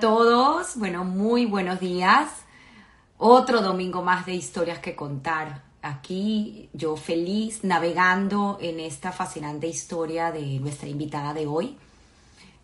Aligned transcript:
Todos, 0.00 0.76
bueno, 0.76 1.04
muy 1.04 1.46
buenos 1.46 1.80
días. 1.80 2.28
Otro 3.16 3.62
domingo 3.62 4.02
más 4.02 4.26
de 4.26 4.34
historias 4.34 4.78
que 4.78 4.94
contar. 4.94 5.62
Aquí 5.82 6.68
yo 6.72 6.96
feliz 6.96 7.64
navegando 7.64 8.58
en 8.60 8.78
esta 8.78 9.10
fascinante 9.10 9.66
historia 9.66 10.30
de 10.30 10.60
nuestra 10.60 10.88
invitada 10.88 11.34
de 11.34 11.48
hoy. 11.48 11.76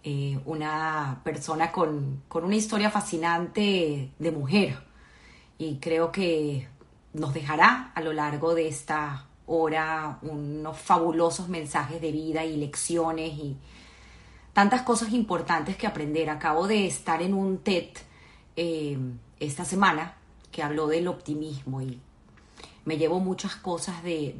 Eh, 0.04 0.38
una 0.44 1.22
persona 1.24 1.72
con, 1.72 2.22
con 2.28 2.44
una 2.44 2.54
historia 2.54 2.90
fascinante 2.90 4.10
de 4.16 4.30
mujer 4.30 4.78
y 5.58 5.78
creo 5.78 6.12
que 6.12 6.68
nos 7.14 7.34
dejará 7.34 7.90
a 7.94 8.00
lo 8.00 8.12
largo 8.12 8.54
de 8.54 8.68
esta 8.68 9.26
hora 9.46 10.18
unos 10.22 10.78
fabulosos 10.78 11.48
mensajes 11.48 12.00
de 12.00 12.12
vida 12.12 12.44
y 12.44 12.58
lecciones 12.58 13.32
y 13.32 13.56
tantas 14.54 14.82
cosas 14.82 15.12
importantes 15.12 15.76
que 15.76 15.86
aprender. 15.86 16.30
Acabo 16.30 16.66
de 16.66 16.86
estar 16.86 17.20
en 17.20 17.34
un 17.34 17.58
TED 17.58 17.88
eh, 18.56 18.96
esta 19.38 19.66
semana 19.66 20.14
que 20.50 20.62
habló 20.62 20.86
del 20.86 21.08
optimismo 21.08 21.82
y 21.82 22.00
me 22.86 22.96
llevo 22.96 23.18
muchas 23.18 23.56
cosas 23.56 24.02
de, 24.02 24.34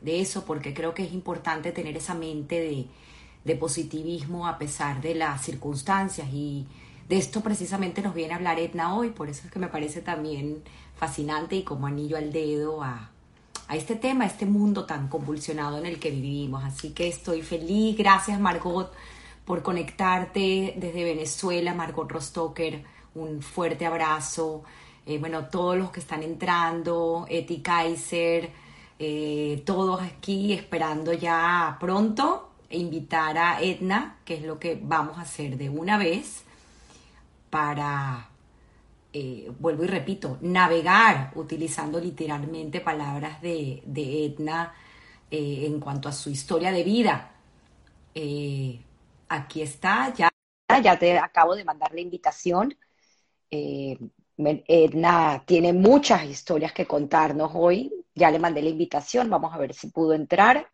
de, 0.00 0.20
eso 0.20 0.44
porque 0.44 0.72
creo 0.72 0.94
que 0.94 1.02
es 1.02 1.12
importante 1.12 1.72
tener 1.72 1.96
esa 1.96 2.14
mente 2.14 2.60
de, 2.60 2.86
de, 3.44 3.56
positivismo 3.56 4.46
a 4.46 4.58
pesar 4.58 5.00
de 5.00 5.14
las 5.14 5.42
circunstancias 5.42 6.28
y 6.32 6.66
de 7.08 7.16
esto 7.16 7.40
precisamente 7.40 8.02
nos 8.02 8.14
viene 8.14 8.34
a 8.34 8.36
hablar 8.36 8.60
Edna 8.60 8.94
hoy, 8.94 9.10
por 9.10 9.28
eso 9.28 9.46
es 9.46 9.52
que 9.52 9.58
me 9.58 9.68
parece 9.68 10.02
también 10.02 10.62
fascinante 10.94 11.56
y 11.56 11.62
como 11.62 11.86
anillo 11.86 12.16
al 12.16 12.32
dedo 12.32 12.82
a, 12.82 13.10
a 13.66 13.76
este 13.76 13.96
tema, 13.96 14.24
a 14.24 14.26
este 14.28 14.46
mundo 14.46 14.84
tan 14.84 15.08
convulsionado 15.08 15.78
en 15.78 15.86
el 15.86 15.98
que 15.98 16.10
vivimos. 16.10 16.64
Así 16.64 16.90
que 16.90 17.08
estoy 17.08 17.42
feliz, 17.42 17.96
gracias 17.96 18.38
Margot 18.38 18.92
por 19.46 19.62
conectarte 19.62 20.74
desde 20.76 21.04
Venezuela, 21.04 21.72
Margot 21.72 22.10
Rostocker, 22.10 22.82
un 23.14 23.40
fuerte 23.40 23.86
abrazo. 23.86 24.64
Eh, 25.06 25.18
bueno, 25.18 25.46
todos 25.46 25.78
los 25.78 25.90
que 25.92 26.00
están 26.00 26.24
entrando, 26.24 27.26
Eti 27.30 27.60
Kaiser, 27.60 28.50
eh, 28.98 29.62
todos 29.64 30.02
aquí 30.02 30.52
esperando 30.52 31.12
ya 31.12 31.76
pronto 31.78 32.50
invitar 32.70 33.38
a 33.38 33.62
Edna, 33.62 34.18
que 34.24 34.34
es 34.34 34.42
lo 34.42 34.58
que 34.58 34.78
vamos 34.82 35.16
a 35.16 35.22
hacer 35.22 35.56
de 35.56 35.70
una 35.70 35.96
vez 35.96 36.42
para, 37.48 38.28
eh, 39.12 39.52
vuelvo 39.60 39.84
y 39.84 39.86
repito, 39.86 40.38
navegar 40.40 41.30
utilizando 41.36 42.00
literalmente 42.00 42.80
palabras 42.80 43.40
de, 43.40 43.80
de 43.86 44.26
Edna 44.26 44.74
en 45.30 45.80
cuanto 45.80 46.08
a 46.08 46.12
su 46.12 46.30
historia 46.30 46.70
de 46.70 46.84
vida 46.84 47.32
aquí 49.28 49.62
está, 49.62 50.12
ya, 50.14 50.30
ya 50.82 50.98
te 50.98 51.18
acabo 51.18 51.54
de 51.56 51.64
mandar 51.64 51.92
la 51.92 52.00
invitación. 52.00 52.76
Eh, 53.50 53.98
Edna 54.38 55.44
tiene 55.46 55.72
muchas 55.72 56.24
historias 56.24 56.72
que 56.72 56.86
contarnos 56.86 57.52
hoy. 57.54 57.92
Ya 58.14 58.30
le 58.30 58.38
mandé 58.38 58.62
la 58.62 58.70
invitación, 58.70 59.30
vamos 59.30 59.54
a 59.54 59.58
ver 59.58 59.74
si 59.74 59.88
pudo 59.88 60.14
entrar. 60.14 60.70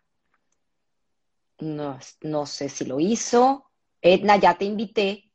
No, 1.59 1.98
no 2.22 2.47
sé 2.47 2.69
si 2.69 2.84
lo 2.84 3.00
hizo. 3.00 3.70
Edna, 4.00 4.36
ya 4.36 4.59
te 4.59 4.64
invité. 4.64 5.31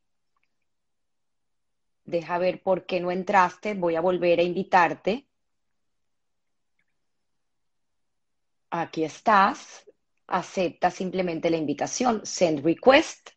Deja 2.04 2.38
ver 2.38 2.62
por 2.62 2.86
qué 2.86 3.00
no 3.00 3.10
entraste. 3.10 3.74
Voy 3.74 3.96
a 3.96 4.00
volver 4.00 4.40
a 4.40 4.42
invitarte. 4.42 5.26
Aquí 8.70 9.04
estás 9.04 9.87
acepta 10.28 10.90
simplemente 10.90 11.50
la 11.50 11.56
invitación, 11.56 12.24
send 12.24 12.64
request, 12.64 13.30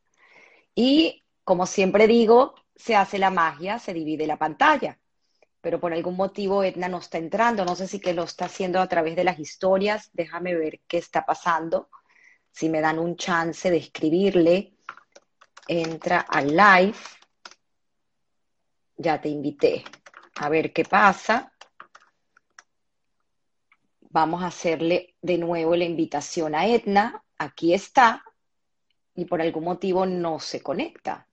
y 0.76 1.26
como 1.44 1.66
siempre 1.66 2.08
digo, 2.08 2.56
se 2.76 2.96
hace 2.96 3.18
la 3.18 3.30
magia, 3.30 3.80
se 3.80 3.94
divide 3.94 4.28
la 4.28 4.38
pantalla. 4.38 5.00
Pero 5.62 5.80
por 5.80 5.94
algún 5.94 6.16
motivo 6.16 6.64
Edna 6.64 6.88
no 6.88 7.00
está 7.00 7.18
entrando, 7.18 7.66
no 7.66 7.76
sé 7.76 7.88
si 7.88 8.00
que 8.00 8.14
lo 8.14 8.24
está 8.24 8.46
haciendo 8.46 8.80
a 8.80 8.88
través 8.88 9.16
de 9.16 9.24
las 9.24 9.40
historias, 9.40 10.10
déjame 10.14 10.56
ver 10.56 10.82
qué 10.88 10.98
está 10.98 11.26
pasando. 11.26 11.90
Si 12.52 12.68
me 12.70 12.82
dan 12.82 13.00
un 13.00 13.16
chance 13.16 13.70
de 13.70 13.78
escribirle, 13.78 14.76
entra 15.68 16.22
al 16.22 16.48
live. 16.48 16.98
Ya 18.98 19.22
te 19.22 19.30
invité. 19.30 19.84
A 20.36 20.50
ver 20.50 20.74
qué 20.74 20.84
pasa. 20.84 21.51
Vamos 24.14 24.44
a 24.44 24.48
hacerle 24.48 25.16
de 25.22 25.38
nuevo 25.38 25.74
la 25.76 25.86
invitación 25.86 26.54
a 26.54 26.68
Edna. 26.68 27.24
Aquí 27.38 27.74
está. 27.74 28.24
Y 29.16 29.24
por 29.24 29.42
algún 29.42 29.64
motivo 29.64 30.06
no 30.06 30.40
se 30.40 30.62
conecta. 30.62 31.28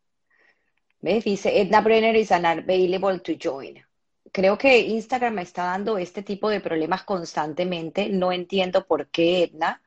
¿Ves? 1.00 1.25
Dice 1.25 1.61
Edna 1.61 1.81
Brenner 1.81 2.15
is 2.15 2.31
unavailable 2.31 3.19
to 3.19 3.33
join. 3.41 3.84
Creo 4.31 4.56
que 4.56 4.78
Instagram 4.78 5.34
me 5.34 5.43
está 5.43 5.65
dando 5.65 5.99
este 5.99 6.22
tipo 6.22 6.49
de 6.50 6.61
problemas 6.61 7.03
constantemente. 7.03 8.09
No 8.11 8.31
entiendo 8.31 8.87
por 8.87 9.09
qué, 9.09 9.45
Edna. 9.45 9.83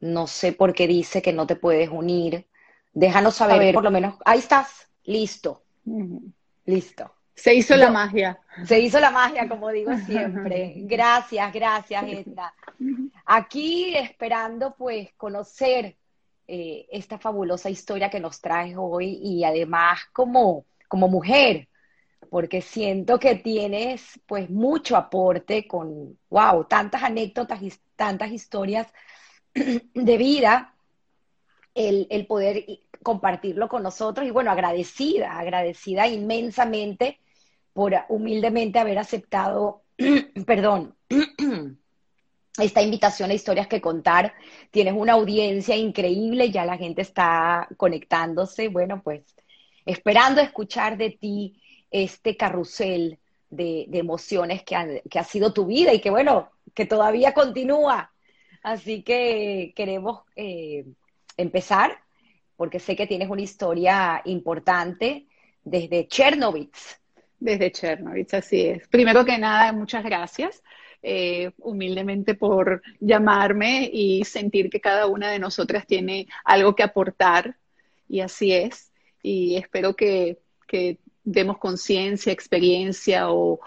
No 0.00 0.26
sé 0.26 0.52
por 0.52 0.74
qué 0.74 0.86
dice 0.86 1.22
que 1.22 1.32
no 1.32 1.46
te 1.46 1.56
puedes 1.56 1.88
unir. 1.88 2.46
Déjanos 2.92 3.36
saber, 3.36 3.72
por 3.72 3.84
lo 3.84 3.90
menos. 3.90 4.16
Ahí 4.26 4.40
estás. 4.40 4.90
Listo. 5.04 5.64
Listo. 6.66 7.14
Se 7.34 7.54
hizo 7.54 7.76
la 7.76 7.90
magia. 7.90 8.38
Se 8.66 8.78
hizo 8.78 9.00
la 9.00 9.10
magia, 9.10 9.48
como 9.48 9.70
digo 9.70 9.96
siempre. 10.06 10.74
Gracias, 10.76 11.52
gracias, 11.52 12.04
Edna. 12.04 12.52
Aquí 13.24 13.96
esperando 13.96 14.74
pues 14.76 15.12
conocer 15.16 15.96
eh, 16.46 16.86
esta 16.90 17.18
fabulosa 17.18 17.70
historia 17.70 18.10
que 18.10 18.20
nos 18.20 18.40
traes 18.40 18.74
hoy 18.78 19.18
y 19.22 19.44
además 19.44 20.00
como, 20.12 20.66
como 20.88 21.08
mujer, 21.08 21.68
porque 22.30 22.60
siento 22.60 23.18
que 23.18 23.36
tienes 23.36 24.20
pues 24.26 24.50
mucho 24.50 24.96
aporte 24.96 25.66
con, 25.66 26.18
wow, 26.28 26.64
tantas 26.64 27.02
anécdotas 27.02 27.62
y 27.62 27.72
tantas 27.96 28.30
historias 28.32 28.86
de 29.54 30.16
vida, 30.18 30.74
el, 31.74 32.06
el 32.10 32.26
poder 32.26 32.66
compartirlo 33.02 33.68
con 33.68 33.82
nosotros 33.82 34.26
y 34.26 34.30
bueno, 34.30 34.50
agradecida, 34.50 35.38
agradecida 35.38 36.06
inmensamente 36.06 37.18
por 37.72 37.94
humildemente 38.08 38.78
haber 38.78 38.98
aceptado, 38.98 39.82
perdón, 40.46 40.94
esta 42.58 42.82
invitación 42.82 43.30
a 43.30 43.34
historias 43.34 43.66
que 43.66 43.80
contar. 43.80 44.34
Tienes 44.70 44.94
una 44.96 45.14
audiencia 45.14 45.76
increíble, 45.76 46.50
ya 46.50 46.64
la 46.64 46.76
gente 46.76 47.02
está 47.02 47.68
conectándose. 47.76 48.68
Bueno, 48.68 49.02
pues 49.02 49.22
esperando 49.86 50.40
escuchar 50.40 50.96
de 50.96 51.10
ti 51.10 51.60
este 51.90 52.36
carrusel 52.36 53.18
de, 53.50 53.88
emociones 53.92 54.62
que 54.62 54.76
ha, 54.76 55.24
sido 55.24 55.52
tu 55.52 55.66
vida 55.66 55.92
y 55.92 56.00
que 56.00 56.10
bueno, 56.10 56.50
que 56.74 56.86
todavía 56.86 57.34
continúa. 57.34 58.12
Así 58.62 59.02
que 59.02 59.72
queremos 59.74 60.22
eh, 60.36 60.84
empezar 61.36 61.98
porque 62.56 62.78
sé 62.78 62.94
que 62.96 63.06
tienes 63.06 63.28
una 63.28 63.42
historia 63.42 64.22
importante 64.24 65.26
desde 65.64 66.06
Chernobyl 66.06 66.70
desde 67.42 67.72
Chernobyl, 67.72 68.26
así 68.32 68.66
es. 68.66 68.88
Primero 68.88 69.24
que 69.24 69.36
nada, 69.36 69.72
muchas 69.72 70.04
gracias. 70.04 70.62
Eh, 71.02 71.50
humildemente 71.58 72.36
por 72.36 72.80
llamarme 73.00 73.90
y 73.92 74.24
sentir 74.24 74.70
que 74.70 74.80
cada 74.80 75.06
una 75.08 75.32
de 75.32 75.40
nosotras 75.40 75.84
tiene 75.84 76.28
algo 76.44 76.76
que 76.76 76.84
aportar, 76.84 77.56
y 78.08 78.20
así 78.20 78.52
es. 78.52 78.92
Y 79.22 79.56
espero 79.56 79.96
que, 79.96 80.38
demos 81.24 81.58
conciencia, 81.58 82.32
experiencia 82.32 83.30
o, 83.30 83.60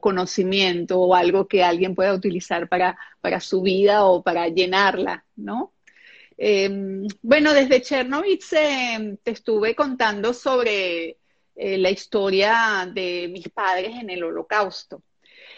conocimiento 0.00 0.98
o 1.00 1.14
algo 1.14 1.46
que 1.46 1.62
alguien 1.62 1.94
pueda 1.94 2.14
utilizar 2.14 2.68
para, 2.68 2.96
su 3.40 3.62
vida 3.62 4.04
o 4.06 4.22
para 4.22 4.48
llenarla, 4.48 5.24
¿no? 5.36 5.72
Em, 6.38 7.06
bueno, 7.22 7.52
desde 7.52 7.82
Chernobyl 7.82 8.38
eh, 8.52 9.16
te 9.22 9.30
estuve 9.32 9.74
contando 9.74 10.32
sobre 10.32 11.17
eh, 11.60 11.76
la 11.76 11.90
historia 11.90 12.88
de 12.88 13.28
mis 13.32 13.48
padres 13.48 13.96
en 13.96 14.10
el 14.10 14.22
holocausto. 14.22 15.02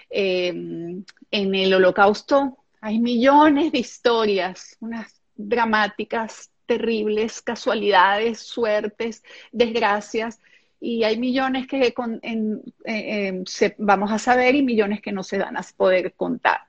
Eh, 0.09 0.49
en 0.49 1.55
el 1.55 1.75
holocausto 1.75 2.57
hay 2.81 2.99
millones 2.99 3.71
de 3.71 3.81
historias, 3.81 4.79
unas 4.81 5.21
dramáticas, 5.37 6.51
terribles, 6.65 7.43
casualidades, 7.43 8.41
suertes, 8.41 9.23
desgracias, 9.53 10.41
y 10.81 11.05
hay 11.05 11.19
millones 11.19 11.67
que 11.67 11.93
eh, 11.93 13.45
vamos 13.77 14.11
a 14.11 14.19
saber 14.19 14.55
y 14.55 14.63
millones 14.63 15.03
que 15.03 15.13
no 15.13 15.23
se 15.23 15.37
van 15.37 15.59
a 15.59 15.67
poder 15.77 16.15
contar. 16.15 16.61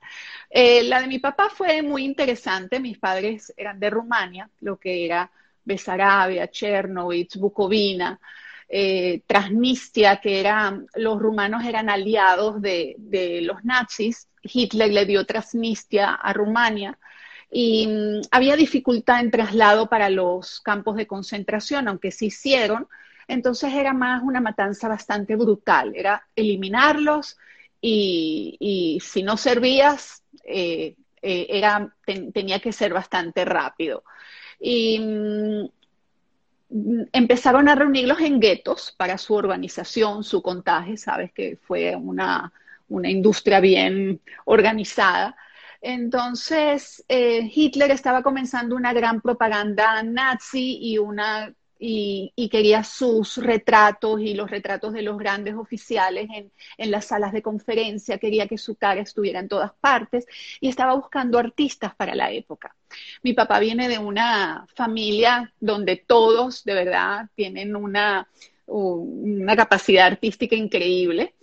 la 0.50 1.00
de 1.00 1.06
mi 1.06 1.20
papá 1.20 1.48
fue 1.48 1.80
muy 1.80 2.04
interesante, 2.04 2.80
mis 2.80 2.98
padres 2.98 3.54
eran 3.56 3.80
de 3.80 3.88
Rumania, 3.88 4.50
lo 4.60 4.78
que 4.78 5.06
era 5.06 5.30
Besarabia, 5.64 6.50
Chernobyl, 6.50 7.26
Bukovina, 7.36 8.20
eh, 8.74 9.20
Transnistria, 9.26 10.16
que 10.16 10.40
eran, 10.40 10.86
los 10.94 11.20
rumanos 11.20 11.62
eran 11.62 11.90
aliados 11.90 12.62
de, 12.62 12.96
los 13.42 13.62
nazis, 13.64 14.28
Hitler 14.42 14.90
le 14.90 15.04
dio 15.04 15.26
Transnistria 15.26 16.14
a 16.14 16.32
Rumania 16.32 16.98
y 17.50 17.86
mm, 17.86 18.20
había 18.30 18.56
dificultad 18.56 19.20
en 19.20 19.30
traslado 19.30 19.90
para 19.90 20.08
los 20.08 20.60
campos 20.60 20.96
de 20.96 21.06
concentración, 21.06 21.86
aunque 21.86 22.10
se 22.10 22.24
hicieron. 22.26 22.88
Entonces 23.28 23.74
era 23.74 23.92
más 23.92 24.22
una 24.22 24.40
matanza 24.40 24.88
bastante 24.88 25.36
brutal, 25.36 25.92
era 25.94 26.26
eliminarlos 26.34 27.36
y, 27.78 28.98
si 29.04 29.22
no 29.22 29.36
servías, 29.36 30.22
eh, 30.44 30.96
eh, 31.20 31.46
era, 31.50 31.94
tenía 32.32 32.58
que 32.58 32.72
ser 32.72 32.94
bastante 32.94 33.44
rápido. 33.44 34.02
Y 34.58 34.98
mm, 34.98 35.68
empezaron 37.12 37.68
a 37.68 37.74
reunirlos 37.74 38.20
en 38.20 38.40
guetos 38.40 38.94
para 38.96 39.18
su 39.18 39.34
organización, 39.34 40.24
su 40.24 40.42
contaje, 40.42 40.96
sabes 40.96 41.32
que 41.32 41.58
fue 41.62 41.94
una, 41.96 42.52
industria 42.88 43.60
bien 43.60 44.20
organizada. 44.44 45.34
Entonces, 45.80 47.04
eh, 47.08 47.50
Hitler 47.52 47.90
estaba 47.90 48.22
comenzando 48.22 48.76
una 48.76 48.92
gran 48.92 49.20
propaganda 49.20 50.02
nazi 50.02 50.78
y 50.80 50.98
una 50.98 51.54
y, 51.84 52.48
quería 52.48 52.84
sus 52.84 53.38
retratos 53.38 54.20
y 54.20 54.34
los 54.34 54.48
retratos 54.50 54.92
de 54.92 55.02
los 55.02 55.18
grandes 55.18 55.54
oficiales 55.54 56.28
en, 56.32 56.52
en, 56.78 56.90
las 56.90 57.06
salas 57.06 57.32
de 57.32 57.42
conferencia, 57.42 58.18
quería 58.18 58.46
que 58.46 58.56
su 58.56 58.76
cara 58.76 59.00
estuviera 59.00 59.40
en 59.40 59.48
todas 59.48 59.72
partes 59.80 60.26
y 60.60 60.68
estaba 60.68 60.94
buscando 60.94 61.38
artistas 61.38 61.94
para 61.96 62.14
la 62.14 62.30
época. 62.30 62.76
Mi 63.22 63.32
papá 63.32 63.58
viene 63.58 63.88
de 63.88 63.98
una 63.98 64.64
familia 64.76 65.52
donde 65.58 65.96
todos 65.96 66.62
de 66.62 66.74
verdad 66.74 67.28
tienen 67.34 67.74
una, 67.74 68.28
una 68.66 69.56
capacidad 69.56 70.06
artística 70.06 70.54
increíble. 70.54 71.34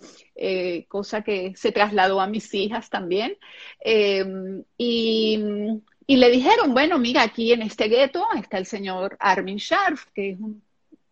Eh, 0.42 0.86
cosa 0.88 1.22
que 1.22 1.54
se 1.58 1.74
trasladó 1.74 2.22
a 2.22 2.28
mis 2.28 2.54
hijas 2.54 2.90
también. 2.90 3.38
Eh, 3.84 4.64
y, 4.78 5.82
y 6.10 6.18
le 6.18 6.32
dijeron, 6.32 6.74
bueno, 6.74 6.98
mira, 6.98 7.22
aquí 7.22 7.54
en 7.54 7.62
este 7.62 7.88
gueto 7.88 8.26
está 8.36 8.58
el 8.58 8.66
señor 8.66 9.16
Armin 9.20 9.60
Scharf, 9.60 10.08
que 10.08 10.32
es 10.32 10.40
un 10.40 10.60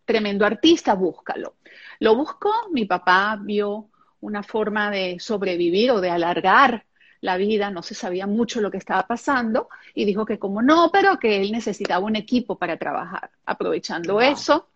tremendo 0.04 0.44
artista, 0.44 0.94
búscalo. 0.94 1.54
Lo 2.00 2.16
buscó, 2.16 2.50
mi 2.72 2.84
papá 2.84 3.38
vio 3.40 3.90
una 4.20 4.42
forma 4.42 4.90
de 4.90 5.20
sobrevivir 5.20 5.92
o 5.92 6.00
de 6.00 6.10
alargar 6.10 6.84
la 7.20 7.36
vida, 7.36 7.70
no 7.70 7.84
se 7.84 7.94
sabía 7.94 8.26
mucho 8.26 8.60
lo 8.60 8.72
que 8.72 8.78
estaba 8.78 9.06
pasando 9.06 9.68
y 9.94 10.04
dijo 10.04 10.26
que 10.26 10.40
como 10.40 10.62
no, 10.62 10.90
pero 10.92 11.16
que 11.20 11.42
él 11.42 11.52
necesitaba 11.52 12.04
un 12.04 12.16
equipo 12.16 12.58
para 12.58 12.76
trabajar. 12.76 13.30
Aprovechando 13.46 14.20
eso, 14.20 14.68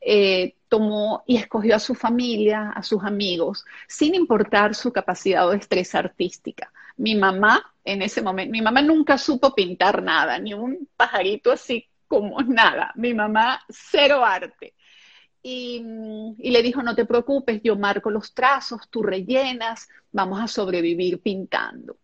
eh, 0.00 0.54
tomó 0.68 1.24
y 1.26 1.38
escogió 1.38 1.74
a 1.74 1.80
su 1.80 1.96
familia, 1.96 2.70
a 2.70 2.84
sus 2.84 3.02
amigos, 3.02 3.64
sin 3.88 4.14
importar 4.14 4.76
su 4.76 4.92
capacidad 4.92 5.48
o 5.48 5.50
destreza 5.50 5.98
artística. 5.98 6.70
Mi 6.96 7.14
mamá 7.14 7.74
en 7.84 8.02
ese 8.02 8.22
momento. 8.22 8.52
Mi 8.52 8.62
mamá 8.62 8.82
nunca 8.82 9.18
supo 9.18 9.54
pintar 9.54 10.02
nada, 10.02 10.38
ni 10.38 10.54
un 10.54 10.88
pajarito 10.96 11.52
así 11.52 11.88
como 12.08 12.40
nada. 12.42 12.92
Mi 12.96 13.14
mamá, 13.14 13.60
cero 13.68 14.24
arte. 14.24 14.74
Y, 15.42 15.82
y, 16.38 16.50
le 16.50 16.62
dijo, 16.62 16.82
no 16.82 16.96
te 16.96 17.04
preocupes, 17.06 17.60
yo 17.62 17.76
marco 17.76 18.10
los 18.10 18.34
trazos, 18.34 18.88
tú 18.90 19.02
rellenas, 19.02 19.88
vamos 20.10 20.40
a 20.40 20.48
sobrevivir 20.48 21.22
pintando. 21.22 21.98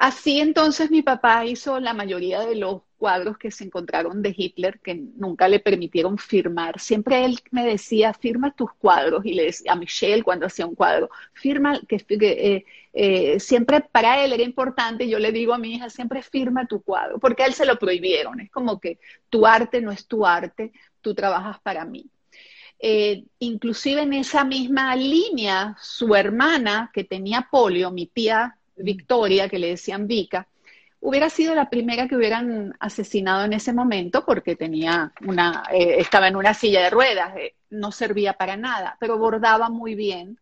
Así 0.00 0.40
entonces 0.40 0.90
mi 0.90 1.02
papá 1.02 1.44
hizo 1.44 1.78
la 1.78 1.92
mayoría 1.92 2.40
de 2.40 2.56
los 2.56 2.80
cuadros 2.96 3.36
que 3.36 3.50
se 3.50 3.64
encontraron 3.64 4.22
de 4.22 4.34
Hitler 4.34 4.80
que 4.80 4.94
nunca 4.94 5.46
le 5.46 5.60
permitieron 5.60 6.16
firmar. 6.16 6.80
Siempre 6.80 7.26
él 7.26 7.38
me 7.50 7.66
decía, 7.66 8.14
firma 8.14 8.54
tus 8.54 8.72
cuadros, 8.72 9.26
y 9.26 9.34
le 9.34 9.44
decía 9.44 9.72
a 9.72 9.76
Michelle 9.76 10.22
cuando 10.22 10.46
hacía 10.46 10.64
un 10.64 10.74
cuadro, 10.74 11.10
firma, 11.34 11.78
que, 11.86 12.02
eh, 12.08 12.64
eh, 12.94 13.40
siempre 13.40 13.82
para 13.82 14.24
él 14.24 14.32
era 14.32 14.42
importante, 14.42 15.06
yo 15.06 15.18
le 15.18 15.32
digo 15.32 15.52
a 15.52 15.58
mi 15.58 15.74
hija, 15.74 15.90
siempre 15.90 16.22
firma 16.22 16.66
tu 16.66 16.80
cuadro, 16.80 17.18
porque 17.18 17.42
a 17.42 17.46
él 17.46 17.52
se 17.52 17.66
lo 17.66 17.78
prohibieron, 17.78 18.40
es 18.40 18.50
como 18.50 18.80
que 18.80 18.98
tu 19.28 19.46
arte 19.46 19.82
no 19.82 19.90
es 19.92 20.06
tu 20.06 20.24
arte, 20.24 20.72
tú 21.02 21.14
trabajas 21.14 21.60
para 21.60 21.84
mí. 21.84 22.06
Eh, 22.78 23.24
inclusive 23.38 24.00
en 24.00 24.14
esa 24.14 24.44
misma 24.44 24.96
línea, 24.96 25.76
su 25.78 26.14
hermana 26.14 26.90
que 26.94 27.04
tenía 27.04 27.48
polio, 27.50 27.90
mi 27.90 28.06
tía 28.06 28.56
Victoria, 28.82 29.48
que 29.48 29.58
le 29.58 29.68
decían 29.68 30.06
Vika, 30.06 30.46
hubiera 31.00 31.30
sido 31.30 31.54
la 31.54 31.70
primera 31.70 32.06
que 32.06 32.16
hubieran 32.16 32.74
asesinado 32.78 33.44
en 33.44 33.54
ese 33.54 33.72
momento 33.72 34.24
porque 34.24 34.56
tenía 34.56 35.12
una, 35.26 35.64
eh, 35.72 35.96
estaba 35.98 36.28
en 36.28 36.36
una 36.36 36.54
silla 36.54 36.82
de 36.82 36.90
ruedas, 36.90 37.36
eh, 37.36 37.54
no 37.70 37.90
servía 37.92 38.34
para 38.34 38.56
nada, 38.56 38.96
pero 39.00 39.18
bordaba 39.18 39.70
muy 39.70 39.94
bien 39.94 40.38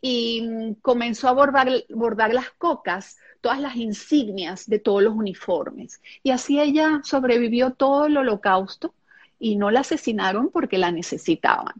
y 0.00 0.42
mm, 0.42 0.74
comenzó 0.80 1.28
a 1.28 1.32
bordar, 1.32 2.32
las 2.32 2.50
cocas, 2.52 3.18
todas 3.40 3.60
las 3.60 3.76
insignias 3.76 4.68
de 4.68 4.78
todos 4.78 5.02
los 5.02 5.14
uniformes. 5.14 6.00
Y 6.22 6.30
así 6.30 6.60
ella 6.60 7.00
sobrevivió 7.04 7.72
todo 7.72 8.06
el 8.06 8.16
holocausto 8.16 8.94
y 9.38 9.56
no 9.56 9.70
la 9.70 9.80
asesinaron 9.80 10.50
porque 10.50 10.78
la 10.78 10.92
necesitaban. 10.92 11.74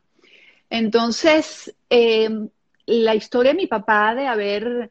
Entonces, 0.70 1.74
em, 1.88 2.48
la 2.86 3.14
historia 3.14 3.52
de 3.52 3.58
mi 3.58 3.66
papá 3.66 4.14
de 4.14 4.26
haber 4.26 4.90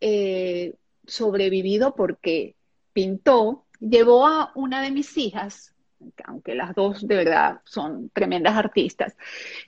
eh, 0.00 0.74
sobrevivido 1.06 1.94
porque 1.94 2.54
pintó, 2.92 3.64
llevó 3.80 4.26
a 4.26 4.52
una 4.54 4.82
de 4.82 4.90
mis 4.90 5.16
hijas, 5.16 5.74
aunque 6.24 6.54
las 6.54 6.74
dos 6.74 7.06
de 7.06 7.16
verdad 7.16 7.60
son 7.64 8.10
tremendas 8.10 8.56
artistas, 8.56 9.16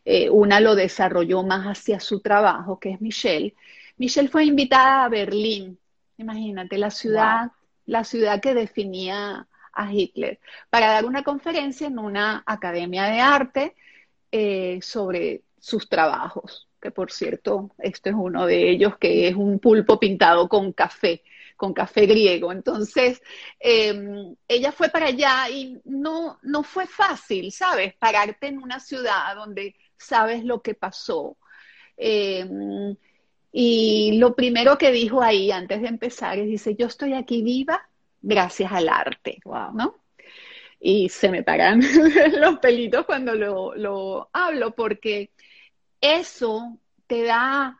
eh, 0.05 0.31
una 0.31 0.61
lo 0.61 0.75
desarrolló 0.75 1.43
más 1.43 1.67
hacia 1.67 2.01
su 2.01 2.21
trabajo, 2.21 2.79
que 2.79 2.91
es 2.93 3.01
Michelle. 3.01 3.55
Michelle 3.97 4.29
fue 4.29 4.45
invitada 4.45 5.05
a 5.05 5.09
Berlín, 5.09 5.79
imagínate, 6.17 6.79
la 6.79 6.91
ciudad, 6.91 7.53
la 7.87 8.05
ciudad 8.05 8.41
que 8.41 8.55
definía 8.55 9.47
a 9.73 9.93
Hitler, 9.93 10.41
para 10.71 10.89
dar 10.89 11.05
una 11.05 11.23
conferencia 11.23 11.87
en 11.87 11.99
una 11.99 12.43
academia 12.47 13.05
de 13.05 13.21
arte 13.21 13.77
eh, 14.33 14.81
sobre 14.83 15.43
sus 15.61 15.89
trabajos, 15.89 16.68
que 16.81 16.91
por 16.91 17.13
cierto, 17.13 17.71
este 17.79 18.11
es 18.11 18.17
uno 18.17 18.47
de 18.47 18.71
ellos, 18.71 18.99
que 18.99 19.29
es 19.29 19.35
un 19.37 19.59
pulpo 19.59 19.99
pintado 19.99 20.49
con 20.49 20.73
café 20.73 21.23
con 21.59 21.75
café 21.75 22.07
griego. 22.07 22.53
Entonces, 22.53 23.21
em, 23.59 24.35
ella 24.47 24.73
fue 24.73 24.89
para 24.91 25.07
allá 25.07 25.51
y 25.51 25.79
no, 25.85 26.39
no 26.43 26.63
fue 26.63 26.87
fácil, 26.87 27.51
¿sabes? 27.53 27.95
Pararte 27.95 28.47
en 28.47 28.59
una 28.63 28.79
ciudad 28.81 29.35
donde 29.35 29.75
sabes 29.97 30.45
lo 30.45 30.63
que 30.63 30.75
pasó. 30.75 31.37
Em, 31.97 32.97
y 33.52 34.19
lo 34.19 34.37
primero 34.37 34.79
que 34.79 34.93
dijo 34.93 35.21
ahí 35.21 35.50
antes 35.50 35.83
de 35.83 35.88
empezar 35.88 36.38
es, 36.38 36.47
dice, 36.47 36.76
yo 36.76 36.87
estoy 36.87 37.14
aquí 37.14 37.43
viva 37.43 37.88
gracias 38.23 38.71
al 38.73 38.88
arte, 38.88 39.41
¿no? 39.75 39.97
Y 40.81 41.09
se 41.09 41.29
me 41.29 41.43
paran 41.43 41.81
los 42.38 42.59
pelitos 42.61 43.05
cuando 43.05 43.35
lo, 43.35 43.75
lo 43.75 44.31
hablo, 44.33 44.76
porque 44.76 45.33
eso 46.00 46.78
te 47.07 47.25
da 47.25 47.78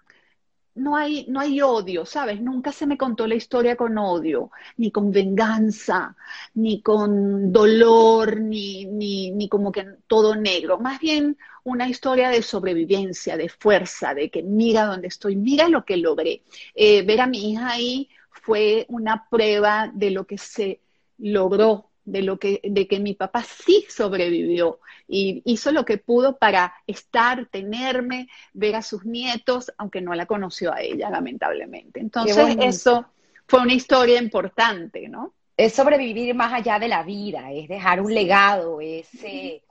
no 0.79 0.97
hay, 0.97 1.27
no 1.29 1.41
hay 1.41 1.61
odio, 1.61 2.07
¿sabes? 2.07 2.41
Nunca 2.41 2.73
se 2.73 2.87
me 2.87 2.97
contó 2.97 3.27
la 3.27 3.35
historia 3.35 3.77
con 3.77 3.99
odio, 3.99 4.51
ni 4.77 4.91
con 4.91 5.11
venganza, 5.11 6.17
ni 6.55 6.81
con 6.83 7.53
dolor, 7.53 8.41
ni, 8.41 8.87
ni, 8.87 9.31
ni 9.33 9.49
como 9.49 9.73
que 9.73 9.85
todo 10.07 10.35
negro. 10.37 10.79
Más 10.79 11.01
bien 11.01 11.37
una 11.65 11.89
historia 11.89 12.31
de 12.31 12.43
sobrevivencia, 12.43 13.37
de 13.37 13.49
fuerza, 13.49 14.15
de 14.15 14.31
que 14.31 14.43
mira 14.43 14.87
dónde 14.87 15.09
estoy, 15.09 15.37
mira 15.37 15.69
lo 15.69 15.85
que 15.85 15.97
logré. 15.97 16.43
Eh, 16.75 17.03
ver 17.03 17.21
a 17.21 17.27
mi 17.27 17.51
hija 17.51 17.71
ahí 17.71 18.09
fue 18.31 18.87
una 18.89 19.29
prueba 19.29 19.91
de 19.93 20.11
lo 20.11 20.27
que 20.27 20.39
se 20.39 20.81
logró 21.19 21.88
de 22.11 22.23
lo 22.23 22.39
que, 22.39 22.61
de 22.65 22.87
que 22.87 23.01
mi 23.01 23.15
papá 23.15 23.43
sí 23.43 23.87
sobrevivió 23.89 24.81
y 25.07 25.43
hizo 25.45 25.73
lo 25.73 25.85
que 25.85 25.99
pudo 25.99 26.39
para 26.39 26.75
estar, 26.87 27.47
tenerme, 27.47 28.29
ver 28.53 28.77
a 28.77 28.83
sus 28.83 29.05
nietos, 29.05 29.73
aunque 29.79 30.01
no 30.01 30.15
la 30.15 30.27
conoció 30.27 30.73
a 30.73 30.81
ella, 30.81 31.11
lamentablemente. 31.11 32.01
Entonces, 32.01 32.57
eso 32.61 33.07
fue 33.47 33.61
una 33.61 33.75
historia 33.75 34.21
importante, 34.21 35.09
¿no? 35.09 35.35
Es 35.57 35.75
sobrevivir 35.75 36.35
más 36.35 36.53
allá 36.53 36.79
de 36.79 36.89
la 36.89 37.03
vida, 37.03 37.53
es 37.53 37.69
dejar 37.69 38.01
un 38.01 38.15
legado, 38.15 38.81
es 38.81 39.09
eh, 39.25 39.63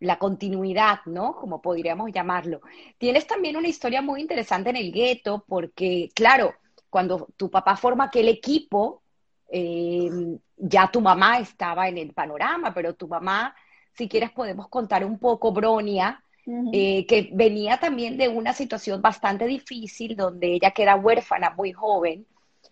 la 0.00 0.18
continuidad, 0.18 1.00
¿no? 1.06 1.34
Como 1.36 1.60
podríamos 1.60 2.12
llamarlo. 2.12 2.60
Tienes 2.98 3.26
también 3.26 3.56
una 3.56 3.68
historia 3.68 4.02
muy 4.02 4.20
interesante 4.20 4.70
en 4.70 4.76
el 4.76 4.92
gueto, 4.92 5.44
porque, 5.48 6.10
claro, 6.14 6.54
cuando 6.88 7.28
tu 7.36 7.50
papá 7.50 7.76
forma 7.76 8.04
aquel 8.04 8.28
equipo, 8.28 9.02
eh, 9.50 10.10
ya 10.64 10.88
tu 10.90 11.00
mamá 11.00 11.38
estaba 11.40 11.88
en 11.88 11.98
el 11.98 12.12
panorama, 12.12 12.72
pero 12.72 12.94
tu 12.94 13.08
mamá, 13.08 13.54
si 13.92 14.08
quieres, 14.08 14.30
podemos 14.30 14.68
contar 14.68 15.04
un 15.04 15.18
poco, 15.18 15.52
Bronia, 15.52 16.22
eh, 16.72 17.04
que 17.06 17.30
venía 17.32 17.78
también 17.78 18.16
de 18.16 18.28
una 18.28 18.52
situación 18.52 19.02
bastante 19.02 19.46
difícil, 19.46 20.16
donde 20.16 20.54
ella 20.54 20.70
queda 20.70 20.94
huérfana 20.94 21.50
muy 21.50 21.72
joven, 21.72 22.26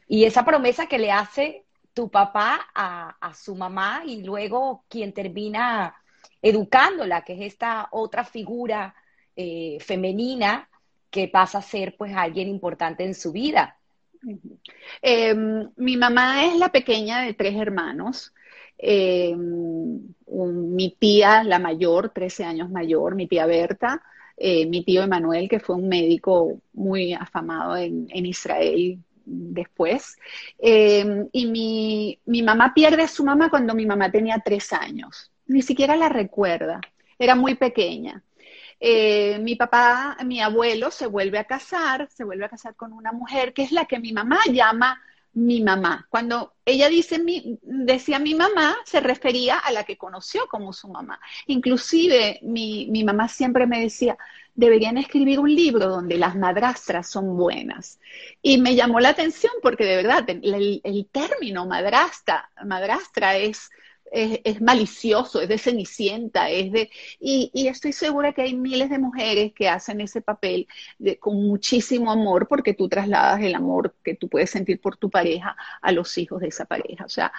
y 0.06 0.24
esa 0.24 0.44
promesa 0.44 0.86
que 0.86 0.98
le 0.98 1.10
hace 1.10 1.64
tu 1.92 2.08
papá 2.08 2.68
a, 2.74 3.32
su 3.34 3.56
mamá 3.56 4.02
y 4.06 4.22
luego 4.22 4.84
quien 4.88 5.12
termina 5.12 5.96
educándola, 6.40 7.22
que 7.22 7.34
es 7.34 7.52
esta 7.52 7.88
otra 7.90 8.24
figura 8.24 8.94
eh, 9.34 9.78
femenina 9.80 10.68
que 11.10 11.26
pasa 11.26 11.58
a 11.58 11.62
ser 11.62 11.96
pues 11.96 12.14
alguien 12.14 12.48
importante 12.48 13.04
en 13.04 13.14
su 13.14 13.32
vida. 13.32 13.79
Em, 15.02 15.70
mi 15.76 15.96
mamá 15.96 16.46
es 16.46 16.56
la 16.58 16.70
pequeña 16.70 17.22
de 17.22 17.34
tres 17.34 17.56
hermanos. 17.56 18.32
eh, 18.78 19.34
mi 19.36 20.96
tía, 20.98 21.44
la 21.44 21.58
mayor, 21.58 22.10
13 22.10 22.44
años 22.44 22.70
mayor, 22.70 23.14
mi 23.14 23.26
tía 23.26 23.46
Berta, 23.46 24.02
eh, 24.36 24.66
mi 24.66 24.84
tío 24.84 25.02
Emanuel, 25.02 25.48
que 25.48 25.60
fue 25.60 25.76
un 25.76 25.88
médico 25.88 26.60
muy 26.72 27.12
afamado 27.12 27.76
en, 27.76 28.08
Israel 28.26 28.98
después. 29.24 30.16
Eh, 30.58 31.26
y 31.32 31.46
mi, 31.46 32.18
mi, 32.24 32.42
mamá 32.42 32.72
pierde 32.74 33.02
a 33.02 33.08
su 33.08 33.24
mamá 33.24 33.50
cuando 33.50 33.74
mi 33.74 33.84
mamá 33.86 34.10
tenía 34.10 34.40
tres 34.42 34.72
años. 34.72 35.30
Ni 35.46 35.62
siquiera 35.62 35.96
la 35.96 36.08
recuerda. 36.08 36.80
Era 37.18 37.34
muy 37.34 37.54
pequeña. 37.54 38.22
Eh, 38.80 39.38
mi 39.40 39.56
papá, 39.56 40.16
mi 40.24 40.40
abuelo, 40.40 40.90
se 40.90 41.06
vuelve 41.06 41.38
a 41.38 41.44
casar, 41.44 42.08
se 42.10 42.24
vuelve 42.24 42.46
a 42.46 42.48
casar 42.48 42.74
con 42.76 42.92
una 42.92 43.12
mujer 43.12 43.52
que 43.52 43.62
es 43.62 43.72
la 43.72 43.84
que 43.84 44.00
mi 44.00 44.12
mamá 44.12 44.38
llama 44.50 45.00
mi 45.32 45.60
mamá. 45.62 46.06
Cuando 46.10 46.54
ella 46.64 46.88
dice 46.88 47.18
mi, 47.18 47.58
decía 47.62 48.18
mi 48.18 48.34
mamá, 48.34 48.76
se 48.84 49.00
refería 49.00 49.58
a 49.58 49.70
la 49.72 49.84
que 49.84 49.96
conoció 49.96 50.46
como 50.48 50.72
su 50.72 50.88
mamá. 50.88 51.20
Inclusive 51.46 52.40
mi, 52.42 52.88
mi 52.90 53.04
mamá 53.04 53.28
siempre 53.28 53.66
me 53.66 53.80
decía, 53.80 54.16
deberían 54.54 54.98
escribir 54.98 55.38
un 55.38 55.54
libro 55.54 55.88
donde 55.88 56.18
las 56.18 56.36
madrastras 56.36 57.08
son 57.08 57.36
buenas. 57.36 58.00
Y 58.42 58.58
me 58.58 58.74
llamó 58.74 58.98
la 59.00 59.10
atención 59.10 59.52
porque 59.62 59.84
de 59.84 59.96
verdad 59.96 60.24
el, 60.28 60.80
el 60.82 61.06
término 61.06 61.66
madrastra, 61.66 62.50
madrastra 62.64 63.36
es 63.36 63.70
es, 64.10 64.60
malicioso, 64.60 65.40
es 65.40 65.48
de 65.48 65.58
cenicienta, 65.58 66.50
es 66.50 66.72
de... 66.72 66.90
Y, 67.18 67.50
estoy 67.68 67.92
segura 67.92 68.32
que 68.32 68.42
hay 68.42 68.54
miles 68.54 68.90
de 68.90 68.98
mujeres 68.98 69.52
que 69.52 69.68
hacen 69.68 70.00
ese 70.00 70.20
papel 70.20 70.66
de, 70.98 71.18
con 71.18 71.36
muchísimo 71.46 72.10
amor 72.10 72.48
porque 72.48 72.74
tú 72.74 72.88
trasladas 72.88 73.40
el 73.42 73.54
amor 73.54 73.94
que 74.02 74.14
tú 74.16 74.28
puedes 74.28 74.50
sentir 74.50 74.80
por 74.80 74.96
tu 74.96 75.10
pareja 75.10 75.56
a 75.80 75.92
los 75.92 76.16
hijos 76.18 76.40
de 76.40 76.48
esa 76.48 76.64
pareja. 76.64 77.04
O 77.04 77.08
sea, 77.08 77.32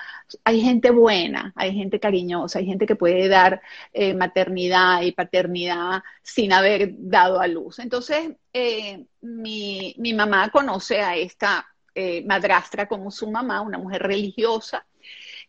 hay 0.43 0.61
gente 0.61 0.91
buena, 0.91 1.53
hay 1.55 1.73
gente 1.73 1.99
cariñosa, 1.99 2.59
hay 2.59 2.65
gente 2.65 2.85
que 2.85 2.95
puede 2.95 3.27
dar 3.27 3.61
eh, 3.93 4.13
maternidad 4.13 5.01
y 5.01 5.11
paternidad 5.11 6.03
sin 6.21 6.53
haber 6.53 6.93
dado 6.97 7.39
a 7.41 7.47
luz. 7.47 7.79
Entonces, 7.79 8.31
eh, 8.53 9.05
mi, 9.21 10.13
mamá 10.13 10.49
conoce 10.49 11.01
a 11.01 11.15
esta 11.15 11.65
eh, 11.95 12.23
madrastra 12.25 12.87
como 12.87 13.11
su 13.11 13.29
mamá, 13.29 13.61
una 13.61 13.77
mujer 13.77 14.03
religiosa, 14.03 14.85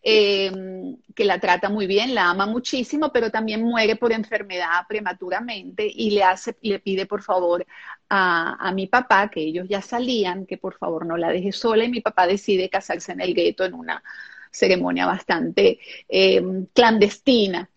Em, 0.05 0.97
que 1.15 1.23
la 1.23 1.39
trata 1.39 1.69
muy 1.69 1.87
bien, 1.87 2.13
la 2.13 2.29
ama 2.29 2.45
muchísimo, 2.45 3.13
pero 3.13 3.31
también 3.31 3.63
muere 3.63 3.95
por 3.95 4.11
enfermedad 4.11 4.85
prematuramente 4.85 5.89
y 5.89 6.11
le, 6.11 6.23
hace, 6.23 6.57
le 6.61 6.79
pide 6.79 7.05
por 7.05 7.21
favor 7.21 7.65
a, 8.09 8.71
mi 8.75 8.87
papá, 8.87 9.29
que 9.29 9.39
ellos 9.39 9.65
ya 9.69 9.81
salían, 9.81 10.45
que 10.45 10.57
por 10.57 10.77
favor 10.77 11.05
no 11.05 11.15
la 11.15 11.29
deje 11.29 11.53
sola 11.53 11.85
y 11.85 11.89
mi 11.89 12.01
papá 12.01 12.27
decide 12.27 12.69
casarse 12.69 13.13
en 13.13 13.21
el 13.21 13.33
gueto 13.33 13.63
en 13.63 13.75
una 13.75 14.03
ceremonia 14.51 15.05
bastante 15.05 15.79
em, 16.09 16.65
clandestina. 16.73 17.69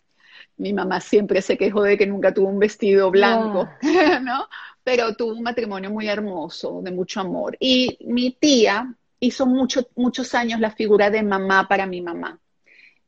Mi 0.56 0.73
mamá 0.73 1.00
siempre 1.00 1.42
se 1.42 1.56
quejó 1.56 1.83
de 1.83 1.97
que 1.97 2.06
nunca 2.09 2.35
tuvo 2.35 2.49
un 2.49 2.59
vestido 2.59 3.11
blanco, 3.12 3.68
¿no? 4.23 4.49
Pero 4.83 5.14
tuvo 5.14 5.33
un 5.33 5.42
matrimonio 5.45 5.90
muy 5.90 6.09
hermoso, 6.09 6.80
de 6.83 6.90
mucho 6.90 7.21
amor. 7.21 7.56
Y 7.61 7.99
mi 8.06 8.33
tía, 8.33 8.92
hizo 9.20 9.46
muchos 9.46 10.35
años 10.35 10.61
la 10.61 10.70
figura 10.70 11.11
de 11.11 11.23
mamá 11.23 11.68
para 11.68 11.87
mi 11.87 12.00
mamá. 12.00 12.38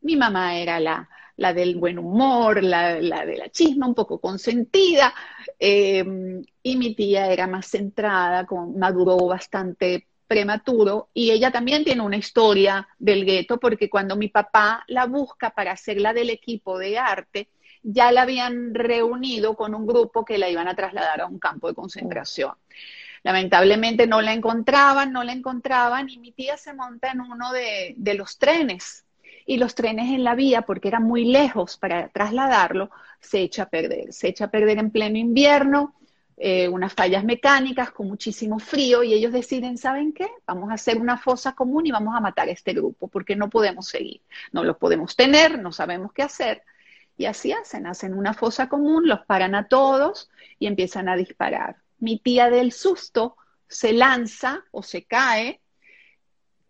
Mi 0.00 0.16
mamá 0.16 0.56
era 0.56 0.78
la, 0.80 1.08
la 1.38 1.54
del 1.54 1.76
buen 1.76 1.98
humor, 1.98 2.62
la, 2.62 2.94
de 2.94 3.36
la 3.36 3.48
chisma, 3.50 3.86
un 3.86 3.94
poco 3.94 4.20
consentida, 4.20 5.14
em, 5.58 6.42
y 6.62 6.76
mi 6.76 6.94
tía 6.94 7.32
era 7.32 7.46
más 7.46 7.66
centrada, 7.68 8.44
con, 8.44 8.78
maduró 8.78 9.16
bastante 9.26 10.08
prematuro, 10.26 11.08
y 11.14 11.30
ella 11.30 11.50
también 11.50 11.84
tiene 11.84 12.02
una 12.02 12.16
historia 12.16 12.86
del 12.98 13.24
gueto, 13.24 13.58
porque 13.58 13.88
cuando 13.88 14.16
mi 14.16 14.28
papá 14.28 14.84
la 14.88 15.06
busca 15.06 15.50
para 15.50 15.72
hacerla 15.72 16.12
del 16.12 16.30
equipo 16.30 16.76
de 16.76 16.98
arte, 16.98 17.48
ya 17.82 18.10
la 18.10 18.22
habían 18.22 18.74
reunido 18.74 19.54
con 19.54 19.74
un 19.74 19.86
grupo 19.86 20.24
que 20.24 20.38
la 20.38 20.50
iban 20.50 20.66
a 20.66 20.74
trasladar 20.74 21.20
a 21.20 21.26
un 21.26 21.38
campo 21.38 21.68
de 21.68 21.74
concentración. 21.74 22.52
Lamentablemente 23.22 24.06
no 24.06 24.20
la 24.20 24.32
encontraban, 24.32 25.12
no 25.12 25.24
la 25.24 25.32
encontraban 25.32 26.08
y 26.08 26.18
mi 26.18 26.32
tía 26.32 26.56
se 26.56 26.74
monta 26.74 27.10
en 27.10 27.20
uno 27.20 27.52
de, 27.52 27.94
los 28.14 28.38
trenes 28.38 29.04
y 29.46 29.56
los 29.56 29.74
trenes 29.74 30.10
en 30.10 30.24
la 30.24 30.34
vía, 30.34 30.62
porque 30.62 30.88
era 30.88 31.00
muy 31.00 31.24
lejos 31.24 31.76
para 31.76 32.08
trasladarlo, 32.08 32.90
se 33.20 33.40
echa 33.40 33.64
a 33.64 33.68
perder. 33.68 34.12
Se 34.12 34.28
echa 34.28 34.46
a 34.46 34.50
perder 34.50 34.78
en 34.78 34.90
pleno 34.90 35.18
invierno, 35.18 35.94
eh, 36.36 36.68
unas 36.68 36.92
fallas 36.92 37.24
mecánicas 37.24 37.90
con 37.90 38.06
muchísimo 38.06 38.58
frío 38.60 39.02
y 39.02 39.12
ellos 39.12 39.32
deciden, 39.32 39.76
¿saben 39.76 40.12
qué? 40.12 40.28
Vamos 40.46 40.70
a 40.70 40.74
hacer 40.74 40.98
una 40.98 41.18
fosa 41.18 41.54
común 41.54 41.86
y 41.86 41.90
vamos 41.90 42.14
a 42.14 42.20
matar 42.20 42.48
a 42.48 42.52
este 42.52 42.74
grupo 42.74 43.08
porque 43.08 43.34
no 43.34 43.50
podemos 43.50 43.88
seguir, 43.88 44.20
no 44.52 44.62
los 44.62 44.76
podemos 44.76 45.16
tener, 45.16 45.58
no 45.58 45.72
sabemos 45.72 46.12
qué 46.12 46.22
hacer. 46.22 46.62
Y 47.16 47.24
así 47.24 47.50
hacen, 47.50 47.86
hacen 47.86 48.14
una 48.14 48.34
fosa 48.34 48.68
común, 48.68 49.08
los 49.08 49.26
paran 49.26 49.56
a 49.56 49.66
todos 49.66 50.30
y 50.60 50.68
empiezan 50.68 51.08
a 51.08 51.16
disparar 51.16 51.76
mi 51.98 52.18
tía 52.18 52.50
del 52.50 52.72
susto 52.72 53.36
se 53.66 53.92
lanza 53.92 54.64
o 54.70 54.82
se 54.82 55.04
cae 55.04 55.60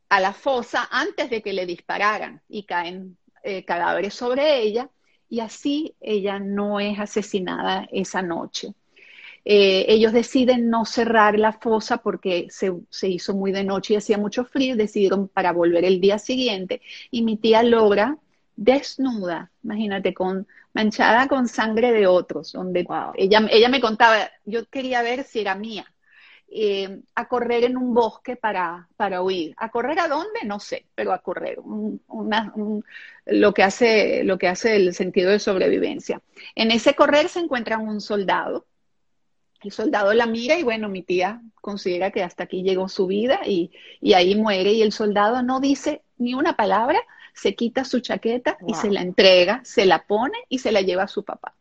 a 0.09 0.21
la 0.21 0.33
fosa 0.33 0.89
antes 0.91 1.31
de 1.31 1.43
que 1.43 1.53
le 1.53 1.67
dispararan 1.67 2.43
y 2.49 2.65
caen 2.65 3.17
eh, 3.43 3.65
cadáveres 3.65 4.15
sobre 4.15 4.61
ella 4.63 4.91
y 5.29 5.41
así 5.41 5.95
ella 6.01 6.39
no 6.39 6.81
es 6.81 6.99
asesinada 6.99 7.87
esa 7.93 8.23
noche. 8.23 8.75
Eh, 9.45 9.87
ellos 9.89 10.13
deciden 10.13 10.69
no 10.69 10.85
cerrar 10.85 11.39
la 11.39 11.53
fosa 11.53 11.99
porque 11.99 12.49
se, 12.51 12.73
se, 12.91 13.09
hizo 13.09 13.35
muy 13.35 13.53
de 13.53 13.65
noche 13.65 13.95
y 13.95 13.97
hacía 13.97 14.19
mucho 14.19 14.45
frío, 14.45 14.77
decidieron 14.77 15.29
para 15.29 15.53
volver 15.53 15.85
el 15.85 16.01
día 16.01 16.19
siguiente 16.19 16.83
y 17.11 17.23
mi 17.23 17.37
tía 17.37 17.63
logra 17.63 18.19
desnuda, 18.59 19.53
imagínate, 19.63 20.13
con 20.13 20.47
manchada 20.75 21.29
con 21.29 21.47
sangre 21.47 21.93
de 21.93 22.07
otros, 22.09 22.53
donde 22.53 22.87
ella, 23.15 23.47
ella 23.51 23.69
me 23.69 23.81
contaba, 23.81 24.31
yo 24.45 24.67
quería 24.67 25.01
ver 25.03 25.23
si 25.25 25.41
era 25.41 25.55
mía, 25.55 25.87
eh, 26.51 27.03
a 27.15 27.29
correr 27.29 27.65
en 27.65 27.77
un 27.77 27.95
bosque 27.95 28.35
para, 28.35 28.89
para 28.97 29.23
huir. 29.23 29.55
¿A 29.59 29.71
correr 29.71 30.01
a 30.01 30.09
dónde? 30.09 30.41
No 30.45 30.59
sé, 30.59 30.87
pero 30.95 31.13
a 31.13 31.19
correr, 31.19 31.59
lo, 33.27 33.55
que 33.55 33.63
hace, 33.63 34.25
lo 34.25 34.39
que 34.39 34.49
hace 34.49 34.75
el 34.75 34.93
sentido 34.93 35.31
de 35.31 35.39
sobrevivencia. 35.39 36.21
En 36.57 36.73
ese 36.73 36.95
correr 36.95 37.29
se 37.29 37.41
encuentra 37.41 37.79
un 37.79 38.01
soldado. 38.01 38.67
El 39.63 39.71
soldado 39.71 40.13
la 40.15 40.27
mira 40.27 40.59
y 40.59 40.65
bueno, 40.65 40.89
mi 40.89 41.03
tía 41.03 41.43
considera 41.61 42.11
que 42.11 42.23
hasta 42.23 42.45
aquí 42.45 42.63
llegó 42.63 42.89
su 42.89 43.07
vida 43.07 43.41
y, 43.45 43.71
y 44.01 44.15
ahí 44.15 44.35
muere 44.35 44.73
y 44.73 44.83
el 44.83 44.93
soldado 44.93 45.43
no 45.43 45.61
dice 45.61 46.03
ni 46.17 46.35
una 46.35 46.57
palabra, 46.57 47.01
se 47.39 47.55
quita 47.55 47.85
su 47.85 48.01
chaqueta 48.01 48.59
y 48.67 48.75
se 48.75 48.91
la 48.91 49.01
entrega, 49.01 49.61
se 49.65 49.87
la 49.87 50.03
pone 50.03 50.39
y 50.49 50.59
se 50.59 50.73
la 50.73 50.81
lleva 50.81 51.05
a 51.05 51.09
su 51.09 51.25
papá. 51.25 51.55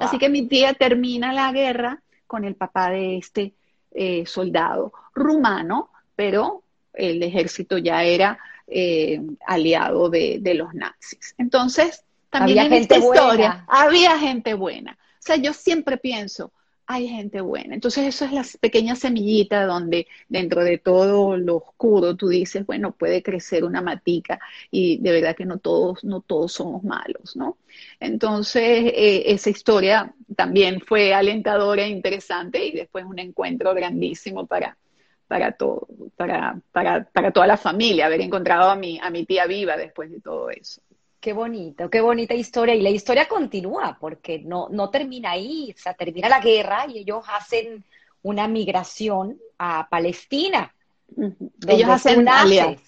Así 0.00 0.18
que 0.18 0.28
mi 0.28 0.46
tía 0.46 0.74
termina 0.74 1.32
la 1.32 1.52
guerra 1.52 2.02
con 2.26 2.44
el 2.44 2.54
papá 2.54 2.90
de 2.90 3.18
este 3.18 3.52
eh, 3.92 4.24
soldado 4.26 4.92
rumano, 5.14 5.90
pero 6.16 6.62
el 6.94 7.22
ejército 7.22 7.78
ya 7.78 8.02
era 8.04 8.38
eh, 8.66 9.20
aliado 9.46 10.08
de, 10.08 10.40
los 10.54 10.72
nazis. 10.74 11.34
Entonces, 11.36 12.04
también 12.30 12.66
en 12.66 12.72
esta 12.72 12.96
historia 12.96 13.64
había 13.68 14.18
gente 14.18 14.54
buena. 14.54 14.92
O 14.92 15.20
sea, 15.20 15.36
yo 15.36 15.52
siempre 15.52 15.98
pienso, 15.98 16.52
hay 16.90 17.06
gente 17.06 17.42
buena. 17.42 17.74
Entonces 17.74 18.06
eso 18.06 18.24
es 18.24 18.32
la 18.32 18.44
pequeña 18.60 18.96
semillita 18.96 19.66
donde 19.66 20.08
dentro 20.28 20.64
de 20.64 20.78
todo 20.78 21.36
lo 21.36 21.56
oscuro 21.56 22.16
tú 22.16 22.28
dices, 22.28 22.64
bueno, 22.64 22.92
puede 22.92 23.22
crecer 23.22 23.62
una 23.64 23.82
matica 23.82 24.40
y 24.70 24.98
de 24.98 25.12
verdad 25.12 25.36
que 25.36 25.44
no 25.44 25.58
todos, 25.58 26.02
no 26.02 26.22
todos 26.22 26.52
somos 26.52 26.82
malos, 26.84 27.36
¿no? 27.36 27.58
Entonces 28.00 28.62
eh, 28.94 29.24
esa 29.26 29.50
historia 29.50 30.14
también 30.34 30.80
fue 30.80 31.12
alentadora 31.12 31.84
e 31.84 31.90
interesante 31.90 32.64
y 32.64 32.72
después 32.72 33.04
un 33.04 33.18
encuentro 33.18 33.74
grandísimo 33.74 34.46
para, 34.46 34.78
para 35.26 35.52
todo, 35.52 35.88
para, 36.16 36.58
para, 36.72 37.04
para 37.04 37.32
toda 37.32 37.46
la 37.46 37.58
familia, 37.58 38.06
haber 38.06 38.22
encontrado 38.22 38.70
a 38.70 38.76
mi, 38.76 38.98
a 38.98 39.10
mi 39.10 39.26
tía 39.26 39.46
viva 39.46 39.76
después 39.76 40.10
de 40.10 40.20
todo 40.22 40.48
eso. 40.48 40.80
Qué 41.20 41.32
bonito, 41.32 41.90
qué 41.90 42.00
bonita 42.00 42.34
historia. 42.34 42.74
Y 42.74 42.82
la 42.82 42.90
historia 42.90 43.26
continúa 43.26 43.96
porque 44.00 44.38
no, 44.38 44.68
no 44.70 44.90
termina 44.90 45.32
ahí, 45.32 45.74
o 45.76 45.80
sea, 45.80 45.94
termina 45.94 46.28
la 46.28 46.40
guerra 46.40 46.86
y 46.88 46.98
ellos 46.98 47.24
hacen 47.28 47.84
una 48.22 48.46
migración 48.46 49.38
a 49.58 49.88
Palestina. 49.88 50.72
Ellos 51.66 51.88
hacen 51.88 52.24
naces. 52.24 52.80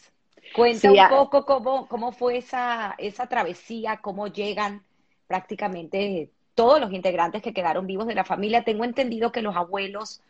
Cuenta 0.55 0.91
un 0.91 1.09
poco 1.09 1.45
cómo, 1.45 1.87
cómo 1.89 2.13
fue 2.13 2.39
esa, 2.39 2.95
esa 2.99 3.27
travesía, 3.27 3.99
cómo 3.99 4.27
llegan 4.27 4.83
prácticamente 5.27 6.31
todos 6.55 6.81
los 6.81 6.93
integrantes 6.93 7.41
que 7.41 7.53
quedaron 7.53 7.87
vivos 7.87 8.07
de 8.07 8.15
la 8.15 8.25
familia. 8.25 8.65
Tengo 8.65 8.85
entendido 8.85 9.31
que 9.31 9.43
los 9.43 9.55
abuelos 9.55 10.21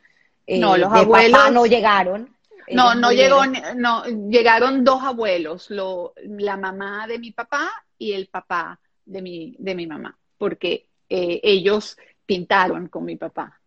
eh, 0.46 0.58
no, 0.58 0.76
los 0.76 0.92
abuelos 0.92 1.52
no 1.52 1.66
llegaron. 1.66 2.34
No, 2.72 2.94
no 2.94 3.12
llegó, 3.12 3.42
no, 3.76 4.04
llegaron 4.04 4.84
dos 4.84 5.02
abuelos, 5.02 5.70
lo, 5.70 6.14
la 6.24 6.56
mamá 6.56 7.06
de 7.06 7.18
mi 7.18 7.32
papá 7.32 7.70
y 7.98 8.12
el 8.12 8.28
papá 8.28 8.80
de 9.04 9.22
mi, 9.22 9.56
de 9.58 9.74
mi 9.74 9.86
mamá, 9.86 10.16
porque 10.38 10.86
eh, 11.08 11.40
ellos 11.42 11.96
pintaron 12.24 12.88
con 12.88 13.04
mi 13.04 13.16
papá, 13.16 13.60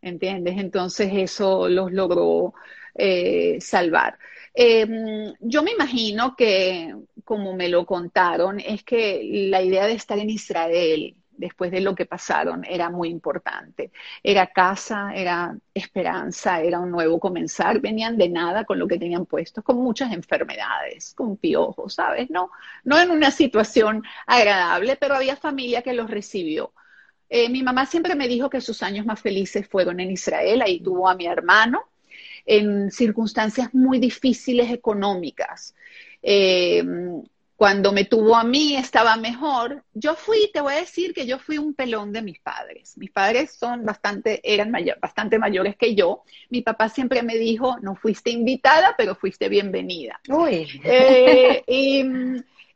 ¿entiendes? 0.00 0.56
Entonces 0.58 1.10
eso 1.12 1.68
los 1.68 1.92
logró 1.92 2.54
eh, 2.94 3.58
salvar. 3.60 4.18
Em, 4.54 5.34
yo 5.40 5.62
me 5.64 5.72
imagino 5.72 6.36
que, 6.36 6.94
como 7.24 7.54
me 7.54 7.68
lo 7.68 7.84
contaron, 7.84 8.60
es 8.60 8.84
que 8.84 9.48
la 9.50 9.62
idea 9.62 9.86
de 9.86 9.94
estar 9.94 10.18
en 10.18 10.30
Israel 10.30 11.16
después 11.36 11.70
de 11.70 11.80
lo 11.80 11.94
que 11.94 12.06
pasaron 12.06 12.64
era 12.64 12.90
muy 12.90 13.08
importante. 13.08 13.90
Era 14.22 14.46
casa, 14.48 15.12
era 15.14 15.56
esperanza, 15.74 16.60
era 16.60 16.80
un 16.80 16.90
nuevo 16.90 17.18
comenzar. 17.20 17.80
Venían 17.80 18.16
de 18.16 18.28
nada 18.28 18.64
con 18.64 18.78
lo 18.78 18.88
que 18.88 18.98
tenían 18.98 19.26
puesto, 19.26 19.62
con 19.62 19.76
muchas 19.76 20.12
enfermedades, 20.12 21.14
con 21.14 21.36
piojos, 21.36 21.94
¿sabes? 21.94 22.30
No, 22.30 22.50
no 22.84 22.98
en 22.98 23.10
una 23.10 23.30
situación 23.30 24.02
agradable, 24.26 24.96
pero 24.96 25.14
había 25.14 25.36
familia 25.36 25.82
que 25.82 25.94
los 25.94 26.10
recibió. 26.10 26.72
Eh, 27.28 27.48
mi 27.48 27.62
mamá 27.62 27.86
siempre 27.86 28.14
me 28.14 28.28
dijo 28.28 28.50
que 28.50 28.60
sus 28.60 28.82
años 28.82 29.06
más 29.06 29.20
felices 29.20 29.66
fueron 29.68 30.00
en 30.00 30.10
Israel, 30.10 30.62
ahí 30.62 30.80
tuvo 30.80 31.08
a 31.08 31.16
mi 31.16 31.26
hermano 31.26 31.82
en 32.46 32.90
circunstancias 32.90 33.72
muy 33.74 33.98
difíciles 33.98 34.70
económicas. 34.70 35.74
Eh, 36.22 36.84
cuando 37.56 37.92
me 37.92 38.04
tuvo 38.04 38.36
a 38.36 38.44
mí 38.44 38.76
estaba 38.76 39.16
mejor. 39.16 39.84
Yo 39.92 40.14
fui, 40.14 40.50
te 40.52 40.60
voy 40.60 40.74
a 40.74 40.78
decir 40.78 41.14
que 41.14 41.26
yo 41.26 41.38
fui 41.38 41.58
un 41.58 41.74
pelón 41.74 42.12
de 42.12 42.22
mis 42.22 42.40
padres. 42.40 42.96
Mis 42.98 43.10
padres 43.10 43.54
son 43.54 43.84
bastante, 43.84 44.40
eran 44.42 44.72
bastante 45.00 45.38
mayores 45.38 45.76
que 45.76 45.94
yo. 45.94 46.24
Mi 46.50 46.62
papá 46.62 46.88
siempre 46.88 47.22
me 47.22 47.36
dijo, 47.36 47.78
no 47.80 47.94
fuiste 47.94 48.30
invitada, 48.30 48.94
pero 48.96 49.14
fuiste 49.14 49.48
bienvenida. 49.48 50.20
Uy. 50.28 50.68
Eh, 50.84 51.62
y 51.68 52.04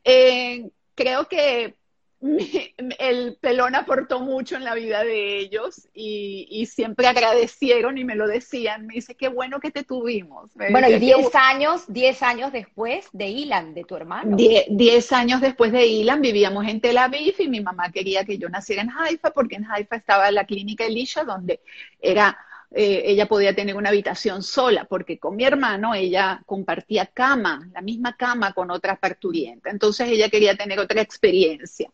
eh, 0.04 0.70
creo 0.94 1.28
que 1.28 1.77
el 2.20 3.36
pelón 3.40 3.76
aportó 3.76 4.20
mucho 4.20 4.56
en 4.56 4.64
la 4.64 4.74
vida 4.74 5.04
de 5.04 5.38
ellos 5.38 5.88
y, 5.94 6.66
siempre 6.66 7.06
agradecieron 7.06 7.96
y 7.96 8.04
me 8.04 8.16
lo 8.16 8.26
decían. 8.26 8.86
Me 8.86 8.94
dice, 8.94 9.14
qué 9.14 9.28
bueno 9.28 9.60
que 9.60 9.70
te 9.70 9.84
tuvimos. 9.84 10.50
bueno, 10.54 10.88
y 10.88 10.98
10 10.98 11.34
años, 11.34 11.84
10 11.86 12.22
años 12.22 12.52
después 12.52 13.08
de 13.12 13.28
Ilan, 13.28 13.72
de 13.74 13.84
tu 13.84 13.96
hermano. 13.96 14.36
10 14.36 15.12
años 15.12 15.40
después 15.40 15.72
de 15.72 15.86
Ilan 15.86 16.20
vivíamos 16.20 16.66
en 16.66 16.80
Tel 16.80 16.98
Aviv 16.98 17.36
y 17.38 17.48
mi 17.48 17.60
mamá 17.60 17.90
quería 17.92 18.24
que 18.24 18.38
yo 18.38 18.48
naciera 18.48 18.82
en 18.82 18.90
Haifa 18.90 19.30
porque 19.30 19.56
en 19.56 19.70
Haifa 19.70 19.96
estaba 19.96 20.30
la 20.30 20.44
clínica 20.44 20.84
Elisha 20.84 21.24
donde 21.24 21.60
era 22.00 22.36
eh, 22.70 23.02
ella 23.06 23.26
podía 23.26 23.54
tener 23.54 23.76
una 23.76 23.88
habitación 23.88 24.42
sola, 24.42 24.84
porque 24.84 25.18
con 25.18 25.36
mi 25.36 25.44
hermano 25.44 25.94
ella 25.94 26.42
compartía 26.44 27.06
cama, 27.06 27.66
la 27.72 27.80
misma 27.80 28.16
cama 28.16 28.52
con 28.52 28.70
otra 28.70 28.96
parturienta. 28.96 29.70
Entonces 29.70 30.08
ella 30.08 30.28
quería 30.28 30.54
tener 30.54 30.78
otra 30.78 31.00
experiencia. 31.00 31.90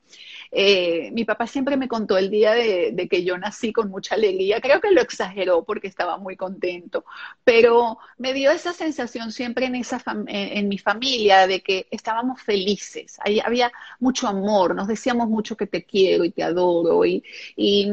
Eh, 0.50 1.10
mi 1.12 1.24
papá 1.24 1.46
siempre 1.46 1.76
me 1.76 1.88
contó 1.88 2.16
el 2.16 2.30
día 2.30 2.52
de, 2.52 3.08
que 3.10 3.24
yo 3.24 3.38
nací 3.38 3.72
con 3.72 3.90
mucha 3.90 4.14
alegría. 4.14 4.60
Creo 4.60 4.80
que 4.80 4.90
lo 4.90 5.00
exageró 5.00 5.64
porque 5.64 5.88
estaba 5.88 6.16
muy 6.16 6.36
contento, 6.36 7.04
pero 7.44 7.98
me 8.18 8.32
dio 8.32 8.50
esa 8.50 8.72
sensación 8.72 9.32
siempre 9.32 9.66
en, 9.66 9.74
esa 9.76 10.02
en, 10.26 10.68
mi 10.68 10.78
familia 10.78 11.46
de 11.46 11.60
que 11.60 11.86
estábamos 11.90 12.40
felices. 12.40 13.18
Ahí 13.24 13.40
había 13.40 13.72
mucho 14.00 14.28
amor, 14.28 14.74
nos 14.74 14.88
decíamos 14.88 15.28
mucho 15.28 15.56
que 15.56 15.66
te 15.66 15.84
quiero 15.84 16.24
y 16.24 16.30
te 16.30 16.42
adoro 16.42 17.04
y, 17.04 17.22
y, 17.56 17.86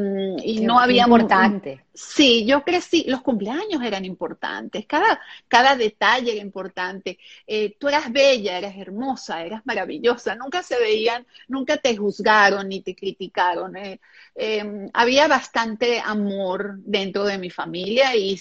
no 0.62 0.78
había... 0.78 1.02
Importante. 1.02 1.84
Sí, 1.94 2.46
yo 2.46 2.64
crecí, 2.72 3.04
los 3.06 3.20
cumpleaños 3.22 3.82
eran 3.82 4.04
importantes, 4.04 4.86
cada, 4.86 5.20
cada 5.46 5.76
detalle 5.76 6.32
era 6.32 6.40
importante. 6.40 7.18
Eh, 7.46 7.76
tú 7.78 7.88
eras 7.88 8.10
bella, 8.10 8.56
eras 8.56 8.74
hermosa, 8.76 9.44
eras 9.44 9.62
maravillosa, 9.66 10.34
nunca 10.34 10.62
se 10.62 10.78
veían, 10.78 11.26
nunca 11.48 11.76
te 11.76 11.96
juzgaron 11.96 12.68
ni 12.68 12.80
te 12.80 12.94
criticaron. 12.94 13.76
Eh. 13.76 14.00
Em, 14.34 14.88
había 14.94 15.28
bastante 15.28 16.00
amor 16.00 16.76
dentro 16.78 17.24
de 17.24 17.36
mi 17.36 17.50
familia 17.50 18.16
y, 18.16 18.40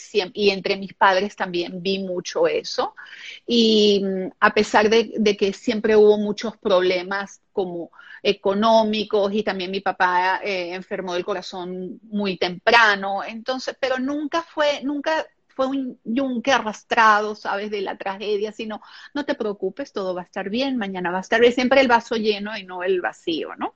entre 0.50 0.78
mis 0.78 0.94
padres 0.94 1.36
también 1.36 1.82
vi 1.84 2.00
mucho 2.00 2.48
eso. 2.48 2.96
Y 3.46 4.02
mm, 4.04 4.32
a 4.40 4.54
pesar 4.54 4.90
de 4.90 5.38
que 5.38 5.52
siempre 5.54 5.96
hubo 5.98 6.18
muchos 6.18 6.56
problemas 6.58 7.42
como 7.52 7.92
económicos 8.24 9.34
y 9.34 9.44
también 9.44 9.72
mi 9.72 9.82
papá 9.82 10.42
eh, 10.44 10.74
enfermó 10.74 11.14
del 11.14 11.26
corazón 11.26 12.00
muy 12.04 12.38
temprano, 12.38 13.24
entonces, 13.24 13.76
pero 13.80 13.98
nunca 13.98 14.44
fue, 14.44 14.82
nunca 14.84 15.26
fue 15.48 15.68
un 15.68 16.00
yunque 16.04 16.52
arrastrado, 16.52 17.36
sabes, 17.36 17.72
de 17.72 17.82
la 17.82 17.98
tragedia, 17.98 18.52
sino 18.52 18.82
no 19.14 19.26
te 19.26 19.36
preocupes, 19.36 19.92
todo 19.92 20.14
va 20.14 20.22
a 20.22 20.26
estar 20.26 20.50
bien, 20.50 20.78
mañana 20.78 21.12
va 21.12 21.18
a 21.18 21.22
estar 21.22 21.40
bien, 21.42 21.54
siempre 21.54 21.82
el 21.82 21.88
vaso 21.88 22.16
lleno 22.16 22.58
y 22.58 22.64
no 22.64 22.84
el 22.84 23.02
vacío, 23.02 23.56
¿no? 23.58 23.74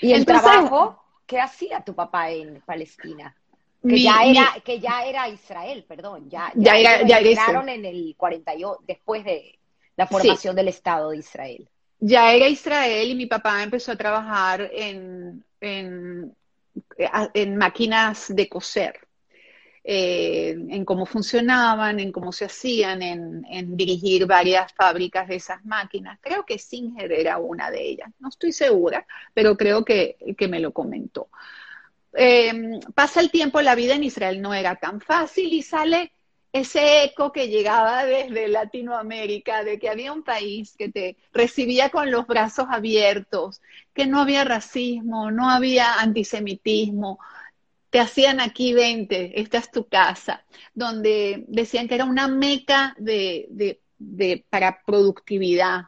¿Y 0.00 0.12
el 0.12 0.24
trabajo? 0.24 1.02
¿Qué 1.26 1.40
hacía 1.40 1.82
tu 1.82 1.94
papá 1.94 2.30
en 2.30 2.62
Palestina? 2.62 3.34
Que, 3.82 4.02
ya 4.02 4.24
era, 4.24 4.56
que 4.64 4.80
ya 4.80 5.04
era 5.04 5.28
Israel, 5.28 5.84
perdón, 5.86 6.28
ya, 6.28 6.50
ya, 6.54 6.72
ya 7.04 7.18
era, 7.18 7.72
en 7.72 7.84
el 7.84 8.14
48, 8.16 8.82
después 8.86 9.24
de 9.24 9.58
la 9.96 10.06
formación 10.06 10.56
del 10.56 10.68
Estado 10.68 11.10
de 11.10 11.18
Israel 11.18 11.68
ya 12.00 12.32
era 12.32 12.48
Israel 12.48 13.10
y 13.10 13.14
mi 13.14 13.26
papá 13.26 13.62
empezó 13.62 13.92
a 13.92 13.96
trabajar 13.96 14.70
en, 14.72 15.44
en, 15.60 16.34
máquinas 17.56 18.34
de 18.34 18.48
coser, 18.48 19.00
eh, 19.82 20.50
en 20.50 20.84
cómo 20.84 21.06
funcionaban, 21.06 21.98
en 21.98 22.12
cómo 22.12 22.32
se 22.32 22.44
hacían, 22.44 23.02
en, 23.02 23.76
dirigir 23.76 24.26
varias 24.26 24.72
fábricas 24.72 25.28
de 25.28 25.36
esas 25.36 25.64
máquinas. 25.64 26.18
Creo 26.20 26.44
que 26.44 26.58
Singer 26.58 27.10
era 27.12 27.38
una 27.38 27.70
de 27.70 27.82
ellas, 27.82 28.10
no 28.20 28.28
estoy 28.28 28.52
segura, 28.52 29.06
pero 29.34 29.56
creo 29.56 29.84
que, 29.84 30.16
me 30.48 30.60
lo 30.60 30.72
comentó. 30.72 31.28
Eh, 32.14 32.80
pasa 32.94 33.20
el 33.20 33.30
tiempo, 33.30 33.60
la 33.60 33.74
vida 33.74 33.94
en 33.94 34.04
Israel 34.04 34.40
no 34.40 34.54
era 34.54 34.76
tan 34.76 35.00
fácil 35.00 35.52
y 35.52 35.62
sale 35.62 36.12
ese 36.52 37.04
eco 37.04 37.32
que 37.32 37.48
llegaba 37.48 38.04
desde 38.04 38.48
Latinoamérica, 38.48 39.64
de 39.64 39.78
que 39.78 39.88
había 39.88 40.12
un 40.12 40.22
país 40.22 40.74
que 40.76 40.88
te 40.88 41.16
recibía 41.32 41.90
con 41.90 42.10
los 42.10 42.26
brazos 42.26 42.66
abiertos, 42.70 43.60
que 43.94 44.06
no 44.06 44.20
había 44.20 44.44
racismo, 44.44 45.30
no 45.30 45.50
había 45.50 45.94
antisemitismo, 46.00 47.18
te 47.90 48.00
hacían 48.00 48.40
aquí 48.40 48.72
20, 48.74 49.40
esta 49.40 49.58
es 49.58 49.70
tu 49.70 49.88
casa, 49.88 50.44
donde 50.74 51.44
decían 51.48 51.88
que 51.88 51.94
era 51.94 52.04
una 52.04 52.28
meca 52.28 52.94
de, 52.98 53.80
para 54.50 54.82
productividad, 54.84 55.82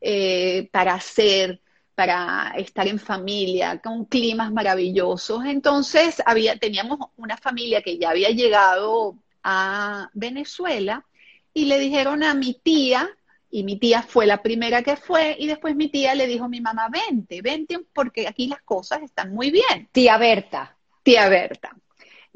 eh, 0.00 0.68
para 0.72 0.94
hacer, 0.94 1.60
para 1.94 2.54
estar 2.56 2.86
en 2.88 2.98
familia, 2.98 3.80
con 3.80 4.04
climas 4.06 4.52
maravillosos. 4.52 5.44
Entonces 5.46 6.22
había, 6.26 6.58
teníamos 6.58 6.98
una 7.16 7.36
familia 7.36 7.82
que 7.82 7.98
ya 7.98 8.10
había 8.10 8.30
llegado 8.30 9.18
a 9.44 10.10
Venezuela 10.14 11.04
y 11.52 11.66
le 11.66 11.78
dijeron 11.78 12.24
a 12.24 12.34
mi 12.34 12.54
tía, 12.54 13.08
y 13.50 13.62
mi 13.62 13.78
tía 13.78 14.02
fue 14.02 14.26
la 14.26 14.42
primera 14.42 14.82
que 14.82 14.96
fue, 14.96 15.36
y 15.38 15.46
después 15.46 15.76
mi 15.76 15.88
tía 15.88 16.14
le 16.16 16.26
dijo 16.26 16.46
a 16.46 16.48
mi 16.48 16.60
mamá, 16.60 16.88
vente, 16.88 17.40
vente, 17.40 17.78
porque 17.92 18.26
aquí 18.26 18.48
las 18.48 18.62
cosas 18.62 19.02
están 19.02 19.32
muy 19.32 19.52
bien. 19.52 19.88
Tía 19.92 20.18
Berta. 20.18 20.76
Tía 21.04 21.28
Berta. 21.28 21.76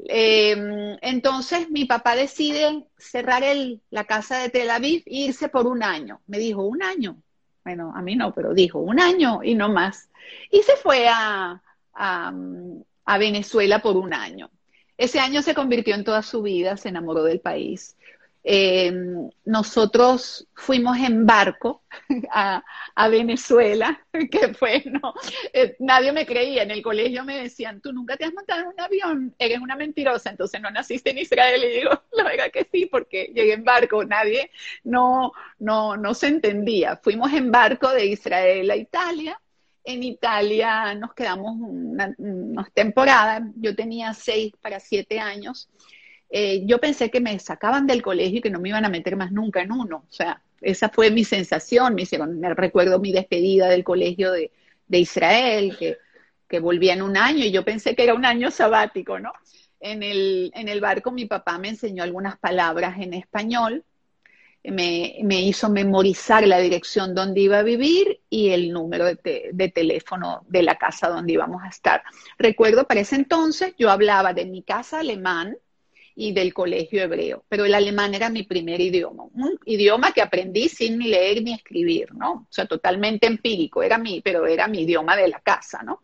Em, 0.07 0.97
entonces 1.01 1.69
mi 1.69 1.83
papá 1.83 2.15
decide 2.15 2.85
cerrar 2.97 3.43
el, 3.43 3.81
la 3.89 4.05
casa 4.05 4.37
de 4.37 4.49
Tel 4.49 4.69
Aviv 4.69 5.03
e 5.05 5.25
irse 5.25 5.49
por 5.49 5.67
un 5.67 5.83
año. 5.83 6.21
Me 6.27 6.37
dijo, 6.37 6.63
un 6.63 6.81
año. 6.81 7.21
Bueno, 7.65 7.91
a 7.93 8.01
mí 8.01 8.15
no, 8.15 8.33
pero 8.33 8.53
dijo, 8.53 8.79
un 8.79 9.01
año 9.01 9.41
y 9.43 9.55
no 9.55 9.67
más. 9.67 10.09
Y 10.49 10.61
se 10.61 10.77
fue 10.77 11.09
a, 11.09 11.61
a 11.93 13.17
Venezuela 13.17 13.81
por 13.81 13.97
un 13.97 14.13
año. 14.13 14.49
Ese 14.99 15.21
año 15.21 15.41
se 15.41 15.55
convirtió 15.55 15.95
en 15.95 16.03
toda 16.03 16.21
su 16.21 16.41
vida, 16.41 16.75
se 16.75 16.89
enamoró 16.89 17.23
del 17.23 17.39
país. 17.39 17.95
Eh, 18.43 18.91
nosotros 19.45 20.45
fuimos 20.53 20.97
en 20.97 21.25
barco 21.25 21.83
a, 22.31 22.63
Venezuela, 23.09 24.05
que 24.31 24.53
fue, 24.53 24.83
no, 24.85 25.13
eh, 25.53 25.77
nadie 25.79 26.11
me 26.11 26.25
creía, 26.25 26.63
en 26.63 26.71
el 26.71 26.81
colegio 26.81 27.23
me 27.23 27.41
decían, 27.43 27.79
tú 27.79 27.93
nunca 27.93 28.17
te 28.17 28.25
has 28.25 28.33
montado 28.33 28.59
en 28.59 28.67
un 28.67 28.79
avión, 28.81 29.35
eres 29.39 29.59
una 29.59 29.77
mentirosa, 29.77 30.31
entonces 30.31 30.59
no 30.59 30.69
naciste 30.69 31.11
en 31.11 31.19
Israel, 31.19 31.63
y 31.63 31.77
digo, 31.79 31.91
la 32.11 32.25
verdad 32.25 32.51
que 32.51 32.67
sí, 32.69 32.85
porque 32.85 33.31
llegué 33.33 33.53
en 33.53 33.63
barco, 33.63 34.03
nadie, 34.03 34.51
no, 34.83 35.31
no, 35.59 35.95
no 35.95 36.13
se 36.13 36.27
entendía. 36.27 36.97
Fuimos 36.97 37.31
en 37.31 37.51
barco 37.51 37.89
de 37.89 38.05
Israel 38.05 38.69
a 38.69 38.75
Italia, 38.75 39.39
en 39.93 40.03
Italia 40.03 40.93
nos 40.93 41.13
quedamos 41.13 41.55
unas 41.59 42.71
temporadas, 42.73 43.43
yo 43.55 43.75
tenía 43.75 44.13
seis 44.13 44.53
para 44.61 44.79
siete 44.79 45.19
años, 45.19 45.69
eh, 46.29 46.63
yo 46.65 46.79
pensé 46.79 47.09
que 47.09 47.19
me 47.19 47.37
sacaban 47.39 47.87
del 47.87 48.03
colegio 48.03 48.37
y 48.37 48.41
que 48.41 48.51
no 48.51 48.59
me 48.59 48.69
iban 48.69 48.85
a 48.85 48.89
meter 48.89 49.15
más 49.15 49.31
nunca 49.31 49.61
en 49.61 49.71
uno, 49.71 50.05
o 50.07 50.11
sea, 50.11 50.41
esa 50.61 50.89
fue 50.89 51.09
mi 51.09 51.23
sensación, 51.23 51.95
me 51.95 52.03
hicieron, 52.03 52.39
me 52.39 52.53
recuerdo 52.53 52.99
mi 52.99 53.11
despedida 53.11 53.67
del 53.67 53.83
colegio 53.83 54.31
de, 54.31 54.51
Israel, 54.91 55.75
que, 55.77 55.97
que 56.47 56.57
en 56.57 57.01
un 57.01 57.17
año 57.17 57.45
y 57.45 57.51
yo 57.51 57.63
pensé 57.63 57.95
que 57.95 58.03
era 58.03 58.13
un 58.13 58.25
año 58.25 58.51
sabático, 58.51 59.19
¿no? 59.19 59.31
En 59.79 60.03
el, 60.03 60.51
en 60.55 60.67
el 60.67 60.81
barco 60.81 61.11
mi 61.11 61.25
papá 61.25 61.57
me 61.57 61.69
enseñó 61.69 62.03
algunas 62.03 62.37
palabras 62.37 62.99
en 62.99 63.13
español 63.13 63.85
me, 64.63 65.41
hizo 65.41 65.69
memorizar 65.69 66.45
la 66.45 66.59
dirección 66.59 67.15
donde 67.15 67.41
iba 67.41 67.59
a 67.59 67.63
vivir 67.63 68.21
y 68.29 68.49
el 68.49 68.71
número 68.71 69.05
de, 69.05 69.71
teléfono 69.73 70.45
de 70.47 70.63
la 70.63 70.77
casa 70.77 71.09
donde 71.09 71.33
íbamos 71.33 71.63
a 71.63 71.69
estar. 71.69 72.03
Recuerdo, 72.37 72.85
para 72.85 73.01
ese 73.01 73.15
entonces 73.15 73.73
yo 73.77 73.89
hablaba 73.89 74.33
de 74.33 74.45
mi 74.45 74.63
casa 74.63 74.99
alemán 74.99 75.57
y 76.15 76.33
del 76.33 76.53
colegio 76.53 77.01
hebreo, 77.01 77.45
pero 77.47 77.63
el 77.63 77.73
alemán 77.73 78.13
era 78.13 78.29
mi 78.29 78.43
primer 78.43 78.81
idioma, 78.81 79.23
un 79.33 79.57
idioma 79.65 80.11
que 80.11 80.21
aprendí 80.21 80.67
sin 80.67 80.97
ni 80.99 81.07
leer 81.07 81.41
ni 81.41 81.53
escribir, 81.53 82.13
¿no? 82.13 82.31
O 82.33 82.47
sea, 82.49 82.65
totalmente 82.65 83.25
empírico, 83.25 83.81
era 83.81 83.97
mi, 83.97 84.19
pero 84.19 84.45
era 84.45 84.67
mi 84.67 84.81
idioma 84.81 85.15
de 85.15 85.29
la 85.29 85.39
casa, 85.39 85.81
¿no? 85.81 86.01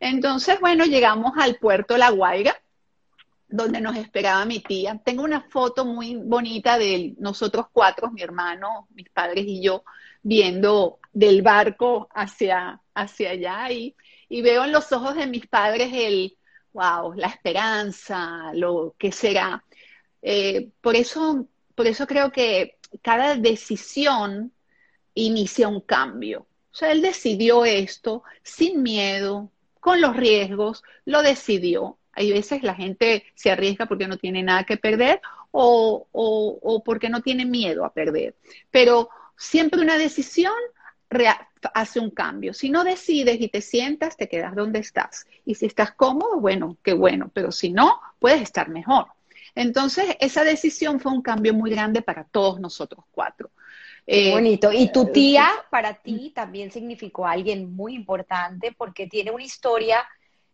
Entonces, 0.00 0.58
bueno, 0.60 0.84
llegamos 0.84 1.34
al 1.38 1.56
puerto 1.56 1.96
La 1.96 2.10
Guaira, 2.10 2.60
donde 3.48 3.80
nos 3.80 3.96
esperaba 3.96 4.44
mi 4.44 4.60
tía. 4.60 5.00
Tengo 5.04 5.22
una 5.22 5.42
foto 5.42 5.84
muy 5.84 6.16
bonita 6.16 6.78
de 6.78 7.14
nosotros 7.18 7.66
cuatro, 7.72 8.10
mi 8.10 8.22
hermano, 8.22 8.88
mis 8.94 9.08
padres 9.10 9.44
y 9.46 9.62
yo, 9.62 9.84
viendo 10.22 10.98
del 11.12 11.42
barco 11.42 12.08
hacia, 12.14 12.80
hacia 12.94 13.30
allá 13.30 13.70
y, 13.70 13.94
y 14.28 14.42
veo 14.42 14.64
en 14.64 14.72
los 14.72 14.90
ojos 14.92 15.14
de 15.14 15.26
mis 15.26 15.46
padres 15.46 15.90
el, 15.92 16.36
wow, 16.72 17.14
la 17.14 17.28
esperanza, 17.28 18.52
lo 18.52 18.94
que 18.98 19.10
será. 19.12 19.64
Eh, 20.20 20.70
por, 20.80 20.96
eso, 20.96 21.46
por 21.74 21.86
eso 21.86 22.06
creo 22.06 22.30
que 22.32 22.78
cada 23.02 23.36
decisión 23.36 24.52
inicia 25.14 25.68
un 25.68 25.80
cambio. 25.80 26.46
O 26.72 26.74
sea, 26.74 26.92
él 26.92 27.00
decidió 27.00 27.64
esto 27.64 28.22
sin 28.42 28.82
miedo, 28.82 29.50
con 29.80 30.00
los 30.00 30.16
riesgos, 30.16 30.82
lo 31.04 31.22
decidió. 31.22 31.98
Hay 32.16 32.32
veces 32.32 32.62
la 32.62 32.74
gente 32.74 33.24
se 33.34 33.50
arriesga 33.50 33.86
porque 33.86 34.08
no 34.08 34.16
tiene 34.16 34.42
nada 34.42 34.64
que 34.64 34.76
perder 34.76 35.20
o, 35.52 36.06
o, 36.10 36.58
o 36.62 36.82
porque 36.82 37.08
no 37.08 37.22
tiene 37.22 37.44
miedo 37.44 37.84
a 37.84 37.92
perder. 37.92 38.34
Pero 38.70 39.10
siempre 39.36 39.80
una 39.80 39.98
decisión 39.98 40.52
hace 41.74 42.00
un 42.00 42.10
cambio. 42.10 42.52
Si 42.52 42.70
no 42.70 42.84
decides 42.84 43.40
y 43.40 43.48
te 43.48 43.60
sientas, 43.60 44.16
te 44.16 44.28
quedas 44.28 44.54
donde 44.54 44.80
estás. 44.80 45.26
Y 45.44 45.54
si 45.54 45.66
estás 45.66 45.92
cómodo, 45.92 46.40
bueno, 46.40 46.76
qué 46.82 46.92
bueno, 46.92 47.30
pero 47.32 47.52
si 47.52 47.70
no, 47.70 48.00
puedes 48.18 48.42
estar 48.42 48.68
mejor. 48.68 49.06
Entonces, 49.54 50.16
esa 50.20 50.44
decisión 50.44 51.00
fue 51.00 51.12
un 51.12 51.22
cambio 51.22 51.54
muy 51.54 51.70
grande 51.70 52.02
para 52.02 52.24
todos 52.24 52.60
nosotros 52.60 53.04
cuatro. 53.10 53.50
Qué 54.06 54.28
eh, 54.28 54.32
bonito. 54.32 54.70
Y 54.72 54.92
tu 54.92 55.06
tía 55.06 55.48
para 55.70 55.94
ti 55.94 56.30
también 56.34 56.70
significó 56.70 57.26
alguien 57.26 57.74
muy 57.74 57.94
importante 57.94 58.74
porque 58.76 59.06
tiene 59.06 59.30
una 59.30 59.44
historia 59.44 60.06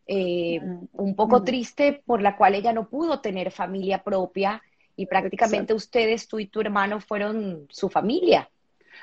eh, 0.06 0.60
un 0.92 1.14
poco 1.14 1.42
triste 1.44 2.02
por 2.04 2.22
la 2.22 2.36
cual 2.36 2.54
ella 2.54 2.72
no 2.72 2.88
pudo 2.88 3.20
tener 3.20 3.50
familia 3.50 4.02
propia 4.02 4.62
y 4.96 5.06
prácticamente 5.06 5.74
ustedes, 5.74 6.28
tú 6.28 6.38
y 6.38 6.46
tu 6.46 6.60
hermano, 6.60 7.00
fueron 7.00 7.66
su 7.70 7.88
familia. 7.88 8.48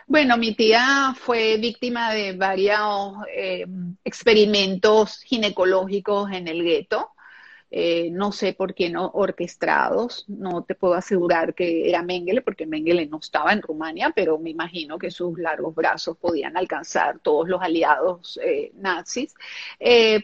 Bueno, 0.07 0.37
mi 0.37 0.55
tía 0.55 1.15
fue 1.17 1.57
víctima 1.57 2.13
de 2.13 2.33
varios 2.33 3.15
eh, 3.33 3.65
experimentos 4.03 5.21
ginecológicos 5.21 6.31
en 6.31 6.47
el 6.47 6.63
gueto. 6.63 7.11
Eh, 7.71 8.09
no 8.11 8.31
sé 8.31 8.53
por 8.53 8.73
qué 8.73 8.89
no 8.89 9.11
orquestados, 9.13 10.25
no 10.27 10.63
te 10.63 10.75
puedo 10.75 10.95
asegurar 10.95 11.53
que 11.53 11.89
era 11.89 12.03
Mengele, 12.03 12.41
porque 12.41 12.65
Mengele 12.65 13.05
no 13.07 13.19
estaba 13.19 13.53
en 13.53 13.61
Rumania, 13.61 14.11
pero 14.15 14.39
me 14.39 14.49
imagino 14.49 14.97
que 14.97 15.11
sus 15.11 15.37
largos 15.39 15.75
brazos 15.75 16.17
podían 16.17 16.57
alcanzar 16.57 17.19
todos 17.19 17.47
los 17.47 17.61
aliados 17.61 18.39
eh, 18.43 18.71
nazis. 18.75 19.33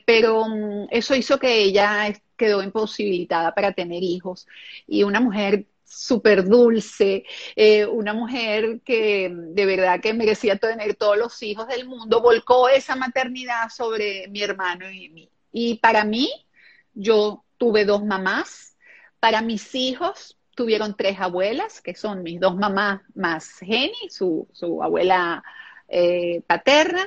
pero 0.06 0.46
mm, 0.48 0.88
eso 0.92 1.16
hizo 1.16 1.40
que 1.40 1.64
ella 1.64 2.14
quedó 2.36 2.62
imposibilitada 2.64 3.54
para 3.54 3.74
tener 3.74 4.04
hijos 4.04 4.48
y 4.88 5.04
una 5.04 5.20
mujer 5.20 5.66
súper 5.96 6.44
dulce, 6.46 7.24
eh, 7.56 7.86
una 7.86 8.14
mujer 8.14 8.82
que 8.84 9.32
de 9.34 9.66
verdad 9.66 10.02
que 10.02 10.14
merecía 10.14 10.58
tener 10.58 10.96
todos 10.96 11.18
los 11.18 11.42
hijos 11.44 11.68
del 11.68 11.88
mundo, 11.88 12.22
volcó 12.22 12.68
esa 12.70 12.96
maternidad 12.96 13.70
sobre 13.70 14.28
mi 14.28 14.42
hermano 14.42 14.90
y 14.90 15.10
mí. 15.10 15.30
Y 15.52 15.76
para 15.76 16.04
mí, 16.04 16.30
yo 16.96 17.46
tuve 17.58 17.86
dos 17.86 18.04
mamás, 18.04 18.78
para 19.20 19.42
mis 19.42 19.76
hijos 19.76 20.38
tuvieron 20.56 20.96
tres 20.96 21.20
abuelas, 21.20 21.82
que 21.82 21.94
son 21.94 22.24
mis 22.24 22.40
dos 22.40 22.56
mamás 22.56 23.02
más 23.14 23.60
Jenny, 23.60 24.10
su, 24.10 24.48
abuela 24.82 25.44
eh, 25.88 26.42
paterna, 26.48 27.06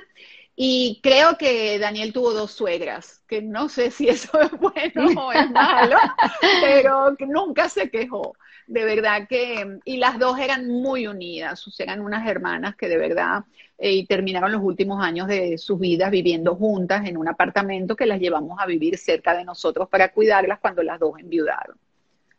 y 0.60 0.98
creo 1.04 1.38
que 1.38 1.78
Daniel 1.78 2.12
tuvo 2.12 2.32
dos 2.32 2.50
suegras, 2.50 3.22
que 3.28 3.40
no 3.40 3.68
sé 3.68 3.92
si 3.92 4.08
eso 4.08 4.40
es 4.40 4.50
bueno 4.58 5.22
o 5.22 5.30
es 5.30 5.48
malo, 5.52 5.96
pero 6.60 7.16
nunca 7.28 7.68
se 7.68 7.88
quejó. 7.88 8.34
De 8.66 8.84
verdad 8.84 9.28
que, 9.28 9.78
y 9.84 9.98
las 9.98 10.18
dos 10.18 10.36
eran 10.40 10.66
muy 10.66 11.06
unidas, 11.06 11.64
eran 11.78 12.00
unas 12.00 12.26
hermanas 12.26 12.74
que 12.74 12.88
de 12.88 12.98
verdad, 12.98 13.44
eh, 13.78 13.92
y 13.92 14.06
terminaron 14.06 14.50
los 14.50 14.60
últimos 14.60 15.00
años 15.00 15.28
de 15.28 15.58
sus 15.58 15.78
vidas 15.78 16.10
viviendo 16.10 16.56
juntas 16.56 17.06
en 17.06 17.16
un 17.18 17.28
apartamento 17.28 17.94
que 17.94 18.06
las 18.06 18.18
llevamos 18.18 18.58
a 18.58 18.66
vivir 18.66 18.98
cerca 18.98 19.36
de 19.36 19.44
nosotros 19.44 19.88
para 19.88 20.08
cuidarlas 20.10 20.58
cuando 20.58 20.82
las 20.82 20.98
dos 20.98 21.20
enviudaron. 21.20 21.76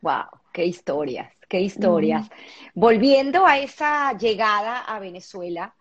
Wow, 0.01 0.25
qué 0.51 0.65
historias, 0.65 1.31
qué 1.47 1.61
historias. 1.61 2.29
Volviendo 2.73 3.45
a 3.45 3.59
esa 3.59 4.11
llegada 4.17 4.81
a 4.81 4.99
Venezuela, 4.99 5.73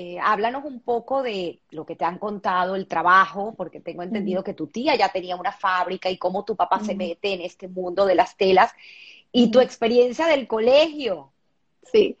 eh, 0.00 0.18
háblanos 0.18 0.64
un 0.64 0.80
poco 0.80 1.22
de 1.22 1.60
lo 1.72 1.84
que 1.84 1.94
te 1.94 2.06
han 2.06 2.16
contado, 2.16 2.74
el 2.74 2.86
trabajo, 2.86 3.54
porque 3.54 3.80
tengo 3.80 4.02
entendido 4.02 4.42
que 4.42 4.54
tu 4.54 4.66
tía 4.66 4.96
ya 4.96 5.10
tenía 5.10 5.36
una 5.36 5.52
fábrica 5.52 6.08
y 6.08 6.16
cómo 6.16 6.42
tu 6.42 6.56
papá 6.56 6.80
se 6.80 6.94
mete 6.94 7.34
en 7.34 7.42
este 7.42 7.68
mundo 7.68 8.06
de 8.06 8.14
las 8.14 8.34
telas 8.34 8.72
y 9.30 9.50
tu 9.50 9.60
experiencia 9.60 10.26
del 10.26 10.46
colegio. 10.46 11.32
Sí, 11.92 12.16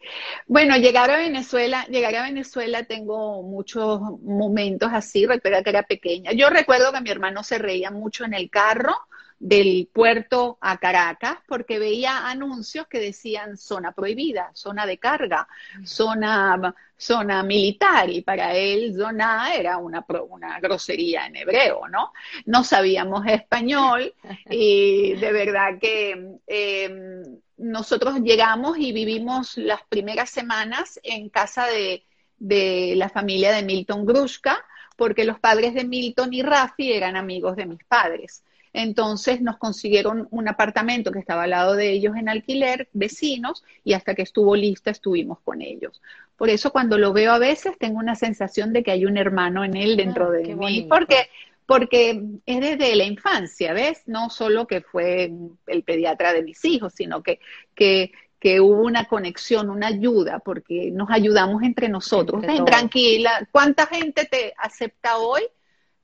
bueno, 0.46 0.76
llegar 0.76 1.10
a 1.10 1.16
Venezuela, 1.16 1.86
llegar 1.86 2.14
a 2.16 2.24
Venezuela 2.24 2.82
tengo 2.82 3.42
muchos 3.42 3.98
momentos 4.20 4.90
así, 4.92 5.24
recuerda 5.24 5.62
que 5.62 5.70
era 5.70 5.82
pequeña. 5.84 6.32
Yo 6.32 6.50
recuerdo 6.50 6.92
que 6.92 7.00
mi 7.00 7.08
hermano 7.08 7.42
se 7.42 7.56
reía 7.56 7.90
mucho 7.90 8.26
en 8.26 8.34
el 8.34 8.50
carro 8.50 8.94
del 9.40 9.88
puerto 9.90 10.58
a 10.60 10.76
Caracas 10.76 11.38
porque 11.48 11.78
veía 11.78 12.28
anuncios 12.28 12.86
que 12.86 13.00
decían 13.00 13.56
zona 13.56 13.92
prohibida, 13.92 14.50
zona 14.52 14.84
de 14.84 14.98
carga, 14.98 15.48
zona, 15.82 16.74
zona 16.94 17.42
militar 17.42 18.10
y 18.10 18.20
para 18.20 18.54
él 18.54 18.94
zona 18.94 19.54
era 19.54 19.78
una, 19.78 20.04
una 20.28 20.60
grosería 20.60 21.26
en 21.26 21.36
hebreo, 21.36 21.88
¿no? 21.88 22.12
No 22.44 22.64
sabíamos 22.64 23.26
español 23.26 24.12
y 24.50 25.14
de 25.14 25.32
verdad 25.32 25.78
que 25.80 26.38
em, 26.46 27.40
nosotros 27.56 28.20
llegamos 28.20 28.76
y 28.76 28.92
vivimos 28.92 29.56
las 29.56 29.82
primeras 29.88 30.28
semanas 30.28 31.00
en 31.02 31.30
casa 31.30 31.66
de, 31.66 32.04
de 32.38 32.92
la 32.94 33.08
familia 33.08 33.52
de 33.52 33.62
Milton 33.62 34.04
Grushka 34.04 34.62
porque 34.96 35.24
los 35.24 35.40
padres 35.40 35.72
de 35.72 35.84
Milton 35.84 36.34
y 36.34 36.42
Rafi 36.42 36.92
eran 36.92 37.16
amigos 37.16 37.56
de 37.56 37.64
mis 37.64 37.82
padres. 37.84 38.44
Entonces 38.72 39.40
nos 39.40 39.56
consiguieron 39.56 40.28
un 40.30 40.48
apartamento 40.48 41.10
que 41.10 41.18
estaba 41.18 41.44
al 41.44 41.50
lado 41.50 41.74
de 41.74 41.90
ellos 41.90 42.16
en 42.16 42.28
alquiler, 42.28 42.88
vecinos, 42.92 43.64
y 43.84 43.94
hasta 43.94 44.14
que 44.14 44.22
estuvo 44.22 44.54
lista 44.54 44.90
estuvimos 44.90 45.40
con 45.40 45.60
ellos. 45.60 46.00
Por 46.36 46.50
eso 46.50 46.70
cuando 46.70 46.96
lo 46.96 47.12
veo 47.12 47.32
a 47.32 47.38
veces 47.38 47.76
tengo 47.78 47.98
una 47.98 48.14
sensación 48.14 48.72
de 48.72 48.82
que 48.82 48.92
hay 48.92 49.04
un 49.06 49.16
hermano 49.16 49.64
en 49.64 49.76
él 49.76 49.96
dentro 49.96 50.28
ah, 50.28 50.30
de 50.30 50.54
mí, 50.54 50.86
porque 50.88 51.28
porque 51.70 52.20
es 52.46 52.60
desde 52.60 52.96
la 52.96 53.04
infancia, 53.04 53.72
¿ves? 53.72 54.02
No 54.06 54.28
solo 54.28 54.66
que 54.66 54.80
fue 54.80 55.30
el 55.68 55.84
pediatra 55.84 56.32
de 56.32 56.42
mis 56.42 56.64
hijos, 56.64 56.94
sino 56.96 57.22
que, 57.22 57.38
que, 57.76 58.10
que 58.40 58.60
hubo 58.60 58.82
una 58.82 59.04
conexión, 59.04 59.70
una 59.70 59.86
ayuda, 59.86 60.40
porque 60.40 60.90
nos 60.90 61.08
ayudamos 61.12 61.62
entre 61.62 61.88
nosotros. 61.88 62.42
Ven, 62.42 62.64
tranquila, 62.64 63.48
¿cuánta 63.52 63.86
gente 63.86 64.24
te 64.24 64.52
acepta 64.58 65.18
hoy 65.18 65.42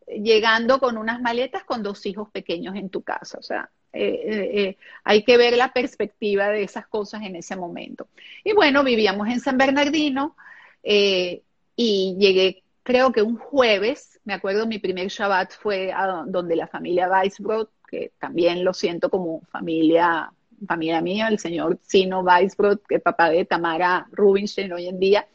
llegando 0.06 0.78
con 0.78 0.96
unas 0.96 1.20
maletas 1.20 1.64
con 1.64 1.82
dos 1.82 2.04
hijos 2.06 2.30
pequeños 2.30 2.76
en 2.76 2.90
tu 2.90 3.02
casa. 3.02 3.38
O 3.38 3.42
sea, 3.42 3.70
eh, 3.92 4.20
eh, 4.24 4.60
eh, 4.60 4.76
hay 5.04 5.24
que 5.24 5.36
ver 5.36 5.56
la 5.56 5.72
perspectiva 5.72 6.48
de 6.48 6.62
esas 6.62 6.86
cosas 6.86 7.22
en 7.22 7.36
ese 7.36 7.56
momento. 7.56 8.08
Y 8.44 8.52
bueno, 8.52 8.84
vivíamos 8.84 9.28
en 9.28 9.40
San 9.40 9.58
Bernardino 9.58 10.36
y 10.82 12.16
llegué, 12.18 12.62
creo 12.82 13.10
que 13.10 13.22
un 13.22 13.36
jueves, 13.36 14.20
me 14.24 14.34
acuerdo, 14.34 14.66
mi 14.66 14.78
primer 14.78 15.08
Shabbat 15.08 15.52
fue 15.54 15.92
a 15.92 16.24
donde 16.26 16.54
la 16.54 16.68
familia 16.68 17.10
Weisbrod, 17.10 17.68
que 17.88 18.12
también 18.18 18.64
lo 18.64 18.72
siento 18.72 19.10
como 19.10 19.40
familia, 19.50 20.30
familia 20.66 21.00
mía, 21.00 21.28
el 21.28 21.38
señor 21.38 21.78
Sino 21.82 22.20
Weisbrod, 22.20 22.78
que 22.88 22.96
es 22.96 23.02
papá 23.02 23.30
de 23.30 23.44
Tamara 23.44 24.06
Rubinstein 24.12 24.72
hoy 24.72 24.86
en 24.86 25.00
día. 25.00 25.26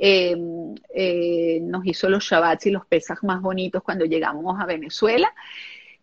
Em, 0.00 0.76
eh, 0.94 1.58
nos 1.62 1.84
hizo 1.84 2.08
los 2.08 2.24
Shabbats 2.24 2.66
y 2.66 2.70
los 2.70 2.86
Pesas 2.86 3.18
más 3.24 3.42
bonitos 3.42 3.82
cuando 3.82 4.04
llegamos 4.04 4.60
a 4.60 4.66
Venezuela. 4.66 5.34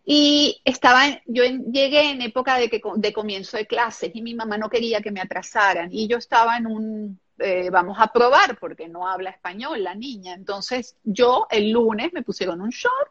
Y 0.04 0.60
estaba, 0.64 1.02
yo 1.24 1.42
llegué 1.44 2.10
en 2.10 2.22
época 2.22 2.58
de, 2.58 2.68
que, 2.68 2.80
de 2.96 3.12
comienzo 3.12 3.56
de 3.56 3.66
clases 3.66 4.12
y 4.14 4.22
mi 4.22 4.34
mamá 4.34 4.58
no 4.58 4.68
quería 4.68 5.00
que 5.00 5.10
me 5.10 5.20
atrasaran 5.20 5.88
y 5.92 6.06
yo 6.06 6.18
estaba 6.18 6.56
en 6.56 6.66
un, 6.66 7.20
eh, 7.38 7.70
vamos 7.70 7.96
a 7.98 8.12
probar 8.12 8.56
porque 8.60 8.86
no 8.86 9.08
habla 9.08 9.30
español 9.30 9.82
la 9.82 9.94
niña. 9.94 10.34
Entonces 10.34 10.96
yo 11.02 11.46
el 11.50 11.70
lunes 11.70 12.12
me 12.12 12.22
pusieron 12.22 12.60
un 12.60 12.70
short, 12.70 13.10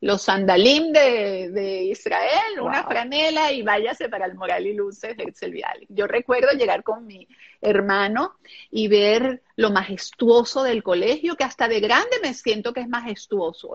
los 0.00 0.22
sandalim 0.22 0.92
de, 0.92 1.84
Israel, 1.84 2.60
una 2.60 2.84
franela 2.84 3.52
y 3.52 3.62
váyase 3.62 4.08
para 4.08 4.26
el 4.26 4.34
Moral 4.34 4.66
y 4.66 4.72
Luces 4.72 5.16
de 5.16 5.50
Vial. 5.50 5.86
Yo 5.88 6.06
recuerdo 6.06 6.52
llegar 6.52 6.82
con 6.82 7.06
mi 7.06 7.28
hermano 7.60 8.36
y 8.70 8.88
ver 8.88 9.42
lo 9.56 9.70
majestuoso 9.70 10.62
del 10.62 10.82
colegio, 10.82 11.36
que 11.36 11.44
hasta 11.44 11.68
de 11.68 11.80
grande 11.80 12.16
me 12.22 12.32
siento 12.32 12.72
que 12.72 12.80
es 12.80 12.88
majestuoso. 12.88 13.72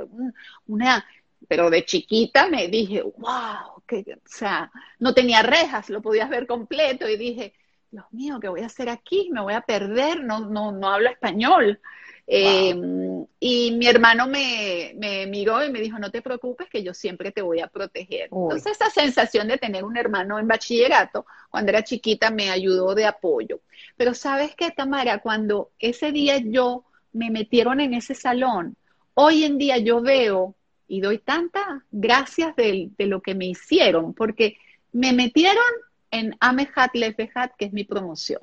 Una, 0.65 1.05
pero 1.47 1.69
de 1.69 1.85
chiquita 1.85 2.47
me 2.47 2.67
dije, 2.69 3.03
wow, 3.03 3.83
que, 3.85 4.03
o 4.15 4.19
sea, 4.25 4.71
no 4.97 5.13
tenía 5.13 5.43
rejas, 5.43 5.91
lo 5.91 6.01
podías 6.01 6.29
ver 6.29 6.47
completo 6.47 7.07
y 7.07 7.17
dije, 7.17 7.53
Dios 7.91 8.05
mío, 8.11 8.39
¿qué 8.41 8.49
voy 8.49 8.61
a 8.61 8.65
hacer 8.65 8.89
aquí? 8.89 9.29
Me 9.31 9.41
voy 9.41 9.53
a 9.53 9.61
perder, 9.61 10.23
no, 10.23 10.39
no, 10.39 10.71
no 10.71 10.89
hablo 10.89 11.09
español. 11.09 11.79
Em, 12.27 13.25
y 13.39 13.71
mi 13.71 13.87
hermano 13.87 14.27
me, 14.27 14.93
me, 14.97 15.27
miró 15.27 15.63
y 15.63 15.71
me 15.71 15.79
dijo, 15.79 15.99
no 15.99 16.09
te 16.09 16.21
preocupes, 16.21 16.67
que 16.69 16.83
yo 16.83 16.93
siempre 16.93 17.31
te 17.31 17.41
voy 17.41 17.59
a 17.59 17.67
proteger. 17.67 18.29
Entonces, 18.31 18.71
esa 18.71 18.89
sensación 18.89 19.47
de 19.47 19.57
tener 19.57 19.83
un 19.83 19.95
hermano 19.95 20.39
en 20.39 20.47
bachillerato, 20.47 21.25
cuando 21.49 21.69
era 21.69 21.83
chiquita, 21.83 22.31
me 22.31 22.49
ayudó 22.49 22.95
de 22.95 23.05
apoyo. 23.05 23.61
Pero 23.95 24.13
sabes 24.13 24.55
qué, 24.55 24.71
Tamara, 24.71 25.19
cuando 25.19 25.71
ese 25.79 26.11
día 26.11 26.37
yo 26.37 26.83
me 27.13 27.29
metieron 27.29 27.79
en 27.79 27.93
ese 27.93 28.15
salón, 28.15 28.75
hoy 29.13 29.43
en 29.43 29.57
día 29.57 29.77
yo 29.77 30.01
veo 30.01 30.55
y 30.87 31.01
doy 31.01 31.19
tantas 31.19 31.65
gracias 31.91 32.55
de, 32.55 32.89
de 32.97 33.05
lo 33.05 33.21
que 33.21 33.35
me 33.35 33.45
hicieron, 33.45 34.13
porque 34.13 34.57
me 34.91 35.13
metieron 35.13 35.63
en 36.11 36.35
Amehat 36.39 36.95
Lefehat, 36.95 37.55
que 37.57 37.65
es 37.65 37.73
mi 37.73 37.83
promoción. 37.83 38.41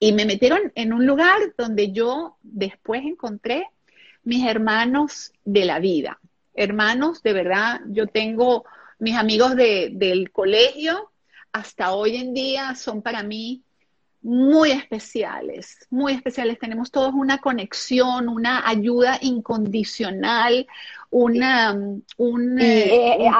Y 0.00 0.12
me 0.12 0.26
metieron 0.26 0.72
en 0.74 0.92
un 0.92 1.06
lugar 1.06 1.38
donde 1.56 1.92
yo 1.92 2.36
después 2.42 3.02
encontré 3.04 3.68
mis 4.22 4.46
hermanos 4.46 5.32
de 5.44 5.64
la 5.64 5.78
vida. 5.78 6.20
Hermanos, 6.54 7.22
de 7.22 7.32
verdad, 7.32 7.80
yo 7.88 8.06
tengo 8.06 8.64
mis 8.98 9.16
amigos 9.16 9.56
del 9.56 10.30
colegio, 10.32 11.10
hasta 11.52 11.92
hoy 11.92 12.16
en 12.16 12.34
día 12.34 12.74
son 12.74 13.02
para 13.02 13.22
mí 13.22 13.62
muy 14.20 14.72
especiales, 14.72 15.86
muy 15.90 16.12
especiales. 16.12 16.58
Tenemos 16.58 16.90
todos 16.90 17.14
una 17.14 17.38
conexión, 17.38 18.28
una 18.28 18.68
ayuda 18.68 19.18
incondicional, 19.22 20.66
una... 21.10 21.72
Un, 22.16 22.60
eh, 22.60 23.26
eh, 23.26 23.30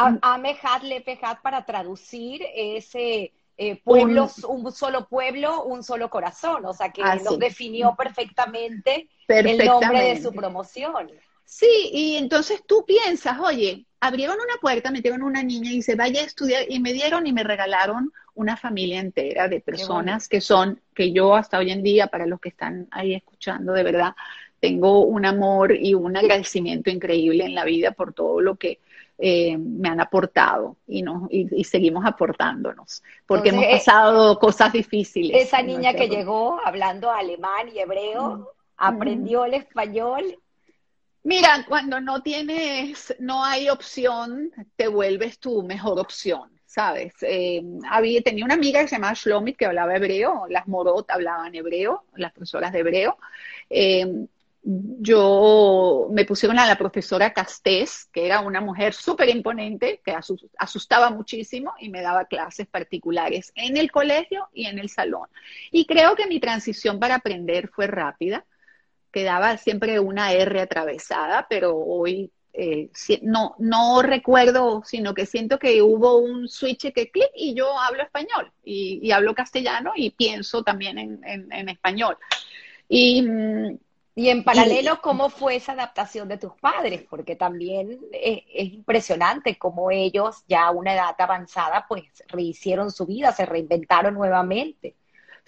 para 1.43 1.65
traducir 1.65 2.43
ese 2.55 3.33
eh, 3.61 3.81
pueblos, 3.83 4.45
un, 4.45 4.71
solo 4.71 5.09
pueblo, 5.09 5.65
un 5.65 5.83
solo 5.83 6.09
corazón, 6.09 6.65
o 6.65 6.73
sea 6.73 6.91
que 6.91 7.03
lo 7.25 7.37
definió 7.37 7.97
perfectamente, 7.99 9.09
el 9.27 9.59
nombre 9.67 10.15
de 10.15 10.23
su 10.23 10.33
promoción. 10.33 11.11
Sí, 11.45 11.91
y 11.93 12.17
entonces 12.17 12.63
tú 12.65 12.85
piensas, 12.87 13.41
oye, 13.41 13.85
abrieron 13.99 14.37
una 14.37 14.61
puerta, 14.61 14.93
metieron 14.93 15.23
una 15.23 15.43
niña 15.43 15.73
y 15.73 15.77
dice, 15.77 15.97
vaya 15.97 16.21
a 16.21 16.25
estudiar, 16.25 16.67
y 16.69 16.79
me 16.79 16.93
dieron 16.93 17.27
y 17.27 17.33
me 17.33 17.43
regalaron 17.43 18.13
una 18.35 18.57
familia 18.57 19.01
entera 19.01 19.49
de 19.49 19.61
personas 19.61 20.29
que 20.29 20.41
son, 20.41 20.81
que 20.95 21.13
yo 21.13 21.35
hasta 21.35 21.59
hoy 21.59 21.73
en 21.73 21.83
día, 21.83 22.07
para 22.07 22.27
los 22.27 22.41
que 22.41 22.51
están 22.51 22.87
ahí 22.93 23.15
escuchando, 23.15 23.73
de 23.73 23.83
verdad, 23.83 24.15
tengo 24.61 25.05
un 25.05 25.27
amor 25.27 25.75
y 25.75 25.95
un 25.95 26.17
agradecimiento 26.17 26.91
increíble 26.91 27.45
en 27.45 27.57
la 27.57 27.65
vida 27.65 27.91
por 27.91 28.13
todo 28.13 28.41
lo 28.41 28.55
que 28.55 28.79
eh, 29.19 29.59
me 29.59 29.89
han 29.89 30.01
aportado 30.01 30.77
y, 30.87 31.03
no, 31.03 31.27
y, 31.29 31.65
seguimos 31.65 32.05
aportándonos, 32.07 33.03
porque 33.27 33.49
hemos 33.49 33.67
pasado 33.67 34.39
cosas 34.39 34.73
difíciles. 34.73 35.43
Esa 35.43 35.61
niña 35.61 35.93
que 35.95 36.09
llegó 36.09 36.61
hablando 36.65 37.11
alemán 37.11 37.69
y 37.75 37.81
hebreo, 37.81 38.29
mm. 38.29 38.47
aprendió 38.77 39.45
el 39.45 39.55
español. 39.55 40.39
Mira, 41.25 41.67
cuando 41.69 42.01
no 42.01 42.23
tienes, 42.23 43.15
no 43.19 43.45
hay 43.45 43.69
opción, 43.69 44.53
te 44.77 44.87
vuelves 44.87 45.41
tu 45.41 45.63
mejor 45.63 45.99
opción. 45.99 46.51
¿sabes? 46.65 47.15
Eh, 47.23 47.63
había, 47.91 48.21
tenía 48.21 48.45
una 48.45 48.55
amiga 48.55 48.81
que 48.83 48.89
se 48.89 48.97
llamaba 48.97 49.15
Shlomit 49.15 49.57
que 49.57 49.65
hablaba 49.67 49.97
hebreo, 49.97 50.45
las 50.51 50.69
Morot 50.69 51.11
hablaban 51.11 51.55
hebreo, 51.55 52.05
las 52.15 52.31
profesoras 52.31 52.73
de 52.73 52.79
hebreo. 52.81 53.17
Eh, 53.71 54.27
yo 54.63 56.09
me 56.11 56.25
pusieron 56.25 56.59
a 56.59 56.67
la 56.67 56.77
profesora 56.77 57.33
Castés, 57.33 58.09
que 58.13 58.27
era 58.27 58.41
una 58.41 58.61
mujer 58.61 58.93
súper 58.93 59.29
imponente, 59.29 60.01
que 60.05 60.15
asustaba 60.59 61.11
muchísimo 61.11 61.73
y 61.79 61.89
me 61.89 62.03
daba 62.03 62.27
clases 62.27 62.67
particulares 62.67 63.53
en 63.55 63.77
el 63.77 63.91
colegio 63.91 64.49
y 64.53 64.67
en 64.67 64.79
el 64.79 64.89
salón. 64.89 65.29
Y 65.71 65.87
creo 65.87 66.17
que 66.17 66.27
mi 66.27 66.41
transición 66.41 66.99
para 66.99 67.17
aprender 67.17 67.69
fue 67.69 67.87
rápida. 67.87 68.45
Quedaba 69.11 69.57
siempre 69.57 70.01
una 70.01 70.33
R 70.33 70.61
atravesada, 70.61 71.47
pero 71.49 71.77
hoy 71.77 72.31
eh, 72.53 72.91
no, 73.23 73.55
no 73.59 74.03
recuerdo, 74.03 74.83
sino 74.85 75.15
que 75.15 75.25
siento 75.25 75.59
que 75.59 75.81
hubo 75.81 76.19
un 76.19 76.49
switch 76.49 76.93
que 76.93 77.11
clic 77.11 77.31
y 77.35 77.55
yo 77.55 77.79
hablo 77.79 78.03
español 78.03 78.53
y, 78.65 79.11
hablo 79.13 79.35
castellano 79.35 79.93
y 79.95 80.11
pienso 80.11 80.63
también 80.63 80.99
en, 80.99 81.21
en 81.25 81.69
español. 81.69 82.19
Y 82.89 83.23
mm, 83.23 83.79
y 84.19 84.31
en 84.31 84.43
paralelo, 84.43 85.01
¿cómo 85.01 85.31
fue 85.31 85.55
esa 85.55 85.75
adaptación 85.75 86.27
de 86.27 86.39
tus 86.39 86.53
padres? 86.55 87.05
Porque 87.09 87.37
también 87.37 88.01
es, 88.11 88.43
impresionante 88.73 89.57
cómo 89.57 89.93
ellos, 89.93 90.43
ya 90.49 90.67
a 90.67 90.71
una 90.73 90.93
edad 90.95 91.15
avanzada, 91.19 91.87
pues 91.89 92.03
rehicieron 92.27 92.91
su 92.91 93.07
vida, 93.07 93.31
se 93.31 93.47
reinventaron 93.47 94.15
nuevamente. 94.15 94.97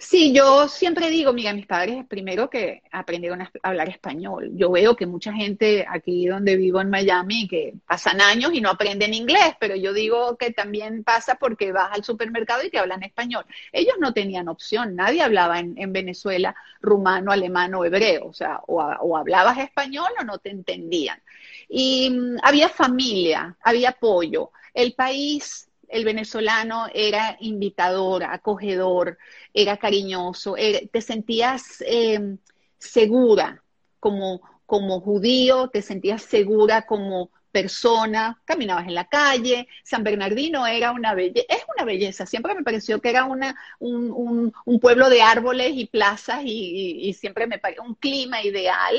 Sí, 0.03 0.33
yo 0.33 0.67
siempre 0.67 1.11
digo, 1.11 1.31
mira, 1.31 1.53
mis 1.53 1.67
padres 1.67 2.03
primero 2.07 2.49
que 2.49 2.81
aprendieron 2.91 3.41
a 3.43 3.51
hablar 3.61 3.87
español. 3.87 4.49
Yo 4.55 4.71
veo 4.71 4.95
que 4.95 5.05
mucha 5.05 5.31
gente 5.31 5.85
aquí 5.87 6.25
donde 6.25 6.57
vivo 6.57 6.81
en 6.81 6.89
Miami 6.89 7.47
que 7.47 7.75
pasan 7.85 8.19
años 8.19 8.51
y 8.53 8.61
no 8.61 8.71
aprenden 8.71 9.13
inglés, 9.13 9.55
pero 9.59 9.75
yo 9.75 9.93
digo 9.93 10.37
que 10.37 10.51
también 10.51 11.03
pasa 11.03 11.35
porque 11.35 11.71
vas 11.71 11.91
al 11.93 12.03
supermercado 12.03 12.63
y 12.63 12.71
te 12.71 12.79
hablan 12.79 13.03
español. 13.03 13.45
Ellos 13.71 13.93
no 13.99 14.11
tenían 14.11 14.47
opción, 14.47 14.95
nadie 14.95 15.21
hablaba 15.21 15.59
en, 15.59 15.93
Venezuela 15.93 16.55
rumano, 16.81 17.31
alemán 17.31 17.75
o 17.75 17.85
hebreo, 17.85 18.25
o 18.25 18.33
sea, 18.33 18.59
o, 18.67 18.81
o 18.81 19.17
hablabas 19.17 19.59
español 19.59 20.09
o 20.19 20.23
no 20.23 20.39
te 20.39 20.49
entendían. 20.49 21.21
Y 21.69 22.09
mm, 22.09 22.37
había 22.41 22.69
familia, 22.69 23.55
había 23.61 23.89
apoyo. 23.89 24.51
El 24.73 24.93
país 24.93 25.70
el 25.91 26.05
venezolano 26.05 26.87
era 26.93 27.37
invitador, 27.41 28.23
acogedor, 28.23 29.17
era 29.53 29.77
cariñoso, 29.77 30.55
te 30.55 31.01
sentías 31.01 31.83
em, 31.85 32.37
segura 32.77 33.61
como, 33.99 34.41
como 34.65 35.01
judío, 35.01 35.69
te 35.69 35.81
sentías 35.81 36.23
segura 36.23 36.83
como 36.83 37.29
persona, 37.51 38.41
caminabas 38.45 38.87
en 38.87 38.95
la 38.95 39.09
calle, 39.09 39.67
San 39.83 40.03
Bernardino 40.03 40.65
era 40.65 40.93
una 40.93 41.13
belleza, 41.13 41.45
es 41.49 41.63
una 41.75 41.83
belleza, 41.83 42.25
siempre 42.25 42.55
me 42.55 42.63
pareció 42.63 43.01
que 43.01 43.09
era 43.09 43.25
una, 43.25 43.55
un, 43.79 44.53
pueblo 44.79 45.09
de 45.09 45.21
árboles 45.21 45.73
y 45.75 45.87
plazas 45.87 46.41
y, 46.45 47.13
siempre 47.19 47.47
me 47.47 47.59
pareció 47.59 47.83
un 47.83 47.95
clima 47.95 48.41
ideal. 48.41 48.95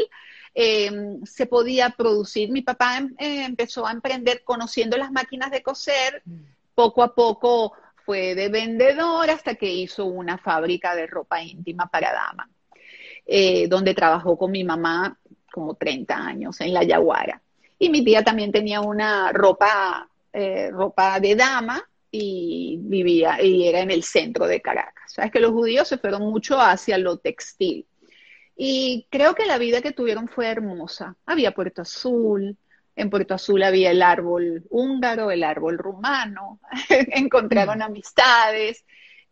Em, 0.55 1.25
se 1.25 1.47
podía 1.47 1.89
producir. 1.91 2.51
Mi 2.51 2.61
papá 2.61 2.99
em, 2.99 3.15
eh, 3.19 3.45
empezó 3.47 3.87
a 3.87 3.93
emprender 3.93 4.45
conociendo 4.45 4.99
las 4.99 5.11
máquinas 5.11 5.51
de 5.51 5.63
coser, 5.63 6.21
mm 6.27 6.53
poco 6.83 7.03
a 7.05 7.15
poco 7.15 7.73
fue 8.05 8.35
de 8.35 8.49
vendedor 8.49 9.31
hasta 9.31 9.55
que 9.55 9.73
hizo 9.73 10.07
una 10.07 10.37
fábrica 10.37 10.97
de 10.97 11.07
ropa 11.07 11.41
íntima 11.41 11.89
para 11.89 12.13
dama, 12.13 12.51
eh, 13.25 13.69
donde 13.69 13.95
trabajó 13.95 14.37
con 14.37 14.51
mi 14.51 14.65
mamá 14.65 15.17
como 15.53 15.75
30 15.75 16.17
años 16.17 16.61
en 16.61 16.73
La 16.75 16.83
Yaguara. 16.83 17.41
Y 17.79 17.89
mi 17.89 18.05
tía 18.05 18.25
también 18.25 18.51
tenía 18.51 18.81
una 18.81 19.31
ropa, 19.33 20.09
eh, 20.33 20.71
ropa 20.73 21.21
de 21.21 21.37
dama 21.37 21.81
y 22.11 22.79
vivía 22.81 23.41
y 23.41 23.69
era 23.69 23.81
en 23.81 23.93
el 23.93 24.03
centro 24.03 24.49
de 24.49 24.61
Caracas. 24.61 25.13
Sabes 25.13 25.31
que 25.31 25.41
los 25.41 25.53
judíos 25.53 25.87
se 25.87 25.99
fueron 25.99 26.23
mucho 26.23 26.61
hacia 26.61 26.99
lo 26.99 27.19
textil. 27.19 27.87
Y 28.57 29.07
creo 29.09 29.37
que 29.37 29.47
la 29.47 29.59
vida 29.59 29.83
que 29.83 29.93
tuvieron 29.93 30.27
fue 30.27 30.49
hermosa. 30.49 31.17
Había 31.27 31.55
Puerto 31.55 31.83
Azul, 31.83 32.57
en 32.97 33.11
Puerto 33.11 33.35
Azul 33.35 33.63
había 33.63 33.91
el 33.91 34.03
árbol 34.03 34.65
húngaro, 34.71 35.31
el 35.31 35.45
árbol 35.45 35.79
rumano, 35.79 36.61
encontraron 36.89 37.79
mm. 37.79 37.83
amistades. 37.83 38.85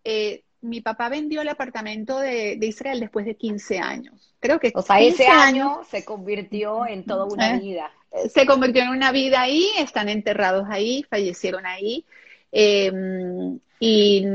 Eh, 0.05 0.45
mi 0.63 0.81
papá 0.81 1.09
vendió 1.09 1.41
el 1.43 1.49
apartamento 1.49 2.19
de, 2.19 2.59
Israel 2.61 3.01
después 3.01 3.25
de 3.27 3.37
15 3.37 3.79
años. 3.79 4.35
Creo 4.41 4.59
que 4.61 4.73
o 4.75 4.83
sea, 4.83 5.01
ese 5.01 5.27
año 5.27 5.81
se 5.89 6.05
convirtió 6.05 6.87
en 6.87 7.05
toda 7.05 7.25
una 7.25 7.57
eh, 7.57 7.61
vida. 7.61 7.91
Se 8.33 8.45
convirtió 8.45 8.83
en 8.83 8.91
una 8.91 9.13
vida 9.13 9.41
ahí, 9.41 9.69
están 9.79 10.09
enterrados 10.09 10.67
ahí, 10.69 11.05
fallecieron 11.09 11.65
ahí. 11.65 12.05
Em, 12.53 13.59
y 13.79 14.27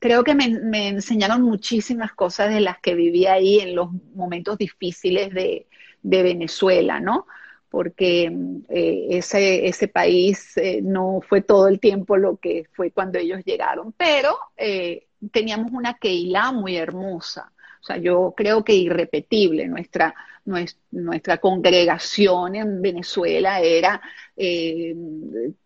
creo 0.00 0.24
que 0.24 0.34
me, 0.34 0.88
enseñaron 0.88 1.42
muchísimas 1.42 2.12
cosas 2.12 2.52
de 2.52 2.60
las 2.60 2.80
que 2.80 2.94
viví 2.94 3.26
ahí 3.26 3.60
en 3.60 3.76
los 3.76 3.90
momentos 4.14 4.58
difíciles 4.58 5.32
de, 5.32 5.66
de 6.02 6.22
Venezuela, 6.22 6.98
¿no? 6.98 7.26
Porque 7.72 8.30
eh, 8.68 9.06
ese, 9.08 9.66
ese, 9.66 9.88
país 9.88 10.58
eh, 10.58 10.80
no 10.82 11.20
fue 11.26 11.40
todo 11.40 11.68
el 11.68 11.80
tiempo 11.80 12.18
lo 12.18 12.36
que 12.36 12.66
fue 12.74 12.90
cuando 12.90 13.18
ellos 13.18 13.40
llegaron, 13.46 13.92
pero 13.96 14.36
eh, 14.58 15.06
teníamos 15.32 15.72
una 15.72 15.94
Keilah 15.94 16.52
muy 16.52 16.76
hermosa, 16.76 17.50
O 17.82 17.84
sea, 17.84 17.96
yo 17.96 18.32
creo 18.36 18.64
que 18.64 18.74
irrepetible. 18.74 19.66
Nuestra, 19.66 20.14
nuestra, 20.44 21.38
congregación 21.38 22.54
en 22.54 22.80
Venezuela 22.80 23.60
era, 23.60 24.00
eh, 24.36 24.94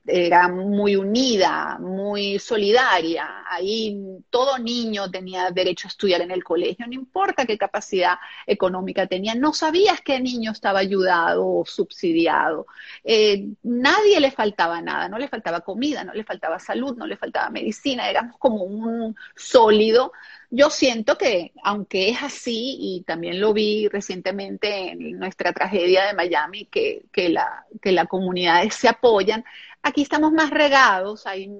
era 0.06 0.48
muy 0.48 0.96
unida, 0.96 1.78
muy 1.78 2.38
solidaria. 2.38 3.44
Ahí 3.50 3.98
todo 4.30 4.58
niño 4.58 5.10
tenía 5.10 5.50
derecho 5.50 5.88
a 5.88 5.90
estudiar 5.90 6.22
en 6.22 6.30
el 6.30 6.42
colegio, 6.42 6.86
no 6.86 6.94
importa 6.94 7.44
qué 7.44 7.58
capacidad 7.58 8.14
económica 8.46 9.06
tenía. 9.06 9.34
No 9.34 9.52
sabías 9.52 10.00
qué 10.00 10.18
niño 10.18 10.52
estaba 10.52 10.78
ayudado 10.78 11.46
o 11.46 11.66
subsidiado. 11.66 12.66
Eh, 13.04 13.48
nadie 13.62 14.20
le 14.20 14.30
faltaba 14.30 14.80
nada, 14.80 15.08
no 15.10 15.18
le 15.18 15.28
faltaba 15.28 15.60
comida, 15.60 16.02
no 16.02 16.14
le 16.14 16.24
faltaba 16.24 16.58
salud, 16.58 16.96
no 16.96 17.06
le 17.06 17.18
faltaba 17.18 17.50
medicina. 17.50 18.08
Éramos 18.08 18.38
como 18.38 18.62
un 18.64 19.14
sólido 19.34 20.12
yo 20.50 20.70
siento 20.70 21.18
que, 21.18 21.52
aunque 21.62 22.10
es 22.10 22.22
así, 22.22 22.76
y 22.78 23.02
también 23.02 23.40
lo 23.40 23.52
vi 23.52 23.88
recientemente 23.88 24.90
en 24.90 25.18
nuestra 25.18 25.52
tragedia 25.52 26.06
de 26.06 26.14
Miami, 26.14 26.66
que, 26.66 27.04
que, 27.12 27.28
la, 27.28 27.66
que 27.82 27.92
las 27.92 28.06
comunidades 28.06 28.74
se 28.74 28.88
apoyan, 28.88 29.44
aquí 29.82 30.02
estamos 30.02 30.32
más 30.32 30.50
regados, 30.50 31.26
ahí 31.26 31.50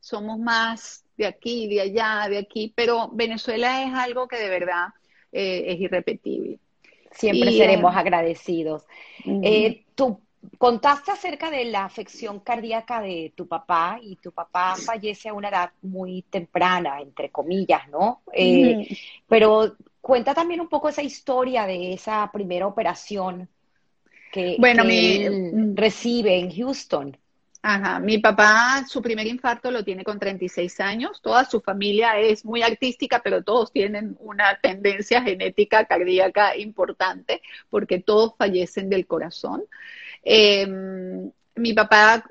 somos 0.00 0.38
más 0.38 1.04
de 1.16 1.26
aquí, 1.26 1.68
de 1.68 1.80
allá, 1.80 2.26
de 2.28 2.38
aquí, 2.38 2.72
pero 2.74 3.10
Venezuela 3.12 3.82
es 3.82 3.94
algo 3.94 4.28
que 4.28 4.36
de 4.36 4.48
verdad 4.48 4.88
eh, 5.32 5.64
es 5.68 5.80
irrepetible. 5.80 6.58
Siempre 7.12 7.52
seremos 7.52 7.94
eh, 7.94 7.98
agradecidos. 7.98 8.82
Eh, 9.24 9.84
contaste 10.58 11.10
acerca 11.10 11.50
de 11.50 11.64
la 11.66 11.84
afección 11.84 12.40
cardíaca 12.40 13.00
de 13.00 13.32
tu 13.34 13.46
papá 13.46 13.98
y 14.02 14.16
tu 14.16 14.32
papá 14.32 14.76
fallece 14.76 15.28
a 15.28 15.34
una 15.34 15.48
edad 15.48 15.70
muy 15.82 16.22
temprana, 16.22 17.00
entre 17.00 17.30
comillas, 17.30 17.88
¿no? 17.88 18.22
Eh, 18.32 18.88
pero 19.28 19.76
cuenta 20.00 20.34
también 20.34 20.60
un 20.60 20.68
poco 20.68 20.88
esa 20.88 21.02
historia 21.02 21.66
de 21.66 21.94
esa 21.94 22.30
primera 22.32 22.66
operación 22.66 23.48
que, 24.32 24.56
bueno, 24.58 24.82
recibe 25.74 26.38
en 26.38 26.50
Houston. 26.50 27.16
Ajá, 27.66 27.98
mi 27.98 28.18
papá, 28.18 28.84
su 28.86 29.00
primer 29.00 29.26
infarto 29.26 29.70
lo 29.70 29.82
tiene 29.82 30.04
con 30.04 30.18
36 30.18 30.80
años. 30.80 31.22
Toda 31.22 31.46
su 31.46 31.62
familia 31.62 32.18
es 32.18 32.44
muy 32.44 32.62
artística, 32.62 33.22
pero 33.24 33.42
todos 33.42 33.72
tienen 33.72 34.18
una 34.20 34.58
tendencia 34.60 35.22
genética 35.22 35.86
cardíaca 35.86 36.58
importante 36.58 37.40
porque 37.70 38.00
todos 38.00 38.34
fallecen 38.36 38.90
del 38.90 39.06
corazón. 39.06 39.62
Em, 40.24 41.30
mi 41.56 41.72
papá, 41.74 42.24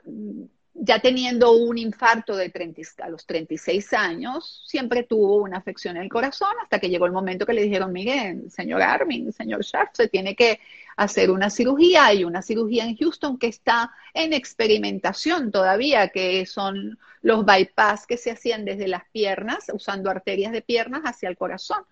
ya 0.74 1.00
teniendo 1.00 1.54
un 1.54 1.78
infarto 1.78 2.36
de 2.36 2.50
30, 2.50 2.82
a 3.04 3.10
los 3.10 3.26
36 3.26 3.94
años, 3.94 4.64
siempre 4.68 5.04
tuvo 5.04 5.38
una 5.38 5.58
afección 5.60 5.96
en 5.98 6.04
el 6.04 6.10
corazón 6.10 6.50
hasta 6.62 6.80
que 6.80 6.90
llegó 6.90 7.06
el 7.06 7.12
momento 7.12 7.46
que 7.46 7.54
le 7.54 7.62
dijeron, 7.64 7.94
Miguel, 7.94 8.50
señor 8.52 8.82
Armin, 8.82 9.32
señor 9.32 9.64
Sharp, 9.64 9.92
se 9.94 10.08
tiene 10.08 10.36
que 10.36 10.60
hacer 10.98 11.32
una 11.32 11.50
cirugía. 11.50 12.06
Hay 12.08 12.24
una 12.24 12.42
cirugía 12.42 12.86
en 12.86 12.98
Houston 12.98 13.38
que 13.38 13.48
está 13.48 13.92
en 14.14 14.34
experimentación 14.34 15.52
todavía, 15.52 16.10
que 16.10 16.46
son 16.46 16.98
los 17.22 17.46
bypass 17.46 18.08
que 18.08 18.18
se 18.18 18.32
hacían 18.32 18.66
desde 18.66 18.88
las 18.88 19.04
piernas, 19.12 19.66
usando 19.72 20.10
arterias 20.10 20.52
de 20.52 20.62
piernas 20.62 21.04
hacia 21.06 21.30
el 21.30 21.38
corazón. 21.38 21.84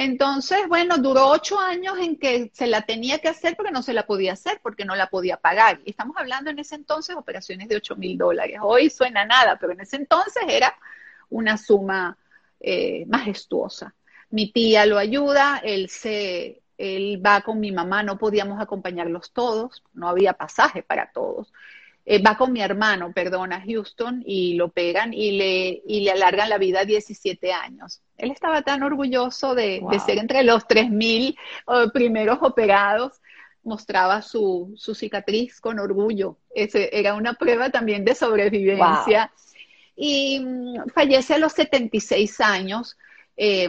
Entonces, 0.00 0.60
bueno, 0.68 0.98
duró 0.98 1.26
ocho 1.26 1.58
años 1.58 1.98
en 1.98 2.20
que 2.20 2.52
se 2.54 2.68
la 2.68 2.82
tenía 2.82 3.18
que 3.18 3.26
hacer 3.26 3.56
porque 3.56 3.72
no 3.72 3.82
se 3.82 3.92
la 3.92 4.06
podía 4.06 4.34
hacer, 4.34 4.60
porque 4.62 4.84
no 4.84 4.94
la 4.94 5.10
podía 5.10 5.38
pagar. 5.38 5.80
Y 5.84 5.90
estamos 5.90 6.16
hablando 6.16 6.50
en 6.50 6.60
ese 6.60 6.76
entonces 6.76 7.16
de 7.16 7.20
operaciones 7.20 7.68
de 7.68 7.74
ocho 7.74 7.96
mil 7.96 8.16
dólares. 8.16 8.60
Hoy 8.62 8.90
suena 8.90 9.24
nada, 9.24 9.58
pero 9.58 9.72
en 9.72 9.80
ese 9.80 9.96
entonces 9.96 10.44
era 10.46 10.72
una 11.30 11.58
suma 11.58 12.16
eh, 12.60 13.06
majestuosa. 13.08 13.92
Mi 14.30 14.52
tía 14.52 14.86
lo 14.86 14.98
ayuda, 14.98 15.60
él 15.64 15.88
se, 15.88 16.62
él 16.76 17.20
va 17.24 17.40
con 17.40 17.58
mi 17.58 17.72
mamá, 17.72 18.04
no 18.04 18.18
podíamos 18.18 18.60
acompañarlos 18.60 19.32
todos, 19.32 19.82
no 19.94 20.08
había 20.08 20.32
pasaje 20.34 20.84
para 20.84 21.10
todos. 21.10 21.52
Eh, 22.10 22.22
va 22.22 22.38
con 22.38 22.54
mi 22.54 22.62
hermano, 22.62 23.12
perdón, 23.12 23.52
a 23.52 23.60
Houston 23.60 24.22
y 24.24 24.54
lo 24.54 24.70
pegan 24.70 25.12
y 25.12 25.32
le, 25.32 25.82
y 25.86 26.00
le 26.00 26.12
alargan 26.12 26.48
la 26.48 26.56
vida 26.56 26.80
a 26.80 26.84
17 26.86 27.52
años. 27.52 28.00
Él 28.16 28.30
estaba 28.30 28.62
tan 28.62 28.82
orgulloso 28.82 29.54
de, 29.54 29.82
ser 30.06 30.16
entre 30.16 30.42
los 30.42 30.66
3.000 30.66 31.36
uh, 31.66 31.90
primeros 31.92 32.38
operados, 32.40 33.20
mostraba 33.62 34.22
su, 34.22 34.72
su, 34.78 34.94
cicatriz 34.94 35.60
con 35.60 35.78
orgullo. 35.78 36.38
Ese 36.54 36.88
era 36.98 37.12
una 37.12 37.34
prueba 37.34 37.68
también 37.68 38.06
de 38.06 38.14
sobrevivencia. 38.14 39.30
Y 39.94 40.40
mm, 40.40 40.88
fallece 40.94 41.34
a 41.34 41.38
los 41.38 41.52
76 41.52 42.40
años. 42.40 42.96
Eh, 43.36 43.68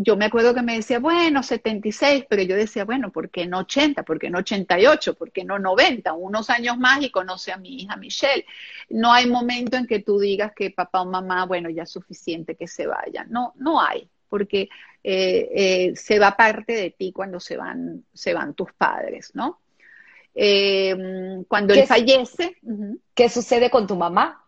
yo 0.00 0.16
me 0.16 0.26
acuerdo 0.26 0.54
que 0.54 0.62
me 0.62 0.76
decía, 0.76 1.00
bueno, 1.00 1.42
76, 1.42 2.26
pero 2.28 2.42
yo 2.42 2.54
decía, 2.54 2.84
bueno, 2.84 3.10
¿por 3.10 3.30
qué 3.30 3.46
no 3.46 3.58
80? 3.58 4.04
¿Por 4.04 4.20
qué 4.20 4.30
no 4.30 4.38
88? 4.38 5.14
¿Por 5.14 5.32
qué 5.32 5.44
no 5.44 5.58
90? 5.58 6.12
Unos 6.12 6.50
años 6.50 6.78
más 6.78 7.02
y 7.02 7.10
conoce 7.10 7.50
a 7.50 7.56
mi 7.56 7.82
hija 7.82 7.96
Michelle. 7.96 8.46
No 8.90 9.12
hay 9.12 9.26
momento 9.26 9.76
en 9.76 9.88
que 9.88 9.98
tú 9.98 10.20
digas 10.20 10.52
que 10.54 10.70
papá 10.70 11.02
o 11.02 11.06
mamá, 11.06 11.46
bueno, 11.46 11.68
ya 11.68 11.82
es 11.82 11.90
suficiente 11.90 12.54
que 12.54 12.68
se 12.68 12.86
vayan. 12.86 13.28
No, 13.30 13.54
no 13.56 13.80
hay, 13.80 14.08
porque 14.28 14.68
eh, 15.02 15.48
eh, 15.52 15.96
se 15.96 16.20
va 16.20 16.36
parte 16.36 16.74
de 16.74 16.90
ti 16.90 17.10
cuando 17.10 17.40
se 17.40 17.56
van, 17.56 18.04
se 18.14 18.32
van 18.32 18.54
tus 18.54 18.72
padres, 18.74 19.32
¿no? 19.34 19.58
Eh, 20.32 21.42
cuando 21.48 21.74
él 21.74 21.88
fallece. 21.88 22.56
¿Qué 23.14 23.28
sucede 23.28 23.68
con 23.68 23.88
tu 23.88 23.96
mamá? 23.96 24.47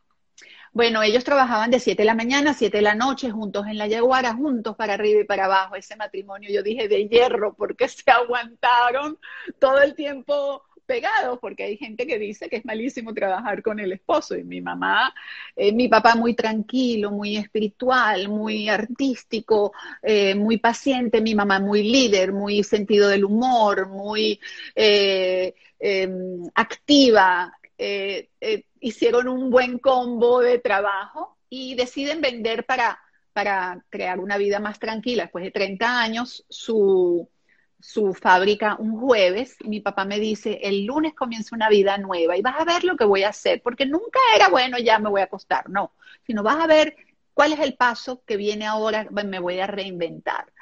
Bueno, 0.72 1.02
ellos 1.02 1.24
trabajaban 1.24 1.70
de 1.70 1.80
7 1.80 2.02
de 2.02 2.06
la 2.06 2.14
mañana 2.14 2.52
a 2.52 2.54
7 2.54 2.76
de 2.78 2.82
la 2.82 2.94
noche, 2.94 3.30
juntos 3.30 3.66
en 3.66 3.76
la 3.76 3.88
yaguara, 3.88 4.34
juntos 4.34 4.76
para 4.76 4.94
arriba 4.94 5.20
y 5.22 5.24
para 5.24 5.46
abajo. 5.46 5.74
Ese 5.74 5.96
matrimonio, 5.96 6.48
yo 6.50 6.62
dije, 6.62 6.88
de 6.88 7.08
hierro, 7.08 7.54
porque 7.54 7.88
se 7.88 8.08
aguantaron 8.10 9.18
todo 9.58 9.80
el 9.82 9.94
tiempo 9.94 10.62
pegados, 10.86 11.38
porque 11.40 11.62
hay 11.62 11.76
gente 11.76 12.04
que 12.04 12.18
dice 12.18 12.48
que 12.48 12.56
es 12.56 12.64
malísimo 12.64 13.14
trabajar 13.14 13.62
con 13.62 13.78
el 13.78 13.92
esposo. 13.92 14.36
Y 14.36 14.42
mi 14.42 14.60
mamá, 14.60 15.14
eh, 15.54 15.72
mi 15.72 15.86
papá 15.88 16.16
muy 16.16 16.34
tranquilo, 16.34 17.12
muy 17.12 17.36
espiritual, 17.36 18.28
muy 18.28 18.68
artístico, 18.68 19.72
eh, 20.02 20.34
muy 20.34 20.58
paciente, 20.58 21.20
mi 21.20 21.34
mamá 21.36 21.60
muy 21.60 21.84
líder, 21.84 22.32
muy 22.32 22.64
sentido 22.64 23.08
del 23.08 23.24
humor, 23.24 23.88
muy 23.88 24.40
eh, 24.74 25.54
em, 25.78 26.42
activa. 26.54 27.56
Eh, 27.82 28.28
hicieron 28.78 29.26
un 29.26 29.48
buen 29.48 29.78
combo 29.78 30.40
de 30.40 30.58
trabajo 30.58 31.38
y 31.48 31.74
deciden 31.76 32.20
vender 32.20 32.66
para, 32.66 33.00
para 33.32 33.82
crear 33.88 34.20
una 34.20 34.36
vida 34.36 34.60
más 34.60 34.78
tranquila. 34.78 35.22
Después 35.22 35.44
de 35.44 35.50
30 35.50 36.00
años, 36.02 36.44
su, 36.50 37.26
su 37.80 38.12
fábrica 38.12 38.76
un 38.78 39.00
jueves 39.00 39.56
mi 39.64 39.80
papá 39.80 40.04
me 40.04 40.18
dice, 40.18 40.60
el 40.62 40.84
lunes 40.84 41.14
comienza 41.14 41.56
una 41.56 41.70
vida 41.70 41.96
nueva 41.96 42.36
y 42.36 42.42
vas 42.42 42.60
a 42.60 42.64
ver 42.64 42.84
lo 42.84 42.96
que 42.98 43.06
voy 43.06 43.22
a 43.22 43.30
hacer, 43.30 43.62
porque 43.62 43.86
nunca 43.86 44.20
era 44.36 44.48
bueno, 44.48 44.76
ya 44.78 44.98
me 44.98 45.08
voy 45.08 45.22
a 45.22 45.24
acostar, 45.24 45.70
no, 45.70 45.92
sino 46.26 46.42
vas 46.42 46.62
a 46.62 46.66
ver 46.66 46.94
cuál 47.32 47.54
es 47.54 47.60
el 47.60 47.74
paso 47.74 48.22
que 48.26 48.36
viene 48.36 48.66
ahora, 48.66 49.06
me 49.10 49.38
voy 49.38 49.58
a 49.58 49.66
reinventar. 49.66 50.52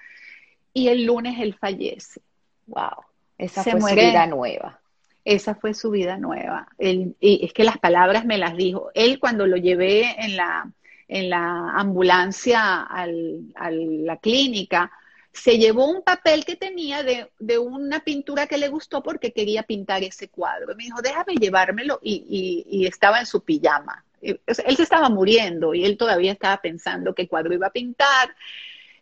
Y 0.73 0.87
el 0.87 1.05
lunes 1.05 1.41
él 1.41 1.55
fallece. 1.55 2.21
Wow, 2.67 3.05
esa 3.39 3.65
fue 3.65 3.81
su 3.81 3.95
vida 3.97 4.27
nueva. 4.29 4.81
Esa 5.29 5.55
fue 5.55 5.75
su 5.75 5.91
vida 5.91 6.17
nueva. 6.17 6.69
y 6.79 7.45
es 7.45 7.53
que 7.53 7.63
las 7.63 7.77
palabras 7.77 8.25
me 8.25 8.39
las 8.39 8.57
dijo. 8.57 8.91
Él 8.95 9.19
cuando 9.19 9.47
lo 9.47 9.59
llevé 9.59 10.17
en 10.25 10.39
la, 10.39 10.73
en 11.07 11.29
la 11.29 11.73
ambulancia 11.73 12.83
a 12.83 13.07
la 13.07 14.17
clínica, 14.17 14.91
se 15.31 15.59
llevó 15.59 15.85
un 15.85 16.03
papel 16.03 16.47
que 16.47 16.57
tenía 16.57 17.03
de, 17.03 17.31
de, 17.39 17.59
una 17.59 18.01
pintura 18.01 18.47
que 18.47 18.57
le 18.57 18.69
gustó 18.69 19.03
porque 19.03 19.35
quería 19.35 19.65
pintar 19.65 20.03
ese 20.03 20.31
cuadro. 20.31 20.75
Me 20.75 20.85
dijo, 20.85 21.03
déjame 21.03 21.35
llevármelo 21.35 22.01
y, 22.03 22.65
y, 22.67 22.87
estaba 22.87 23.21
en 23.21 23.27
su 23.27 23.45
pijama. 23.45 24.07
Él 24.23 24.41
se 24.47 24.83
estaba 24.83 25.11
muriendo 25.11 25.75
y 25.75 25.85
él 25.85 25.99
todavía 25.99 26.33
estaba 26.33 26.57
pensando 26.57 27.15
qué 27.15 27.29
cuadro 27.29 27.53
iba 27.53 27.67
a 27.67 27.73
pintar, 27.73 28.35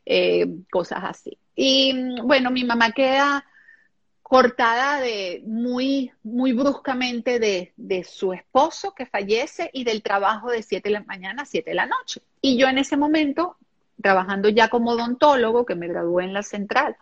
eh, 0.04 0.44
cosas 0.72 1.04
así. 1.04 1.38
Y 1.54 1.94
bueno, 2.24 2.50
mi 2.50 2.64
mamá 2.64 2.90
queda 2.90 3.44
cortada 4.28 5.00
de 5.00 5.40
muy, 5.46 6.10
muy 6.24 6.52
bruscamente 6.52 7.38
de, 7.38 7.72
de, 7.76 8.02
su 8.02 8.32
esposo 8.32 8.92
que 8.92 9.06
fallece 9.06 9.70
y 9.72 9.84
del 9.84 10.02
trabajo 10.02 10.50
de 10.50 10.64
7 10.64 10.88
de 10.88 10.94
la 10.94 11.04
mañana 11.04 11.42
a 11.42 11.46
7 11.46 11.70
de 11.70 11.76
la 11.76 11.86
noche. 11.86 12.22
Y 12.40 12.58
yo 12.58 12.66
en 12.66 12.78
ese 12.78 12.96
momento, 12.96 13.56
trabajando 14.02 14.48
ya 14.48 14.68
como 14.68 14.90
odontólogo, 14.90 15.64
que 15.64 15.76
me 15.76 15.86
gradué 15.86 16.24
en 16.24 16.32
la 16.32 16.42
central, 16.42 16.96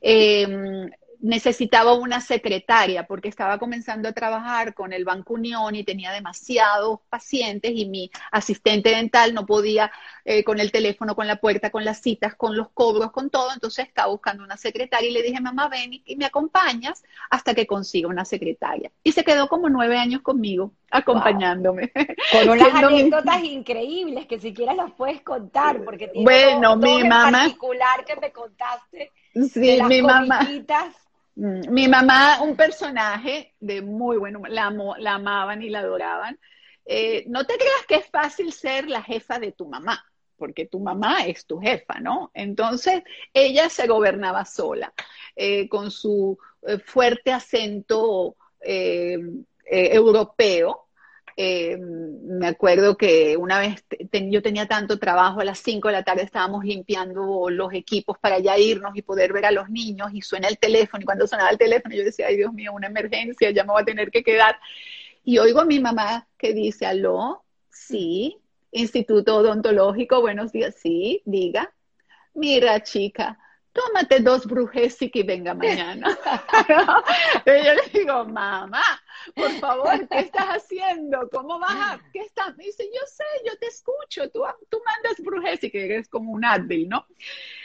em, 0.00 0.90
necesitaba 1.26 1.92
una 1.94 2.20
secretaria 2.20 3.04
porque 3.06 3.28
estaba 3.28 3.58
comenzando 3.58 4.08
a 4.08 4.12
trabajar 4.12 4.74
con 4.74 4.92
el 4.92 5.04
Banco 5.04 5.34
Unión 5.34 5.74
y 5.74 5.82
tenía 5.82 6.12
demasiados 6.12 7.00
pacientes 7.08 7.72
y 7.74 7.86
mi 7.86 8.10
asistente 8.30 8.90
dental 8.90 9.34
no 9.34 9.44
podía 9.44 9.90
eh, 10.24 10.44
con 10.44 10.60
el 10.60 10.70
teléfono, 10.70 11.16
con 11.16 11.26
la 11.26 11.36
puerta, 11.36 11.70
con 11.70 11.84
las 11.84 12.00
citas, 12.00 12.36
con 12.36 12.56
los 12.56 12.68
cobros, 12.70 13.10
con 13.10 13.28
todo. 13.28 13.52
Entonces 13.52 13.86
estaba 13.86 14.08
buscando 14.08 14.44
una 14.44 14.56
secretaria 14.56 15.10
y 15.10 15.12
le 15.12 15.22
dije, 15.22 15.40
mamá, 15.40 15.68
ven 15.68 16.00
y 16.04 16.16
me 16.16 16.26
acompañas 16.26 17.02
hasta 17.28 17.54
que 17.54 17.66
consiga 17.66 18.08
una 18.08 18.24
secretaria. 18.24 18.92
Y 19.02 19.10
se 19.10 19.24
quedó 19.24 19.48
como 19.48 19.68
nueve 19.68 19.98
años 19.98 20.22
conmigo, 20.22 20.72
acompañándome. 20.92 21.92
Con 22.32 22.48
unas 22.48 22.72
anécdotas 22.72 23.42
increíbles 23.42 24.26
que 24.26 24.38
siquiera 24.38 24.74
las 24.74 24.92
puedes 24.92 25.22
contar, 25.22 25.82
porque 25.84 26.10
bueno, 26.14 26.76
mi 26.76 27.02
mamá, 27.02 27.32
particular 27.32 28.04
que 28.04 28.16
me 28.16 28.30
contaste. 28.30 29.12
Sí, 29.34 29.82
mi 29.88 30.02
mamá. 30.02 30.46
Mm, 31.36 31.70
mi 31.70 31.86
mamá, 31.88 32.40
un 32.42 32.56
personaje 32.56 33.54
de 33.60 33.82
muy 33.82 34.16
bueno, 34.16 34.40
la, 34.48 34.70
la 34.98 35.14
amaban 35.14 35.62
y 35.62 35.68
la 35.70 35.80
adoraban. 35.80 36.38
Eh, 36.84 37.24
no 37.28 37.44
te 37.46 37.56
creas 37.56 37.86
que 37.86 37.96
es 37.96 38.06
fácil 38.06 38.52
ser 38.52 38.88
la 38.88 39.02
jefa 39.02 39.38
de 39.38 39.52
tu 39.52 39.68
mamá, 39.68 40.04
porque 40.36 40.66
tu 40.66 40.80
mamá 40.80 41.26
es 41.26 41.46
tu 41.46 41.58
jefa, 41.60 42.00
¿no? 42.00 42.30
Entonces, 42.34 43.02
ella 43.34 43.68
se 43.68 43.86
gobernaba 43.86 44.44
sola, 44.44 44.92
eh, 45.34 45.68
con 45.68 45.90
su 45.90 46.38
eh, 46.66 46.78
fuerte 46.78 47.32
acento 47.32 48.36
europeo, 49.68 50.85
eh, 51.38 51.76
me 51.76 52.46
acuerdo 52.46 52.96
que 52.96 53.36
una 53.36 53.58
vez 53.58 53.84
yo 54.30 54.40
tenía 54.40 54.66
tanto 54.66 54.98
trabajo, 54.98 55.40
a 55.40 55.44
las 55.44 55.58
5 55.58 55.88
de 55.88 55.92
la 55.92 56.02
tarde 56.02 56.22
estábamos 56.22 56.64
limpiando 56.64 57.50
los 57.50 57.74
equipos 57.74 58.18
para 58.18 58.38
ya 58.38 58.56
irnos 58.58 58.96
y 58.96 59.02
poder 59.02 59.34
ver 59.34 59.44
a 59.44 59.50
los 59.50 59.68
niños 59.68 60.08
y 60.14 60.22
suena 60.22 60.48
el 60.48 60.58
teléfono 60.58 61.02
y 61.02 61.04
cuando 61.04 61.26
sonaba 61.26 61.50
el 61.50 61.58
teléfono 61.58 61.94
yo 61.94 62.04
decía, 62.04 62.28
ay 62.28 62.36
Dios 62.36 62.54
mío, 62.54 62.72
una 62.72 62.86
emergencia, 62.86 63.50
ya 63.50 63.64
me 63.64 63.72
voy 63.72 63.82
a 63.82 63.84
tener 63.84 64.10
que 64.10 64.22
quedar. 64.22 64.58
Y 65.24 65.38
oigo 65.38 65.60
a 65.60 65.66
mi 65.66 65.78
mamá 65.78 66.26
que 66.38 66.54
dice, 66.54 66.86
aló, 66.86 67.44
sí, 67.68 68.38
Instituto 68.70 69.36
Odontológico, 69.36 70.22
buenos 70.22 70.52
días, 70.52 70.74
sí, 70.76 71.22
diga. 71.26 71.72
Mira, 72.32 72.82
chica, 72.82 73.38
tómate 73.72 74.20
dos 74.20 74.46
brujes 74.46 75.00
y 75.02 75.10
que 75.10 75.22
venga 75.22 75.54
mañana. 75.54 76.16
Pero 77.44 77.64
yo 77.64 77.74
le 77.74 77.98
digo, 77.98 78.24
mamá, 78.24 78.82
por 79.34 79.50
favor, 79.52 80.08
¿qué 80.08 80.20
estás 80.20 80.46
haciendo? 80.46 81.28
¿Cómo 81.30 81.58
vas 81.58 81.74
a, 81.74 82.00
qué 82.12 82.20
estás? 82.20 82.56
Me 82.56 82.64
dice, 82.64 82.84
yo 82.84 83.00
sé, 83.06 83.24
yo 83.44 83.56
te 83.58 83.66
escucho, 83.66 84.30
tú, 84.30 84.42
tú 84.68 84.78
mandas 84.84 85.20
brujes 85.24 85.62
y 85.64 85.70
que 85.70 85.84
eres 85.84 86.08
como 86.08 86.32
un 86.32 86.44
Advil, 86.44 86.88
¿no? 86.88 87.06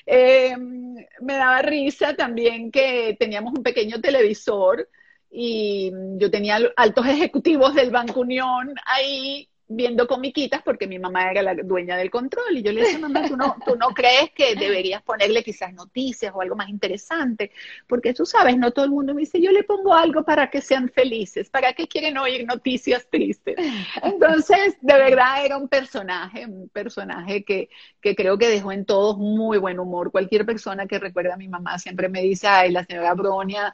Eh, 0.05 0.55
me 0.57 1.33
daba 1.35 1.61
risa 1.61 2.15
también 2.15 2.71
que 2.71 3.15
teníamos 3.19 3.53
un 3.53 3.63
pequeño 3.63 4.01
televisor 4.01 4.89
y 5.29 5.91
yo 6.17 6.29
tenía 6.29 6.59
altos 6.75 7.05
ejecutivos 7.07 7.73
del 7.73 7.91
Banco 7.91 8.21
Unión 8.21 8.73
ahí 8.85 9.50
viendo 9.75 10.07
comiquitas 10.07 10.61
porque 10.63 10.87
mi 10.87 10.99
mamá 10.99 11.31
era 11.31 11.41
la 11.41 11.55
dueña 11.55 11.97
del 11.97 12.09
control 12.09 12.57
y 12.57 12.63
yo 12.63 12.71
le 12.71 12.81
dije, 12.81 12.97
mamá, 12.97 13.27
¿tú 13.27 13.37
no, 13.37 13.55
tú 13.65 13.75
no 13.75 13.89
crees 13.89 14.31
que 14.35 14.55
deberías 14.55 15.01
ponerle 15.01 15.43
quizás 15.43 15.73
noticias 15.73 16.31
o 16.35 16.41
algo 16.41 16.55
más 16.55 16.69
interesante? 16.69 17.51
Porque 17.87 18.13
tú 18.13 18.25
sabes, 18.25 18.57
no 18.57 18.71
todo 18.71 18.85
el 18.85 18.91
mundo 18.91 19.13
me 19.13 19.21
dice, 19.21 19.41
yo 19.41 19.51
le 19.51 19.63
pongo 19.63 19.93
algo 19.93 20.23
para 20.23 20.49
que 20.49 20.61
sean 20.61 20.89
felices, 20.89 21.49
¿para 21.49 21.73
qué 21.73 21.87
quieren 21.87 22.17
oír 22.17 22.45
noticias 22.45 23.07
tristes? 23.09 23.55
Entonces, 24.03 24.77
de 24.81 24.93
verdad 24.93 25.45
era 25.45 25.57
un 25.57 25.67
personaje, 25.67 26.45
un 26.45 26.69
personaje 26.69 27.43
que, 27.43 27.69
que 28.01 28.15
creo 28.15 28.37
que 28.37 28.47
dejó 28.47 28.71
en 28.71 28.85
todos 28.85 29.17
muy 29.17 29.57
buen 29.57 29.79
humor. 29.79 30.11
Cualquier 30.11 30.45
persona 30.45 30.87
que 30.87 30.99
recuerda 30.99 31.33
a 31.33 31.37
mi 31.37 31.47
mamá 31.47 31.79
siempre 31.79 32.09
me 32.09 32.21
dice, 32.21 32.47
ay, 32.47 32.71
la 32.71 32.83
señora 32.83 33.13
Bronia 33.13 33.73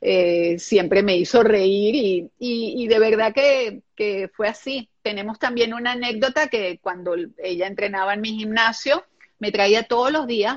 eh, 0.00 0.58
siempre 0.58 1.02
me 1.02 1.16
hizo 1.16 1.42
reír 1.42 1.94
y, 1.94 2.30
y, 2.38 2.86
de 2.86 2.98
verdad 2.98 3.32
que, 3.34 3.82
que, 3.94 4.28
fue 4.28 4.48
así. 4.48 4.88
Tenemos 5.06 5.38
también 5.38 5.72
una 5.72 5.92
anécdota 5.92 6.48
que 6.48 6.80
cuando 6.82 7.14
ella 7.38 7.68
entrenaba 7.68 8.14
en 8.14 8.20
mi 8.20 8.30
gimnasio, 8.30 9.04
me 9.38 9.52
traía 9.52 9.84
todos 9.84 10.10
los 10.10 10.26
días, 10.26 10.56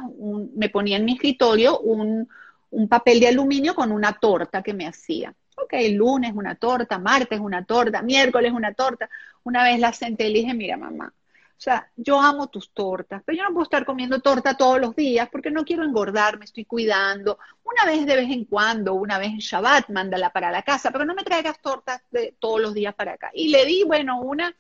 me 0.56 0.70
ponía 0.70 0.98
en 0.98 1.06
mi 1.06 1.14
escritorio 1.14 1.80
un, 1.80 2.28
un 2.72 2.90
papel 2.90 3.20
de 3.20 3.28
aluminio 3.28 3.76
con 3.76 3.92
una 3.92 4.14
torta 4.14 4.64
que 4.64 4.74
me 4.74 4.88
hacía. 4.88 5.36
Ok, 5.56 5.76
lunes 5.92 6.32
una 6.34 6.56
torta, 6.56 6.98
martes 6.98 7.40
una 7.40 7.64
torta, 7.64 8.02
miércoles 8.02 8.52
una 8.52 8.74
torta. 8.74 9.08
Una 9.44 9.64
vez 9.64 9.80
la 9.80 9.94
senté 9.94 10.30
y 10.30 10.34
le 10.34 10.40
dije, 10.40 10.56
mira 10.56 10.78
mamá, 10.78 11.14
o 11.60 11.62
sea, 11.62 11.92
yo 11.98 12.22
amo 12.22 12.48
tus 12.48 12.72
tortas, 12.72 13.22
pero 13.26 13.38
yo 13.38 13.44
no 13.44 13.50
puedo 13.50 13.64
estar 13.64 13.86
comiendo 13.86 14.22
torta 14.22 14.56
todos 14.56 14.80
los 14.80 14.96
días 14.96 15.28
porque 15.30 15.52
no 15.52 15.66
quiero 15.66 15.84
engordar, 15.84 16.40
me 16.40 16.46
estoy 16.46 16.64
cuidando. 16.64 17.38
Una 17.66 17.84
vez 17.84 18.06
de 18.06 18.16
vez 18.16 18.30
en 18.32 18.46
cuando, 18.46 18.94
una 18.94 19.18
vez 19.18 19.28
en 19.28 19.40
Shabbat, 19.40 19.90
mándala 19.90 20.30
para 20.30 20.52
la 20.52 20.62
casa, 20.62 20.90
pero 20.90 21.04
no 21.04 21.14
me 21.14 21.26
traigas 21.26 21.62
tortas 21.62 22.02
de 22.12 22.34
todos 22.40 22.62
los 22.62 22.74
días 22.74 22.96
para 22.96 23.12
acá. 23.12 23.30
Y 23.34 23.50
le 23.50 23.66
di, 23.66 23.84
bueno, 23.84 24.22
una, 24.22 24.56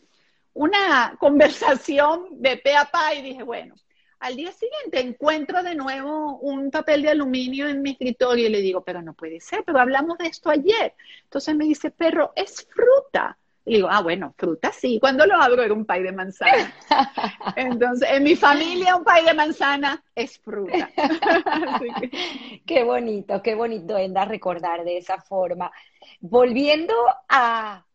una 0.52 1.16
conversación 1.20 2.28
de 2.32 2.58
pe 2.58 2.76
a 2.76 2.84
pa 2.84 3.14
y 3.14 3.22
dije, 3.22 3.44
bueno, 3.44 3.76
al 4.20 4.36
día 4.36 4.52
siguiente 4.52 5.00
encuentro 5.00 5.64
de 5.64 5.76
nuevo 5.76 6.38
un 6.40 6.70
papel 6.70 7.02
de 7.02 7.12
aluminio 7.12 7.70
en 7.70 7.82
mi 7.82 7.92
escritorio 7.92 8.48
y 8.48 8.50
le 8.50 8.60
digo, 8.60 8.84
pero 8.84 9.02
no 9.02 9.14
puede 9.14 9.40
ser, 9.40 9.64
pero 9.66 9.80
hablamos 9.80 10.18
de 10.18 10.28
esto 10.28 10.50
ayer. 10.50 10.96
Entonces 11.24 11.56
me 11.56 11.64
dice, 11.64 11.92
perro, 11.92 12.34
es 12.36 12.68
fruta. 12.70 13.38
Y 13.70 13.76
digo, 13.76 13.88
ah, 13.92 14.02
bueno, 14.02 14.34
fruta 14.36 14.72
sí. 14.72 14.98
Cuando 15.00 15.28
lo 15.28 15.36
abro 15.36 15.62
era 15.62 15.76
un 15.76 15.86
pay 15.86 16.02
de 16.02 16.12
manzana. 16.12 16.74
Entonces, 17.56 18.10
en 18.12 18.24
mi 18.24 18.36
familia 18.36 18.96
un 18.96 19.04
pay 19.04 19.24
de 19.24 19.36
manzana 19.36 20.04
es 20.16 20.40
fruta. 20.40 20.90
Qué 22.66 22.84
bonito, 22.84 23.44
qué 23.44 23.54
bonito, 23.54 23.96
Enda, 23.96 24.26
recordar 24.26 24.84
de 24.84 24.98
esa 24.98 25.22
forma. 25.22 25.72
Volviendo 26.20 26.96
a 27.28 27.86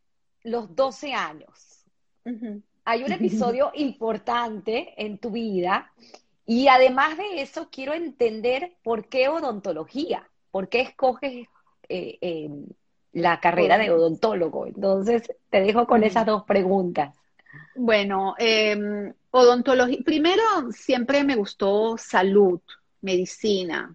los 0.44 0.76
12 0.76 1.12
años, 1.12 1.84
hay 2.84 3.02
un 3.02 3.10
episodio 3.20 3.72
importante 3.74 4.94
en 4.96 5.18
tu 5.18 5.32
vida 5.32 5.92
y 6.46 6.68
además 6.68 7.18
de 7.18 7.42
eso 7.42 7.68
quiero 7.68 7.94
entender 7.94 8.76
por 8.84 9.08
qué 9.08 9.28
odontología, 9.28 10.30
por 10.52 10.68
qué 10.68 10.82
escoges... 10.82 11.48
Eh, 11.88 12.18
eh, 12.20 12.48
la 13.14 13.40
carrera 13.40 13.78
de 13.78 13.90
odontólogo. 13.90 14.66
Entonces, 14.66 15.32
te 15.50 15.60
dejo 15.60 15.86
con 15.86 16.04
esas 16.04 16.26
dos 16.26 16.44
preguntas. 16.44 17.14
Bueno, 17.76 18.34
em, 18.38 19.12
odontología, 19.30 19.98
primero 20.04 20.42
siempre 20.70 21.24
me 21.24 21.36
gustó 21.36 21.96
salud, 21.96 22.60
medicina, 23.00 23.94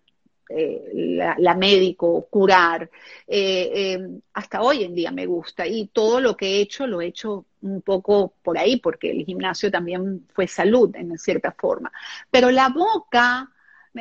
eh, 0.49 0.91
la, 1.37 1.53
médico, 1.55 2.27
curar. 2.29 2.89
Eh, 3.27 3.93
em, 3.93 4.21
hasta 4.33 4.61
hoy 4.61 4.83
en 4.83 4.95
día 4.95 5.11
me 5.11 5.25
gusta 5.25 5.67
y 5.67 5.87
todo 5.87 6.19
lo 6.19 6.35
que 6.35 6.47
he 6.47 6.61
hecho 6.61 6.87
lo 6.87 7.01
he 7.01 7.07
hecho 7.07 7.45
un 7.61 7.81
poco 7.81 8.33
por 8.41 8.57
ahí, 8.57 8.77
porque 8.77 9.11
el 9.11 9.25
gimnasio 9.25 9.69
también 9.69 10.27
fue 10.33 10.47
salud 10.47 10.95
en 10.95 11.17
cierta 11.17 11.51
forma. 11.51 11.91
Pero 12.31 12.51
la 12.51 12.69
boca, 12.69 13.51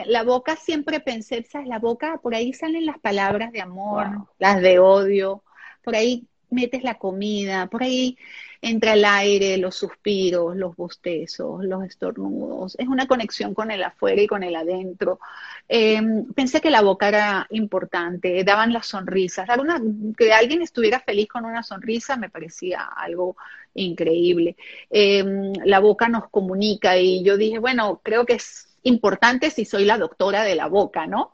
la 0.07 0.23
boca 0.23 0.57
siempre 0.57 1.01
pensé, 1.01 1.43
¿sabes? 1.45 1.69
La 1.69 1.79
boca, 1.79 2.19
por 2.23 2.35
ahí 2.35 2.53
salen 2.53 2.87
las 2.87 2.99
palabras 2.99 3.53
de 3.53 3.61
amor, 3.61 4.29
las 4.39 4.61
de 4.61 4.79
odio, 4.79 5.43
por 5.83 5.97
ahí 5.97 6.27
metes 6.51 6.83
la 6.83 6.95
comida, 6.95 7.67
por 7.67 7.83
ahí 7.83 8.17
entra 8.61 8.95
el 8.95 9.05
aire, 9.05 9.57
los 9.59 9.77
suspiros, 9.77 10.57
los 10.57 10.75
bostezos, 10.77 11.65
los 11.65 11.85
estornudos. 11.85 12.75
Es 12.79 12.89
una 12.89 13.07
conexión 13.07 13.55
con 13.55 13.71
el 13.71 13.83
afuera 13.85 14.21
y 14.23 14.27
con 14.27 14.43
el 14.43 14.57
adentro. 14.57 15.21
Em, 15.69 16.33
pensé 16.33 16.61
que 16.61 16.71
la 16.71 16.83
boca 16.83 17.09
era 17.09 17.47
importante, 17.51 18.43
daban 18.45 18.73
las 18.73 18.87
sonrisas. 18.87 19.47
Dar 19.47 19.61
una, 19.61 19.81
que 20.17 20.33
alguien 20.33 20.63
estuviera 20.63 21.01
feliz 21.01 21.29
con 21.29 21.45
una 21.45 21.63
sonrisa 21.63 22.17
me 22.17 22.31
parecía 22.31 22.83
algo 22.85 23.37
increíble. 23.75 24.57
Em, 24.91 25.53
la 25.65 25.79
boca 25.81 26.09
nos 26.09 26.29
comunica 26.31 26.99
y 26.99 27.23
yo 27.23 27.37
dije, 27.37 27.59
bueno, 27.59 28.01
creo 28.03 28.27
que 28.27 28.35
es 28.35 28.68
importante 28.83 29.51
si 29.51 29.65
soy 29.65 29.85
la 29.85 29.99
doctora 29.99 30.45
de 30.45 30.55
la 30.55 30.67
boca, 30.67 31.07
¿no? 31.07 31.33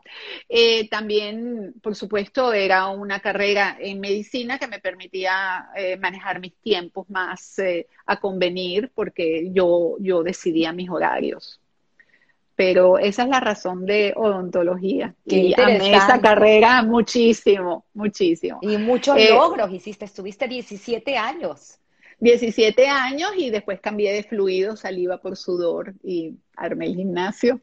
Eh, 0.49 0.89
también, 0.89 1.75
por 1.83 1.95
supuesto, 1.95 2.53
era 2.53 2.89
una 2.89 3.21
carrera 3.21 3.77
en 3.79 4.01
medicina 4.01 4.59
que 4.59 4.69
me 4.69 4.81
permitía 4.81 5.69
eh, 5.77 5.97
manejar 5.97 6.41
mis 6.41 6.55
tiempos 6.57 7.09
más 7.11 7.59
eh, 7.59 7.87
a 8.07 8.19
convenir 8.19 8.91
porque 8.95 9.51
yo, 9.53 9.97
yo 10.01 10.23
decidía 10.23 10.73
mis 10.73 10.91
horarios. 10.91 11.61
Pero 12.57 12.99
esa 12.99 13.25
es 13.25 13.29
la 13.29 13.41
razón 13.41 13.85
de 13.85 14.13
odontología. 14.15 15.15
y 15.25 15.53
amé 15.61 15.97
esa 15.97 16.21
carrera 16.21 16.83
muchísimo, 16.85 17.85
muchísimo. 17.95 18.61
Y 18.63 18.77
muchos 18.77 19.17
logros 19.29 19.73
hiciste, 19.73 20.05
estuviste 20.05 20.47
17 20.47 21.17
años. 21.19 21.81
17 22.21 22.87
años 22.87 23.31
y 23.37 23.51
después 23.51 23.81
cambié 23.81 24.13
de 24.13 24.23
fluido, 24.23 24.77
saliva 24.77 25.19
por 25.19 25.37
sudor 25.37 25.95
y 26.03 26.35
armé 26.57 26.87
el 26.87 26.97
gimnasio. 26.97 27.61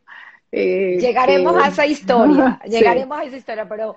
Eh, 0.54 0.98
llegaremos 1.00 1.56
a 1.56 1.70
esa 1.70 1.86
historia, 1.86 2.60
llegaremos 2.68 3.18
a 3.18 3.24
esa 3.24 3.38
historia, 3.38 3.70
pero 3.70 3.96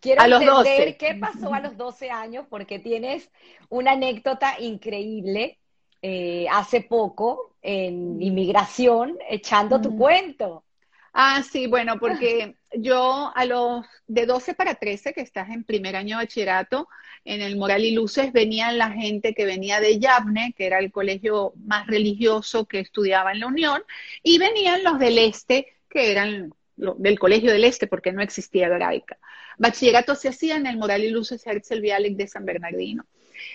quiero 0.00 0.22
a 0.22 0.26
entender 0.26 0.96
qué 0.96 1.14
pasó 1.14 1.54
a 1.54 1.60
los 1.60 1.76
12 1.76 2.10
años, 2.10 2.46
porque 2.50 2.80
tienes 2.80 3.30
una 3.68 3.92
anécdota 3.92 4.56
increíble 4.58 5.58
eh, 6.02 6.46
hace 6.50 6.80
poco 6.80 7.54
en 7.62 8.20
inmigración 8.20 9.16
echando 9.30 9.80
tu 9.80 9.96
cuento. 9.96 10.64
Ah, 11.12 11.42
sí, 11.48 11.68
bueno, 11.68 11.98
porque 12.00 12.56
yo 12.78 13.32
a 13.34 13.44
los 13.44 13.86
de 14.06 14.26
12 14.26 14.54
para 14.54 14.74
13, 14.74 15.12
que 15.12 15.20
estás 15.20 15.50
en 15.50 15.64
primer 15.64 15.96
año 15.96 16.18
de 16.18 16.24
bachillerato, 16.24 16.88
en 17.24 17.40
el 17.40 17.56
Moral 17.56 17.84
y 17.84 17.92
Luces 17.92 18.32
venían 18.32 18.78
la 18.78 18.90
gente 18.90 19.34
que 19.34 19.44
venía 19.44 19.80
de 19.80 19.98
Yavne, 19.98 20.54
que 20.56 20.66
era 20.66 20.78
el 20.78 20.92
colegio 20.92 21.52
más 21.56 21.86
religioso 21.86 22.66
que 22.66 22.80
estudiaba 22.80 23.32
en 23.32 23.40
la 23.40 23.46
Unión, 23.46 23.82
y 24.22 24.38
venían 24.38 24.84
los 24.84 24.98
del 24.98 25.18
Este, 25.18 25.74
que 25.88 26.10
eran 26.10 26.52
del 26.76 27.18
Colegio 27.18 27.52
del 27.52 27.64
Este, 27.64 27.86
porque 27.86 28.12
no 28.12 28.22
existía 28.22 28.66
hebraica. 28.66 29.18
Bachillerato 29.58 30.14
se 30.14 30.28
hacía 30.28 30.56
en 30.56 30.66
el 30.66 30.76
Moral 30.76 31.04
y 31.04 31.10
Luces 31.10 31.46
Herzl 31.46 31.80
Vialec 31.80 32.16
de 32.16 32.26
San 32.26 32.44
Bernardino. 32.44 33.06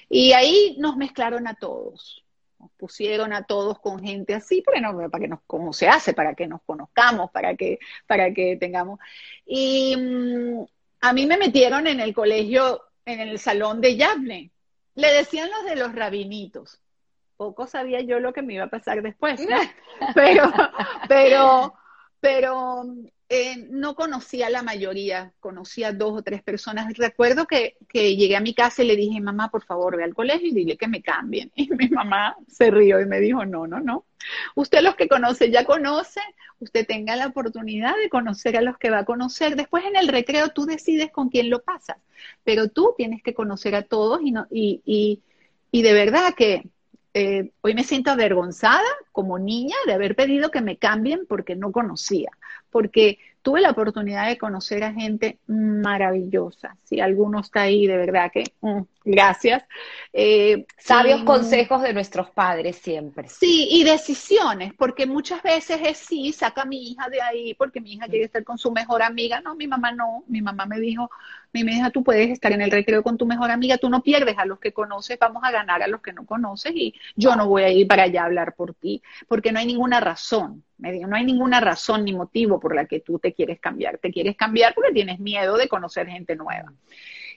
Y 0.09 0.31
ahí 0.33 0.75
nos 0.79 0.97
mezclaron 0.97 1.47
a 1.47 1.55
todos 1.55 2.23
nos 2.59 2.71
pusieron 2.71 3.33
a 3.33 3.43
todos 3.43 3.79
con 3.79 3.99
gente 3.99 4.33
así, 4.33 4.61
porque 4.61 4.81
no, 4.81 4.95
para 5.09 5.21
que 5.21 5.27
nos, 5.27 5.39
como 5.47 5.73
se 5.73 5.87
hace, 5.87 6.13
para 6.13 6.35
que 6.35 6.47
nos 6.47 6.61
conozcamos, 6.63 7.31
para 7.31 7.55
que, 7.55 7.79
para 8.05 8.33
que 8.33 8.57
tengamos. 8.57 8.99
Y 9.45 9.95
mm, 9.95 10.65
a 11.01 11.13
mí 11.13 11.25
me 11.25 11.37
metieron 11.37 11.87
en 11.87 11.99
el 11.99 12.13
colegio, 12.13 12.83
en 13.05 13.21
el 13.21 13.39
salón 13.39 13.81
de 13.81 13.95
Yavne. 13.95 14.51
Le 14.95 15.13
decían 15.13 15.49
los 15.49 15.65
de 15.65 15.77
los 15.77 15.95
rabinitos. 15.95 16.81
Poco 17.37 17.67
sabía 17.67 18.01
yo 18.01 18.19
lo 18.19 18.33
que 18.33 18.41
me 18.41 18.55
iba 18.55 18.65
a 18.65 18.69
pasar 18.69 19.01
después, 19.01 19.39
pero, 20.13 20.51
pero, 21.07 21.73
pero 22.19 22.83
eh, 23.31 23.67
no 23.69 23.93
conocía 23.93 24.47
a 24.47 24.49
la 24.49 24.63
mayoría, 24.63 25.31
conocía 25.39 25.89
a 25.89 25.93
dos 25.93 26.17
o 26.17 26.23
tres 26.23 26.41
personas. 26.41 26.91
Recuerdo 26.97 27.45
que, 27.45 27.77
que, 27.87 28.15
llegué 28.15 28.35
a 28.35 28.41
mi 28.41 28.55
casa 28.55 28.83
y 28.83 28.87
le 28.87 28.95
dije, 28.95 29.21
mamá, 29.21 29.51
por 29.51 29.63
favor, 29.63 29.97
ve 29.97 30.03
al 30.03 30.15
colegio 30.15 30.47
y 30.49 30.53
dile 30.53 30.77
que 30.77 30.87
me 30.87 31.03
cambien. 31.03 31.51
Y 31.55 31.69
mi 31.69 31.89
mamá 31.89 32.35
se 32.47 32.71
rió 32.71 32.99
y 32.99 33.05
me 33.05 33.19
dijo, 33.19 33.45
no, 33.45 33.67
no, 33.67 33.79
no. 33.79 34.05
Usted 34.55 34.81
los 34.81 34.95
que 34.95 35.07
conoce 35.07 35.51
ya 35.51 35.63
conoce, 35.63 36.21
usted 36.59 36.87
tenga 36.87 37.15
la 37.15 37.27
oportunidad 37.27 37.95
de 38.01 38.09
conocer 38.09 38.57
a 38.57 38.61
los 38.61 38.77
que 38.79 38.89
va 38.89 38.99
a 38.99 39.05
conocer. 39.05 39.55
Después 39.55 39.85
en 39.85 39.95
el 39.95 40.07
recreo 40.07 40.49
tú 40.49 40.65
decides 40.65 41.11
con 41.11 41.29
quién 41.29 41.51
lo 41.51 41.61
pasas, 41.61 41.97
pero 42.43 42.69
tú 42.69 42.95
tienes 42.97 43.21
que 43.21 43.35
conocer 43.35 43.75
a 43.75 43.83
todos 43.83 44.21
y, 44.23 44.31
no, 44.31 44.47
y, 44.49 44.81
y, 44.85 45.21
y 45.71 45.83
de 45.83 45.93
verdad 45.93 46.33
que 46.35 46.63
eh, 47.13 47.51
hoy 47.61 47.73
me 47.73 47.83
siento 47.83 48.11
avergonzada 48.11 48.87
como 49.11 49.39
niña 49.39 49.75
de 49.85 49.93
haber 49.93 50.15
pedido 50.15 50.51
que 50.51 50.61
me 50.61 50.77
cambien 50.77 51.25
porque 51.27 51.55
no 51.55 51.71
conocía, 51.71 52.29
porque 52.69 53.19
tuve 53.41 53.61
la 53.61 53.71
oportunidad 53.71 54.27
de 54.27 54.37
conocer 54.37 54.83
a 54.83 54.93
gente 54.93 55.39
maravillosa. 55.47 56.77
Si 56.83 56.99
alguno 56.99 57.39
está 57.39 57.61
ahí, 57.61 57.87
de 57.87 57.97
verdad 57.97 58.31
que 58.31 58.43
mm, 58.61 58.81
gracias. 59.05 59.63
Eh, 60.13 60.65
Sabios 60.77 61.23
consejos 61.23 61.81
de 61.81 61.93
nuestros 61.93 62.29
padres 62.31 62.77
siempre. 62.77 63.29
Sí, 63.29 63.67
y 63.71 63.83
decisiones, 63.83 64.73
porque 64.73 65.05
muchas 65.05 65.41
veces 65.41 65.79
es 65.83 65.97
sí, 65.97 66.31
saca 66.33 66.63
a 66.63 66.65
mi 66.65 66.91
hija 66.91 67.09
de 67.09 67.21
ahí 67.21 67.53
porque 67.53 67.81
mi 67.81 67.93
hija 67.93 68.07
quiere 68.07 68.25
estar 68.25 68.43
con 68.43 68.57
su 68.57 68.71
mejor 68.71 69.01
amiga. 69.01 69.41
No, 69.41 69.55
mi 69.55 69.67
mamá 69.67 69.91
no. 69.91 70.23
Mi 70.27 70.41
mamá 70.41 70.65
me 70.65 70.79
dijo, 70.79 71.09
mi 71.51 71.61
hija, 71.61 71.89
tú 71.89 72.03
puedes 72.03 72.29
estar 72.29 72.51
en 72.51 72.61
el 72.61 72.71
recreo 72.71 73.03
con 73.03 73.17
tu 73.17 73.25
mejor 73.25 73.51
amiga, 73.51 73.77
tú 73.77 73.89
no 73.89 74.03
pierdes 74.03 74.37
a 74.37 74.45
los 74.45 74.59
que 74.59 74.71
conoces, 74.71 75.17
vamos 75.19 75.43
a 75.43 75.51
ganar 75.51 75.81
a 75.81 75.87
los 75.87 76.01
que 76.01 76.13
no 76.13 76.25
conoces 76.25 76.73
y 76.75 76.93
yo 77.15 77.35
no 77.35 77.47
voy 77.47 77.63
a 77.63 77.69
ir 77.69 77.87
para 77.87 78.03
allá 78.03 78.23
a 78.23 78.25
hablar 78.25 78.55
por 78.55 78.73
ti, 78.73 79.01
porque 79.27 79.51
no 79.51 79.59
hay 79.59 79.65
ninguna 79.65 79.99
razón. 79.99 80.63
No 80.79 81.15
hay 81.15 81.25
ninguna 81.25 81.59
razón 81.59 82.05
ni 82.05 82.13
motivo 82.13 82.59
por 82.59 82.73
la 82.73 82.85
que 82.85 83.01
tú 83.01 83.19
te 83.19 83.33
quieres 83.33 83.59
cambiar. 83.59 83.97
Te 83.97 84.11
quieres 84.11 84.37
cambiar 84.37 84.73
porque 84.73 84.93
tienes 84.93 85.19
miedo 85.19 85.57
de 85.57 85.67
conocer 85.67 86.07
gente 86.07 86.35
nueva. 86.35 86.73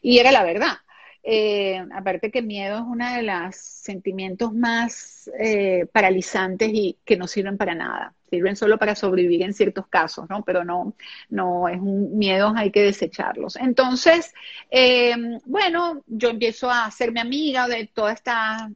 Y 0.00 0.18
era 0.18 0.30
la 0.32 0.44
verdad. 0.44 0.78
Eh, 1.24 1.80
aparte 1.94 2.32
que 2.32 2.42
miedo 2.42 2.78
es 2.78 2.84
uno 2.84 3.14
de 3.14 3.22
los 3.22 3.54
sentimientos 3.54 4.52
más 4.52 5.30
eh, 5.38 5.86
paralizantes 5.92 6.68
y 6.72 6.98
que 7.04 7.16
no 7.16 7.28
sirven 7.28 7.56
para 7.56 7.74
nada. 7.74 8.14
Sirven 8.28 8.56
solo 8.56 8.78
para 8.78 8.96
sobrevivir 8.96 9.42
en 9.42 9.52
ciertos 9.54 9.86
casos, 9.86 10.28
¿no? 10.28 10.42
Pero 10.44 10.64
no, 10.64 10.94
no 11.28 11.68
es 11.68 11.78
un 11.80 12.18
miedo, 12.18 12.52
hay 12.56 12.72
que 12.72 12.82
desecharlos. 12.82 13.56
Entonces, 13.56 14.32
eh, 14.70 15.14
bueno, 15.44 16.02
yo 16.06 16.30
empiezo 16.30 16.70
a 16.70 16.86
hacerme 16.86 17.20
amiga 17.20 17.68
de 17.68 17.86
toda 17.88 18.12
esta 18.12 18.70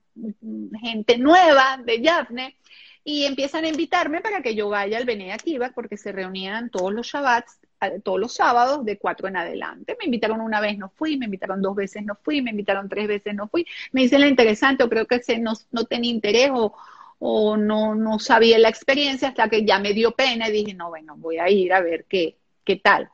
gente 0.81 1.19
nueva 1.19 1.81
de 1.85 2.01
Yavne 2.01 2.57
y 3.09 3.25
empiezan 3.25 3.65
a 3.65 3.69
invitarme 3.69 4.21
para 4.21 4.43
que 4.43 4.57
yo 4.57 4.69
vaya 4.69 4.99
al 4.99 5.05
Bene 5.05 5.33
Akiva 5.33 5.71
porque 5.73 5.97
se 5.97 6.11
reunían 6.11 6.71
todos 6.71 6.93
los 6.93 7.07
Shabbats, 7.07 7.61
todos 8.03 8.19
los 8.19 8.35
sábados 8.35 8.85
de 8.85 8.99
cuatro 8.99 9.29
en 9.29 9.37
adelante. 9.37 9.97
Me 9.97 10.07
invitaron 10.07 10.41
una 10.41 10.61
vez, 10.61 10.77
no 10.77 10.89
fui, 10.91 11.17
me 11.17 11.27
invitaron 11.27 11.63
dos 11.63 11.77
veces, 11.77 12.05
no 12.05 12.17
fui, 12.17 12.43
me 12.43 12.51
invitaron 12.51 12.89
tres 12.89 13.07
veces, 13.07 13.33
no 13.33 13.47
fui. 13.47 13.65
Me 13.93 14.03
dicen 14.03 14.23
la 14.23 14.27
interesante 14.27 14.83
o 14.83 14.89
creo 14.89 15.07
que 15.07 15.23
se 15.23 15.39
no, 15.39 15.53
no 15.71 15.85
tenía 15.85 16.11
interés 16.11 16.51
o, 16.53 16.75
o 17.21 17.57
no, 17.57 17.95
no 17.95 18.19
sabía 18.19 18.59
la 18.59 18.71
experiencia 18.71 19.29
hasta 19.29 19.49
que 19.49 19.65
ya 19.65 19.79
me 19.79 19.93
dio 19.93 20.11
pena 20.11 20.49
y 20.49 20.53
dije, 20.53 20.75
no, 20.75 20.89
bueno, 20.89 21.15
voy 21.17 21.39
a 21.39 21.49
ir 21.49 21.73
a 21.75 21.81
ver 21.81 22.07
qué, 22.09 22.37
qué 22.65 22.75
tal. 22.75 23.09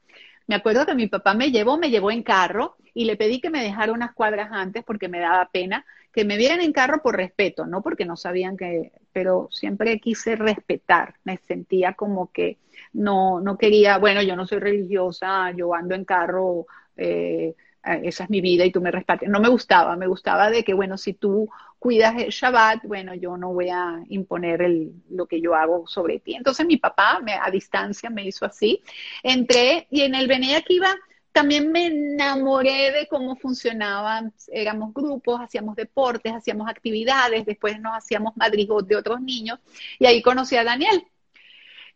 Me 0.47 0.55
acuerdo 0.55 0.86
que 0.86 0.95
mi 0.95 1.07
papá 1.07 1.34
me 1.34 1.51
llevó, 1.51 1.76
me 1.76 1.90
llevó 1.90 2.11
en 2.11 2.22
carro 2.22 2.76
y 2.95 3.05
le 3.05 3.16
pedí 3.16 3.43
que 3.43 3.51
me 3.51 3.62
dejara 3.62 3.93
unas 3.93 4.14
cuadras 4.14 4.49
antes 4.53 4.84
porque 4.84 5.09
me 5.09 5.20
daba 5.20 5.51
pena 5.53 5.84
que 6.12 6.24
me 6.24 6.36
vieran 6.36 6.60
en 6.60 6.72
carro 6.72 7.02
por 7.02 7.16
respeto, 7.16 7.66
no 7.66 7.82
porque 7.82 8.04
no 8.04 8.16
sabían 8.16 8.56
que, 8.56 8.92
pero 9.12 9.48
siempre 9.50 9.98
quise 9.98 10.36
respetar, 10.36 11.14
me 11.24 11.38
sentía 11.48 11.94
como 11.94 12.30
que 12.30 12.58
no, 12.92 13.40
no 13.40 13.56
quería, 13.56 13.98
bueno, 13.98 14.22
yo 14.22 14.36
no 14.36 14.46
soy 14.46 14.58
religiosa, 14.58 15.50
yo 15.52 15.74
ando 15.74 15.94
en 15.94 16.04
carro, 16.04 16.66
eh, 16.96 17.54
esa 17.84 18.24
es 18.24 18.30
mi 18.30 18.40
vida 18.40 18.64
y 18.64 18.70
tú 18.70 18.80
me 18.80 18.90
respetes. 18.90 19.28
No 19.28 19.40
me 19.40 19.48
gustaba, 19.48 19.96
me 19.96 20.06
gustaba 20.06 20.50
de 20.50 20.62
que, 20.62 20.72
bueno, 20.72 20.96
si 20.96 21.14
tú 21.14 21.48
cuidas 21.78 22.14
el 22.16 22.30
Shabbat, 22.30 22.84
bueno, 22.84 23.14
yo 23.14 23.36
no 23.36 23.52
voy 23.52 23.70
a 23.70 24.00
imponer 24.08 24.62
el, 24.62 24.92
lo 25.10 25.26
que 25.26 25.40
yo 25.40 25.54
hago 25.54 25.86
sobre 25.88 26.20
ti. 26.20 26.34
Entonces 26.34 26.64
mi 26.64 26.76
papá 26.76 27.18
me, 27.20 27.34
a 27.34 27.50
distancia 27.50 28.08
me 28.08 28.24
hizo 28.24 28.46
así. 28.46 28.82
Entré 29.22 29.88
y 29.90 30.02
en 30.02 30.14
el 30.14 30.28
Bene 30.28 30.54
Akiva 30.54 30.94
también 31.33 31.72
me 31.72 31.87
enamoré 31.87 32.93
de 32.93 33.07
cómo 33.09 33.37
funcionaban, 33.37 34.33
éramos 34.49 34.93
grupos, 34.93 35.41
hacíamos 35.41 35.76
deportes, 35.76 36.33
hacíamos 36.33 36.68
actividades, 36.68 37.47
después 37.47 37.80
nos 37.80 37.97
hacíamos 37.97 38.37
madrigos 38.37 38.87
de 38.87 38.97
otros 38.97 39.20
niños 39.20 39.59
y 39.99 40.07
ahí 40.07 40.22
conocí 40.22 40.57
a 40.57 40.64
Daniel. 40.64 41.05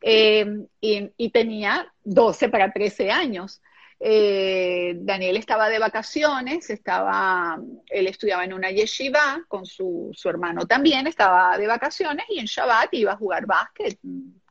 Eh, 0.00 0.66
y, 0.80 1.30
tenía 1.30 1.92
12 2.04 2.48
para 2.48 2.72
13 2.72 3.10
años. 3.10 3.60
Eh, 3.98 4.94
Daniel 4.98 5.36
estaba 5.36 5.68
de 5.68 5.78
vacaciones, 5.78 6.68
estaba, 6.70 7.58
él 7.88 8.06
estudiaba 8.06 8.44
en 8.44 8.52
una 8.52 8.70
yeshiva 8.70 9.42
con 9.48 9.64
su, 9.64 10.10
su 10.14 10.28
hermano 10.28 10.66
también, 10.66 11.06
estaba 11.06 11.56
de 11.56 11.66
vacaciones 11.66 12.26
y 12.28 12.38
en 12.38 12.46
Shabbat 12.46 12.92
iba 12.92 13.12
a 13.12 13.16
jugar 13.16 13.46
básquet. 13.46 13.98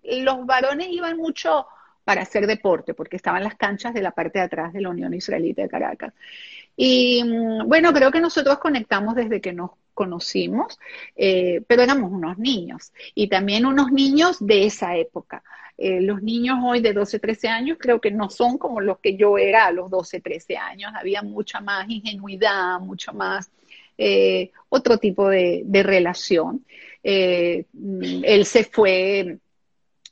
Los 0.04 0.46
varones 0.46 0.88
iban 0.90 1.18
mucho 1.18 1.68
para 2.06 2.22
hacer 2.22 2.48
deporte, 2.48 2.94
porque 2.94 3.18
estaban 3.18 3.44
las 3.44 3.56
canchas 3.56 3.94
de 3.94 4.02
la 4.02 4.12
parte 4.12 4.40
de 4.40 4.46
atrás 4.46 4.72
de 4.72 4.82
la 4.82 4.90
Unión 4.90 5.14
Israelita 5.14 5.64
de 5.64 5.70
Caracas. 5.70 6.14
Y 6.78 7.24
mm, 7.24 7.68
bueno, 7.68 7.92
creo 7.92 8.12
que 8.12 8.22
nosotros 8.22 8.60
conectamos 8.60 9.16
desde 9.16 9.42
que 9.42 9.52
nos 9.52 9.72
conocimos, 9.94 10.78
eh, 11.16 11.62
pero 11.68 11.82
éramos 11.82 12.12
unos 12.12 12.38
niños 12.38 12.92
y 13.16 13.28
también 13.28 13.66
unos 13.66 13.92
niños 13.92 14.38
de 14.40 14.66
esa 14.66 14.96
época. 14.96 15.44
Eh, 15.78 16.00
los 16.00 16.22
niños 16.22 16.60
hoy 16.64 16.80
de 16.80 16.94
12, 16.94 17.20
13 17.20 17.48
años 17.50 17.78
creo 17.82 18.00
que 18.00 18.12
no 18.12 18.30
son 18.30 18.58
como 18.58 18.80
los 18.80 19.00
que 19.00 19.18
yo 19.18 19.38
era 19.38 19.66
a 19.66 19.72
los 19.72 19.90
12, 19.90 20.22
13 20.22 20.58
años. 20.58 20.92
Había 20.96 21.24
mucha 21.24 21.60
más 21.60 21.90
ingenuidad, 21.90 22.80
mucho 22.80 23.14
más 23.14 23.50
eh, 23.98 24.52
otro 24.70 25.00
tipo 25.00 25.28
de, 25.30 25.64
de 25.66 25.84
relación. 25.84 26.66
Mm, 27.04 28.24
él 28.24 28.46
se 28.46 28.64
fue 28.64 29.40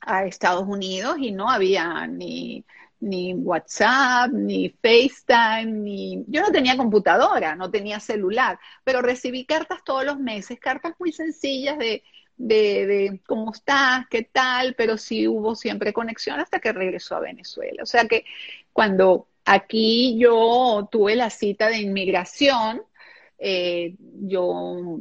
a 0.06 0.24
Estados 0.24 0.66
Unidos 0.66 1.16
y 1.18 1.32
no 1.32 1.48
había 1.50 2.06
ni, 2.06 2.64
ni 3.00 3.34
WhatsApp, 3.34 4.30
ni 4.32 4.70
FaceTime, 4.70 5.66
ni... 5.66 6.24
Yo 6.26 6.42
no 6.42 6.50
tenía 6.50 6.76
computadora, 6.76 7.54
no 7.54 7.70
tenía 7.70 8.00
celular, 8.00 8.58
pero 8.82 9.02
recibí 9.02 9.44
cartas 9.44 9.84
todos 9.84 10.04
los 10.04 10.18
meses, 10.18 10.58
cartas 10.60 10.94
muy 10.98 11.12
sencillas 11.12 11.78
de, 11.78 12.02
de, 12.36 12.86
de, 12.86 13.20
cómo 13.26 13.52
estás, 13.52 14.06
qué 14.10 14.22
tal, 14.22 14.74
pero 14.74 14.96
sí 14.96 15.28
hubo 15.28 15.54
siempre 15.54 15.92
conexión 15.92 16.40
hasta 16.40 16.58
que 16.60 16.72
regresó 16.72 17.16
a 17.16 17.20
Venezuela. 17.20 17.82
O 17.82 17.86
sea 17.86 18.06
que 18.06 18.24
cuando 18.72 19.28
aquí 19.44 20.18
yo 20.18 20.88
tuve 20.90 21.16
la 21.16 21.30
cita 21.30 21.68
de 21.68 21.78
inmigración, 21.78 22.82
eh, 23.38 23.94
yo, 24.22 24.98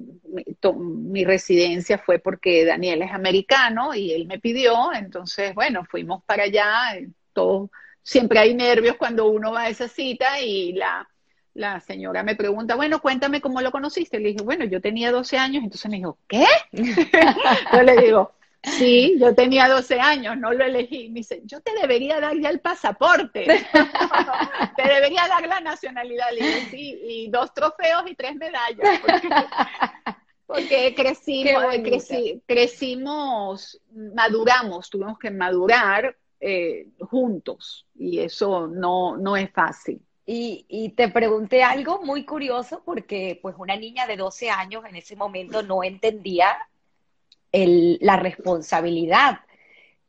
mi, 0.78 1.24
residencia 1.24 1.98
fue 1.98 2.20
porque 2.20 2.66
Daniel 2.66 3.02
es 3.02 3.12
americano 3.12 3.94
y 3.94 4.12
él 4.12 4.28
me 4.28 4.40
pidió, 4.40 4.94
entonces, 4.94 5.54
bueno, 5.56 5.86
fuimos 5.86 6.24
para 6.26 6.44
allá, 6.44 6.98
eh, 6.98 7.10
todo, 7.34 7.70
siempre 8.02 8.40
hay 8.40 8.54
nervios 8.54 8.98
cuando 8.98 9.28
uno 9.28 9.52
va 9.52 9.64
a 9.64 9.70
esa 9.70 9.88
cita 9.88 10.42
y 10.42 10.74
la, 10.74 11.08
la 11.54 11.80
señora 11.80 12.24
me 12.24 12.36
pregunta, 12.36 12.76
bueno, 12.76 13.02
cuéntame 13.02 13.42
cómo 13.42 13.62
lo 13.62 13.72
conociste. 13.72 14.20
Le 14.20 14.30
dije, 14.30 14.44
bueno, 14.44 14.66
yo 14.66 14.82
tenía 14.82 15.12
12 15.12 15.38
años, 15.38 15.64
entonces 15.64 15.90
me 15.90 15.98
dijo, 15.98 16.18
¿qué? 16.28 16.46
yo 17.74 17.84
le 17.84 17.98
digo, 17.98 18.34
Sí, 18.64 19.18
yo 19.20 19.36
tenía 19.36 19.68
12 19.68 20.00
años, 20.00 20.38
no 20.38 20.54
lo 20.54 20.64
elegí. 20.64 21.10
Me 21.10 21.20
dice, 21.20 21.42
yo 21.44 21.60
te 21.60 21.74
debería 21.74 22.22
dar 22.22 22.38
ya 22.38 22.50
el 22.50 22.62
pasaporte. 22.62 23.46
te 24.78 24.84
debería 24.84 25.28
dar 25.28 25.46
la 25.48 25.60
nacionalidad. 25.60 26.28
Le 26.32 26.46
dije, 26.46 26.68
sí, 26.72 27.00
y 27.04 27.30
dos 27.30 27.54
trofeos 27.54 28.04
y 28.10 28.16
tres 28.16 28.36
medallas. 28.36 29.02
Porque, 30.46 30.94
crecimos, 30.96 31.76
crecimos, 32.46 33.82
maduramos, 33.92 34.90
tuvimos 34.90 35.20
que 35.20 35.30
madurar 35.30 36.16
eh, 36.40 36.88
juntos 37.00 37.86
y 37.96 38.20
eso 38.20 38.68
no, 38.68 39.18
no 39.18 39.36
es 39.36 39.52
fácil. 39.52 40.02
Y, 40.26 40.66
y, 40.70 40.90
te 40.90 41.10
pregunté 41.10 41.64
algo 41.64 42.02
muy 42.02 42.24
curioso 42.24 42.82
porque 42.86 43.38
pues 43.42 43.56
una 43.58 43.76
niña 43.76 44.08
de 44.08 44.16
12 44.16 44.50
años 44.50 44.86
en 44.86 44.96
ese 44.96 45.18
momento 45.18 45.64
no 45.64 45.84
entendía 45.84 46.56
el, 47.54 48.00
la 48.02 48.18
responsabilidad 48.18 49.40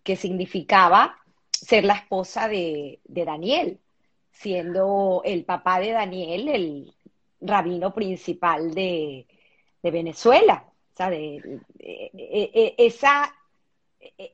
que 0.03 0.17
significaba 0.17 1.19
ser 1.53 1.85
la 1.85 1.95
esposa 1.95 2.49
de, 2.49 2.99
de, 3.05 3.25
Daniel, 3.25 3.79
siendo 4.33 5.23
el 5.25 5.45
papá 5.45 5.79
de 5.79 5.93
Daniel 5.93 6.49
el 6.49 6.95
rabino 7.41 7.95
principal 7.95 8.75
de, 8.75 9.27
de 9.83 9.91
Venezuela. 9.91 10.65
O 10.93 10.97
sea, 10.97 11.11
de, 11.11 11.61
esa, 12.79 13.35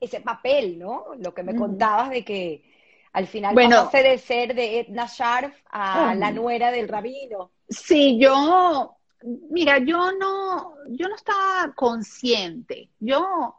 ese 0.01 0.21
papel, 0.21 0.79
¿no? 0.79 1.07
Lo 1.19 1.35
que 1.35 1.43
me 1.43 1.55
contabas 1.55 2.11
de 2.11 2.25
que 2.25 2.65
al 3.13 3.27
final 3.27 3.55
bueno, 3.55 3.87
pasó 3.87 4.03
de 4.03 4.19
ser 4.19 4.55
de 4.55 4.81
Edna 4.81 5.07
Sharf 5.07 5.55
a 5.71 6.15
la 6.15 6.31
nuera 6.31 6.71
del 6.71 6.89
rabino. 6.89 7.51
Sí, 7.69 8.19
yo, 8.19 8.97
mira, 9.23 9.79
yo 9.79 10.13
no, 10.13 10.75
yo 10.89 11.09
no 11.09 11.15
estaba 11.15 11.73
consciente. 11.75 12.91
Yo, 12.99 13.57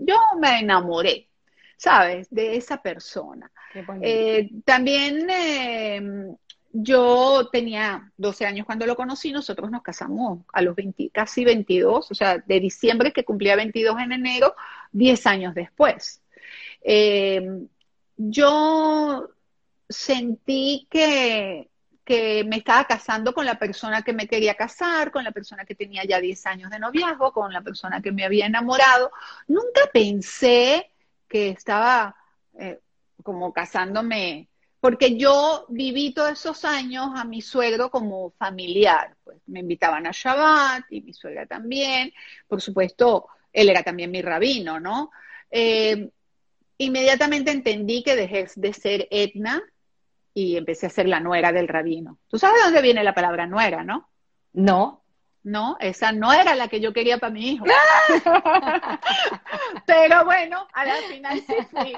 yo 0.00 0.16
me 0.38 0.60
enamoré, 0.60 1.28
¿sabes? 1.76 2.28
De 2.30 2.56
esa 2.56 2.82
persona. 2.82 3.50
Eh, 4.02 4.50
también 4.64 5.28
eh, 5.30 6.34
yo 6.72 7.48
tenía 7.50 8.12
12 8.16 8.46
años 8.46 8.66
cuando 8.66 8.86
lo 8.86 8.96
conocí, 8.96 9.32
nosotros 9.32 9.70
nos 9.70 9.82
casamos 9.82 10.40
a 10.52 10.62
los 10.62 10.76
20, 10.76 11.10
casi 11.10 11.44
22, 11.44 12.10
o 12.10 12.14
sea, 12.14 12.38
de 12.38 12.60
diciembre 12.60 13.12
que 13.12 13.24
cumplía 13.24 13.56
22 13.56 13.98
en 14.00 14.12
enero, 14.12 14.54
10 14.92 15.26
años 15.26 15.54
después. 15.54 16.22
Eh, 16.82 17.66
yo 18.16 19.30
sentí 19.88 20.86
que, 20.90 21.69
que 22.10 22.42
me 22.42 22.56
estaba 22.56 22.86
casando 22.86 23.32
con 23.32 23.46
la 23.46 23.56
persona 23.56 24.02
que 24.02 24.12
me 24.12 24.26
quería 24.26 24.56
casar, 24.56 25.12
con 25.12 25.22
la 25.22 25.30
persona 25.30 25.64
que 25.64 25.76
tenía 25.76 26.02
ya 26.04 26.20
10 26.20 26.44
años 26.46 26.68
de 26.68 26.80
noviazgo, 26.80 27.32
con 27.32 27.52
la 27.52 27.60
persona 27.60 28.02
que 28.02 28.10
me 28.10 28.24
había 28.24 28.46
enamorado. 28.46 29.12
Nunca 29.46 29.82
pensé 29.92 30.90
que 31.28 31.50
estaba 31.50 32.16
eh, 32.58 32.80
como 33.22 33.52
casándome, 33.52 34.48
porque 34.80 35.16
yo 35.16 35.66
viví 35.68 36.12
todos 36.12 36.32
esos 36.32 36.64
años 36.64 37.10
a 37.14 37.22
mi 37.22 37.42
suegro 37.42 37.92
como 37.92 38.30
familiar. 38.30 39.14
Pues 39.22 39.38
me 39.46 39.60
invitaban 39.60 40.04
a 40.08 40.10
Shabbat 40.12 40.90
y 40.90 41.02
mi 41.02 41.14
suegra 41.14 41.46
también. 41.46 42.12
Por 42.48 42.60
supuesto, 42.60 43.28
él 43.52 43.68
era 43.68 43.84
también 43.84 44.10
mi 44.10 44.20
rabino, 44.20 44.80
¿no? 44.80 45.12
Eh, 45.48 46.10
inmediatamente 46.78 47.52
entendí 47.52 48.02
que 48.02 48.16
dejé 48.16 48.48
de 48.56 48.72
ser 48.72 49.06
Etna 49.12 49.62
y 50.34 50.56
empecé 50.56 50.86
a 50.86 50.90
ser 50.90 51.08
la 51.08 51.20
nuera 51.20 51.52
del 51.52 51.68
rabino. 51.68 52.18
¿Tú 52.28 52.38
sabes 52.38 52.58
de 52.58 52.64
dónde 52.64 52.82
viene 52.82 53.04
la 53.04 53.14
palabra 53.14 53.46
nuera, 53.46 53.84
no? 53.84 54.08
No. 54.52 54.98
No, 55.42 55.78
esa 55.80 56.12
no 56.12 56.34
era 56.34 56.54
la 56.54 56.68
que 56.68 56.80
yo 56.80 56.92
quería 56.92 57.16
para 57.16 57.32
mi 57.32 57.52
hijo. 57.52 57.64
pero 59.86 60.26
bueno, 60.26 60.68
al 60.74 60.90
final 61.04 61.42
sí 61.46 61.54
fui. 61.70 61.94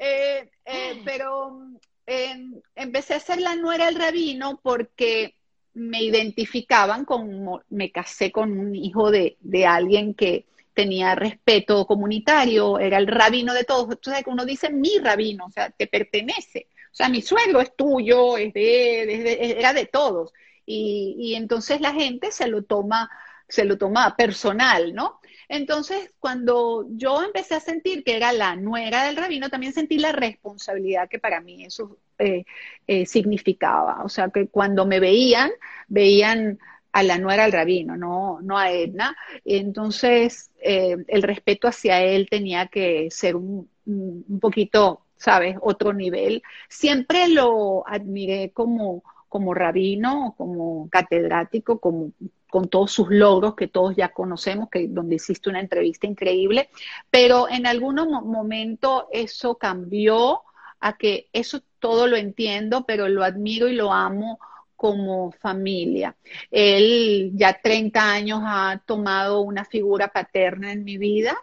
Eh, 0.00 0.50
eh, 0.64 1.00
pero 1.04 1.56
em, 2.04 2.60
empecé 2.74 3.14
a 3.14 3.20
ser 3.20 3.40
la 3.40 3.54
nuera 3.54 3.86
del 3.86 3.94
rabino 3.94 4.58
porque 4.60 5.36
me 5.74 6.02
identificaban 6.02 7.04
con, 7.04 7.62
me 7.68 7.92
casé 7.92 8.32
con 8.32 8.58
un 8.58 8.74
hijo 8.74 9.12
de, 9.12 9.36
de 9.40 9.66
alguien 9.66 10.14
que, 10.14 10.46
tenía 10.74 11.14
respeto 11.14 11.86
comunitario, 11.86 12.78
era 12.78 12.98
el 12.98 13.06
rabino 13.06 13.52
de 13.52 13.64
todos. 13.64 13.90
Entonces 13.90 14.24
uno 14.26 14.44
dice 14.44 14.70
mi 14.70 14.98
rabino, 14.98 15.46
o 15.46 15.50
sea, 15.50 15.70
te 15.70 15.86
pertenece. 15.86 16.68
O 16.92 16.94
sea, 16.94 17.08
mi 17.08 17.22
suegro 17.22 17.60
es 17.60 17.74
tuyo, 17.76 18.36
es 18.36 18.52
de, 18.52 19.54
era 19.58 19.72
de 19.72 19.86
todos. 19.86 20.32
Y, 20.66 21.16
y, 21.18 21.34
entonces 21.34 21.80
la 21.80 21.92
gente 21.92 22.32
se 22.32 22.46
lo 22.48 22.62
toma, 22.64 23.10
se 23.48 23.64
lo 23.64 23.78
toma 23.78 24.16
personal, 24.16 24.94
¿no? 24.94 25.20
Entonces, 25.48 26.12
cuando 26.20 26.86
yo 26.90 27.24
empecé 27.24 27.56
a 27.56 27.60
sentir 27.60 28.04
que 28.04 28.16
era 28.16 28.32
la 28.32 28.54
nuera 28.54 29.04
del 29.04 29.16
rabino, 29.16 29.50
también 29.50 29.72
sentí 29.72 29.98
la 29.98 30.12
responsabilidad 30.12 31.08
que 31.08 31.18
para 31.18 31.40
mí 31.40 31.64
eso 31.64 31.98
eh, 32.18 32.44
eh, 32.86 33.04
significaba. 33.04 34.04
O 34.04 34.08
sea, 34.08 34.28
que 34.28 34.46
cuando 34.46 34.86
me 34.86 35.00
veían, 35.00 35.50
veían 35.88 36.60
a 36.92 37.02
la 37.02 37.18
nuera 37.18 37.44
del 37.44 37.52
rabino, 37.52 37.96
no, 37.96 38.40
no 38.42 38.58
a 38.58 38.70
Edna. 38.70 39.16
Entonces, 39.44 40.50
eh, 40.62 40.96
el 41.08 41.22
respeto 41.22 41.66
hacia 41.66 42.00
él 42.02 42.28
tenía 42.30 42.66
que 42.68 43.10
ser 43.10 43.34
un, 43.36 43.68
un, 43.86 44.40
poquito, 44.40 45.04
¿sabes?, 45.20 45.56
otro 45.60 45.92
nivel. 45.92 46.42
Siempre 46.68 47.28
lo 47.28 47.86
admiré 47.86 48.52
como, 48.52 49.04
como 49.28 49.54
rabino, 49.54 50.34
como 50.36 50.88
catedrático, 50.90 51.78
como 51.78 52.12
con 52.48 52.68
todos 52.68 52.90
sus 52.90 53.10
logros 53.10 53.54
que 53.54 53.68
todos 53.68 53.94
ya 53.94 54.08
conocemos, 54.08 54.68
que 54.70 54.88
donde 54.88 55.16
hiciste 55.16 55.50
una 55.50 55.60
entrevista 55.60 56.06
increíble, 56.06 56.70
pero 57.10 57.48
en 57.48 57.66
algún 57.66 57.96
momento 58.24 59.08
eso 59.12 59.56
cambió 59.56 60.40
a 60.80 60.96
que 60.96 61.28
eso 61.32 61.60
todo 61.78 62.06
lo 62.06 62.16
entiendo, 62.16 62.84
pero 62.86 63.08
lo 63.08 63.22
admiro 63.22 63.68
y 63.68 63.74
lo 63.74 63.92
amo 63.92 64.40
como 64.74 65.30
familia. 65.32 66.16
Él 66.50 67.32
ya 67.34 67.60
30 67.62 68.12
años 68.12 68.40
ha 68.42 68.82
tomado 68.86 69.42
una 69.42 69.66
figura 69.66 70.08
paterna 70.08 70.72
en 70.72 70.84
mi 70.84 70.96
vida, 70.96 71.36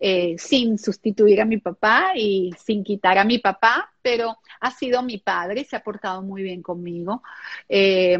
eh, 0.00 0.36
sin 0.38 0.78
sustituir 0.78 1.40
a 1.40 1.44
mi 1.44 1.58
papá 1.58 2.12
y 2.14 2.52
sin 2.64 2.84
quitar 2.84 3.18
a 3.18 3.24
mi 3.24 3.38
papá, 3.38 3.92
pero 4.02 4.38
ha 4.60 4.70
sido 4.70 5.02
mi 5.02 5.18
padre 5.18 5.62
y 5.62 5.64
se 5.64 5.76
ha 5.76 5.82
portado 5.82 6.22
muy 6.22 6.42
bien 6.42 6.62
conmigo. 6.62 7.22
Eh, 7.68 8.18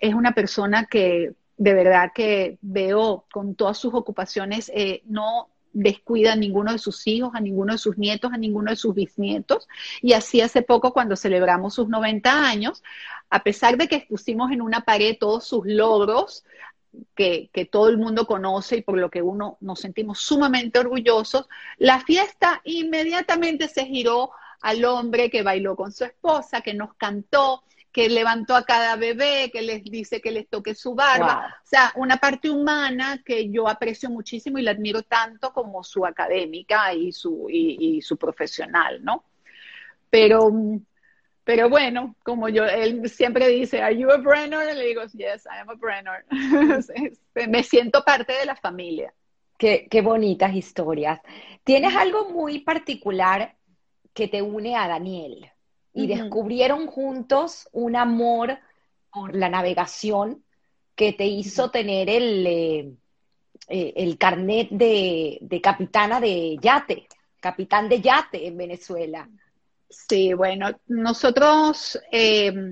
es 0.00 0.14
una 0.14 0.32
persona 0.32 0.86
que 0.86 1.32
de 1.56 1.74
verdad 1.74 2.10
que 2.14 2.58
veo 2.60 3.24
con 3.32 3.54
todas 3.54 3.78
sus 3.78 3.94
ocupaciones, 3.94 4.70
eh, 4.74 5.02
no 5.06 5.48
descuida 5.72 6.32
a 6.32 6.36
ninguno 6.36 6.72
de 6.72 6.78
sus 6.78 7.06
hijos, 7.06 7.32
a 7.34 7.40
ninguno 7.40 7.72
de 7.72 7.78
sus 7.78 7.96
nietos, 7.96 8.32
a 8.32 8.36
ninguno 8.36 8.70
de 8.70 8.76
sus 8.76 8.94
bisnietos. 8.94 9.68
Y 10.00 10.12
así 10.12 10.40
hace 10.40 10.62
poco, 10.62 10.92
cuando 10.92 11.16
celebramos 11.16 11.74
sus 11.74 11.88
90 11.88 12.48
años, 12.48 12.82
a 13.30 13.42
pesar 13.42 13.76
de 13.76 13.88
que 13.88 13.96
expusimos 13.96 14.50
en 14.50 14.60
una 14.60 14.82
pared 14.82 15.16
todos 15.18 15.44
sus 15.44 15.64
logros, 15.64 16.44
que, 17.14 17.50
que, 17.52 17.64
todo 17.64 17.88
el 17.88 17.98
mundo 17.98 18.26
conoce 18.26 18.76
y 18.76 18.82
por 18.82 18.98
lo 18.98 19.10
que 19.10 19.22
uno 19.22 19.56
nos 19.60 19.80
sentimos 19.80 20.20
sumamente 20.20 20.78
orgullosos, 20.78 21.48
la 21.78 22.00
fiesta 22.00 22.60
inmediatamente 22.64 23.68
se 23.68 23.86
giró 23.86 24.30
al 24.60 24.84
hombre 24.84 25.30
que 25.30 25.42
bailó 25.42 25.76
con 25.76 25.92
su 25.92 26.04
esposa, 26.04 26.60
que 26.60 26.74
nos 26.74 26.94
cantó, 26.94 27.64
que 27.90 28.08
levantó 28.08 28.56
a 28.56 28.64
cada 28.64 28.96
bebé, 28.96 29.50
que 29.52 29.60
les 29.60 29.84
dice 29.84 30.20
que 30.20 30.30
les 30.30 30.48
toque 30.48 30.74
su 30.74 30.94
barba. 30.94 31.56
O 31.62 31.66
sea, 31.66 31.92
una 31.96 32.16
parte 32.16 32.48
humana 32.48 33.22
que 33.24 33.50
yo 33.50 33.68
aprecio 33.68 34.08
muchísimo 34.08 34.58
y 34.58 34.62
la 34.62 34.70
admiro 34.70 35.02
tanto 35.02 35.52
como 35.52 35.84
su 35.84 36.06
académica 36.06 36.94
y 36.94 37.12
su, 37.12 37.48
y, 37.50 37.96
y 37.98 38.02
su 38.02 38.16
profesional, 38.16 39.04
¿no? 39.04 39.24
Pero 40.08 40.50
pero 41.44 41.68
bueno, 41.68 42.14
como 42.22 42.48
yo, 42.48 42.64
él 42.64 43.08
siempre 43.08 43.48
dice, 43.48 43.82
¿Are 43.82 43.96
you 43.96 44.10
a 44.10 44.18
Brenner? 44.18 44.74
le 44.76 44.86
digo, 44.86 45.02
Yes, 45.12 45.46
I 45.46 45.60
am 45.60 45.70
a 45.70 45.74
Brenner. 45.74 46.24
Me 47.48 47.62
siento 47.62 48.04
parte 48.04 48.32
de 48.32 48.46
la 48.46 48.56
familia. 48.56 49.12
Qué, 49.58 49.88
qué 49.90 50.02
bonitas 50.02 50.54
historias. 50.54 51.20
¿Tienes 51.64 51.94
algo 51.96 52.30
muy 52.30 52.60
particular 52.60 53.56
que 54.12 54.28
te 54.28 54.42
une 54.42 54.76
a 54.76 54.88
Daniel? 54.88 55.50
Y 55.94 56.06
descubrieron 56.06 56.86
juntos 56.86 57.68
un 57.72 57.96
amor 57.96 58.58
por 59.12 59.36
la 59.36 59.50
navegación 59.50 60.42
que 60.94 61.12
te 61.12 61.26
hizo 61.26 61.70
tener 61.70 62.08
el, 62.08 62.46
eh, 62.46 62.92
eh, 63.68 63.92
el 63.96 64.16
carnet 64.16 64.68
de, 64.70 65.38
de 65.42 65.60
capitana 65.60 66.18
de 66.18 66.56
yate, 66.60 67.08
capitán 67.40 67.88
de 67.88 68.00
yate 68.00 68.46
en 68.46 68.56
Venezuela. 68.56 69.28
Sí, 69.92 70.32
bueno, 70.32 70.70
nosotros, 70.88 72.00
eh, 72.10 72.70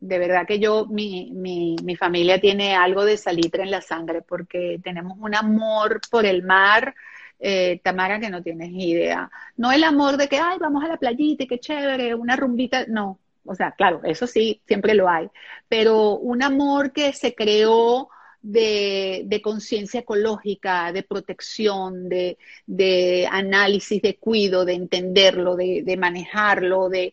de 0.00 0.18
verdad 0.18 0.46
que 0.46 0.58
yo, 0.58 0.86
mi, 0.86 1.30
mi, 1.32 1.76
mi, 1.82 1.96
familia 1.96 2.40
tiene 2.40 2.74
algo 2.74 3.04
de 3.04 3.16
salitre 3.16 3.62
en 3.62 3.70
la 3.70 3.80
sangre 3.80 4.22
porque 4.22 4.80
tenemos 4.82 5.16
un 5.20 5.34
amor 5.34 6.00
por 6.10 6.26
el 6.26 6.42
mar, 6.42 6.94
eh, 7.38 7.80
Tamara, 7.84 8.18
que 8.18 8.30
no 8.30 8.42
tienes 8.42 8.70
idea. 8.72 9.30
No 9.56 9.70
el 9.70 9.84
amor 9.84 10.16
de 10.16 10.28
que, 10.28 10.38
ay, 10.38 10.58
vamos 10.58 10.82
a 10.84 10.88
la 10.88 10.96
playita 10.96 11.46
qué 11.48 11.60
chévere, 11.60 12.14
una 12.14 12.34
rumbita, 12.34 12.84
no. 12.88 13.20
O 13.44 13.54
sea, 13.54 13.72
claro, 13.72 14.00
eso 14.02 14.26
sí, 14.26 14.60
siempre 14.66 14.94
lo 14.94 15.08
hay, 15.08 15.28
pero 15.68 16.16
un 16.16 16.42
amor 16.42 16.92
que 16.92 17.12
se 17.12 17.34
creó 17.34 18.08
de, 18.46 19.40
conciencia 19.42 20.00
ecológica, 20.00 20.92
de 20.92 21.02
protección, 21.02 22.08
de, 22.08 23.28
análisis, 23.30 24.00
de 24.00 24.16
cuido, 24.16 24.64
de 24.64 24.74
entenderlo, 24.74 25.56
de, 25.56 25.96
manejarlo, 25.98 26.88
de, 26.88 27.12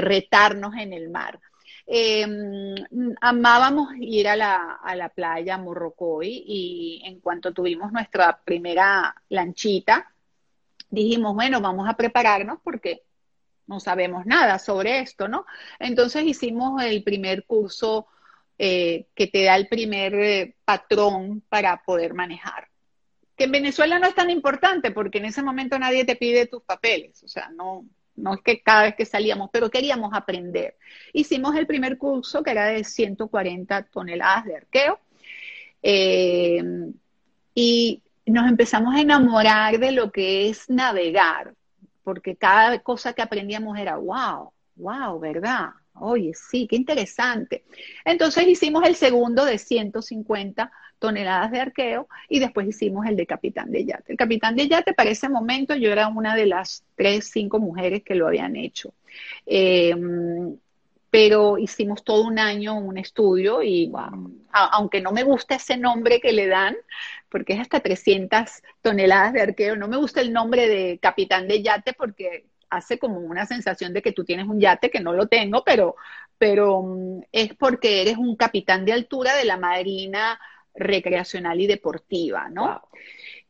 retarnos 0.00 0.74
en 0.76 0.92
el 0.92 1.10
mar. 1.10 1.40
Em, 1.86 2.74
amábamos 3.20 3.90
ir 4.00 4.26
a 4.26 4.36
la, 4.36 4.78
a 4.82 4.96
la 4.96 5.10
playa 5.10 5.58
Morrocoy 5.58 6.42
y 6.46 7.02
en 7.04 7.20
cuanto 7.20 7.52
tuvimos 7.52 7.92
nuestra 7.92 8.40
primera 8.42 9.14
lanchita, 9.28 10.10
dijimos, 10.88 11.34
bueno, 11.34 11.60
vamos 11.60 11.86
a 11.86 11.94
prepararnos 11.94 12.58
porque 12.64 13.02
no 13.66 13.80
sabemos 13.80 14.24
nada 14.24 14.58
sobre 14.58 15.00
esto, 15.00 15.28
¿no? 15.28 15.44
Entonces 15.78 16.24
hicimos 16.24 16.82
el 16.82 17.02
primer 17.02 17.44
curso 17.44 18.06
eh, 18.58 19.06
que 19.14 19.26
te 19.26 19.44
da 19.44 19.56
el 19.56 19.68
primer 19.68 20.14
eh, 20.14 20.54
patrón 20.64 21.42
para 21.48 21.82
poder 21.82 22.14
manejar. 22.14 22.68
Que 23.36 23.44
en 23.44 23.52
Venezuela 23.52 23.98
no 23.98 24.06
es 24.06 24.14
tan 24.14 24.30
importante 24.30 24.92
porque 24.92 25.18
en 25.18 25.24
ese 25.24 25.42
momento 25.42 25.78
nadie 25.78 26.04
te 26.04 26.16
pide 26.16 26.46
tus 26.46 26.62
papeles, 26.62 27.22
o 27.24 27.28
sea, 27.28 27.50
no, 27.50 27.84
no 28.16 28.34
es 28.34 28.40
que 28.42 28.60
cada 28.60 28.84
vez 28.84 28.94
que 28.94 29.06
salíamos, 29.06 29.50
pero 29.52 29.70
queríamos 29.70 30.12
aprender. 30.14 30.76
Hicimos 31.12 31.56
el 31.56 31.66
primer 31.66 31.98
curso 31.98 32.42
que 32.42 32.52
era 32.52 32.66
de 32.66 32.84
140 32.84 33.82
toneladas 33.84 34.44
de 34.44 34.56
arqueo 34.56 35.00
eh, 35.82 36.62
y 37.54 38.02
nos 38.26 38.48
empezamos 38.48 38.94
a 38.94 39.00
enamorar 39.00 39.78
de 39.78 39.92
lo 39.92 40.10
que 40.12 40.48
es 40.48 40.70
navegar, 40.70 41.54
porque 42.02 42.36
cada 42.36 42.78
cosa 42.78 43.12
que 43.12 43.22
aprendíamos 43.22 43.78
era 43.78 43.96
wow, 43.96 44.52
wow, 44.76 45.18
¿verdad? 45.18 45.70
Oye, 45.96 46.32
sí, 46.34 46.66
qué 46.68 46.76
interesante. 46.76 47.64
Entonces 48.04 48.46
hicimos 48.48 48.86
el 48.86 48.96
segundo 48.96 49.44
de 49.44 49.58
150 49.58 50.70
toneladas 50.98 51.52
de 51.52 51.60
arqueo 51.60 52.08
y 52.28 52.40
después 52.40 52.66
hicimos 52.66 53.06
el 53.06 53.16
de 53.16 53.26
capitán 53.26 53.70
de 53.70 53.84
yate. 53.84 54.12
El 54.12 54.18
capitán 54.18 54.56
de 54.56 54.68
yate, 54.68 54.92
para 54.94 55.10
ese 55.10 55.28
momento, 55.28 55.74
yo 55.76 55.92
era 55.92 56.08
una 56.08 56.34
de 56.34 56.46
las 56.46 56.84
tres, 56.96 57.30
cinco 57.30 57.58
mujeres 57.60 58.02
que 58.02 58.14
lo 58.14 58.26
habían 58.26 58.56
hecho. 58.56 58.94
Em, 59.46 60.56
pero 61.10 61.58
hicimos 61.58 62.02
todo 62.02 62.22
un 62.24 62.40
año 62.40 62.76
un 62.76 62.98
estudio 62.98 63.62
y 63.62 63.92
aunque 64.50 65.00
no 65.00 65.12
me 65.12 65.22
gusta 65.22 65.54
ese 65.54 65.76
nombre 65.76 66.20
que 66.20 66.32
le 66.32 66.48
dan, 66.48 66.74
porque 67.28 67.52
es 67.52 67.60
hasta 67.60 67.78
300 67.80 68.62
toneladas 68.82 69.32
de 69.32 69.42
arqueo, 69.42 69.76
no 69.76 69.86
me 69.86 69.96
gusta 69.96 70.20
el 70.20 70.32
nombre 70.32 70.66
de 70.68 70.98
capitán 70.98 71.46
de 71.46 71.62
yate 71.62 71.92
porque 71.92 72.46
hace 72.76 72.98
como 72.98 73.18
una 73.18 73.46
sensación 73.46 73.92
de 73.92 74.02
que 74.02 74.12
tú 74.12 74.24
tienes 74.24 74.46
un 74.46 74.60
yate 74.60 74.90
que 74.90 75.00
no 75.00 75.12
lo 75.12 75.26
tengo, 75.28 75.62
pero, 75.64 75.96
pero 76.38 76.82
mm, 76.82 77.22
es 77.32 77.54
porque 77.54 78.02
eres 78.02 78.16
un 78.16 78.36
capitán 78.36 78.84
de 78.84 78.92
altura 78.92 79.34
de 79.34 79.44
la 79.44 79.56
Marina 79.56 80.38
recreacional 80.74 81.60
y 81.60 81.66
deportiva, 81.66 82.48
¿no? 82.50 82.82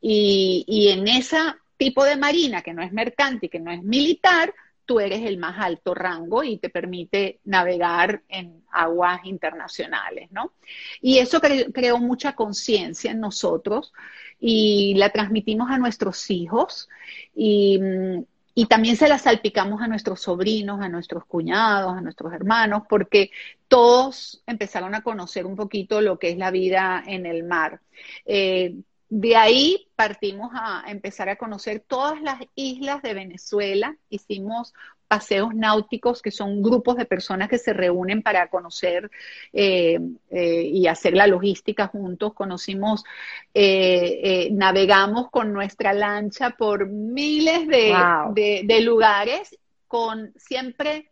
Y, 0.01 0.65
y 0.69 0.89
en 0.89 1.09
ese 1.09 1.39
tipo 1.77 2.05
de 2.05 2.17
marina 2.17 2.63
que 2.63 2.75
no 2.75 2.83
es 2.83 2.93
mercante 2.93 3.47
y 3.47 3.49
que 3.49 3.61
no 3.61 3.71
es 3.71 3.83
militar, 3.83 4.55
tú 4.87 5.01
eres 5.01 5.23
el 5.23 5.39
más 5.39 5.57
alto 5.59 5.95
rango 5.95 6.45
y 6.45 6.59
te 6.59 6.69
permite 6.69 7.41
navegar 7.45 8.23
en 8.29 8.63
aguas 8.71 9.25
internacionales, 9.25 10.29
¿no? 10.31 10.53
Y 11.01 11.19
eso 11.19 11.41
creó 11.41 11.99
mucha 11.99 12.35
conciencia 12.35 13.11
en 13.11 13.21
nosotros 13.21 13.93
y 14.41 14.95
la 14.97 15.11
transmitimos 15.11 15.71
a 15.71 15.79
nuestros 15.79 16.31
hijos 16.31 16.89
y, 17.35 17.79
mm, 17.79 18.25
y 18.55 18.67
también 18.67 18.97
se 18.97 19.09
la 19.09 19.19
salpicamos 19.19 19.83
a 19.83 19.89
nuestros 19.89 20.21
sobrinos, 20.21 20.81
a 20.81 20.89
nuestros 20.89 21.25
cuñados, 21.25 21.97
a 21.97 22.01
nuestros 22.01 22.33
hermanos, 22.33 22.85
porque 22.89 23.31
todos 23.69 24.43
empezaron 24.47 24.95
a 24.95 25.03
conocer 25.03 25.45
un 25.45 25.57
poquito 25.57 26.01
lo 26.01 26.19
que 26.19 26.31
es 26.31 26.39
la 26.39 26.51
vida 26.53 27.03
en 27.07 27.27
el 27.27 27.43
mar. 27.43 27.81
Eh, 28.25 28.77
de 29.09 29.37
ahí 29.37 29.89
partimos 29.97 30.51
a 30.55 30.85
empezar 30.89 31.29
a 31.29 31.37
conocer 31.37 31.81
todas 31.81 32.21
las 32.23 32.41
islas 32.55 33.03
de 33.03 33.15
Venezuela. 33.15 33.97
Hicimos 34.09 34.73
paseos 35.07 35.55
náuticos, 35.55 36.23
que 36.23 36.31
son 36.31 36.63
grupos 36.63 36.97
de 36.97 37.05
personas 37.05 37.49
que 37.49 37.59
se 37.59 37.73
reúnen 37.73 38.23
para 38.23 38.49
conocer 38.49 39.11
eh, 39.53 39.99
eh, 40.31 40.63
y 40.63 40.87
hacer 40.87 41.15
la 41.15 41.27
logística 41.27 41.89
juntos. 41.89 42.35
Conocimos, 42.35 43.05
eh, 43.53 44.49
navegamos 44.53 45.31
con 45.31 45.53
nuestra 45.53 45.93
lancha 45.93 46.51
por 46.51 46.89
miles 46.89 47.69
de, 47.69 48.81
lugares, 48.81 49.59
con 49.87 50.33
siempre 50.37 51.11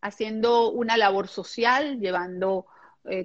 haciendo 0.00 0.70
una 0.70 0.96
labor 0.96 1.28
social, 1.28 1.98
llevando 1.98 2.66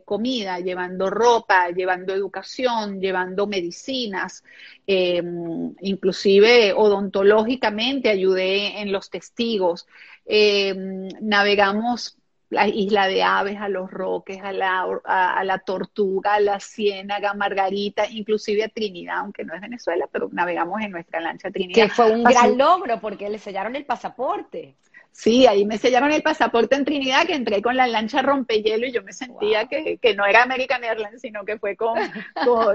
comida, 0.05 0.59
llevando 0.59 1.09
ropa, 1.09 1.69
llevando 1.69 2.13
educación, 2.13 2.99
llevando 2.99 3.47
medicinas, 3.47 4.43
inclusive 4.85 6.73
odontológicamente 6.73 8.09
ayudé 8.09 8.81
en 8.81 8.91
los 8.91 9.09
testigos. 9.09 9.87
Eh, 10.25 10.73
navegamos 11.21 12.17
la 12.49 12.67
isla 12.67 13.07
de 13.07 13.23
aves, 13.23 13.57
a 13.59 13.67
los 13.67 13.89
roques, 13.89 14.39
a 14.43 14.51
la, 14.51 14.85
a, 15.05 15.43
la 15.43 15.57
tortuga, 15.59 16.35
a 16.35 16.39
la 16.39 16.59
ciénaga, 16.59 17.33
Margarita, 17.33 18.07
inclusive 18.07 18.63
a 18.63 18.69
Trinidad, 18.69 19.17
aunque 19.17 19.43
no 19.43 19.55
es 19.55 19.61
Venezuela, 19.61 20.07
pero 20.11 20.29
navegamos 20.31 20.79
en 20.81 20.91
nuestra 20.91 21.19
lancha 21.19 21.49
Trinidad. 21.49 21.83
Que 21.83 21.89
fue 21.89 22.11
un 22.11 22.23
gran 22.23 22.57
logro 22.57 22.99
porque 22.99 23.27
le 23.29 23.39
sellaron 23.39 23.75
el 23.75 23.85
pasaporte. 23.85 24.75
Sí, 25.13 25.45
ahí 25.45 25.63
me 25.63 25.77
sellaron 25.77 26.11
el 26.11 26.23
pasaporte 26.23 26.75
en 26.75 26.85
Trinidad, 26.85 27.27
que 27.27 27.35
entré 27.35 27.61
con 27.61 27.77
la 27.77 27.85
lancha 27.85 28.23
rompehielo 28.23 28.87
y 28.87 28.91
yo 28.91 29.03
me 29.03 29.13
sentía 29.13 29.67
que, 29.67 29.99
no 30.15 30.25
era 30.25 30.41
American 30.41 30.83
Airlines, 30.83 31.21
sino 31.21 31.45
que 31.45 31.59
fue 31.59 31.75
con, 31.75 31.99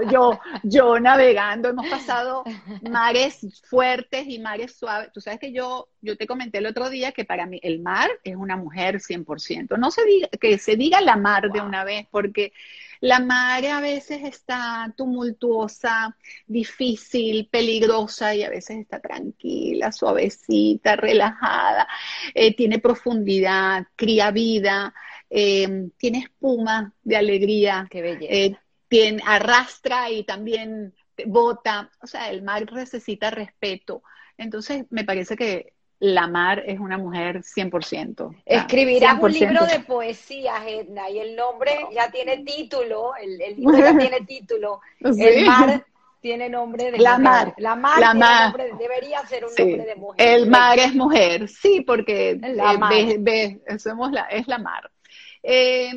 yo, 0.09 0.39
yo 0.63 0.99
navegando. 1.01 1.67
Hemos 1.67 1.87
pasado 1.89 2.45
mares 2.89 3.61
fuertes 3.65 4.25
y 4.25 4.39
mares 4.39 4.73
suaves. 4.73 5.11
Tú 5.13 5.19
sabes 5.19 5.39
que 5.39 5.51
yo, 5.51 5.89
yo 6.01 6.15
te 6.15 6.27
comenté 6.27 6.59
el 6.59 6.65
otro 6.65 6.89
día 6.89 7.11
que 7.11 7.25
para 7.25 7.45
mí 7.45 7.59
el 7.61 7.81
mar 7.81 8.09
es 8.23 8.37
una 8.37 8.55
mujer 8.55 9.01
100%. 9.01 9.77
No 9.77 9.91
se 9.91 10.05
diga, 10.05 10.29
que 10.39 10.57
se 10.57 10.77
diga 10.77 11.01
la 11.01 11.17
mar 11.17 11.51
de 11.51 11.59
una 11.59 11.83
vez, 11.83 12.07
porque 12.09 12.53
la 13.01 13.19
mar 13.19 13.65
a 13.65 13.79
veces 13.79 14.23
está 14.23 14.93
tumultuosa, 14.95 16.15
difícil, 16.47 17.47
peligrosa 17.49 18.35
y 18.35 18.43
a 18.43 18.49
veces 18.49 18.77
está 18.77 18.99
tranquila, 18.99 19.91
suavecita, 19.91 20.95
relajada, 20.95 21.87
eh, 22.33 22.55
tiene 22.55 22.79
profundidad, 22.79 23.87
cría 23.95 24.31
vida, 24.31 24.93
eh, 25.29 25.89
tiene 25.97 26.19
espuma 26.19 26.93
de 27.03 27.17
alegría, 27.17 27.87
Qué 27.89 28.01
belleza. 28.01 28.33
Eh, 28.33 28.57
tiene, 28.87 29.21
arrastra 29.25 30.09
y 30.09 30.23
también 30.23 30.93
bota, 31.25 31.91
o 32.01 32.07
sea, 32.07 32.29
el 32.29 32.41
mar 32.41 32.71
necesita 32.73 33.29
respeto. 33.29 34.03
Entonces, 34.37 34.85
me 34.89 35.03
parece 35.03 35.35
que 35.35 35.73
la 35.99 36.27
Mar 36.27 36.63
es 36.65 36.79
una 36.79 36.97
mujer 36.97 37.41
100%. 37.43 38.35
Escribirás 38.45 39.21
un 39.21 39.31
libro 39.31 39.65
de 39.65 39.79
poesía, 39.81 40.53
Edna, 40.65 41.09
y 41.09 41.19
el 41.19 41.35
nombre 41.35 41.71
ya 41.93 42.09
tiene 42.09 42.43
título, 42.43 43.11
el, 43.15 43.37
libro 43.57 43.77
ya 43.77 43.97
tiene 43.97 44.21
título. 44.21 44.81
El 44.99 45.45
mar 45.45 45.85
tiene 46.21 46.49
nombre 46.49 46.91
de 46.91 46.99
la 46.99 47.17
mar. 47.17 47.53
La 47.57 47.75
mar, 47.75 47.99
la 47.99 48.13
mar. 48.13 48.55
debería 48.77 49.25
ser 49.25 49.45
un 49.45 49.51
nombre 49.55 49.85
de 49.85 49.95
mujer. 49.95 50.27
El 50.27 50.49
mar 50.49 50.79
es 50.79 50.95
mujer, 50.95 51.47
sí, 51.47 51.81
porque 51.81 52.39
la 52.41 52.89
eh, 52.91 53.59
somos 53.79 54.11
la, 54.11 54.23
es 54.23 54.47
la 54.47 54.57
mar. 54.57 54.89
Eh, 55.41 55.91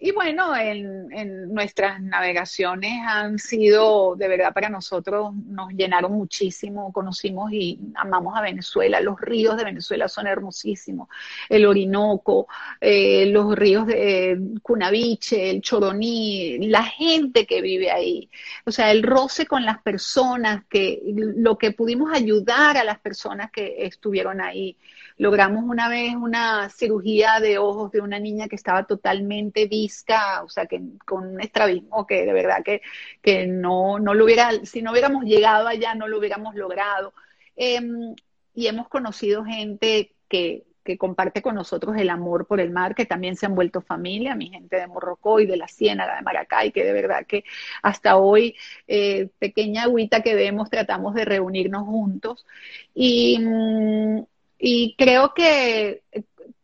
y 0.00 0.10
bueno, 0.10 0.56
en, 0.56 1.52
nuestras 1.54 2.00
navegaciones 2.00 3.00
han 3.06 3.38
sido, 3.38 4.16
de 4.16 4.28
verdad, 4.28 4.52
para 4.52 4.68
nosotros 4.68 5.34
nos 5.46 5.70
llenaron 5.70 6.12
muchísimo, 6.12 6.92
conocimos 6.92 7.52
y 7.52 7.78
amamos 7.94 8.36
a 8.36 8.42
Venezuela, 8.42 9.00
los 9.00 9.20
ríos 9.20 9.56
de 9.56 9.64
Venezuela 9.64 10.08
son 10.08 10.26
hermosísimos, 10.26 11.08
el 11.48 11.66
Orinoco, 11.66 12.48
eh, 12.80 13.26
los 13.26 13.54
ríos 13.56 13.86
de 13.86 14.38
Cunaviche, 14.62 15.50
el 15.50 15.62
Choroní, 15.62 16.68
la 16.68 16.82
gente 16.82 17.46
que 17.46 17.62
vive 17.62 17.90
ahí, 17.90 18.28
o 18.66 18.72
sea, 18.72 18.90
el 18.90 19.02
roce 19.02 19.46
con 19.46 19.64
las 19.64 19.80
personas, 19.82 20.64
que 20.68 21.00
lo 21.04 21.56
que 21.56 21.72
pudimos 21.72 22.12
ayudar 22.12 22.76
a 22.76 22.84
las 22.84 22.98
personas 22.98 23.50
que 23.50 23.86
estuvieron 23.86 24.40
ahí. 24.40 24.76
Logramos 25.16 25.64
una 25.64 25.88
vez 25.88 26.14
una 26.14 26.68
cirugía 26.70 27.40
de 27.40 27.58
ojos 27.58 27.90
de 27.90 28.00
una 28.00 28.20
niña 28.20 28.46
que 28.46 28.54
estaba 28.54 28.84
totalmente 28.88 29.66
visca, 29.66 30.42
o 30.42 30.48
sea, 30.48 30.66
que 30.66 30.82
con 31.06 31.28
un 31.28 31.40
estrabismo 31.40 32.06
que 32.06 32.26
de 32.26 32.32
verdad 32.32 32.64
que, 32.64 32.82
que 33.22 33.46
no, 33.46 34.00
no 34.00 34.14
lo 34.14 34.24
hubiera, 34.24 34.50
si 34.64 34.82
no 34.82 34.90
hubiéramos 34.90 35.24
llegado 35.24 35.68
allá, 35.68 35.94
no 35.94 36.08
lo 36.08 36.18
hubiéramos 36.18 36.56
logrado. 36.56 37.14
Em, 37.54 38.16
y 38.54 38.66
hemos 38.66 38.88
conocido 38.88 39.44
gente 39.44 40.16
que, 40.28 40.64
que 40.88 40.98
comparte 40.98 41.42
con 41.42 41.54
nosotros 41.54 41.96
el 41.98 42.08
amor 42.10 42.46
por 42.46 42.60
el 42.60 42.70
mar, 42.70 42.94
que 42.94 43.04
también 43.04 43.36
se 43.36 43.44
han 43.46 43.54
vuelto 43.54 43.82
familia, 43.82 44.34
mi 44.34 44.48
gente 44.48 44.76
de 44.76 44.86
Morrocoy, 44.86 45.46
de 45.46 45.58
la 45.58 45.68
Ciénaga, 45.68 46.16
de 46.16 46.22
Maracay, 46.22 46.72
que 46.72 46.82
de 46.82 46.94
verdad 46.94 47.26
que 47.26 47.44
hasta 47.82 48.16
hoy, 48.16 48.56
eh, 48.86 49.28
pequeña 49.38 49.82
agüita 49.82 50.22
que 50.22 50.34
vemos, 50.34 50.70
tratamos 50.70 51.14
de 51.14 51.26
reunirnos 51.26 51.84
juntos. 51.84 52.46
Y, 52.94 53.38
mm, 53.38 54.24
y 54.58 54.94
creo 54.96 55.34
que 55.34 56.02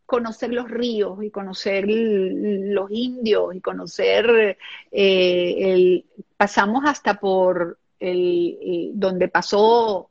conocer 0.07 0.53
los 0.53 0.71
ríos 0.71 1.23
y 1.23 1.31
conocer 1.31 1.87
los 1.89 2.91
indios 2.91 3.55
y 3.55 3.61
conocer 3.61 4.59
eh, 4.93 5.55
el 5.59 6.05
pasamos 6.37 6.85
hasta 6.87 7.15
por 7.15 7.79
el 7.99 8.59
eh, 8.61 8.91
donde 8.95 9.29
pasó 9.29 10.11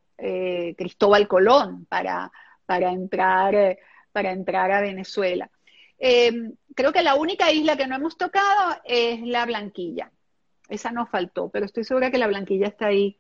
Cristóbal 0.77 1.27
Colón 1.27 1.85
para, 1.89 2.31
para 2.65 2.91
entrar 2.93 3.77
para 4.13 4.31
entrar 4.31 4.71
a 4.71 4.79
Venezuela. 4.79 5.49
Em, 5.99 6.53
creo 6.75 6.93
que 6.93 7.01
la 7.01 7.15
única 7.15 7.51
isla 7.51 7.75
que 7.75 7.87
no 7.87 7.95
hemos 7.95 8.17
tocado 8.17 8.77
es 8.85 9.21
la 9.21 9.45
Blanquilla. 9.45 10.11
Esa 10.69 10.91
nos 10.91 11.09
faltó, 11.09 11.49
pero 11.49 11.65
estoy 11.65 11.83
segura 11.83 12.11
que 12.11 12.17
la 12.17 12.27
Blanquilla 12.27 12.67
está 12.67 12.87
ahí 12.87 13.17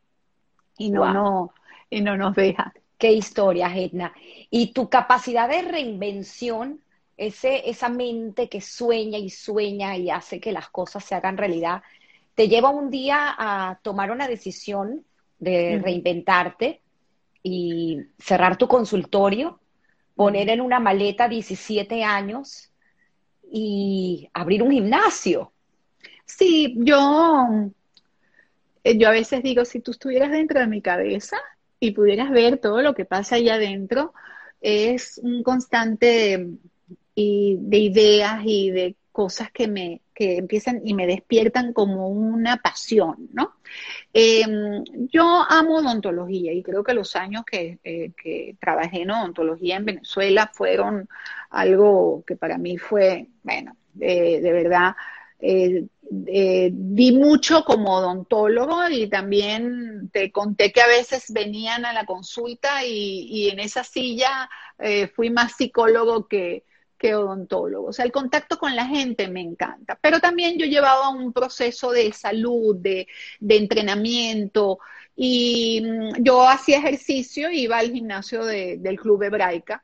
y 0.77 0.89
no, 0.89 1.11
no, 1.13 1.53
y 1.89 2.01
no 2.01 2.15
nos 2.15 2.35
deja. 2.35 2.73
Qué 2.97 3.11
historia, 3.11 3.71
Edna. 3.75 4.13
Y 4.49 4.73
tu 4.73 4.89
capacidad 4.89 5.49
de 5.49 5.61
reinvención, 5.61 6.79
ese, 7.17 7.69
esa 7.69 7.89
mente 7.89 8.49
que 8.49 8.61
sueña 8.61 9.17
y 9.17 9.29
sueña 9.29 9.97
y 9.97 10.09
hace 10.09 10.39
que 10.39 10.51
las 10.51 10.69
cosas 10.69 11.03
se 11.03 11.15
hagan 11.15 11.37
realidad, 11.37 11.81
te 12.35 12.47
lleva 12.47 12.69
un 12.69 12.89
día 12.89 13.35
a 13.37 13.79
tomar 13.81 14.11
una 14.11 14.27
decisión 14.27 15.05
de 15.39 15.79
reinventarte 15.83 16.81
y 17.43 17.99
cerrar 18.17 18.57
tu 18.57 18.67
consultorio, 18.67 19.59
poner 20.15 20.49
en 20.49 20.61
una 20.61 20.79
maleta 20.79 21.27
17 21.27 22.03
años 22.03 22.71
y 23.51 24.29
abrir 24.33 24.63
un 24.63 24.71
gimnasio. 24.71 25.51
Sí, 26.25 26.75
yo, 26.77 27.69
yo 28.83 29.07
a 29.07 29.11
veces 29.11 29.43
digo, 29.43 29.65
si 29.65 29.81
tú 29.81 29.91
estuvieras 29.91 30.31
dentro 30.31 30.59
de 30.59 30.67
mi 30.67 30.81
cabeza 30.81 31.37
y 31.83 31.91
pudieras 31.91 32.31
ver 32.31 32.59
todo 32.59 32.81
lo 32.81 32.93
que 32.93 33.03
pasa 33.03 33.35
allá 33.35 33.55
adentro, 33.55 34.13
es 34.61 35.19
un 35.21 35.43
constante 35.43 36.47
y 37.13 37.57
de 37.59 37.77
ideas 37.77 38.41
y 38.45 38.71
de 38.71 38.95
cosas 39.11 39.51
que 39.51 39.67
me 39.67 40.01
que 40.15 40.37
empiezan 40.37 40.81
y 40.85 40.93
me 40.93 41.07
despiertan 41.07 41.73
como 41.73 42.07
una 42.07 42.57
pasión, 42.57 43.29
¿no? 43.33 43.55
Em, 44.13 44.83
yo 45.11 45.43
amo 45.49 45.79
odontología 45.79 46.53
y 46.53 46.63
creo 46.63 46.83
que 46.83 46.93
los 46.93 47.15
años 47.15 47.43
que, 47.45 47.79
eh, 47.83 48.55
trabajé 48.59 49.01
en 49.01 49.11
odontología 49.11 49.75
en 49.75 49.85
Venezuela 49.85 50.51
fueron 50.53 51.09
algo 51.49 52.23
que 52.25 52.37
para 52.37 52.57
mí 52.57 52.77
fue, 52.77 53.27
bueno, 53.43 53.75
de 53.93 54.51
verdad, 54.53 54.95
eh, 55.43 56.69
di 56.71 57.11
mucho 57.11 57.65
como 57.65 57.95
odontólogo 57.95 58.87
y 58.89 59.07
también 59.07 60.09
te 60.11 60.31
conté 60.31 60.71
que 60.71 60.81
a 60.81 60.87
veces 60.87 61.25
venían 61.33 61.85
a 61.85 61.93
la 61.93 62.05
consulta 62.05 62.85
y, 62.85 63.49
en 63.49 63.59
esa 63.59 63.83
silla 63.83 64.49
eh, 64.79 65.07
fui 65.07 65.29
más 65.29 65.55
psicólogo 65.57 66.27
que, 66.27 66.63
que 66.97 67.15
odontólogo. 67.15 67.87
O 67.89 67.93
sea, 67.93 68.05
el 68.05 68.13
contacto 68.13 68.57
con 68.57 68.75
la 68.75 68.85
gente 68.85 69.27
me 69.27 69.41
encanta, 69.41 69.99
pero 70.01 70.21
también 70.21 70.57
yo 70.57 70.65
llevaba 70.65 71.09
un 71.09 71.33
proceso 71.33 71.91
de 71.91 72.13
salud, 72.13 72.77
de, 72.77 73.07
entrenamiento, 73.41 74.79
y 75.15 75.81
mm, 75.83 76.23
yo 76.23 76.47
hacía 76.47 76.77
ejercicio, 76.77 77.51
iba 77.51 77.77
al 77.79 77.91
gimnasio 77.91 78.45
del 78.45 78.99
Club 78.99 79.23
Hebraica, 79.23 79.83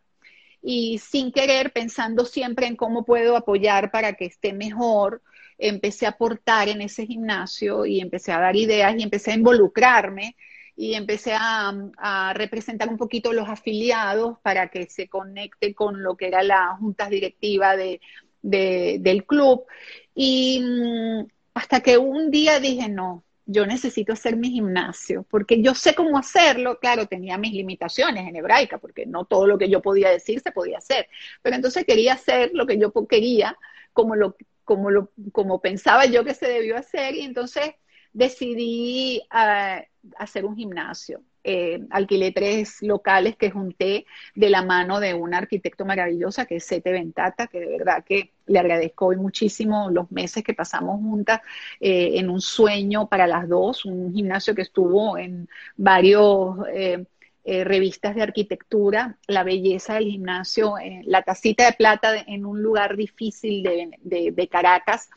y 0.61 0.99
sin 0.99 1.31
querer, 1.31 1.73
pensando 1.73 2.25
siempre 2.25 2.67
en 2.67 2.75
cómo 2.77 3.03
puedo 3.03 3.35
apoyar 3.35 3.91
para 3.91 4.13
que 4.13 4.25
esté 4.25 4.53
mejor, 4.53 5.21
empecé 5.59 6.05
a 6.05 6.09
aportar 6.09 6.69
en 6.69 6.81
ese 6.81 7.05
gimnasio 7.05 7.85
y 7.85 7.99
empecé 7.99 8.31
a 8.31 8.39
dar 8.39 8.55
ideas 8.55 8.95
y 8.97 9.03
empecé 9.03 9.31
a 9.31 9.35
involucrarme 9.35 10.35
y 10.75 10.93
empecé 10.93 11.33
a, 11.37 12.33
representar 12.33 12.87
un 12.87 12.97
poquito 12.97 13.33
los 13.33 13.49
afiliados 13.49 14.39
para 14.41 14.69
que 14.69 14.85
se 14.89 15.09
conecte 15.09 15.75
con 15.75 16.01
lo 16.01 16.15
que 16.15 16.27
era 16.27 16.41
la 16.41 16.77
junta 16.79 17.09
directiva 17.09 17.75
de, 17.75 17.99
del 18.41 19.25
club. 19.25 19.65
Y 20.15 20.61
mm, 20.61 21.27
hasta 21.53 21.81
que 21.81 21.97
un 21.97 22.31
día 22.31 22.61
dije, 22.61 22.87
no, 22.87 23.25
yo 23.45 23.65
necesito 23.65 24.13
hacer 24.13 24.37
mi 24.37 24.51
gimnasio, 24.51 25.25
porque 25.29 25.61
yo 25.61 25.75
sé 25.75 25.95
cómo 25.95 26.17
hacerlo, 26.17 26.79
claro, 26.79 27.07
tenía 27.07 27.37
mis 27.37 27.51
limitaciones 27.51 28.27
en 28.27 28.37
hebraica, 28.37 28.77
porque 28.77 29.05
no 29.05 29.25
todo 29.25 29.47
lo 29.47 29.57
que 29.57 29.69
yo 29.69 29.81
podía 29.81 30.09
decir 30.09 30.39
se 30.39 30.51
podía 30.51 30.77
hacer, 30.77 31.07
pero 31.41 31.57
entonces 31.57 31.83
quería 31.83 32.13
hacer 32.13 32.51
lo 32.53 32.65
que 32.65 32.77
yo 32.77 32.93
quería, 33.07 33.57
como 33.91 34.15
lo, 34.15 34.37
como, 34.69 34.91
lo, 34.91 35.11
como 35.31 35.61
pensaba 35.61 36.05
yo 36.05 36.23
que 36.23 36.35
se 36.35 36.47
debió 36.47 36.77
hacer, 36.77 37.15
y 37.15 37.21
entonces 37.21 37.71
decidí 38.13 39.23
ah, 39.31 39.81
hacer 40.19 40.45
un 40.45 40.55
gimnasio. 40.55 41.23
Eh, 41.43 41.79
alquilé 41.89 42.31
tres 42.31 42.83
locales 42.83 43.35
que 43.35 43.49
junté 43.49 44.05
de 44.35 44.49
la 44.51 44.61
mano 44.61 44.99
de 44.99 45.15
una 45.15 45.39
arquitecto 45.39 45.85
maravillosa 45.85 46.45
que 46.45 46.57
es 46.57 46.65
Sete 46.65 46.91
Ventata, 46.91 47.47
que 47.47 47.61
de 47.61 47.77
verdad 47.77 48.03
que 48.03 48.33
le 48.45 48.59
agradezco 48.59 49.07
hoy 49.07 49.15
muchísimo 49.15 49.89
los 49.89 50.11
meses 50.11 50.43
que 50.43 50.53
pasamos 50.53 50.99
juntas 51.01 51.41
eh, 51.79 52.19
en 52.19 52.29
un 52.29 52.41
sueño 52.41 53.09
para 53.09 53.25
las 53.25 53.49
dos, 53.49 53.85
un 53.85 54.13
gimnasio 54.13 54.53
que 54.53 54.61
estuvo 54.61 55.17
en 55.17 55.49
varios 55.77 56.57
eh, 56.71 57.05
revistas 57.45 58.15
de 58.15 58.21
arquitectura, 58.21 59.17
la 59.27 59.43
belleza 59.43 59.95
del 59.95 60.05
gimnasio, 60.05 60.75
la 61.03 61.23
tacita 61.23 61.65
de 61.65 61.73
plata 61.73 62.15
en 62.27 62.45
un 62.45 62.61
lugar 62.61 62.95
difícil 62.95 63.63
de 63.63 64.47
Caracas, 64.51 65.09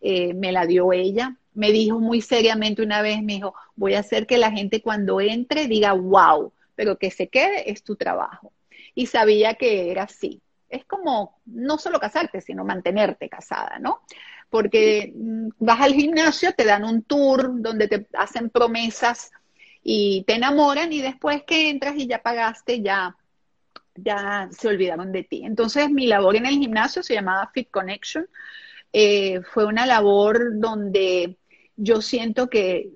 me 0.00 0.52
la 0.52 0.66
dio 0.66 0.92
ella 0.92 1.36
me 1.54 1.72
dijo 1.72 1.98
muy 1.98 2.20
seriamente 2.20 2.82
una 2.82 3.02
vez, 3.02 3.22
me 3.22 3.34
dijo, 3.34 3.54
voy 3.74 3.94
a 3.94 4.00
hacer 4.00 4.26
que 4.26 4.38
la 4.38 4.50
gente 4.50 4.82
cuando 4.82 5.20
entre 5.20 5.66
diga, 5.66 5.92
wow, 5.92 6.52
pero 6.74 6.98
que 6.98 7.10
se 7.10 7.28
quede 7.28 7.70
es 7.70 7.82
tu 7.82 7.96
trabajo. 7.96 8.52
Y 8.94 9.06
sabía 9.06 9.54
que 9.54 9.90
era 9.90 10.04
así. 10.04 10.40
Es 10.68 10.84
como 10.84 11.40
no 11.46 11.78
solo 11.78 11.98
casarte, 11.98 12.40
sino 12.40 12.64
mantenerte 12.64 13.28
casada, 13.28 13.78
¿no? 13.78 14.00
Porque 14.48 15.12
mm, 15.14 15.48
vas 15.58 15.80
al 15.80 15.94
gimnasio, 15.94 16.52
te 16.52 16.64
dan 16.64 16.84
un 16.84 17.02
tour 17.02 17.60
donde 17.60 17.88
te 17.88 18.06
hacen 18.14 18.50
promesas 18.50 19.32
y 19.82 20.24
te 20.26 20.34
enamoran 20.34 20.92
y 20.92 21.00
después 21.00 21.42
que 21.44 21.70
entras 21.70 21.96
y 21.96 22.06
ya 22.06 22.22
pagaste, 22.22 22.82
ya, 22.82 23.16
ya 23.94 24.48
se 24.50 24.68
olvidaron 24.68 25.12
de 25.12 25.24
ti. 25.24 25.42
Entonces 25.44 25.90
mi 25.90 26.06
labor 26.06 26.36
en 26.36 26.46
el 26.46 26.58
gimnasio 26.58 27.02
se 27.02 27.14
llamaba 27.14 27.50
Fit 27.52 27.70
Connection. 27.70 28.28
Eh, 28.92 29.40
fue 29.42 29.64
una 29.66 29.86
labor 29.86 30.58
donde 30.58 31.38
yo 31.76 32.02
siento 32.02 32.48
que, 32.50 32.90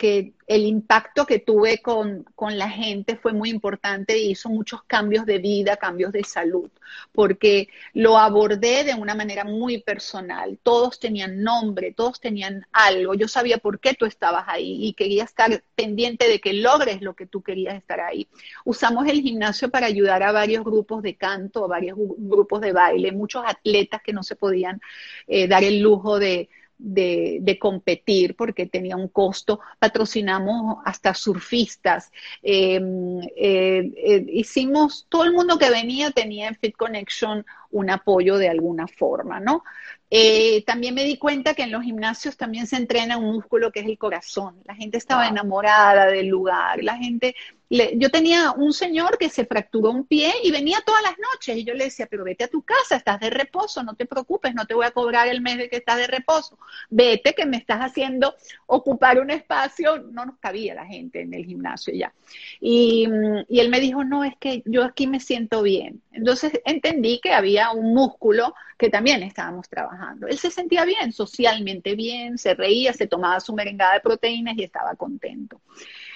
el 0.00 0.66
impacto 0.66 1.26
que 1.26 1.38
tuve 1.38 1.80
con, 1.82 2.24
la 2.38 2.70
gente 2.70 3.16
fue 3.16 3.32
muy 3.32 3.50
importante 3.50 4.18
y 4.18 4.30
hizo 4.30 4.48
muchos 4.48 4.82
cambios 4.84 5.26
de 5.26 5.38
vida, 5.38 5.76
cambios 5.76 6.10
de 6.10 6.24
salud, 6.24 6.70
porque 7.12 7.68
lo 7.92 8.18
abordé 8.18 8.84
de 8.84 8.94
una 8.94 9.14
manera 9.14 9.44
muy 9.44 9.82
personal. 9.82 10.58
Todos 10.62 10.98
tenían 10.98 11.42
nombre, 11.42 11.92
todos 11.92 12.18
tenían 12.18 12.66
algo. 12.72 13.14
Yo 13.14 13.28
sabía 13.28 13.58
por 13.58 13.78
qué 13.78 13.94
tú 13.94 14.06
estabas 14.06 14.44
ahí 14.46 14.86
y 14.86 14.94
quería 14.94 15.24
estar 15.24 15.62
pendiente 15.74 16.28
de 16.28 16.40
que 16.40 16.54
logres 16.54 17.02
lo 17.02 17.14
que 17.14 17.26
tú 17.26 17.42
querías 17.42 17.76
estar 17.76 18.00
ahí. 18.00 18.26
Usamos 18.64 19.06
el 19.06 19.20
gimnasio 19.20 19.70
para 19.70 19.86
ayudar 19.86 20.22
a 20.22 20.32
varios 20.32 20.64
grupos 20.64 21.02
de 21.02 21.16
canto, 21.16 21.64
a 21.64 21.68
varios 21.68 21.96
grupos 21.98 22.60
de 22.60 22.72
baile, 22.72 23.12
muchos 23.12 23.44
atletas 23.46 24.00
que 24.02 24.12
no 24.12 24.22
se 24.22 24.36
podían 24.36 24.80
eh, 25.26 25.46
dar 25.46 25.62
el 25.62 25.80
lujo 25.80 26.18
de 26.18 26.48
de, 26.82 27.58
competir 27.60 28.34
porque 28.36 28.66
tenía 28.66 28.96
un 28.96 29.08
costo. 29.08 29.60
Patrocinamos 29.78 30.78
hasta 30.84 31.14
surfistas. 31.14 32.10
Em, 32.42 33.20
eh, 33.36 33.92
eh, 33.96 34.26
hicimos, 34.28 35.06
todo 35.08 35.24
el 35.24 35.32
mundo 35.32 35.58
que 35.58 35.70
venía 35.70 36.10
tenía 36.10 36.48
en 36.48 36.56
Fit 36.56 36.76
Connection 36.76 37.44
un 37.70 37.90
apoyo 37.90 38.38
de 38.38 38.48
alguna 38.48 38.86
forma, 38.88 39.40
¿no? 39.40 39.62
Eh, 40.10 40.64
también 40.64 40.94
me 40.94 41.04
di 41.04 41.16
cuenta 41.18 41.54
que 41.54 41.62
en 41.62 41.70
los 41.70 41.82
gimnasios 41.82 42.36
también 42.36 42.66
se 42.66 42.76
entrena 42.76 43.16
un 43.16 43.32
músculo 43.32 43.70
que 43.70 43.80
es 43.80 43.86
el 43.86 43.98
corazón. 43.98 44.60
La 44.64 44.74
gente 44.74 44.98
estaba 44.98 45.28
enamorada 45.28 46.06
del 46.06 46.28
lugar, 46.28 46.82
la 46.82 46.96
gente... 46.96 47.34
yo 47.70 48.10
tenía 48.10 48.50
un 48.50 48.72
señor 48.72 49.16
que 49.16 49.28
se 49.28 49.46
fracturó 49.46 49.90
un 49.90 50.04
pie 50.04 50.32
y 50.42 50.50
venía 50.50 50.82
todas 50.84 51.02
las 51.02 51.14
noches 51.32 51.56
y 51.56 51.64
yo 51.64 51.72
le 51.72 51.84
decía, 51.84 52.06
pero 52.10 52.24
vete 52.24 52.44
a 52.44 52.48
tu 52.48 52.62
casa, 52.62 52.96
estás 52.96 53.20
de 53.20 53.30
reposo, 53.30 53.84
no 53.84 53.94
te 53.94 54.06
preocupes, 54.06 54.54
no 54.54 54.66
te 54.66 54.74
voy 54.74 54.86
a 54.86 54.90
cobrar 54.90 55.28
el 55.28 55.40
mes 55.40 55.56
de 55.56 55.68
que 55.68 55.76
estás 55.76 55.98
de 55.98 56.08
reposo, 56.08 56.58
vete 56.88 57.32
que 57.32 57.46
me 57.46 57.56
estás 57.56 57.78
haciendo 57.78 58.34
ocupar 58.66 59.20
un 59.20 59.30
espacio, 59.30 59.98
no 59.98 60.26
nos 60.26 60.38
cabía 60.38 60.74
la 60.74 60.84
gente 60.84 61.20
en 61.20 61.32
el 61.32 61.44
gimnasio 61.44 61.94
ya. 61.94 62.12
Y, 62.60 63.06
y 63.48 63.60
él 63.60 63.68
me 63.68 63.78
dijo, 63.78 64.02
no, 64.02 64.24
es 64.24 64.34
que 64.40 64.64
yo 64.66 64.82
aquí 64.82 65.06
me 65.06 65.20
siento 65.20 65.62
bien. 65.62 66.02
Entonces 66.10 66.52
entendí 66.64 67.20
que 67.20 67.32
había 67.32 67.70
un 67.70 67.94
músculo 67.94 68.52
que 68.76 68.88
también 68.88 69.22
estábamos 69.22 69.68
trabajando. 69.68 70.26
Él 70.26 70.38
se 70.38 70.50
sentía 70.50 70.84
bien, 70.84 71.12
socialmente 71.12 71.94
bien, 71.94 72.36
se 72.38 72.54
reía, 72.54 72.92
se 72.94 73.06
tomaba 73.06 73.38
su 73.38 73.54
merengada 73.54 73.94
de 73.94 74.00
proteínas 74.00 74.56
y 74.56 74.64
estaba 74.64 74.96
contento. 74.96 75.60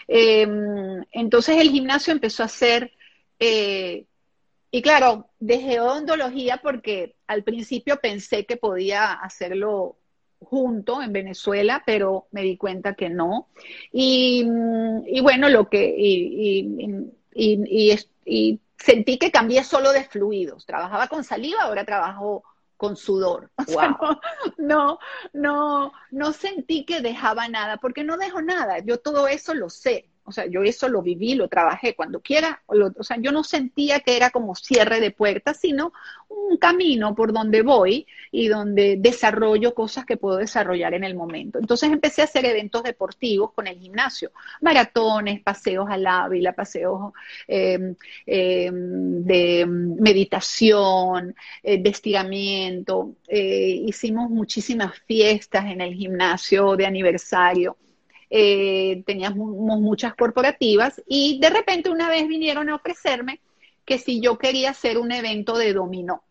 Em, 0.08 1.04
entonces 1.12 1.58
el 1.58 1.70
gimnasio 1.70 2.12
empezó 2.12 2.42
a 2.42 2.48
ser, 2.48 2.92
eh, 3.38 4.06
y 4.70 4.82
claro, 4.82 5.30
dejé 5.38 5.80
odontología 5.80 6.58
porque 6.62 7.16
al 7.26 7.44
principio 7.44 8.00
pensé 8.00 8.44
que 8.44 8.56
podía 8.56 9.12
hacerlo 9.12 9.96
junto 10.40 11.00
en 11.00 11.12
Venezuela, 11.12 11.82
pero 11.86 12.26
me 12.32 12.42
di 12.42 12.56
cuenta 12.56 12.94
que 12.94 13.08
no. 13.08 13.48
Y, 13.92 14.44
bueno, 15.22 15.48
lo 15.48 15.68
que, 15.68 15.94
y 17.34 18.60
sentí 18.76 19.18
que 19.18 19.30
cambié 19.30 19.64
solo 19.64 19.92
de 19.92 20.04
fluidos. 20.04 20.66
Trabajaba 20.66 21.08
con 21.08 21.24
saliva, 21.24 21.62
ahora 21.62 21.84
trabajo 21.84 22.44
con 22.84 22.96
sudor. 22.96 23.50
no, 24.58 24.98
no, 25.32 25.92
no, 26.10 26.32
sentí 26.34 26.84
que 26.84 27.00
dejaba 27.00 27.48
nada, 27.48 27.78
porque 27.78 28.04
no 28.04 28.18
dejo 28.18 28.42
nada. 28.42 28.80
Yo 28.80 28.98
todo 28.98 29.26
eso 29.26 29.54
lo 29.54 29.70
sé. 29.70 30.10
O 30.24 30.32
sea, 30.32 30.46
yo 30.46 30.62
eso 30.62 30.88
lo 30.88 31.02
viví, 31.02 31.34
lo 31.34 31.48
trabajé 31.48 31.94
cuando 31.94 32.20
quiera. 32.20 32.62
o 32.66 33.02
sea, 33.04 33.18
yo 33.18 33.32
no 33.32 33.44
sentía 33.44 34.00
que 34.00 34.16
era 34.16 34.30
como 34.30 34.54
cierre 34.54 35.00
de 35.00 35.10
puertas, 35.10 35.58
sino 35.60 35.92
un 36.28 36.56
camino 36.56 37.14
por 37.14 37.32
donde 37.32 37.62
voy 37.62 38.06
y 38.30 38.48
donde 38.48 38.96
desarrollo 38.98 39.74
cosas 39.74 40.04
que 40.04 40.16
puedo 40.16 40.36
desarrollar 40.36 40.94
en 40.94 41.04
el 41.04 41.14
momento. 41.14 41.58
Entonces 41.58 41.90
empecé 41.90 42.22
a 42.22 42.24
hacer 42.24 42.44
eventos 42.44 42.82
deportivos 42.82 43.52
con 43.52 43.66
el 43.66 43.78
gimnasio, 43.78 44.32
maratones, 44.60 45.40
paseos 45.42 45.88
al 45.90 46.06
Ávila, 46.06 46.52
paseos 46.52 47.12
em, 47.46 47.94
em, 48.26 49.24
de 49.24 49.66
meditación, 49.66 51.34
eh. 51.62 51.82
Eh, 53.28 53.82
hicimos 53.86 54.30
muchísimas 54.30 54.98
fiestas 55.06 55.66
en 55.66 55.80
el 55.80 55.94
gimnasio 55.94 56.76
de 56.76 56.86
aniversario. 56.86 57.76
Eh, 58.30 59.02
teníamos 59.06 59.48
muchas 59.80 60.14
corporativas 60.14 61.02
y 61.06 61.38
de 61.40 61.50
repente 61.50 61.90
una 61.90 62.08
vez 62.08 62.26
vinieron 62.26 62.68
a 62.68 62.76
ofrecerme 62.76 63.40
que 63.84 63.98
si 63.98 64.20
yo 64.20 64.38
quería 64.38 64.70
hacer 64.70 64.98
un 64.98 65.12
evento 65.12 65.56
de 65.58 65.72
dominó. 65.72 66.24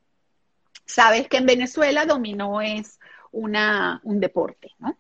Sabes 0.86 1.28
que 1.28 1.38
en 1.38 1.46
Venezuela 1.46 2.06
dominó 2.06 2.62
es 2.62 3.00
una, 3.32 4.02
un 4.04 4.20
deporte, 4.20 4.72
¿no? 4.80 4.98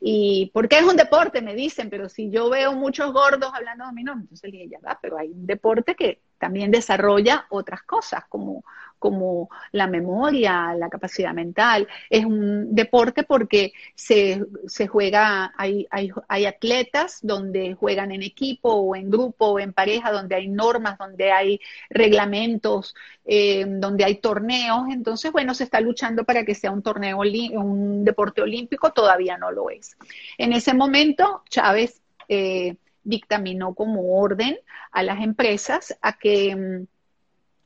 ¿Y 0.00 0.50
por 0.54 0.68
qué 0.68 0.78
es 0.78 0.84
un 0.84 0.96
deporte? 0.96 1.42
Me 1.42 1.54
dicen, 1.54 1.90
pero 1.90 2.08
si 2.08 2.30
yo 2.30 2.48
veo 2.48 2.72
muchos 2.72 3.12
gordos 3.12 3.50
hablando 3.52 3.84
de 3.84 3.88
dominó, 3.88 4.12
entonces 4.12 4.50
dije, 4.50 4.68
ya 4.68 4.78
va, 4.80 4.98
pero 5.00 5.18
hay 5.18 5.28
un 5.28 5.46
deporte 5.46 5.94
que 5.94 6.20
también 6.38 6.70
desarrolla 6.70 7.46
otras 7.50 7.82
cosas, 7.82 8.24
como 8.28 8.64
como 8.98 9.48
la 9.72 9.86
memoria, 9.86 10.74
la 10.74 10.88
capacidad 10.88 11.32
mental. 11.32 11.86
Es 12.10 12.24
un 12.24 12.74
deporte 12.74 13.22
porque 13.22 13.72
se, 13.94 14.44
juega, 14.88 15.52
hay, 15.56 15.86
hay, 15.90 16.46
atletas 16.46 17.18
donde 17.22 17.74
juegan 17.74 18.12
en 18.12 18.22
equipo 18.22 18.70
o 18.72 18.96
en 18.96 19.10
grupo 19.10 19.46
o 19.46 19.58
en 19.58 19.72
pareja, 19.72 20.12
donde 20.12 20.34
hay 20.34 20.48
normas, 20.48 20.98
donde 20.98 21.32
hay 21.32 21.60
reglamentos, 21.90 22.94
eh, 23.24 23.64
donde 23.66 24.04
hay 24.04 24.16
torneos. 24.16 24.84
Entonces, 24.90 25.32
bueno, 25.32 25.54
se 25.54 25.64
está 25.64 25.80
luchando 25.80 26.24
para 26.24 26.44
que 26.44 26.54
sea 26.54 26.70
un 26.70 26.82
torneo, 26.82 27.18
un 27.18 28.04
deporte 28.04 28.42
olímpico, 28.42 28.92
todavía 28.92 29.38
no 29.38 29.50
lo 29.52 29.70
es. 29.70 29.96
En 30.36 30.52
ese 30.52 30.74
momento, 30.74 31.42
Chávez 31.48 32.02
eh, 32.28 32.76
dictaminó 33.02 33.74
como 33.74 34.18
orden 34.18 34.58
a 34.92 35.02
las 35.02 35.22
empresas 35.22 35.96
a 36.02 36.18
que 36.18 36.54
mm, 36.54 36.86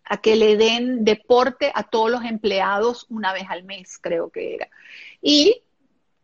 a 0.05 0.21
que 0.21 0.37
le 0.37 0.57
den 0.57 1.05
deporte 1.05 1.73
a 1.75 1.85
todos 1.85 2.11
los 2.11 2.25
empleados 2.25 3.07
una 3.09 3.33
vez 3.33 3.45
al 3.49 3.65
mes, 3.65 3.99
creo 3.99 4.31
que 4.31 4.55
era. 4.55 4.69
Y 5.21 5.63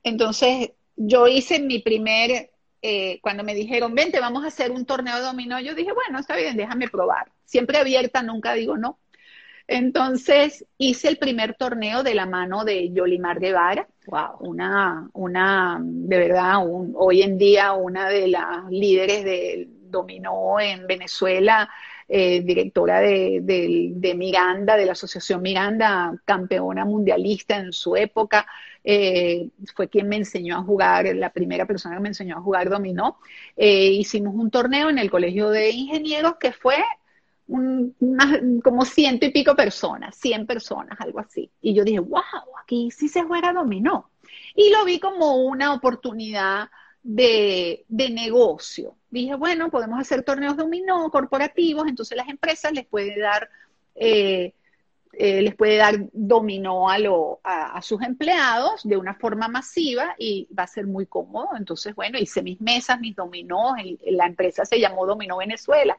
entonces 0.02 0.72
yo 0.96 1.28
hice 1.28 1.60
mi 1.60 1.78
primer, 1.78 2.50
eh, 2.82 3.20
cuando 3.22 3.44
me 3.44 3.54
dijeron, 3.54 3.94
vente, 3.94 4.20
vamos 4.20 4.44
a 4.44 4.48
hacer 4.48 4.70
un 4.70 4.84
torneo 4.84 5.16
de 5.16 5.22
dominó, 5.22 5.60
yo 5.60 5.74
dije, 5.74 5.92
bueno, 5.92 6.18
está 6.18 6.36
bien, 6.36 6.56
déjame 6.56 6.88
probar. 6.88 7.30
Siempre 7.44 7.78
abierta, 7.78 8.22
nunca 8.22 8.54
digo 8.54 8.76
no. 8.76 8.98
Entonces 9.68 10.64
hice 10.78 11.08
el 11.08 11.18
primer 11.18 11.54
torneo 11.54 12.02
de 12.02 12.14
la 12.14 12.24
mano 12.24 12.64
de 12.64 12.90
Yolimar 12.90 13.38
Guevara, 13.38 13.86
wow. 14.06 14.38
una, 14.40 15.10
una, 15.12 15.78
de 15.82 16.18
verdad, 16.18 16.64
hoy 16.94 17.20
en 17.20 17.36
día 17.36 17.74
una 17.74 18.08
de 18.08 18.28
las 18.28 18.64
líderes 18.70 19.24
del 19.24 19.68
dominó 19.90 20.58
en 20.58 20.86
Venezuela, 20.86 21.70
eh, 22.10 22.40
directora 22.40 23.00
de, 23.00 24.14
Miranda, 24.16 24.76
de 24.76 24.86
la 24.86 24.92
Asociación 24.92 25.42
Miranda, 25.42 26.18
campeona 26.24 26.86
mundialista 26.86 27.58
en 27.58 27.70
su 27.72 27.96
época, 27.96 28.46
eh, 28.82 29.50
fue 29.74 29.88
quien 29.88 30.08
me 30.08 30.16
enseñó 30.16 30.56
a 30.56 30.62
jugar, 30.62 31.14
la 31.14 31.30
primera 31.30 31.66
persona 31.66 31.96
que 31.96 32.00
me 32.00 32.08
enseñó 32.08 32.38
a 32.38 32.40
jugar 32.40 32.70
dominó. 32.70 33.18
Eh, 33.56 33.90
hicimos 33.90 34.34
un 34.34 34.50
torneo 34.50 34.88
en 34.88 34.98
el 34.98 35.10
Colegio 35.10 35.50
de 35.50 35.70
Ingenieros 35.70 36.36
que 36.40 36.52
fue 36.52 36.76
como 37.46 38.84
ciento 38.84 39.26
y 39.26 39.30
pico 39.30 39.54
personas, 39.54 40.16
cien 40.16 40.46
personas, 40.46 40.98
algo 41.00 41.18
así. 41.18 41.50
Y 41.60 41.74
yo 41.74 41.84
dije, 41.84 42.00
wow, 42.00 42.22
aquí 42.62 42.90
sí 42.90 43.08
se 43.08 43.22
juega 43.22 43.52
dominó. 43.52 44.10
Y 44.54 44.70
lo 44.70 44.84
vi 44.84 44.98
como 44.98 45.36
una 45.36 45.74
oportunidad 45.74 46.68
de, 47.08 47.86
negocio. 47.88 48.94
Dije, 49.10 49.34
bueno, 49.34 49.70
podemos 49.70 49.98
hacer 49.98 50.22
torneos 50.22 50.56
dominó 50.56 51.10
corporativos, 51.10 51.88
entonces 51.88 52.16
las 52.16 52.28
empresas 52.28 52.72
les 52.72 52.86
puede 52.86 53.18
dar, 53.18 53.48
eh, 53.94 54.52
eh, 55.14 55.40
les 55.40 55.54
puede 55.54 55.78
dar 55.78 55.96
dominó 56.12 56.90
a, 56.90 56.98
a, 57.42 57.80
sus 57.80 58.02
empleados 58.02 58.86
de 58.86 58.98
una 58.98 59.14
forma 59.14 59.48
masiva 59.48 60.14
y 60.18 60.48
va 60.56 60.64
a 60.64 60.66
ser 60.66 60.86
muy 60.86 61.06
cómodo. 61.06 61.48
Entonces, 61.56 61.94
bueno, 61.94 62.18
hice 62.18 62.42
mis 62.42 62.60
mesas, 62.60 63.00
mis 63.00 63.16
dominó, 63.16 63.74
la 64.10 64.26
empresa 64.26 64.66
se 64.66 64.78
llamó 64.78 65.06
Dominó 65.06 65.38
Venezuela. 65.38 65.98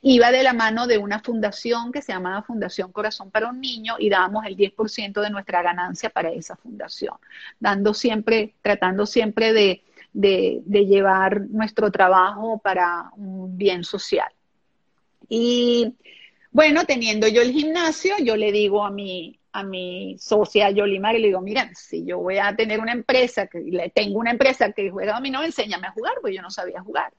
Iba 0.00 0.32
de 0.32 0.42
la 0.42 0.54
mano 0.54 0.86
de 0.86 0.96
una 0.96 1.20
fundación 1.20 1.92
que 1.92 2.00
se 2.00 2.12
llamaba 2.12 2.42
Fundación 2.42 2.90
Corazón 2.90 3.30
para 3.30 3.50
un 3.50 3.60
Niño 3.60 3.96
y 3.98 4.08
dábamos 4.08 4.46
el 4.46 4.56
10% 4.56 5.20
de 5.20 5.28
nuestra 5.28 5.60
ganancia 5.60 6.08
para 6.08 6.30
esa 6.30 6.56
fundación, 6.56 7.16
dando 7.60 7.92
siempre, 7.92 8.54
tratando 8.62 9.04
siempre 9.04 9.52
de 9.52 9.82
de, 10.12 10.62
llevar 10.66 11.42
nuestro 11.50 11.90
trabajo 11.90 12.58
para 12.58 13.10
un 13.16 13.56
bien 13.56 13.84
social. 13.84 14.30
Y 15.28 15.94
bueno, 16.50 16.84
teniendo 16.84 17.28
yo 17.28 17.42
el 17.42 17.52
gimnasio, 17.52 18.14
yo 18.22 18.36
le 18.36 18.50
digo 18.52 18.84
a 18.84 18.90
mi, 18.90 19.38
a 19.52 19.62
mi 19.62 20.16
socia 20.18 20.70
Yolimar, 20.70 21.16
y 21.16 21.20
le 21.20 21.28
digo, 21.28 21.40
mira, 21.40 21.70
si 21.74 22.04
yo 22.04 22.18
voy 22.18 22.38
a 22.38 22.54
tener 22.56 22.80
una 22.80 22.92
empresa, 22.92 23.46
que 23.46 23.92
tengo 23.94 24.18
una 24.18 24.30
empresa 24.30 24.72
que 24.72 24.90
juega 24.90 25.20
no, 25.20 25.42
enséñame 25.42 25.86
a 25.86 25.92
jugar, 25.92 26.14
porque 26.20 26.36
yo 26.36 26.42
no 26.42 26.50
sabía 26.50 26.80
jugar. 26.80 27.12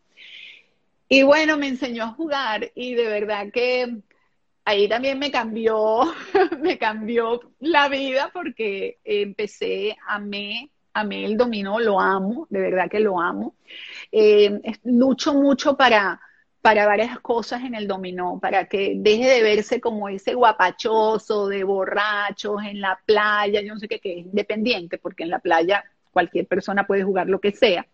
Y 1.08 1.24
bueno, 1.24 1.58
me 1.58 1.68
enseñó 1.68 2.04
a 2.04 2.14
jugar 2.14 2.72
y 2.76 2.94
de 2.94 3.08
verdad 3.08 3.48
que 3.52 3.98
ahí 4.66 4.88
también 4.88 5.18
me 5.18 5.32
cambió, 5.32 6.14
me 6.60 6.78
cambió 6.78 7.40
la 7.60 7.90
vida 7.90 8.30
porque 8.32 9.00
empecé 9.04 9.98
a 10.08 10.20
me 10.96 11.02
a 11.02 11.04
mí 11.04 11.24
el 11.24 11.38
dominó 11.38 11.80
lo 11.80 12.00
amo, 12.00 12.48
de 12.50 12.60
verdad 12.60 12.90
que 12.90 13.00
lo 13.00 13.20
amo. 13.20 13.56
Eh, 14.12 14.60
lucho 14.84 15.34
mucho 15.34 15.78
para, 15.78 16.20
para 16.62 16.86
varias 16.86 17.20
cosas 17.20 17.64
en 17.64 17.76
el 17.76 17.88
dominó, 17.88 18.40
para 18.42 18.66
que 18.66 18.94
deje 18.98 19.28
de 19.28 19.44
verse 19.44 19.80
como 19.80 20.10
ese 20.10 20.34
guapachoso 20.34 21.48
de 21.48 21.64
borrachos 21.64 22.64
en 22.64 22.82
la 22.82 23.00
playa, 23.06 23.62
yo 23.62 23.74
no 23.74 23.80
sé 23.80 23.88
qué, 23.88 24.00
que 24.00 24.20
es 24.20 24.26
independiente, 24.26 24.98
porque 24.98 25.24
en 25.24 25.30
la 25.30 25.40
playa 25.40 25.84
cualquier 26.12 26.48
persona 26.48 26.88
puede 26.88 27.04
jugar 27.04 27.28
lo 27.28 27.40
que 27.40 27.52
sea, 27.52 27.88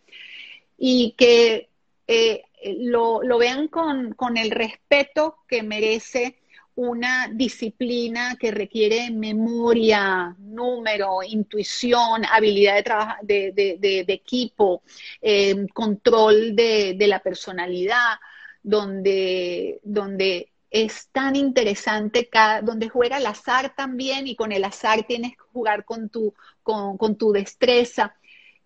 y 0.77 1.15
que 1.17 1.69
eh, 2.07 2.43
lo, 2.79 3.21
vean 3.37 3.67
con, 3.67 4.13
con 4.13 4.37
el 4.37 4.51
respeto 4.51 5.37
que 5.47 5.63
merece 5.63 6.37
una 6.75 7.29
disciplina 7.31 8.35
que 8.37 8.51
requiere 8.51 9.09
memoria, 9.09 10.35
número, 10.37 11.23
intuición, 11.23 12.25
habilidad 12.25 12.75
de, 12.75 12.83
trabajo, 12.83 13.19
de, 13.23 14.05
equipo, 14.09 14.83
em, 15.21 15.67
control 15.67 16.55
de, 16.55 16.97
la 17.07 17.19
personalidad, 17.19 18.19
donde, 18.61 19.79
donde 19.83 20.51
es 20.69 21.07
tan 21.13 21.37
interesante, 21.37 22.27
cada, 22.27 22.61
donde 22.61 22.89
juega 22.89 23.17
el 23.17 23.25
azar 23.25 23.73
también 23.75 24.27
y 24.27 24.35
con 24.35 24.51
el 24.51 24.65
azar 24.65 25.03
tienes 25.03 25.31
que 25.31 25.43
jugar 25.53 25.85
con 25.85 26.09
tu, 26.09 26.33
con, 26.61 27.15
tu 27.15 27.31
destreza. 27.31 28.15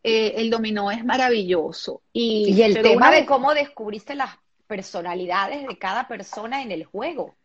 Eh, 0.01 0.33
el 0.37 0.49
dominó 0.49 0.89
es 0.89 1.05
maravilloso. 1.05 2.01
Y, 2.11 2.59
el 2.63 2.81
tema 2.81 3.11
de 3.11 3.27
cómo 3.27 3.53
descubriste 3.53 4.15
las 4.15 4.31
personalidades 4.65 5.67
de 5.67 5.77
cada 5.77 6.07
persona 6.07 6.63
en 6.63 6.71
el 6.71 6.85
juego. 6.85 7.35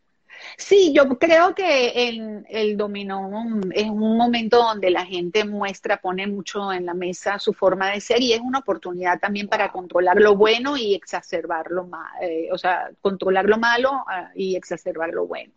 Sí, 0.57 0.93
yo 0.93 1.17
creo 1.17 1.53
que 1.53 2.09
el, 2.09 2.45
el 2.49 2.77
dominó 2.77 3.29
es 3.71 3.89
un 3.89 4.17
momento 4.17 4.57
donde 4.57 4.89
la 4.89 5.05
gente 5.05 5.45
muestra, 5.45 5.97
pone 5.97 6.27
mucho 6.27 6.71
en 6.71 6.85
la 6.85 6.93
mesa 6.93 7.39
su 7.39 7.53
forma 7.53 7.91
de 7.91 8.01
ser 8.01 8.21
y 8.21 8.33
es 8.33 8.39
una 8.39 8.59
oportunidad 8.59 9.19
también 9.19 9.47
para 9.47 9.71
controlar 9.71 10.19
lo 10.19 10.35
bueno 10.35 10.77
y 10.77 10.95
exacerbar 10.95 11.71
lo 11.71 11.85
malo, 11.85 12.09
eh, 12.21 12.49
o 12.51 12.57
sea, 12.57 12.89
controlar 13.01 13.45
lo 13.45 13.57
malo 13.57 13.91
ah, 14.07 14.31
y 14.35 14.55
exacerbar 14.55 15.09
lo 15.09 15.27
bueno. 15.27 15.53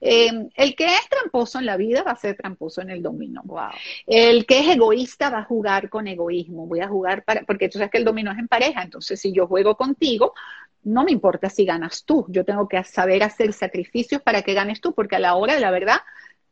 Eh, 0.00 0.30
el 0.54 0.76
que 0.76 0.86
es 0.86 1.08
tramposo 1.08 1.58
en 1.58 1.66
la 1.66 1.76
vida 1.76 2.02
va 2.02 2.12
a 2.12 2.16
ser 2.16 2.36
tramposo 2.36 2.80
en 2.80 2.90
el 2.90 3.02
dominó. 3.02 3.42
El 4.06 4.46
que 4.46 4.60
es 4.60 4.68
egoísta 4.68 5.30
va 5.30 5.38
a 5.38 5.44
jugar 5.44 5.88
con 5.88 6.06
egoísmo. 6.06 6.66
Voy 6.66 6.80
a 6.80 6.88
jugar 6.88 7.24
para, 7.24 7.42
porque 7.42 7.68
tú 7.68 7.78
sabes 7.78 7.90
que 7.90 7.98
el 7.98 8.04
dominó 8.04 8.32
es 8.32 8.38
en 8.38 8.48
pareja, 8.48 8.82
entonces 8.82 9.20
si 9.20 9.32
yo 9.32 9.46
juego 9.46 9.76
contigo, 9.76 10.34
no 10.82 11.04
me 11.04 11.12
importa 11.12 11.50
si 11.50 11.64
ganas 11.64 12.04
tú, 12.04 12.26
yo 12.28 12.44
tengo 12.44 12.68
que 12.68 12.82
saber 12.84 13.22
hacer 13.22 13.52
sacrificios 13.52 14.22
para 14.22 14.42
que 14.42 14.54
ganes 14.54 14.80
tú, 14.80 14.94
porque 14.94 15.16
a 15.16 15.20
la 15.20 15.34
hora 15.34 15.54
de 15.54 15.60
la 15.60 15.70
verdad 15.70 15.98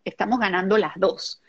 estamos 0.05 0.39
ganando 0.39 0.79
las 0.79 0.93
dos. 0.97 1.43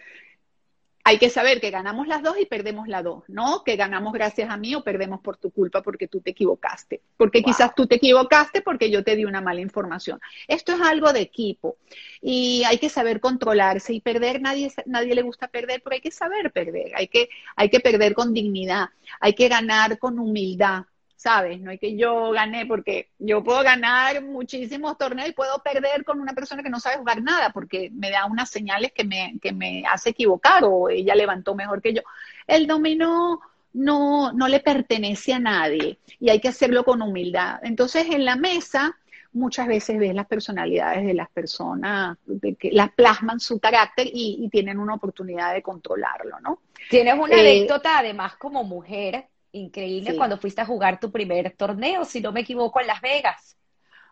Hay 1.03 1.19
que 1.19 1.29
saber 1.29 1.61
que 1.61 1.71
ganamos 1.71 2.05
las 2.09 2.21
dos 2.21 2.37
y 2.37 2.45
perdemos 2.45 2.89
las 2.89 3.01
dos, 3.01 3.23
no 3.29 3.63
que 3.63 3.77
ganamos 3.77 4.11
gracias 4.11 4.49
a 4.49 4.57
mí 4.57 4.75
o 4.75 4.83
perdemos 4.83 5.21
por 5.21 5.37
tu 5.37 5.51
culpa 5.51 5.81
porque 5.81 6.09
tú 6.09 6.19
te 6.19 6.31
equivocaste, 6.31 7.01
porque 7.15 7.41
quizás 7.41 7.73
tú 7.73 7.87
te 7.87 7.95
equivocaste 7.95 8.61
porque 8.61 8.91
yo 8.91 9.05
te 9.05 9.15
di 9.15 9.23
una 9.23 9.39
mala 9.39 9.61
información. 9.61 10.19
Esto 10.49 10.73
es 10.73 10.81
algo 10.81 11.13
de 11.13 11.21
equipo 11.21 11.77
y 12.21 12.61
hay 12.65 12.77
que 12.77 12.89
saber 12.89 13.21
controlarse 13.21 13.93
y 13.93 14.01
perder, 14.01 14.41
nadie, 14.41 14.69
nadie 14.85 15.15
le 15.15 15.21
gusta 15.21 15.47
perder, 15.47 15.81
pero 15.81 15.93
hay 15.93 16.01
que 16.01 16.11
saber 16.11 16.51
perder, 16.51 16.91
hay 16.93 17.07
que, 17.07 17.29
hay 17.55 17.69
que 17.69 17.79
perder 17.79 18.13
con 18.13 18.33
dignidad, 18.33 18.89
hay 19.21 19.33
que 19.33 19.47
ganar 19.47 19.99
con 19.99 20.19
humildad, 20.19 20.83
¿sabes? 21.17 21.59
No 21.59 21.71
es 21.71 21.79
que 21.79 21.97
yo 21.97 22.31
gané, 22.31 22.65
porque 22.67 23.09
yo 23.17 23.43
puedo 23.43 23.63
ganar 23.63 24.23
muchísimos 24.23 24.97
torneos 24.97 25.29
y 25.29 25.33
puedo 25.33 25.57
perder 25.63 26.05
con 26.05 26.21
una 26.21 26.33
persona 26.33 26.61
que 26.61 26.69
no 26.69 26.79
sabe 26.79 26.97
jugar 26.97 27.21
nada, 27.23 27.49
porque 27.51 27.89
me 27.91 28.11
da 28.11 28.27
unas 28.27 28.49
señales 28.49 28.93
que 28.93 29.03
me, 29.03 29.33
que 29.41 29.51
me 29.51 29.83
hace 29.89 30.11
equivocar 30.11 30.63
o 30.63 30.89
ella 30.89 31.15
levantó 31.15 31.55
mejor 31.55 31.81
que 31.81 31.95
yo. 31.95 32.01
El 32.45 32.67
dominó 32.67 33.41
no, 33.73 34.31
no 34.31 34.47
le 34.47 34.59
pertenece 34.59 35.33
a 35.33 35.39
nadie 35.39 35.97
y 36.19 36.29
hay 36.29 36.39
que 36.39 36.49
hacerlo 36.49 36.85
con 36.85 37.01
humildad. 37.01 37.59
Entonces, 37.63 38.05
en 38.11 38.23
la 38.23 38.35
mesa 38.35 38.95
muchas 39.33 39.67
veces 39.67 39.97
ves 39.97 40.13
las 40.13 40.27
personalidades 40.27 41.05
de 41.05 41.13
las 41.15 41.29
personas, 41.29 42.17
de 42.25 42.55
que 42.55 42.71
las 42.71 42.91
plasman 42.91 43.39
su 43.39 43.59
carácter 43.59 44.07
y, 44.11 44.47
tienen 44.51 44.79
una 44.79 44.93
oportunidad 44.93 45.53
de 45.53 45.61
controlarlo, 45.61 46.39
¿no? 46.39 46.59
Tienes 46.89 47.15
una 47.15 47.35
eh, 47.35 47.39
anécdota 47.41 47.99
además 47.99 48.35
como 48.37 48.63
mujer 48.63 49.25
increíble 49.51 50.15
cuando 50.15 50.37
fuiste 50.37 50.61
a 50.61 50.65
jugar 50.65 50.99
tu 50.99 51.11
primer 51.11 51.55
torneo, 51.55 52.05
si 52.05 52.21
no 52.21 52.31
me 52.31 52.41
equivoco, 52.41 52.79
en 52.79 52.87
Las 52.87 53.01
Vegas. 53.01 53.57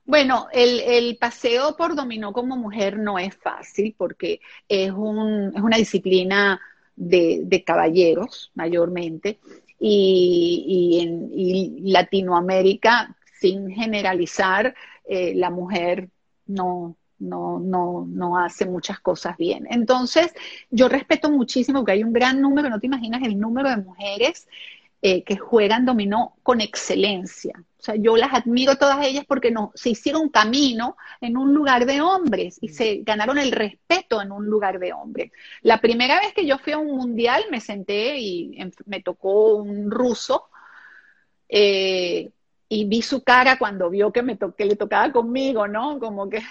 Bueno, 0.06 0.48
el, 0.52 1.18
paseo 1.18 1.76
por 1.76 1.96
dominó 1.96 2.32
como 2.32 2.56
mujer 2.56 2.98
no 2.98 3.18
es 3.18 3.36
fácil 3.36 3.96
porque 3.98 4.40
es, 4.70 4.92
un, 4.92 5.52
es 5.56 5.62
una 5.62 5.78
disciplina 5.78 6.62
de, 6.96 7.64
caballeros 7.66 8.52
mayormente 8.54 9.40
y, 9.80 11.00
en 11.02 11.92
Latinoamérica, 11.92 13.16
sin 13.40 13.72
generalizar, 13.72 14.76
eh, 15.08 15.34
la 15.36 15.50
mujer 15.50 16.10
no, 16.46 16.96
no, 17.20 17.60
no, 17.60 18.06
no 18.08 18.38
hace 18.38 18.66
muchas 18.66 19.00
cosas 19.00 19.38
bien. 19.38 19.68
Entonces, 19.70 20.34
yo 20.70 20.88
respeto 20.88 21.32
muchísimo 21.32 21.84
que 21.84 21.94
hay 21.94 22.04
un 22.04 22.14
gran 22.14 22.42
número, 22.42 22.70
no 22.70 22.80
te 22.80 22.88
imaginas 22.88 23.24
el 23.24 23.40
número 23.40 23.70
de 23.70 23.78
mujeres 23.78 24.48
eh, 25.08 25.24
que 25.24 25.38
juegan 25.38 25.86
dominó 25.86 26.36
con 26.42 26.62
excelencia. 26.62 27.54
O 27.78 27.84
sea, 27.84 27.94
yo 27.96 28.18
las 28.18 28.34
admiro 28.34 28.76
todas 28.76 29.06
ellas 29.06 29.24
porque 29.28 29.52
no, 29.52 29.72
se 29.76 29.92
hicieron 29.92 30.30
camino 30.30 30.98
en 31.22 31.38
un 31.38 31.54
lugar 31.54 31.86
de 31.86 32.02
hombres 32.02 32.58
y 32.60 32.70
se 32.70 33.02
ganaron 33.04 33.38
el 33.38 33.52
respeto 33.52 34.20
en 34.20 34.32
un 34.32 34.48
lugar 34.48 34.80
de 34.80 34.94
hombres. 34.94 35.32
La 35.62 35.80
primera 35.80 36.20
vez 36.20 36.34
que 36.34 36.48
yo 36.48 36.58
fui 36.58 36.74
a 36.74 36.80
un 36.80 36.98
mundial 36.98 37.44
me 37.52 37.62
senté 37.62 38.18
y 38.18 38.58
me 38.88 39.00
tocó 39.04 39.58
un 39.58 39.92
ruso 39.92 40.50
eh, 41.50 42.32
y 42.68 42.86
vi 42.86 43.04
su 43.04 43.24
cara 43.24 43.60
cuando 43.60 43.92
vio 43.92 44.12
que, 44.12 44.24
me 44.24 44.40
que 44.58 44.66
le 44.66 44.76
tocaba 44.76 45.12
conmigo, 45.12 45.68
¿no? 45.68 46.00
Como 46.00 46.28
que, 46.28 46.42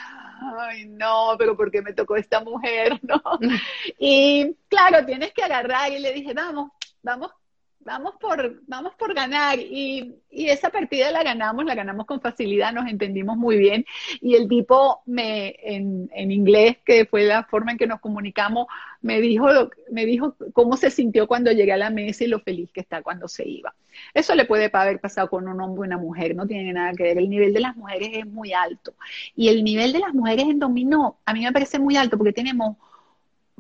ay, 0.61 0.87
no, 0.87 1.35
pero 1.37 1.57
¿por 1.57 1.73
qué 1.73 1.83
me 1.83 1.93
tocó 1.93 2.15
esta 2.15 2.39
mujer, 2.39 3.01
no? 3.03 3.21
Y 3.99 4.55
claro, 4.69 5.05
tienes 5.05 5.33
que 5.33 5.43
agarrar 5.43 5.91
y 5.91 5.99
le 5.99 6.13
dije, 6.13 6.33
vamos, 6.35 6.71
vamos 7.03 7.33
vamos 7.85 8.15
por, 8.21 8.63
vamos 8.67 8.95
por 8.95 9.15
ganar. 9.15 9.59
Y, 9.59 10.17
esa 10.31 10.71
partida 10.71 11.13
la 11.13 11.23
ganamos, 11.23 11.65
la 11.65 11.77
ganamos 11.77 12.07
con 12.07 12.21
facilidad, 12.21 12.73
nos 12.73 12.89
entendimos 12.91 13.37
muy 13.37 13.57
bien. 13.57 13.87
Y 14.21 14.35
el 14.35 14.49
tipo 14.49 15.03
me, 15.07 15.55
en, 15.63 16.11
en 16.13 16.33
inglés, 16.33 16.79
que 16.85 17.07
fue 17.07 17.23
la 17.25 17.45
forma 17.45 17.73
en 17.73 17.79
que 17.79 17.87
nos 17.87 18.01
comunicamos, 18.01 18.67
me 19.01 19.21
dijo, 19.21 19.47
me 19.93 20.07
dijo 20.07 20.35
cómo 20.53 20.77
se 20.77 20.91
sintió 20.91 21.29
cuando 21.29 21.53
llegué 21.53 21.73
a 21.73 21.77
la 21.77 21.91
mesa 21.91 22.25
y 22.25 22.27
lo 22.27 22.41
feliz 22.41 22.73
que 22.73 22.81
está 22.81 23.03
cuando 23.03 23.29
se 23.29 23.49
iba. 23.49 23.75
Eso 24.13 24.35
le 24.35 24.45
puede 24.45 24.71
haber 24.73 25.01
pasado 25.01 25.29
con 25.29 25.47
un 25.47 25.61
hombre 25.61 25.83
o 25.83 25.85
una 25.85 25.99
mujer, 25.99 26.35
no 26.35 26.47
tiene 26.47 26.73
nada 26.73 26.93
que 26.95 27.05
ver. 27.05 27.19
El 27.19 27.31
nivel 27.31 27.53
de 27.53 27.61
las 27.61 27.77
mujeres 27.77 28.11
es 28.13 28.27
muy 28.27 28.53
alto. 28.53 28.95
Y 29.37 29.49
el 29.49 29.63
nivel 29.63 29.93
de 29.93 30.01
las 30.01 30.15
mujeres 30.15 30.47
en 30.47 30.59
dominó, 30.59 31.19
a 31.25 31.33
mí 31.33 31.45
me 31.45 31.53
parece 31.53 31.79
muy 31.79 31.97
alto 31.97 32.17
porque 32.17 32.33
tenemos, 32.33 32.77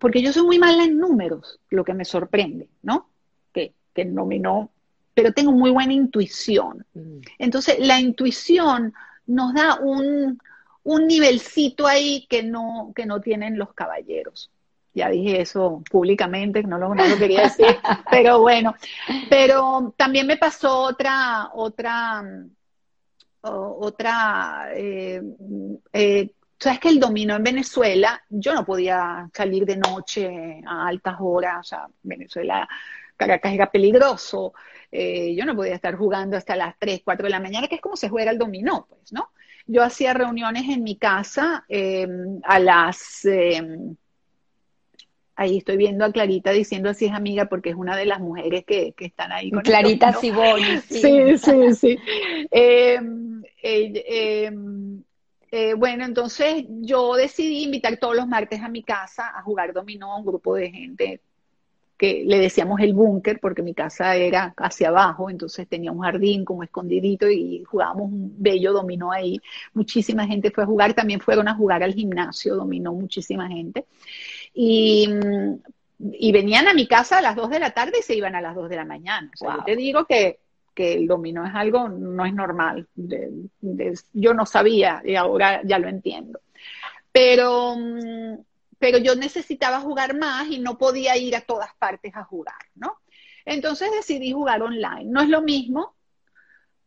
porque 0.00 0.22
yo 0.22 0.32
soy 0.32 0.44
muy 0.44 0.58
mala 0.58 0.84
en 0.84 0.98
números, 0.98 1.60
lo 1.70 1.84
que 1.84 1.94
me 1.94 2.04
sorprende, 2.04 2.68
¿no? 2.82 3.08
Que 3.94 4.04
nominó, 4.04 4.70
pero 5.14 5.32
tengo 5.32 5.52
muy 5.52 5.70
buena 5.70 5.92
intuición. 5.92 6.84
Mm. 6.94 7.18
Entonces, 7.38 7.76
la 7.78 8.00
intuición 8.00 8.92
nos 9.26 9.54
da 9.54 9.76
un, 9.80 10.38
un 10.82 11.06
nivelcito 11.06 11.86
ahí 11.86 12.26
que 12.28 12.42
no, 12.42 12.92
que 12.94 13.06
no 13.06 13.20
tienen 13.20 13.58
los 13.58 13.72
caballeros. 13.72 14.50
Ya 14.92 15.08
dije 15.08 15.40
eso 15.40 15.82
públicamente, 15.90 16.62
no 16.62 16.78
lo, 16.78 16.94
no 16.94 17.06
lo 17.06 17.18
quería 17.18 17.42
decir, 17.42 17.66
pero 18.10 18.40
bueno. 18.40 18.74
Pero 19.28 19.92
también 19.96 20.26
me 20.26 20.36
pasó 20.36 20.82
otra, 20.82 21.50
otra, 21.52 22.22
otra, 23.40 24.68
eh, 24.72 25.20
eh, 25.92 26.30
sabes 26.58 26.78
que 26.78 26.88
el 26.88 27.00
dominó 27.00 27.34
en 27.34 27.42
Venezuela, 27.42 28.22
yo 28.28 28.54
no 28.54 28.64
podía 28.64 29.28
salir 29.34 29.66
de 29.66 29.76
noche 29.76 30.62
a 30.64 30.86
altas 30.86 31.16
horas, 31.18 31.58
o 31.60 31.64
sea, 31.64 31.86
Venezuela 32.02 32.68
Caracas 33.16 33.52
era 33.52 33.70
peligroso, 33.70 34.54
eh, 34.90 35.34
yo 35.34 35.44
no 35.44 35.56
podía 35.56 35.74
estar 35.74 35.96
jugando 35.96 36.36
hasta 36.36 36.54
las 36.54 36.78
3, 36.78 37.02
4 37.04 37.24
de 37.24 37.30
la 37.30 37.40
mañana, 37.40 37.66
que 37.66 37.76
es 37.76 37.80
como 37.80 37.96
se 37.96 38.08
juega 38.08 38.30
el 38.30 38.38
dominó, 38.38 38.86
pues, 38.88 39.12
¿no? 39.12 39.30
Yo 39.66 39.82
hacía 39.82 40.14
reuniones 40.14 40.68
en 40.68 40.84
mi 40.84 40.96
casa 40.96 41.64
em, 41.68 42.40
a 42.44 42.58
las... 42.58 43.24
Em, 43.24 43.96
ahí 45.36 45.58
estoy 45.58 45.76
viendo 45.78 46.04
a 46.04 46.12
Clarita 46.12 46.52
diciendo 46.52 46.90
así 46.90 47.06
es 47.06 47.12
amiga 47.12 47.46
porque 47.46 47.70
es 47.70 47.74
una 47.74 47.96
de 47.96 48.06
las 48.06 48.20
mujeres 48.20 48.64
que, 48.64 48.94
están 48.98 49.32
ahí 49.32 49.50
con 49.50 49.62
Clarita 49.62 50.12
Siboni. 50.12 50.78
Sí, 50.88 51.38
sí, 51.38 51.38
sí. 51.38 51.74
sí. 51.74 51.98
Em, 52.52 53.42
eh, 55.56 55.74
bueno, 55.74 56.04
entonces 56.04 56.64
yo 56.68 57.14
decidí 57.14 57.62
invitar 57.62 57.96
todos 57.96 58.16
los 58.16 58.26
martes 58.26 58.60
a 58.60 58.68
mi 58.68 58.82
casa 58.82 59.32
a 59.34 59.42
jugar 59.42 59.72
dominó 59.72 60.12
a 60.12 60.18
un 60.18 60.26
grupo 60.26 60.56
de 60.56 60.70
gente 60.70 61.20
que 61.96 62.24
le 62.26 62.38
decíamos 62.38 62.80
el 62.80 62.92
búnker 62.92 63.38
porque 63.40 63.62
mi 63.62 63.74
casa 63.74 64.16
era 64.16 64.52
hacia 64.56 64.88
abajo, 64.88 65.30
entonces 65.30 65.68
tenía 65.68 65.92
un 65.92 66.00
jardín 66.00 66.44
como 66.44 66.62
escondidito 66.62 67.30
y 67.30 67.62
jugábamos 67.64 68.10
un 68.10 68.34
bello 68.36 68.72
dominó 68.72 69.12
ahí. 69.12 69.40
Muchísima 69.74 70.26
gente 70.26 70.50
fue 70.50 70.64
a 70.64 70.66
jugar, 70.66 70.94
también 70.94 71.20
fueron 71.20 71.46
a 71.48 71.54
jugar 71.54 71.82
al 71.82 71.94
gimnasio, 71.94 72.56
dominó 72.56 72.92
muchísima 72.92 73.48
gente. 73.48 73.86
Y, 74.52 75.08
venían 76.32 76.68
a 76.68 76.74
mi 76.74 76.86
casa 76.86 77.18
a 77.18 77.22
las 77.22 77.36
2 77.36 77.50
de 77.50 77.60
la 77.60 77.70
tarde 77.70 77.98
y 78.00 78.02
se 78.02 78.16
iban 78.16 78.34
a 78.34 78.40
las 78.40 78.54
2 78.54 78.68
de 78.68 78.76
la 78.76 78.84
mañana. 78.84 79.30
yo 79.40 79.64
te 79.64 79.76
digo 79.76 80.04
que, 80.04 80.40
el 80.76 81.06
dominó 81.06 81.46
es 81.46 81.54
algo, 81.54 81.88
no 81.88 82.26
es 82.26 82.34
normal. 82.34 82.88
yo 84.12 84.34
no 84.34 84.44
sabía 84.46 85.00
y 85.04 85.14
ahora 85.14 85.60
ya 85.64 85.78
lo 85.78 85.88
entiendo. 85.88 86.40
Pero 87.12 87.76
mm, 87.76 88.34
pero 88.84 88.98
yo 88.98 89.16
necesitaba 89.16 89.80
jugar 89.80 90.14
más 90.14 90.46
y 90.48 90.58
no 90.58 90.76
podía 90.76 91.16
ir 91.16 91.34
a 91.36 91.40
todas 91.40 91.70
partes 91.78 92.14
a 92.14 92.22
jugar, 92.22 92.58
¿no? 92.74 92.98
Entonces 93.46 93.90
decidí 93.90 94.30
jugar 94.32 94.60
online. 94.62 95.06
No 95.06 95.22
es 95.22 95.30
lo 95.30 95.40
mismo, 95.40 95.94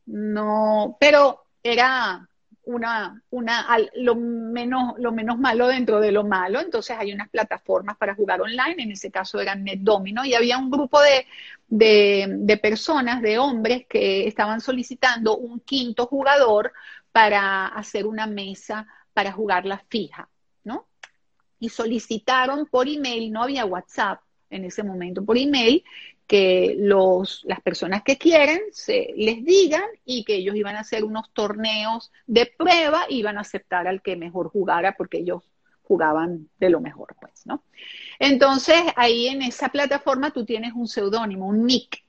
no, 0.05 0.95
pero 0.99 1.47
era 1.63 2.29
una, 2.65 3.23
una, 3.31 3.79
lo 3.95 4.13
menos, 4.13 4.93
lo 4.99 5.11
menos 5.11 5.39
malo 5.39 5.69
dentro 5.69 5.99
de 5.99 6.11
lo 6.11 6.23
malo. 6.23 6.61
Entonces 6.61 6.95
hay 6.99 7.11
unas 7.11 7.29
plataformas 7.29 7.97
para 7.97 8.13
jugar 8.13 8.41
online, 8.41 8.75
en 8.77 8.91
ese 8.91 9.09
caso 9.09 9.39
era 9.39 9.55
NetDomino, 9.55 10.23
y 10.23 10.35
había 10.35 10.59
un 10.59 10.69
grupo 10.69 10.99
de, 11.01 11.25
de 11.67 12.57
personas, 12.57 13.23
de 13.23 13.39
hombres, 13.39 13.87
que 13.87 14.27
estaban 14.27 14.61
solicitando 14.61 15.35
un 15.35 15.61
quinto 15.61 16.05
jugador 16.05 16.73
para 17.11 17.65
hacer 17.65 18.05
una 18.05 18.27
mesa 18.27 18.85
para 19.15 19.31
jugarla 19.31 19.83
fija 19.89 20.29
y 21.59 21.69
solicitaron 21.69 22.65
por 22.65 22.87
email, 22.87 23.31
no 23.31 23.43
había 23.43 23.65
WhatsApp 23.65 24.21
en 24.49 24.65
ese 24.65 24.83
momento, 24.83 25.23
por 25.25 25.37
email, 25.37 25.83
que 26.27 26.75
los, 26.77 27.41
las 27.45 27.61
personas 27.61 28.03
que 28.03 28.17
quieren 28.17 28.59
se, 28.71 29.13
les 29.15 29.43
digan 29.45 29.85
y 30.05 30.25
que 30.25 30.35
ellos 30.35 30.55
iban 30.55 30.75
a 30.75 30.81
hacer 30.81 31.03
unos 31.03 31.31
torneos 31.33 32.11
de 32.27 32.51
prueba 32.57 33.05
y 33.09 33.19
iban 33.19 33.37
a 33.37 33.41
aceptar 33.41 33.87
al 33.87 34.01
que 34.01 34.17
mejor 34.17 34.49
jugara 34.49 34.95
porque 34.97 35.19
ellos 35.19 35.43
jugaban 35.83 36.49
de 36.59 36.69
lo 36.69 36.81
mejor, 36.81 37.15
pues, 37.21 37.45
¿no? 37.45 37.63
Entonces, 38.19 38.75
ahí 38.97 39.27
en 39.27 39.41
esa 39.41 39.69
plataforma 39.69 40.31
tú 40.31 40.43
tienes 40.43 40.73
un 40.73 40.87
seudónimo, 40.87 41.47
un 41.47 41.65
nick, 41.65 42.03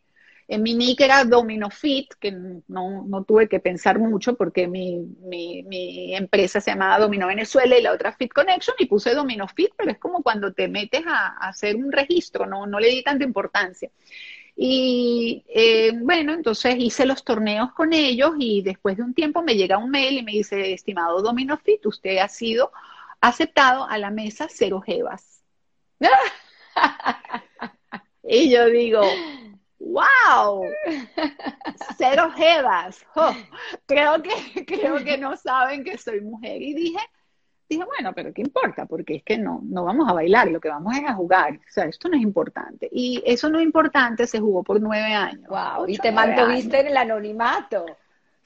en 0.48 0.62
mi 0.62 0.74
nick 0.74 1.02
era 1.02 1.24
Domino 1.24 1.68
Fit, 1.68 2.14
que 2.18 2.32
no, 2.32 3.24
tuve 3.26 3.48
que 3.48 3.60
pensar 3.60 3.98
mucho 3.98 4.34
porque 4.34 4.66
mi, 4.66 5.06
empresa 6.16 6.60
se 6.60 6.70
llamaba 6.70 6.98
Domino 6.98 7.26
Venezuela 7.26 7.78
y 7.78 7.82
la 7.82 7.92
otra 7.92 8.12
Fit 8.12 8.32
Connection 8.32 8.74
y 8.78 8.86
puse 8.86 9.14
Domino 9.14 9.46
Fit, 9.46 9.72
pero 9.76 9.90
es 9.90 9.98
como 9.98 10.22
cuando 10.22 10.54
te 10.54 10.66
metes 10.66 11.02
a, 11.06 11.36
hacer 11.48 11.76
un 11.76 11.92
registro, 11.92 12.46
no, 12.46 12.66
no 12.66 12.80
le 12.80 12.88
di 12.88 13.02
tanta 13.02 13.24
importancia. 13.24 13.90
Y 14.56 15.44
eh, 15.48 15.92
bueno, 15.94 16.32
entonces 16.32 16.76
hice 16.78 17.04
los 17.04 17.24
torneos 17.24 17.72
con 17.74 17.92
ellos 17.92 18.32
y 18.38 18.62
después 18.62 18.96
de 18.96 19.02
un 19.02 19.14
tiempo 19.14 19.42
me 19.42 19.54
llega 19.54 19.76
un 19.76 19.90
mail 19.90 20.16
y 20.16 20.22
me 20.22 20.32
dice, 20.32 20.72
estimado 20.72 21.20
Domino 21.20 21.58
Fit, 21.58 21.84
usted 21.84 22.18
ha 22.18 22.28
sido 22.28 22.72
aceptado 23.20 23.86
a 23.86 23.98
la 23.98 24.10
mesa 24.10 24.48
cero 24.50 24.80
jevas. 24.80 25.42
y 28.22 28.50
yo 28.50 28.66
digo, 28.66 29.02
¡Wow! 29.78 30.62
Cero 31.98 32.30
jevas. 32.36 33.04
Oh, 33.14 33.34
creo, 33.86 34.22
que, 34.22 34.64
creo 34.66 35.02
que 35.04 35.18
no 35.18 35.36
saben 35.36 35.84
que 35.84 35.98
soy 35.98 36.20
mujer. 36.20 36.60
Y 36.60 36.74
dije, 36.74 36.98
dije, 37.68 37.84
bueno, 37.84 38.12
pero 38.14 38.32
¿qué 38.32 38.42
importa? 38.42 38.86
Porque 38.86 39.16
es 39.16 39.22
que 39.22 39.38
no, 39.38 39.60
no 39.62 39.84
vamos 39.84 40.08
a 40.08 40.14
bailar, 40.14 40.48
lo 40.48 40.60
que 40.60 40.68
vamos 40.68 40.96
es 40.96 41.04
a 41.04 41.14
jugar. 41.14 41.54
O 41.54 41.70
sea, 41.70 41.84
esto 41.84 42.08
no 42.08 42.16
es 42.16 42.22
importante. 42.22 42.88
Y 42.90 43.22
eso 43.24 43.48
no 43.50 43.58
es 43.58 43.64
importante 43.64 44.26
se 44.26 44.40
jugó 44.40 44.62
por 44.62 44.80
nueve 44.80 45.14
años. 45.14 45.48
Wow, 45.48 45.86
y 45.86 45.98
te 45.98 46.12
mantuviste 46.12 46.80
en 46.80 46.88
el 46.88 46.96
anonimato. 46.96 47.86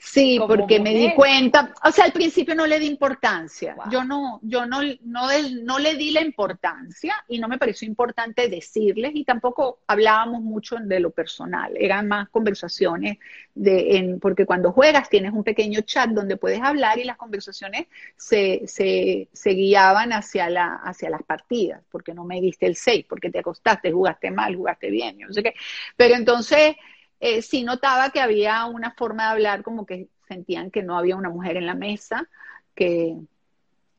Sí, 0.05 0.39
porque 0.47 0.81
me 0.81 0.93
di 0.93 1.15
cuenta, 1.15 1.73
o 1.85 1.93
sea, 1.93 2.05
al 2.05 2.12
principio 2.12 2.57
no 2.57 2.66
le 2.66 2.81
di 2.81 2.87
importancia. 2.87 3.77
Yo 3.89 4.03
no, 4.05 4.41
yo 4.43 4.66
no, 4.66 4.81
no, 5.05 5.29
no 5.62 5.79
le 5.79 5.95
di 5.95 6.11
la 6.11 6.20
importancia 6.20 7.15
y 7.29 7.39
no 7.39 7.47
me 7.47 7.57
pareció 7.57 7.87
importante 7.87 8.49
decirles 8.49 9.12
y 9.15 9.24
tampoco 9.24 9.79
hablábamos 9.87 10.43
mucho 10.43 10.77
de 10.77 10.99
lo 10.99 11.12
personal. 11.12 11.73
Eran 11.79 12.09
más 12.09 12.29
conversaciones 12.31 13.19
de, 13.55 13.97
en, 13.97 14.19
porque 14.19 14.45
cuando 14.45 14.73
juegas 14.73 15.09
tienes 15.09 15.33
un 15.33 15.45
pequeño 15.45 15.81
chat 15.83 16.11
donde 16.11 16.37
puedes 16.37 16.61
hablar 16.61 16.99
y 16.99 17.05
las 17.05 17.16
conversaciones 17.16 17.87
se, 18.16 18.62
se, 18.66 19.29
se 19.33 19.51
guiaban 19.51 20.12
hacia 20.12 20.51
la, 20.51 20.74
hacia 20.83 21.11
las 21.11 21.23
partidas, 21.23 21.81
porque 21.91 22.12
no 22.12 22.24
me 22.24 22.41
diste 22.41 22.66
el 22.66 22.74
6, 22.74 23.07
porque 23.09 23.31
te 23.31 23.39
acostaste, 23.39 23.93
jugaste 23.93 24.33
mal, 24.33 24.57
jugaste 24.57 24.91
bien, 24.91 25.20
no 25.20 25.33
sé 25.33 25.45
qué. 25.45 25.55
Pero 25.97 26.16
entonces 26.16 26.74
eh, 27.23 27.40
sí 27.40 27.62
notaba 27.62 28.11
que 28.11 28.20
había 28.20 28.66
una 28.66 28.90
forma 28.90 29.27
de 29.27 29.31
hablar 29.31 29.62
como 29.62 29.86
que 29.86 30.09
sentían 30.27 30.73
que 30.73 30.82
no 30.82 30.99
había 30.99 31.15
una 31.15 31.31
mujer 31.31 31.57
en 31.57 31.66
la 31.66 31.74
mesa, 31.74 32.28
que, 32.74 33.15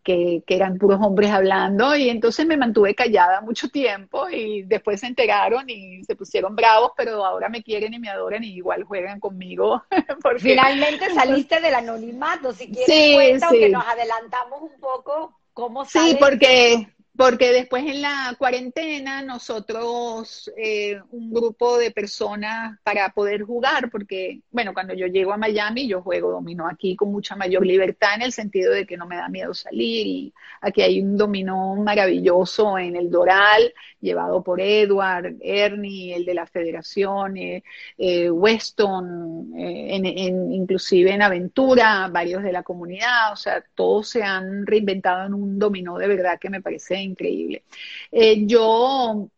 que, 0.03 0.43
eran 0.45 0.77
puros 0.77 0.99
hombres 1.01 1.31
hablando 1.31 1.95
y 1.95 2.09
entonces 2.09 2.45
me 2.45 2.57
mantuve 2.57 2.93
callada 2.93 3.39
mucho 3.39 3.69
tiempo 3.69 4.29
y 4.29 4.63
después 4.63 4.99
se 4.99 5.07
enteraron 5.07 5.69
y 5.69 6.03
se 6.03 6.17
pusieron 6.17 6.53
bravos, 6.53 6.91
pero 6.97 7.25
ahora 7.25 7.47
me 7.47 7.63
quieren 7.63 7.93
y 7.93 7.99
me 7.99 8.09
adoran 8.09 8.43
y 8.43 8.55
igual 8.55 8.83
juegan 8.83 9.21
conmigo. 9.21 9.81
Finalmente 10.39 11.13
saliste 11.13 11.61
del 11.61 11.75
anonimato, 11.75 12.51
si 12.51 12.65
quieres 12.65 12.85
sí, 12.85 13.13
cuenta, 13.13 13.49
que 13.51 13.69
nos 13.69 13.85
adelantamos 13.85 14.63
un 14.63 14.81
poco, 14.81 15.39
¿cómo? 15.53 15.85
Sí, 15.85 16.17
porque 16.19 16.89
porque 17.15 17.51
después 17.51 17.85
en 17.85 18.01
la 18.01 18.35
cuarentena 18.39 19.21
nosotros, 19.21 20.51
eh, 20.57 20.99
un 21.11 21.31
grupo 21.31 21.77
de 21.77 21.91
personas 21.91 22.79
para 22.83 23.09
poder 23.09 23.43
jugar, 23.43 23.91
porque, 23.91 24.41
bueno, 24.51 24.73
cuando 24.73 24.95
yo 24.95 25.05
llego 25.05 25.31
a 25.31 25.37
Miami, 25.37 25.87
yo 25.87 26.01
juego 26.01 26.31
dominó 26.31 26.67
aquí 26.67 26.95
con 26.95 27.11
mucha 27.11 27.35
mayor 27.35 27.65
libertad 27.65 28.15
en 28.15 28.23
el 28.23 28.33
sentido 28.33 28.73
de 28.73 28.87
que 28.87 28.97
no 28.97 29.05
me 29.05 29.17
da 29.17 29.29
miedo 29.29 29.53
salir 29.53 30.07
y 30.07 30.33
aquí 30.61 30.81
hay 30.81 31.01
un 31.01 31.15
dominó 31.15 31.75
maravilloso 31.75 32.77
en 32.79 32.95
el 32.95 33.11
Doral, 33.11 33.73
llevado 34.03 34.43
por 34.43 34.61
Edward, 34.61 35.37
Ernie, 35.41 36.13
el 36.13 36.25
de 36.25 36.33
la 36.33 36.45
federación, 36.45 37.37
eh, 37.37 37.63
eh, 37.97 38.29
Weston, 38.29 39.53
en, 39.55 40.53
inclusive 40.53 41.11
en 41.11 41.21
Aventura, 41.21 42.07
varios 42.11 42.43
de 42.43 42.51
la 42.51 42.63
comunidad, 42.63 43.31
o 43.31 43.35
sea, 43.35 43.63
todos 43.73 44.09
se 44.09 44.21
han 44.21 44.67
reinventado 44.67 45.25
en 45.25 45.33
un 45.33 45.57
dominó 45.57 45.97
de 45.97 46.07
verdad 46.07 46.39
que 46.39 46.49
me 46.49 46.61
parece 46.61 47.01
increíble. 47.01 47.63
Eh, 48.11 48.45
yo, 48.45 49.29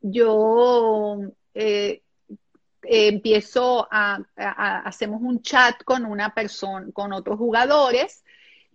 yo 0.00 1.18
eh, 1.54 2.02
empiezo 2.82 3.88
a, 3.90 4.18
hacemos 4.36 5.20
un 5.22 5.42
chat 5.42 5.82
con 5.84 6.04
una 6.04 6.34
persona, 6.34 6.86
con 6.92 7.12
otros 7.12 7.38
jugadores 7.38 8.24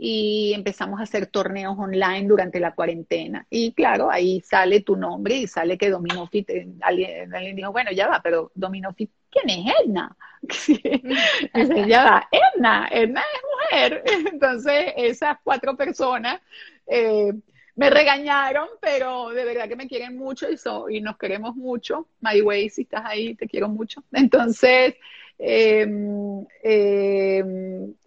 y 0.03 0.53
empezamos 0.55 0.99
a 0.99 1.03
hacer 1.03 1.27
torneos 1.27 1.77
online 1.77 2.27
durante 2.27 2.59
la 2.59 2.73
cuarentena. 2.73 3.45
Y 3.51 3.71
claro, 3.73 4.09
ahí 4.09 4.41
sale 4.41 4.81
tu 4.81 4.95
nombre 4.95 5.35
y 5.35 5.45
sale 5.45 5.77
que 5.77 5.91
Dominofit, 5.91 6.49
alguien, 6.81 7.31
alguien 7.35 7.55
dijo, 7.55 7.71
bueno, 7.71 7.91
ya 7.91 8.07
va, 8.07 8.19
pero 8.19 8.51
Dominofit, 8.55 9.11
¿quién 9.29 9.59
es 9.67 9.73
Edna? 9.85 10.17
ya 11.87 12.03
va, 12.03 12.27
Edna, 12.31 12.89
Edna 12.91 13.21
es 13.21 13.41
mujer. 13.53 14.03
Entonces, 14.33 14.91
esas 14.97 15.37
cuatro 15.43 15.77
personas 15.77 16.41
eh, 16.87 17.33
me 17.75 17.91
regañaron, 17.91 18.69
pero 18.81 19.29
de 19.29 19.45
verdad 19.45 19.69
que 19.69 19.75
me 19.75 19.87
quieren 19.87 20.17
mucho 20.17 20.47
y, 20.49 20.57
y 20.97 21.01
nos 21.01 21.15
queremos 21.19 21.55
mucho. 21.55 22.07
My 22.21 22.41
way, 22.41 22.71
si 22.71 22.81
estás 22.81 23.03
ahí, 23.05 23.35
te 23.35 23.47
quiero 23.47 23.69
mucho. 23.69 24.03
Entonces, 24.11 24.95
em, 25.41 26.45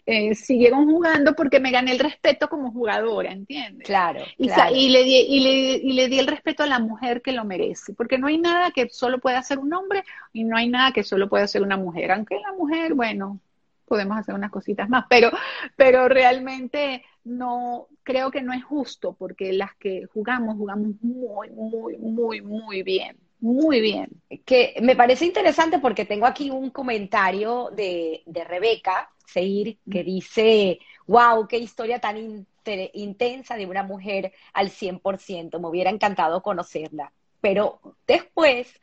eh, 0.06 0.34
siguieron 0.34 0.86
jugando 0.86 1.34
porque 1.34 1.60
me 1.60 1.70
gané 1.70 1.92
el 1.92 1.98
respeto 1.98 2.48
como 2.48 2.70
jugadora, 2.70 3.32
¿entiendes? 3.32 3.86
Claro. 3.86 4.22
Y, 4.36 4.50
y, 4.72 4.88
le 4.90 5.04
di, 5.04 5.16
y, 5.16 5.40
le, 5.40 5.50
y, 5.76 5.92
le 5.92 6.08
di, 6.08 6.18
el 6.18 6.26
respeto 6.26 6.62
a 6.62 6.66
la 6.66 6.78
mujer 6.78 7.22
que 7.22 7.32
lo 7.32 7.44
merece, 7.44 7.94
porque 7.94 8.18
no 8.18 8.26
hay 8.26 8.38
nada 8.38 8.70
que 8.70 8.88
solo 8.90 9.18
pueda 9.18 9.38
hacer 9.38 9.58
un 9.58 9.72
hombre 9.72 10.04
y 10.32 10.44
no 10.44 10.56
hay 10.56 10.68
nada 10.68 10.92
que 10.92 11.04
solo 11.04 11.28
pueda 11.28 11.44
hacer 11.44 11.62
una 11.62 11.76
mujer, 11.76 12.12
aunque 12.12 12.38
la 12.40 12.52
mujer, 12.52 12.94
bueno, 12.94 13.40
podemos 13.86 14.18
hacer 14.18 14.34
unas 14.34 14.50
cositas 14.50 14.88
más, 14.88 15.06
pero, 15.08 15.30
pero 15.76 16.08
realmente 16.08 17.04
no, 17.24 17.88
creo 18.02 18.30
que 18.30 18.42
no 18.42 18.52
es 18.52 18.64
justo 18.64 19.14
porque 19.18 19.52
las 19.52 19.74
que 19.76 20.06
jugamos, 20.12 20.56
jugamos 20.56 20.92
muy, 21.00 21.50
muy, 21.50 21.96
muy, 21.96 22.40
muy 22.42 22.82
bien. 22.82 23.16
Muy 23.44 23.82
bien. 23.82 24.08
Que 24.46 24.74
me 24.80 24.96
parece 24.96 25.26
interesante 25.26 25.78
porque 25.78 26.06
tengo 26.06 26.24
aquí 26.24 26.48
un 26.48 26.70
comentario 26.70 27.68
de, 27.76 28.22
de 28.24 28.42
Rebeca 28.42 29.10
Seir 29.26 29.76
que 29.90 30.02
dice, 30.02 30.78
wow, 31.06 31.46
qué 31.46 31.58
historia 31.58 31.98
tan 31.98 32.46
intensa 32.94 33.56
de 33.56 33.66
una 33.66 33.82
mujer 33.82 34.32
al 34.54 34.70
100%, 34.70 35.60
me 35.60 35.68
hubiera 35.68 35.90
encantado 35.90 36.42
conocerla. 36.42 37.12
Pero 37.42 37.80
después, 38.06 38.80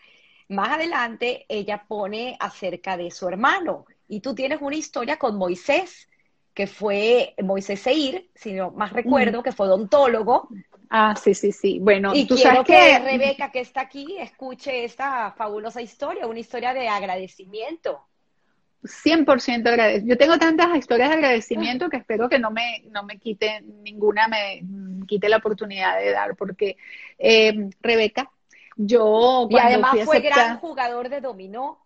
más 0.47 0.69
adelante, 0.69 1.43
ella 1.49 1.83
pone 1.87 2.37
acerca 2.39 2.97
de 2.97 3.09
su 3.09 3.27
hermano 3.27 3.85
y 4.07 4.19
tú 4.19 4.35
tienes 4.35 4.61
una 4.61 4.75
historia 4.75 5.17
con 5.17 5.37
Moisés 5.37 6.07
que 6.53 6.67
fue 6.67 7.33
Moisés 7.41 7.79
Seir, 7.79 8.29
si 8.35 8.53
no 8.53 8.69
más 8.71 8.93
recuerdo, 8.93 9.41
que 9.41 9.53
fue 9.53 9.67
odontólogo. 9.67 10.49
Ah, 10.93 11.15
sí, 11.15 11.33
sí, 11.33 11.53
sí. 11.53 11.79
Bueno, 11.79 12.13
y 12.13 12.25
tú 12.25 12.35
quiero 12.35 12.65
que, 12.65 12.99
Rebeca, 12.99 13.49
que 13.49 13.61
está 13.61 13.79
aquí, 13.79 14.17
escuche 14.19 14.83
esta 14.83 15.31
fabulosa 15.31 15.81
historia, 15.81 16.27
una 16.27 16.39
historia 16.39 16.73
de 16.73 16.89
agradecimiento. 16.89 18.05
100% 18.83 19.69
agradecido. 19.69 20.09
Yo 20.09 20.17
tengo 20.17 20.37
tantas 20.37 20.75
historias 20.75 21.07
de 21.07 21.15
agradecimiento 21.15 21.89
que 21.89 21.95
espero 21.95 22.27
que 22.27 22.39
no 22.39 22.51
me, 22.51 22.83
no 22.89 23.03
me 23.03 23.17
quite 23.19 23.61
ninguna, 23.61 24.27
me 24.27 24.63
quite 25.07 25.29
la 25.29 25.37
oportunidad 25.37 25.97
de 25.97 26.11
dar, 26.11 26.35
porque 26.35 26.75
eh, 27.17 27.69
Rebeca, 27.79 28.29
yo... 28.75 29.47
Y 29.49 29.57
además 29.57 29.97
fue 30.03 30.19
gran 30.19 30.57
jugador 30.57 31.07
de 31.07 31.21
dominó. 31.21 31.79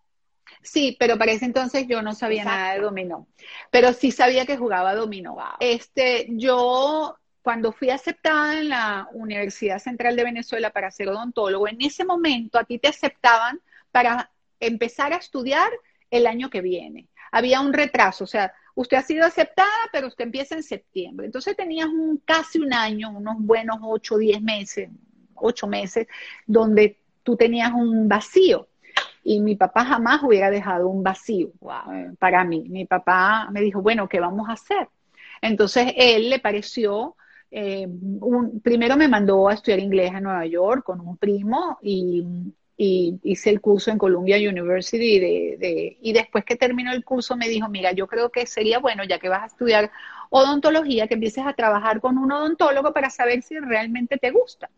Sí, 0.63 0.97
pero 0.99 1.19
para 1.19 1.31
ese 1.31 1.45
entonces 1.45 1.85
yo 1.87 2.01
no 2.01 2.15
sabía 2.15 2.43
nada 2.43 2.73
de 2.73 2.79
dominó, 2.79 3.27
pero 3.69 3.93
sí 3.93 4.11
sabía 4.11 4.47
que 4.47 4.57
jugaba 4.57 4.95
dominó. 4.95 5.37
Este, 5.59 6.25
yo 6.29 7.19
cuando 7.45 7.71
fui 7.71 7.91
aceptada 7.91 8.59
en 8.59 8.69
la 8.69 9.07
Universidad 9.13 9.77
Central 9.77 10.15
de 10.15 10.23
Venezuela 10.23 10.71
para 10.71 10.89
ser 10.89 11.09
odontólogo, 11.09 11.67
en 11.67 11.79
ese 11.79 12.03
momento 12.03 12.57
a 12.57 12.63
ti 12.63 12.79
te 12.79 12.87
aceptaban 12.87 13.61
para 13.91 14.31
empezar 14.59 15.13
a 15.13 15.17
estudiar 15.17 15.69
el 16.09 16.25
año 16.25 16.49
que 16.49 16.61
viene. 16.61 17.07
Había 17.31 17.61
un 17.61 17.71
retraso, 17.71 18.23
o 18.23 18.27
sea, 18.27 18.51
usted 18.73 18.97
ha 18.97 19.03
sido 19.03 19.27
aceptada, 19.27 19.69
pero 19.91 20.07
usted 20.07 20.23
empieza 20.23 20.55
en 20.55 20.63
septiembre. 20.63 21.27
Entonces 21.27 21.55
tenías 21.55 21.85
un, 21.85 22.17
casi 22.25 22.57
un 22.57 22.73
año, 22.73 23.11
unos 23.11 23.35
buenos 23.37 23.77
ocho, 23.83 24.17
diez 24.17 24.41
meses, 24.41 24.89
ocho 25.35 25.67
meses, 25.67 26.07
donde 26.47 26.97
tú 27.21 27.37
tenías 27.37 27.71
un 27.73 28.09
vacío 28.09 28.67
y 29.23 29.39
mi 29.39 29.55
papá 29.55 29.85
jamás 29.85 30.23
hubiera 30.23 30.49
dejado 30.49 30.89
un 30.89 31.03
vacío 31.03 31.51
eh, 31.93 32.09
para 32.17 32.43
mí. 32.43 32.65
Mi 32.69 32.85
papá 32.85 33.49
me 33.51 33.61
dijo, 33.61 33.83
bueno, 33.83 34.09
¿qué 34.09 34.19
vamos 34.19 34.49
a 34.49 34.53
hacer? 34.53 34.89
Entonces 35.43 35.93
él 35.95 36.31
le 36.31 36.39
pareció, 36.39 37.15
eh, 37.57 37.87
primero 38.61 38.97
me 38.97 39.07
mandó 39.07 39.47
a 39.47 39.53
estudiar 39.53 39.79
inglés 39.79 40.13
a 40.13 40.19
Nueva 40.19 40.45
York 40.45 40.83
con 40.83 40.99
un 40.99 41.15
primo 41.15 41.79
y, 41.81 42.51
hice 42.77 43.49
el 43.49 43.61
curso 43.61 43.89
en 43.89 43.97
Columbia 43.97 44.35
University 44.35 45.17
de, 45.17 45.97
y 46.01 46.11
después 46.11 46.43
que 46.43 46.57
terminó 46.57 46.91
el 46.91 47.05
curso 47.05 47.37
me 47.37 47.47
dijo, 47.47 47.69
mira, 47.69 47.93
yo 47.93 48.05
creo 48.05 48.29
que 48.29 48.45
sería 48.45 48.79
bueno, 48.79 49.05
ya 49.05 49.17
que 49.17 49.29
vas 49.29 49.43
a 49.43 49.45
estudiar 49.45 49.89
odontología, 50.29 51.07
que 51.07 51.13
empieces 51.13 51.45
a 51.47 51.53
trabajar 51.53 52.01
con 52.01 52.17
un 52.17 52.33
odontólogo 52.33 52.91
para 52.91 53.09
saber 53.09 53.41
si 53.43 53.57
realmente 53.57 54.17
te 54.17 54.31
gusta. 54.31 54.69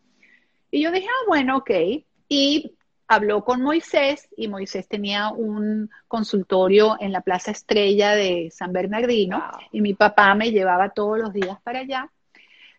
Y 0.69 0.83
yo 0.83 0.91
dije, 0.91 1.07
ah, 1.09 1.25
bueno, 1.27 1.57
ok. 1.57 1.71
Y 2.29 2.77
habló 3.07 3.43
con 3.43 3.63
Moisés 3.63 4.29
y 4.37 4.47
Moisés 4.47 4.87
tenía 4.87 5.29
un 5.29 5.89
consultorio 6.07 6.97
en 6.99 7.11
la 7.11 7.21
Plaza 7.21 7.49
Estrella 7.49 8.13
de 8.13 8.49
San 8.51 8.71
Bernardino 8.71 9.43
y 9.71 9.81
mi 9.81 9.95
papá 9.95 10.35
me 10.35 10.51
llevaba 10.51 10.89
todos 10.89 11.17
los 11.17 11.33
días 11.33 11.59
para 11.63 11.79
allá. 11.79 12.11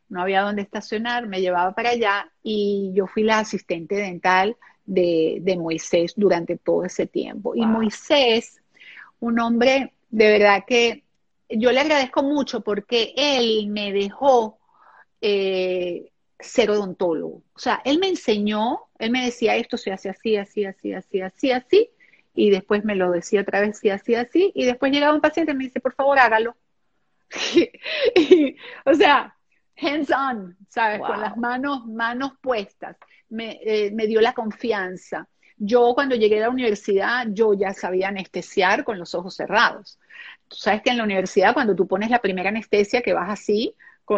No 0.09 0.23
había 0.23 0.43
dónde 0.43 0.63
estacionar, 0.63 1.27
me 1.27 1.41
llevaba 1.41 1.75
para 1.75 1.91
allá 1.91 2.31
y 2.43 2.93
yo 2.95 3.07
fui 3.07 3.23
la 3.23 3.41
asistente 3.41 3.97
dental 3.97 4.57
de, 4.85 5.57
Moisés 5.59 6.15
durante 6.17 6.57
todo 6.57 6.85
ese 6.85 7.07
tiempo. 7.07 7.55
Y 7.55 7.67
Moisés, 7.67 8.61
un 9.21 9.39
hombre 9.41 9.93
de 10.11 10.29
verdad 10.29 10.65
que 10.67 11.05
yo 11.51 11.73
le 11.73 11.81
agradezco 11.81 12.23
mucho 12.23 12.63
porque 12.63 13.13
él 13.17 13.69
me 13.69 13.93
dejó 13.93 14.59
eh, 15.21 16.11
ser 16.39 16.71
odontólogo. 16.71 17.43
O 17.55 17.59
sea, 17.59 17.81
él 17.85 17.99
me 17.99 18.09
enseñó, 18.09 18.81
él 18.99 19.11
me 19.11 19.25
decía 19.25 19.57
esto 19.57 19.77
se 19.77 19.93
hace 19.93 20.09
así, 20.09 20.37
así, 20.37 20.65
así, 20.65 20.93
así, 20.93 21.21
así, 21.21 21.53
así, 21.53 21.91
y 22.35 22.51
después 22.51 22.85
me 22.85 22.95
lo 22.95 23.11
decía 23.11 23.41
otra 23.43 23.61
vez, 23.61 23.79
sí, 23.79 23.91
así, 23.91 24.15
así, 24.15 24.53
y 24.55 24.65
después 24.65 24.93
llegaba 24.93 25.15
un 25.15 25.21
paciente 25.21 25.53
y 25.53 25.57
me 25.57 25.65
dice, 25.65 25.81
por 25.81 25.95
favor, 25.95 26.19
hágalo. 26.19 26.57
o 28.87 28.95
sea, 28.95 29.37
hands 29.81 30.11
on, 30.11 30.57
¿sabes? 30.69 31.01
Con 31.01 31.21
las 31.21 31.37
manos, 31.37 31.87
manos 31.87 32.33
puestas. 32.41 32.97
Me, 33.29 33.59
eh, 33.63 33.91
me 33.93 34.07
dio 34.07 34.21
la 34.21 34.33
confianza. 34.33 35.29
Yo 35.57 35.93
cuando 35.95 36.15
llegué 36.15 36.39
a 36.39 36.43
la 36.43 36.51
universidad, 36.51 37.27
yo 37.31 37.53
ya 37.55 37.75
sabía 37.75 38.09
anestesiar 38.09 38.85
con 38.85 38.99
los 38.99 39.15
ojos 39.15 39.35
cerrados. 39.35 39.99
Tú 40.49 40.57
sabes 40.57 40.83
que 40.83 40.91
en 40.91 40.99
la 40.99 41.05
universidad 41.05 41.55
cuando 41.55 41.75
tú 41.75 41.87
pones 41.87 42.11
la 42.11 42.21
primera 42.21 42.49
anestesia 42.49 43.03
que 43.03 43.13
vas 43.13 43.29
así, 43.29 43.75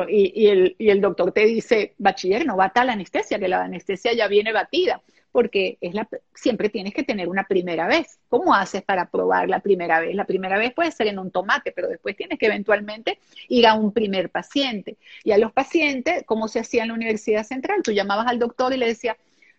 y, 0.09 0.77
el, 0.79 1.01
doctor 1.01 1.33
te 1.33 1.45
dice, 1.47 1.95
bachiller, 1.99 2.47
no 2.47 2.57
bata 2.57 2.85
la 2.85 2.93
anestesia, 2.93 3.39
que 3.39 3.49
la 3.49 3.65
anestesia 3.65 4.13
ya 4.13 4.29
viene 4.29 4.53
batida 4.53 5.03
porque 5.33 5.79
es 5.81 5.95
la, 5.95 6.09
siempre 6.35 6.69
tienes 6.69 6.93
que 6.93 7.05
tener 7.05 7.29
una 7.29 7.45
primera 7.45 7.87
vez. 7.87 8.19
¿Cómo 8.29 8.55
haces 8.55 8.83
para 8.83 9.11
probar 9.11 9.49
la 9.49 9.61
primera 9.61 10.01
vez? 10.01 10.15
La 10.15 10.25
primera 10.25 10.59
vez 10.59 10.73
puede 10.73 10.91
ser 10.91 11.07
en 11.07 11.19
un 11.19 11.31
tomate, 11.31 11.73
pero 11.73 11.89
después 11.89 12.17
tienes 12.17 12.39
que 12.39 12.47
eventualmente 12.47 13.19
ir 13.49 13.67
a 13.67 13.75
un 13.75 13.93
primer 13.93 14.31
paciente. 14.31 14.99
Y 15.23 15.33
a 15.33 15.39
los 15.39 15.53
pacientes, 15.53 16.25
como 16.27 16.49
se 16.49 16.61
hacía 16.61 16.83
en 16.83 16.89
la 16.89 16.95
Universidad 16.95 17.45
Central, 17.45 17.83
tú 17.83 17.93
llamabas 17.93 18.27
al 18.27 18.39
doctor 18.39 18.73
y 18.73 18.77
le 18.77 18.87
decías, 18.87 19.17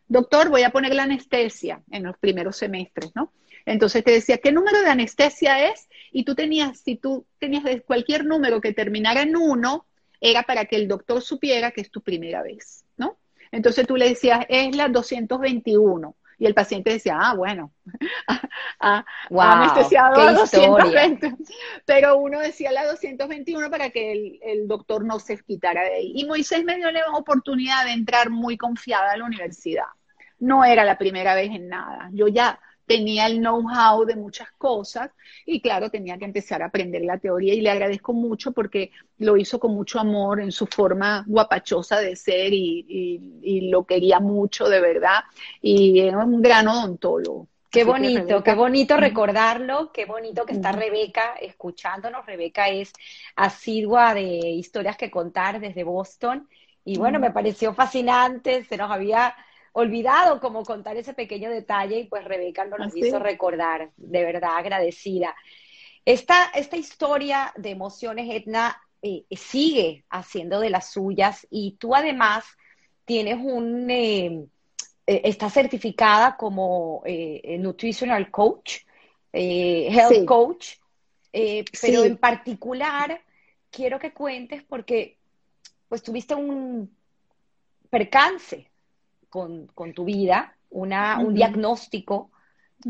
doctor, 0.08 0.49
voy 0.49 0.64
a 0.64 0.72
poner 0.72 0.94
la 0.94 1.03
anestesia 1.03 1.82
en 1.90 2.03
los 2.03 2.18
primeros 2.18 2.58
semestres, 2.58 3.12
¿no? 3.16 3.32
Entonces 3.66 4.03
te 4.03 4.12
decía, 4.12 4.40
¿qué 4.40 4.52
número 4.52 4.82
de 4.82 4.90
anestesia 4.90 5.70
es? 5.70 5.88
Y 6.12 6.26
tú 6.26 6.36
tenías, 6.36 6.80
si 6.80 6.95
tú 6.95 7.26
tenías 7.40 7.64
cualquier 7.86 8.26
número 8.26 8.60
que 8.60 8.74
terminara 8.74 9.22
en 9.22 9.38
uno, 9.38 9.86
era 10.22 10.43
para 10.43 10.65
que 10.65 10.76
el 10.77 10.88
doctor 10.88 11.22
supiera 11.22 11.72
que 11.72 11.81
es 11.81 11.91
tu 11.91 12.02
primera 12.02 12.43
vez, 12.43 12.85
¿no? 12.95 13.18
Entonces 13.52 13.85
tú 13.85 13.98
le 13.98 14.07
decías, 14.07 14.45
es 14.48 14.76
la 14.76 14.88
221. 14.88 16.15
Y 16.38 16.48
el 16.48 16.56
paciente 16.56 16.89
decía, 16.89 17.19
ah, 17.19 17.35
bueno, 17.35 17.72
ah, 18.80 19.06
anestesiado 19.30 20.19
a 20.22 20.34
220. 20.34 21.35
Pero 21.85 22.18
uno 22.18 22.39
decía 22.39 22.72
la 22.72 22.88
221 22.88 23.69
para 23.69 23.91
que 23.91 24.11
el, 24.11 24.39
el, 24.41 24.68
doctor 24.68 25.06
no 25.06 25.19
se 25.19 25.38
quitara 25.43 25.84
de 25.84 25.93
ahí. 25.95 26.14
Y 26.15 26.26
Moisés 26.26 26.64
me 26.64 26.77
dio 26.77 26.89
la 26.89 27.06
oportunidad 27.14 27.85
de 27.85 27.91
entrar 27.91 28.31
muy 28.31 28.57
confiada 28.57 29.11
a 29.11 29.18
la 29.18 29.26
universidad. 29.26 29.85
No 30.39 30.65
era 30.65 30.84
la 30.84 30.98
primera 30.98 31.35
vez 31.35 31.52
en 31.52 31.68
nada. 31.68 32.10
Yo 32.11 32.27
ya 32.27 32.60
tenía 32.86 33.28
el 33.28 33.40
know-how 33.40 34.06
de 34.06 34.16
muchas 34.16 34.52
cosas 34.58 35.12
y 35.45 35.62
claro, 35.62 35.90
tenía 35.90 36.18
que 36.18 36.26
empezar 36.26 36.62
a 36.62 36.66
aprender 36.66 37.03
la 37.03 37.18
teoría 37.18 37.53
y 37.53 37.62
le 37.62 37.70
agradezco 37.70 38.14
mucho 38.14 38.52
porque 38.52 38.91
lo 39.18 39.38
hizo 39.38 39.60
con 39.60 39.74
mucho 39.74 39.99
amor 39.99 40.41
en 40.41 40.52
su 40.52 40.66
forma 40.68 41.24
guapachosa 41.28 41.99
de 41.99 42.16
ser 42.16 42.53
y, 42.53 43.70
lo 43.72 43.86
quería 43.86 44.20
mucho 44.20 44.68
de 44.68 44.82
verdad. 44.82 45.22
Y 45.62 45.99
era 45.99 46.20
un 46.20 46.41
gran 46.41 46.68
odontólogo. 46.68 47.48
Qué 47.70 47.86
bonito, 47.86 48.44
qué 48.44 48.53
bonito 48.53 48.98
recordarlo, 48.98 49.91
qué 49.94 50.06
bonito 50.06 50.45
que 50.45 50.53
está 50.53 50.74
Rebeca 50.74 51.36
escuchándonos. 51.40 52.26
Rebeca 52.26 52.68
es 52.68 52.91
asidua 53.36 54.14
de 54.14 54.24
historias 54.24 54.98
que 54.98 55.10
contar 55.10 55.62
desde 55.62 55.86
Boston. 55.86 56.49
Y 56.84 56.98
bueno, 56.98 57.20
me 57.20 57.32
pareció 57.32 57.74
fascinante, 57.74 58.66
se 58.66 58.76
nos 58.76 58.91
había 58.91 59.36
olvidado 59.73 60.39
como 60.39 60.64
contar 60.64 60.98
ese 60.98 61.14
pequeño 61.14 61.49
detalle 61.49 61.99
y 61.99 62.03
pues 62.06 62.26
Rebeca 62.26 62.65
nos 62.65 62.80
lo 62.80 62.85
¿Ah, 62.85 62.91
hizo 62.93 63.19
recordar, 63.19 63.91
de 63.95 64.23
verdad 64.23 64.57
agradecida. 64.57 65.35
Esta, 66.03 66.45
esta 66.56 66.77
historia 66.77 67.53
de 67.56 67.69
emociones, 67.69 68.27
Edna, 68.30 68.81
eh, 69.02 69.26
sigue 69.31 70.03
haciendo 70.10 70.60
de 70.60 70.69
las 70.69 70.91
suyas 70.91 71.48
y 71.49 71.77
tú 71.80 71.95
además 71.95 72.45
tienes 73.06 73.38
un, 73.41 73.89
eh, 73.89 74.45
eh, 75.07 75.22
está 75.23 75.49
certificada 75.49 76.38
como 76.38 77.03
nutritional 77.60 78.30
coach, 78.30 78.80
health 79.31 80.26
coach, 80.26 80.73
pero 81.31 82.03
en 82.03 82.18
particular 82.18 83.22
quiero 83.69 83.99
que 83.99 84.14
cuentes 84.14 84.64
porque 84.64 85.18
pues 85.88 86.03
tuviste 86.03 86.35
un 86.35 86.95
percance 87.89 88.70
con, 89.32 89.94
tu 89.95 90.06
vida, 90.06 90.56
una, 90.70 91.18
un 91.18 91.34
diagnóstico 91.34 92.30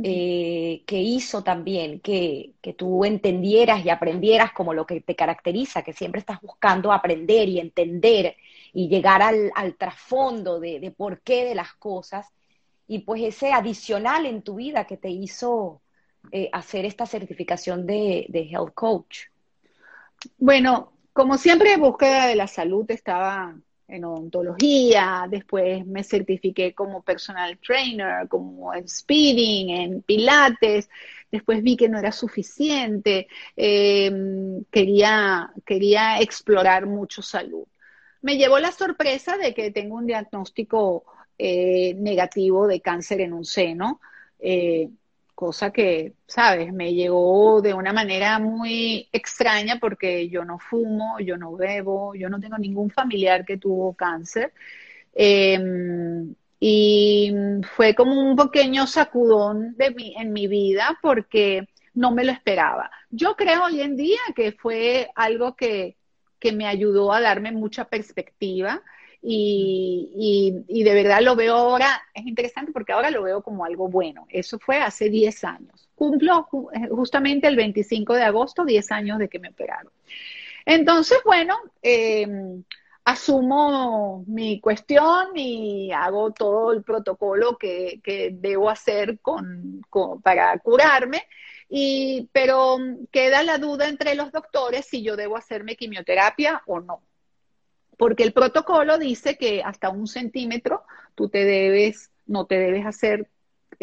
eh, 0.03 0.83
que 0.87 0.99
hizo 0.99 1.43
también 1.43 1.99
que, 1.99 2.53
tú 2.77 3.05
entendieras 3.05 3.85
y 3.85 3.89
aprendieras 3.89 4.51
como 4.53 4.73
lo 4.73 4.85
que 4.85 5.01
te 5.01 5.15
caracteriza, 5.15 5.83
que 5.83 5.93
siempre 5.93 6.19
estás 6.19 6.41
buscando 6.41 6.91
aprender 6.91 7.47
y 7.47 7.59
entender 7.59 8.35
y 8.73 8.87
llegar 8.87 9.21
al, 9.21 9.75
trasfondo 9.77 10.59
de, 10.59 10.93
por 10.95 11.21
qué 11.21 11.45
de 11.45 11.55
las 11.55 11.73
cosas, 11.73 12.27
y 12.87 12.99
pues 12.99 13.21
ese 13.21 13.51
adicional 13.53 14.25
en 14.25 14.41
tu 14.41 14.55
vida 14.55 14.85
que 14.85 14.97
te 14.97 15.09
hizo 15.09 15.81
eh, 16.31 16.49
hacer 16.51 16.85
esta 16.85 17.05
certificación 17.05 17.85
de, 17.85 18.25
de 18.29 18.49
Health 18.49 18.73
Coach. 18.73 19.19
Bueno, 20.37 20.93
como 21.13 21.37
siempre, 21.37 21.77
búsqueda 21.77 22.27
de 22.27 22.35
la 22.35 22.47
salud 22.47 22.89
estaba 22.89 23.55
en 23.91 24.05
odontología, 24.05 25.27
después 25.29 25.85
me 25.85 26.03
certifiqué 26.03 26.73
como 26.73 27.03
personal 27.03 27.57
trainer, 27.59 28.27
como 28.27 28.73
en 28.73 28.87
speeding, 28.87 29.69
en 29.69 30.01
pilates, 30.01 30.89
después 31.31 31.61
vi 31.61 31.75
que 31.75 31.89
no 31.89 31.99
era 31.99 32.11
suficiente, 32.11 33.27
em, 33.55 34.63
quería, 34.71 35.51
quería 35.65 36.19
explorar 36.21 36.85
mucho 36.85 37.21
salud. 37.21 37.65
Me 38.21 38.37
llevó 38.37 38.59
la 38.59 38.71
sorpresa 38.71 39.37
de 39.37 39.53
que 39.53 39.71
tengo 39.71 39.95
un 39.95 40.07
diagnóstico 40.07 41.05
eh, 41.37 41.93
negativo 41.95 42.67
de 42.67 42.81
cáncer 42.81 43.21
en 43.21 43.33
un 43.33 43.45
seno. 43.45 43.99
Eh, 44.39 44.89
cosa 45.41 45.71
que, 45.71 46.13
sabes, 46.27 46.71
me 46.71 46.93
llegó 46.93 47.63
de 47.63 47.73
una 47.73 47.91
manera 47.93 48.37
muy 48.37 49.09
extraña 49.11 49.79
porque 49.79 50.29
yo 50.29 50.45
no 50.45 50.59
fumo, 50.59 51.19
yo 51.19 51.35
no 51.35 51.55
bebo, 51.55 52.13
yo 52.13 52.29
no 52.29 52.39
tengo 52.39 52.59
ningún 52.59 52.91
familiar 52.91 53.43
que 53.43 53.57
tuvo 53.57 53.95
cáncer. 53.95 54.53
Em, 55.15 56.35
y 56.59 57.33
fue 57.75 57.95
como 57.95 58.21
un 58.21 58.35
pequeño 58.35 58.85
sacudón 58.85 59.75
de 59.77 59.95
en 60.19 60.31
mi 60.31 60.45
vida 60.45 60.99
porque 61.01 61.67
no 61.95 62.11
me 62.11 62.23
lo 62.23 62.31
esperaba. 62.31 62.91
Yo 63.09 63.35
creo 63.35 63.63
hoy 63.65 63.81
en 63.81 63.95
día 63.97 64.19
que 64.35 64.51
fue 64.51 65.09
algo 65.15 65.55
que, 65.55 65.97
que 66.39 66.51
me 66.51 66.67
ayudó 66.67 67.13
a 67.13 67.19
darme 67.19 67.51
mucha 67.51 67.85
perspectiva 67.85 68.83
y, 69.23 70.83
de 70.83 70.93
verdad 70.93 71.21
lo 71.21 71.35
veo 71.35 71.55
ahora, 71.55 72.01
es 72.13 72.25
interesante 72.25 72.71
porque 72.71 72.93
ahora 72.93 73.11
lo 73.11 73.23
veo 73.23 73.43
como 73.43 73.65
algo 73.65 73.87
bueno. 73.87 74.25
Eso 74.29 74.59
fue 74.59 74.77
hace 74.77 75.09
10 75.09 75.43
años. 75.43 75.89
Cumplo 75.95 76.47
eh, 76.73 76.87
justamente 76.89 77.47
el 77.47 77.55
25 77.55 78.15
de 78.15 78.23
agosto 78.23 78.65
10 78.65 78.91
años 78.91 79.19
de 79.19 79.29
que 79.29 79.39
me 79.39 79.49
operaron. 79.49 79.91
Entonces, 80.65 81.19
bueno, 81.25 81.55
em, 81.81 82.63
asumo 83.05 84.23
mi 84.27 84.59
cuestión 84.59 85.35
y 85.35 85.91
hago 85.91 86.31
todo 86.31 86.71
el 86.73 86.83
protocolo 86.83 87.57
que, 87.57 87.99
debo 88.33 88.69
hacer 88.69 89.19
con, 89.19 89.85
para 90.23 90.57
curarme. 90.59 91.27
Y, 91.69 92.29
pero 92.33 92.77
queda 93.11 93.43
la 93.43 93.57
duda 93.57 93.87
entre 93.87 94.15
los 94.15 94.31
doctores 94.31 94.85
si 94.85 95.03
yo 95.03 95.15
debo 95.15 95.37
hacerme 95.37 95.77
quimioterapia 95.77 96.61
o 96.65 96.81
no 96.81 97.01
porque 98.01 98.23
el 98.23 98.33
protocolo 98.33 98.97
dice 98.97 99.37
que 99.37 99.61
hasta 99.61 99.91
un 99.91 100.07
centímetro 100.07 100.85
tú 101.13 101.29
te 101.29 101.45
debes, 101.45 102.09
no 102.25 102.47
te 102.47 102.57
debes 102.57 102.83
hacer 102.83 103.29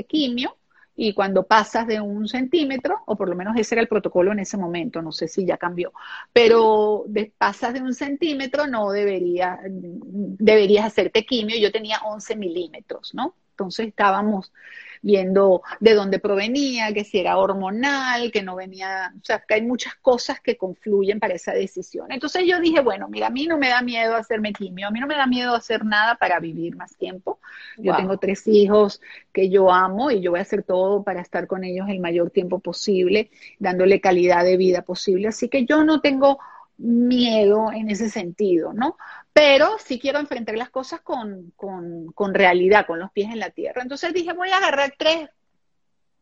quimio, 0.09 0.57
y 0.97 1.15
cuando 1.15 1.47
pasas 1.47 1.87
de 1.87 2.01
un 2.01 2.27
centímetro, 2.27 2.97
o 3.07 3.15
por 3.15 3.29
lo 3.29 3.37
menos 3.37 3.57
ese 3.57 3.77
era 3.77 3.83
el 3.83 3.87
protocolo 3.87 4.33
en 4.33 4.41
ese 4.41 4.57
momento, 4.57 5.01
no 5.03 5.13
sé 5.13 5.29
si 5.29 5.47
ya 5.47 5.57
cambió, 5.57 5.93
pero 6.33 7.05
de, 7.07 7.33
pasas 7.39 7.75
de 7.75 7.81
un 7.81 7.95
centímetro 7.95 8.67
no 8.67 8.91
debería, 8.91 9.61
deberías 9.63 10.87
hacerte 10.87 11.25
quimio, 11.25 11.57
yo 11.57 11.71
tenía 11.71 12.01
11 12.05 12.35
milímetros, 12.35 13.15
¿no? 13.15 13.37
Entonces 13.53 13.87
estábamos 13.87 14.53
viendo 15.03 15.63
de 15.81 15.95
dónde 15.95 16.19
provenía, 16.19 16.93
que 16.93 17.05
si 17.05 17.19
era 17.19 17.39
hormonal, 17.39 18.31
que 18.33 18.43
no 18.43 18.57
venía, 18.57 19.13
o 19.17 19.25
sea, 19.25 19.43
que 19.47 19.55
hay 19.55 19.63
muchas 19.63 19.95
cosas 19.97 20.41
que 20.41 20.57
confluyen 20.57 21.21
para 21.21 21.35
esa 21.35 21.53
decisión. 21.53 22.11
Entonces 22.11 22.45
yo 22.47 22.61
dije, 22.61 22.81
bueno, 22.81 23.09
mira, 23.09 23.29
a 23.29 23.31
mí 23.31 23.47
no 23.47 23.59
me 23.59 23.69
da 23.69 23.83
miedo 23.83 24.17
hacerme 24.17 24.53
quimio, 24.53 24.89
a 24.89 24.91
mí 24.91 25.01
no 25.01 25.07
me 25.07 25.17
da 25.17 25.27
miedo 25.27 25.55
hacer 25.55 25.85
nada 25.85 26.17
para 26.17 26.41
vivir 26.41 26.77
más 26.77 26.97
tiempo. 26.97 27.39
Yo 27.77 27.95
tengo 27.97 28.19
tres 28.19 28.47
hijos 28.47 29.01
que 29.33 29.49
yo 29.49 29.71
amo 29.71 30.11
y 30.11 30.21
yo 30.21 30.33
voy 30.33 30.41
a 30.41 30.43
hacer 30.43 30.63
todo 30.63 31.03
para 31.03 31.21
estar 31.21 31.47
con 31.47 31.65
ellos 31.65 31.89
el 31.89 32.01
mayor 32.01 32.31
tiempo 32.31 32.59
posible, 32.59 33.31
dándole 33.59 34.01
calidad 34.01 34.45
de 34.45 34.57
vida 34.57 34.83
posible. 34.83 35.29
Así 35.29 35.49
que 35.49 35.65
yo 35.65 35.85
no 35.85 36.01
tengo 36.01 36.39
miedo 36.79 37.73
en 37.73 37.91
ese 37.91 38.09
sentido, 38.09 38.73
¿no? 38.73 38.97
Pero 39.33 39.79
sí 39.79 39.99
quiero 39.99 40.19
enfrentar 40.19 40.57
las 40.57 40.71
cosas 40.71 41.01
con, 41.01 41.53
con, 41.57 42.35
realidad, 42.35 42.87
con 42.87 42.99
los 42.99 43.11
pies 43.13 43.31
en 43.31 43.41
la 43.41 43.51
tierra. 43.51 43.83
Entonces 43.83 44.15
dije, 44.15 44.33
voy 44.33 44.51
a 44.51 44.59
agarrar 44.59 44.95
tres 44.97 45.29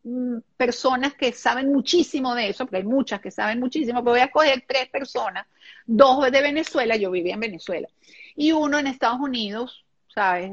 mm, 0.03 0.39
personas 0.57 1.13
que 1.13 1.31
saben 1.31 1.71
muchísimo 1.71 2.35
de 2.35 2.49
eso, 2.49 2.65
porque 2.65 2.77
hay 2.77 2.83
muchas 2.83 3.21
que 3.21 3.31
saben 3.31 3.59
muchísimo, 3.59 4.01
pero 4.01 4.11
voy 4.11 4.19
a 4.19 4.25
escoger 4.25 4.63
tres 4.67 4.89
personas, 4.89 5.45
dos 5.85 6.29
de 6.31 6.41
Venezuela, 6.41 6.95
yo 6.95 7.11
vivía 7.11 7.35
en 7.35 7.39
Venezuela, 7.39 7.87
y 8.35 8.51
uno 8.51 8.79
en 8.79 8.87
Estados 8.87 9.19
Unidos, 9.19 9.85
¿sabes? 10.07 10.51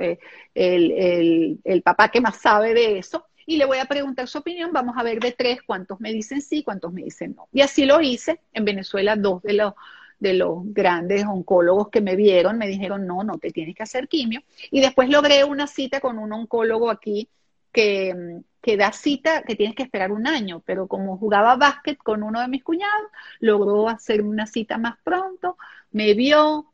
Eh, 0.00 0.18
el, 0.54 0.90
el, 0.92 1.60
el 1.64 1.82
papá 1.82 2.08
que 2.10 2.20
más 2.20 2.36
sabe 2.36 2.74
de 2.74 2.98
eso, 2.98 3.26
y 3.46 3.56
le 3.56 3.64
voy 3.64 3.78
a 3.78 3.86
preguntar 3.86 4.28
su 4.28 4.38
opinión. 4.38 4.72
Vamos 4.72 4.96
a 4.96 5.02
ver 5.02 5.20
de 5.20 5.32
tres 5.32 5.60
cuántos 5.62 6.00
me 6.00 6.12
dicen 6.12 6.40
sí, 6.40 6.62
cuántos 6.62 6.92
me 6.92 7.02
dicen 7.02 7.34
no. 7.36 7.48
Y 7.52 7.60
así 7.60 7.84
lo 7.84 8.00
hice. 8.00 8.40
En 8.52 8.64
Venezuela, 8.64 9.16
dos 9.16 9.42
de 9.42 9.54
los, 9.54 9.74
de 10.18 10.34
los 10.34 10.60
grandes 10.64 11.24
oncólogos 11.24 11.88
que 11.88 12.00
me 12.00 12.16
vieron, 12.16 12.58
me 12.58 12.66
dijeron, 12.66 13.06
no, 13.06 13.24
no 13.24 13.38
te 13.38 13.50
tienes 13.50 13.74
que 13.74 13.82
hacer 13.82 14.08
quimio. 14.08 14.42
Y 14.70 14.80
después 14.80 15.08
logré 15.08 15.44
una 15.44 15.66
cita 15.66 16.00
con 16.00 16.18
un 16.18 16.32
oncólogo 16.32 16.90
aquí 16.90 17.28
que, 17.72 18.42
que 18.62 18.76
da 18.76 18.92
cita, 18.92 19.42
que 19.42 19.56
tienes 19.56 19.74
que 19.74 19.82
esperar 19.82 20.12
un 20.12 20.26
año, 20.26 20.62
pero 20.64 20.86
como 20.86 21.18
jugaba 21.18 21.56
básquet 21.56 21.98
con 21.98 22.22
uno 22.22 22.40
de 22.40 22.48
mis 22.48 22.62
cuñados, 22.62 23.10
logró 23.40 23.88
hacer 23.88 24.22
una 24.22 24.46
cita 24.46 24.78
más 24.78 24.96
pronto, 25.02 25.56
me 25.90 26.14
vio, 26.14 26.71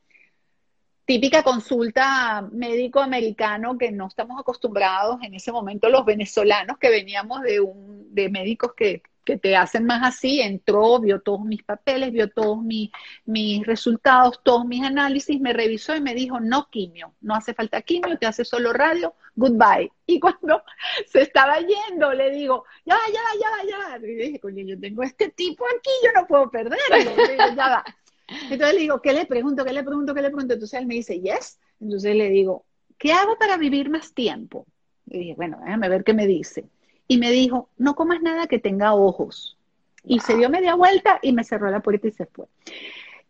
típica 1.08 1.42
consulta 1.42 2.46
médico 2.52 3.00
americano 3.00 3.78
que 3.78 3.90
no 3.90 4.08
estamos 4.08 4.38
acostumbrados 4.38 5.16
en 5.22 5.32
ese 5.32 5.50
momento 5.50 5.88
los 5.88 6.04
venezolanos 6.04 6.76
que 6.76 6.90
veníamos 6.90 7.40
de 7.40 7.60
un 7.60 8.14
de 8.14 8.28
médicos 8.28 8.74
que 8.76 9.02
que 9.24 9.36
te 9.36 9.54
hacen 9.56 9.84
más 9.84 10.00
así, 10.02 10.40
entró, 10.40 10.98
vio 11.00 11.20
todos 11.20 11.44
mis 11.44 11.62
papeles, 11.62 12.12
vio 12.12 12.30
todos 12.30 12.62
mis, 12.62 12.88
mis 13.26 13.66
resultados, 13.66 14.40
todos 14.42 14.64
mis 14.64 14.82
análisis, 14.82 15.38
me 15.38 15.52
revisó 15.52 15.94
y 15.94 16.00
me 16.00 16.14
dijo, 16.14 16.40
no 16.40 16.70
quimio, 16.70 17.12
no 17.20 17.34
hace 17.34 17.52
falta 17.52 17.82
quimio, 17.82 18.16
te 18.16 18.24
hace 18.24 18.46
solo 18.46 18.72
radio, 18.72 19.14
goodbye. 19.36 19.92
Y 20.06 20.18
cuando 20.18 20.62
se 21.12 21.20
estaba 21.20 21.58
yendo, 21.58 22.10
le 22.14 22.30
digo, 22.30 22.64
ya 22.86 22.94
va, 22.94 23.02
ya 23.12 23.20
va, 23.20 23.28
ya 23.38 23.50
va, 23.50 23.70
ya 23.70 23.98
va. 23.98 24.06
Y 24.06 24.14
dije, 24.14 24.40
coño, 24.40 24.64
yo 24.64 24.80
tengo 24.80 25.02
este 25.02 25.28
tipo 25.28 25.62
aquí, 25.76 25.90
yo 26.02 26.18
no 26.18 26.26
puedo 26.26 26.50
perderlo. 26.50 27.54
ya 27.54 27.68
va. 27.68 27.84
Entonces 28.28 28.74
le 28.74 28.80
digo, 28.80 29.00
¿qué 29.00 29.12
le 29.12 29.26
pregunto? 29.26 29.64
¿Qué 29.64 29.72
le 29.72 29.82
pregunto? 29.82 30.14
¿Qué 30.14 30.22
le 30.22 30.30
pregunto? 30.30 30.54
Entonces 30.54 30.78
él 30.78 30.86
me 30.86 30.94
dice, 30.94 31.20
yes. 31.20 31.58
Entonces 31.80 32.14
le 32.14 32.28
digo, 32.30 32.64
¿qué 32.98 33.12
hago 33.12 33.36
para 33.38 33.56
vivir 33.56 33.90
más 33.90 34.12
tiempo? 34.12 34.66
Y 35.06 35.18
dije, 35.18 35.34
bueno, 35.36 35.58
déjame 35.64 35.88
ver 35.88 36.04
qué 36.04 36.14
me 36.14 36.26
dice 36.26 36.68
y 37.08 37.16
me 37.16 37.30
dijo, 37.32 37.70
no 37.78 37.94
comas 37.96 38.20
nada 38.20 38.46
que 38.46 38.58
tenga 38.58 38.94
ojos. 38.94 39.56
Y 40.04 40.20
se 40.20 40.36
dio 40.36 40.48
media 40.50 40.74
vuelta 40.74 41.18
y 41.22 41.32
me 41.32 41.42
cerró 41.42 41.70
la 41.70 41.80
puerta 41.80 42.06
y 42.06 42.12
se 42.12 42.26
fue. 42.26 42.46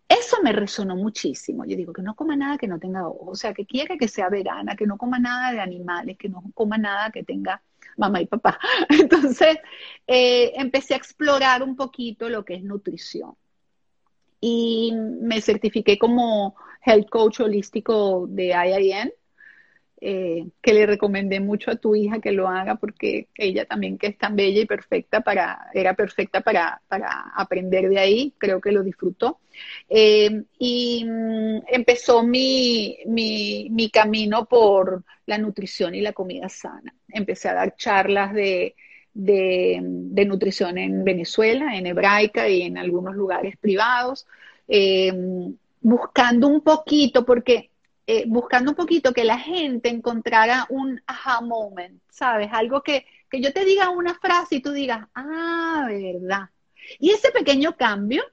Eso 0.09 0.39
me 0.43 0.53
resonó 0.53 0.97
muchísimo. 0.97 1.65
Yo 1.65 1.77
digo 1.77 1.93
que 1.93 2.03
no 2.03 2.15
coma 2.15 2.37
nada 2.37 2.59
que 2.59 2.67
no 2.67 2.79
tenga 2.79 3.07
ojos, 3.07 3.29
o 3.29 3.35
sea, 3.37 3.55
que 3.55 3.65
quiere 3.65 3.97
que 3.97 4.09
sea 4.09 4.29
vegana, 4.29 4.75
que 4.75 4.87
no 4.87 4.99
coma 4.99 5.19
nada 5.19 5.53
de 5.53 5.61
animales, 5.61 6.19
que 6.19 6.29
no 6.29 6.43
coma 6.55 6.77
nada 6.77 7.11
que 7.11 7.23
tenga 7.23 7.63
mamá 7.97 8.21
y 8.21 8.27
papá. 8.27 8.59
Entonces, 8.89 9.59
eh, 10.07 10.53
empecé 10.57 10.95
a 10.95 10.99
explorar 10.99 11.63
un 11.63 11.77
poquito 11.77 12.29
lo 12.29 12.45
que 12.45 12.55
es 12.55 12.65
nutrición. 12.65 13.35
Y 14.41 14.93
me 14.95 15.41
certifiqué 15.41 15.99
como 15.99 16.55
health 16.85 17.09
coach 17.09 17.41
holístico 17.41 18.27
de 18.29 18.49
IIN 18.49 19.13
eh, 20.01 20.47
que 20.63 20.73
le 20.73 20.87
recomendé 20.87 21.41
mucho 21.41 21.73
a 21.73 21.77
tu 21.77 21.97
hija 21.97 22.21
que 22.21 22.31
lo 22.31 22.47
haga 22.47 22.77
porque 22.77 23.27
ella 23.35 23.65
también 23.65 23.99
que 23.99 24.07
es 24.07 24.19
tan 24.19 24.37
bella 24.37 24.61
y 24.61 24.67
perfecta 24.67 25.23
para, 25.23 25.71
era 25.75 25.95
perfecta 25.95 26.41
para, 26.41 26.81
aprender 27.35 27.89
de 27.89 27.99
ahí, 27.99 28.35
creo 28.39 28.61
que 28.61 28.71
lo 28.71 28.85
disfrutó. 28.85 29.41
Eh, 29.89 30.45
y 30.57 31.05
mm, 31.05 31.63
empezó 31.67 32.23
mi, 32.23 32.97
mi, 33.07 33.91
camino 33.93 34.45
por 34.45 35.03
la 35.27 35.37
nutrición 35.37 35.97
y 35.97 36.01
la 36.01 36.13
comida 36.13 36.49
sana. 36.49 36.95
Empecé 37.09 37.49
a 37.49 37.55
dar 37.55 37.75
charlas 37.75 38.33
de, 38.33 38.77
de, 39.15 39.81
nutrición 40.27 40.79
en 40.79 41.05
Venezuela, 41.05 41.77
en 41.77 41.87
hebraica 41.87 42.49
y 42.49 42.63
en 42.63 42.79
algunos 42.79 43.15
lugares 43.15 43.57
privados, 43.57 44.27
eh, 44.67 45.13
buscando 45.81 46.49
un 46.49 46.61
poquito, 46.61 47.25
porque 47.25 47.71
eh, 48.07 48.25
buscando 48.27 48.71
un 48.71 48.77
poquito 48.77 49.13
que 49.13 49.25
la 49.25 49.39
gente 49.39 49.89
encontrara 49.89 50.67
un 50.71 51.01
aha 51.07 51.41
moment, 51.41 52.01
¿sabes? 52.11 52.49
Algo 52.53 52.83
que, 52.83 53.07
que 53.31 53.41
yo 53.41 53.53
te 53.53 53.65
diga 53.65 53.91
una 53.91 54.15
frase 54.15 54.57
y 54.57 54.61
tú 54.61 54.73
digas, 54.73 55.07
ah, 55.15 55.87
verdad. 55.89 56.51
Y 56.99 57.11
ese 57.11 57.31
pequeño 57.31 57.77
cambio, 57.77 58.25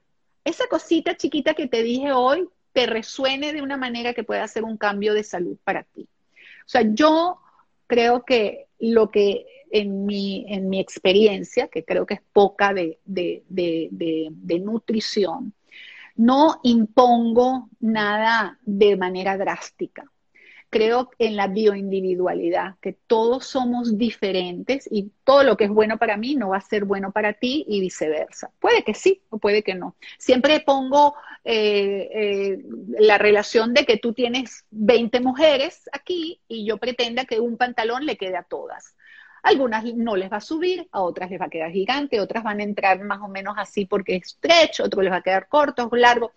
esa 0.44 0.68
cosita 0.68 1.18
chiquita 1.18 1.54
que 1.54 1.68
te 1.68 1.84
dije 1.84 2.12
hoy, 2.12 2.48
te 2.72 2.86
resuene 2.86 3.54
de 3.54 3.62
una 3.62 3.78
manera 3.78 4.14
que 4.14 4.24
pueda 4.24 4.44
hacer 4.44 4.64
un 4.64 4.78
cambio 4.78 5.14
de 5.14 5.24
salud 5.24 5.58
para 5.64 5.84
ti. 5.84 6.08
O 6.34 6.68
sea, 6.70 6.82
yo 6.82 7.40
creo 7.88 8.24
que 8.24 8.65
lo 8.80 9.10
que 9.12 9.46
en 9.72 10.06
mi, 10.06 10.46
en 10.48 10.70
mi 10.70 10.80
experiencia, 10.80 11.68
que 11.68 11.84
creo 11.84 12.06
que 12.06 12.16
es 12.16 12.22
poca 12.34 12.74
de, 12.74 13.00
de, 13.06 13.44
de, 13.50 13.90
de 14.32 14.60
nutrición, 14.60 15.54
no 16.16 16.60
impongo 16.64 17.70
nada 17.80 18.58
de 18.64 18.96
manera 18.96 19.38
drástica. 19.38 20.10
Creo 20.76 21.10
en 21.20 21.38
la 21.38 21.48
bioindividualidad, 21.48 22.76
que 22.82 22.92
todos 23.08 23.46
somos 23.46 23.98
diferentes 23.98 24.90
y 24.92 25.10
todo 25.24 25.42
lo 25.44 25.56
que 25.56 25.64
es 25.64 25.70
bueno 25.70 25.98
para 25.98 26.18
mí 26.18 26.36
no 26.36 26.50
va 26.50 26.58
a 26.58 26.62
ser 26.62 26.84
bueno 26.84 27.14
para 27.14 27.32
ti 27.32 27.64
y 27.66 27.80
viceversa. 27.80 28.52
Puede 28.60 28.84
que 28.84 28.94
sí 28.94 29.22
o 29.30 29.38
puede 29.38 29.64
que 29.64 29.74
no. 29.74 29.96
Siempre 30.18 30.60
pongo 30.60 31.16
eh, 31.46 32.10
eh, 32.14 32.66
la 33.00 33.18
relación 33.18 33.74
de 33.74 33.86
que 33.86 33.96
tú 33.96 34.12
tienes 34.12 34.66
20 34.72 35.22
mujeres 35.22 35.90
aquí 35.94 36.42
y 36.50 36.66
yo 36.66 36.78
pretenda 36.78 37.24
que 37.24 37.40
un 37.40 37.56
pantalón 37.56 38.06
le 38.06 38.18
quede 38.18 38.36
a 38.36 38.44
todas. 38.44 38.95
Algunas 39.46 39.84
no 39.94 40.16
les 40.16 40.32
va 40.32 40.38
a 40.38 40.42
subir, 40.42 40.88
a 40.92 41.02
otras 41.02 41.30
les 41.30 41.40
va 41.40 41.46
a 41.46 41.50
quedar 41.50 41.70
gigante, 41.72 42.20
otras 42.20 42.44
van 42.44 42.62
a 42.62 42.64
entrar 42.64 43.00
más 43.04 43.22
o 43.22 43.28
menos 43.28 43.54
así 43.60 43.86
porque 43.86 44.16
es 44.16 44.24
estrecho, 44.24 44.86
otros 44.86 45.04
les 45.04 45.14
va 45.14 45.18
a 45.18 45.22
quedar 45.22 45.48
corto, 45.48 45.88
largo. 45.92 46.32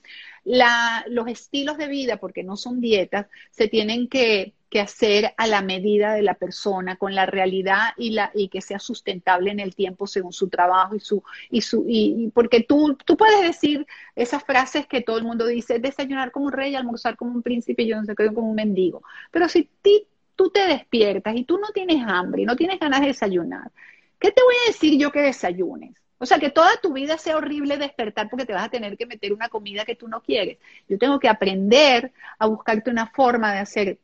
los 0.45 1.27
estilos 1.27 1.79
de 1.79 1.89
vida, 1.89 2.19
porque 2.19 2.45
no 2.45 2.59
son 2.59 2.83
dietas, 2.83 3.27
se 3.51 3.67
tienen 3.67 4.09
que, 4.09 4.53
hacer 4.79 5.33
a 5.39 5.47
la 5.47 5.63
medida 5.63 6.13
de 6.13 6.21
la 6.21 6.35
persona, 6.35 6.97
con 6.97 7.15
la 7.15 7.25
realidad 7.25 7.95
y, 7.97 8.11
la, 8.11 8.31
y 8.35 8.49
que 8.49 8.61
sea 8.61 8.79
sustentable 8.79 9.51
en 9.51 9.61
el 9.61 9.75
tiempo 9.75 10.07
según 10.07 10.35
su 10.35 10.51
trabajo 10.51 10.95
y 10.95 11.01
su, 11.01 11.23
y 11.49 11.63
su, 11.63 11.87
y, 11.89 12.31
porque 12.35 12.63
tú, 12.63 12.95
tú 13.07 13.17
puedes 13.17 13.41
decir 13.41 13.87
esas 14.15 14.45
frases 14.45 14.87
que 14.87 15.01
todo 15.01 15.17
el 15.17 15.25
mundo 15.25 15.47
dice, 15.47 15.79
desayunar 15.79 16.31
como 16.31 16.47
un 16.47 16.53
rey, 16.53 16.75
almorzar 16.75 17.17
como 17.17 17.33
un 17.33 17.43
príncipe, 17.43 17.87
yo 17.87 17.97
no 17.97 18.05
sé 18.05 18.15
qué, 18.15 18.27
como 18.27 18.51
un 18.51 18.57
mendigo. 18.57 19.03
Pero 19.31 19.49
si 19.49 19.71
ti 19.81 20.07
tú 20.39 20.51
te 20.51 20.69
despiertas 20.69 21.35
y 21.35 21.43
tú 21.43 21.59
no 21.59 21.69
tienes 21.75 22.01
hambre 22.07 22.43
y 22.43 22.45
no 22.45 22.55
tienes 22.55 22.79
ganas 22.79 23.01
de 23.01 23.09
desayunar, 23.09 23.73
¿qué 24.21 24.31
te 24.31 24.41
voy 24.41 24.55
a 24.55 24.69
decir 24.69 24.97
yo 24.97 25.11
que 25.11 25.21
desayunes? 25.21 25.97
O 26.19 26.27
sea, 26.27 26.39
que 26.39 26.51
toda 26.51 26.77
tu 26.81 26.93
vida 26.93 27.19
sea 27.19 27.37
horrible 27.37 27.77
despertar 27.77 28.31
porque 28.31 28.47
te 28.47 28.53
vas 28.53 28.67
a 28.67 28.69
tener 28.71 28.97
que 28.97 29.07
meter 29.07 29.33
una 29.33 29.49
comida 29.49 29.85
que 29.85 29.97
tú 29.97 30.07
no 30.07 30.23
quieres. 30.23 30.59
Yo 30.89 30.97
tengo 30.97 31.19
que 31.19 31.29
aprender 31.29 32.13
a 32.39 32.47
buscarte 32.47 32.89
una 32.89 33.09
forma 33.09 33.53
de 33.53 33.59
hacer 33.59 33.99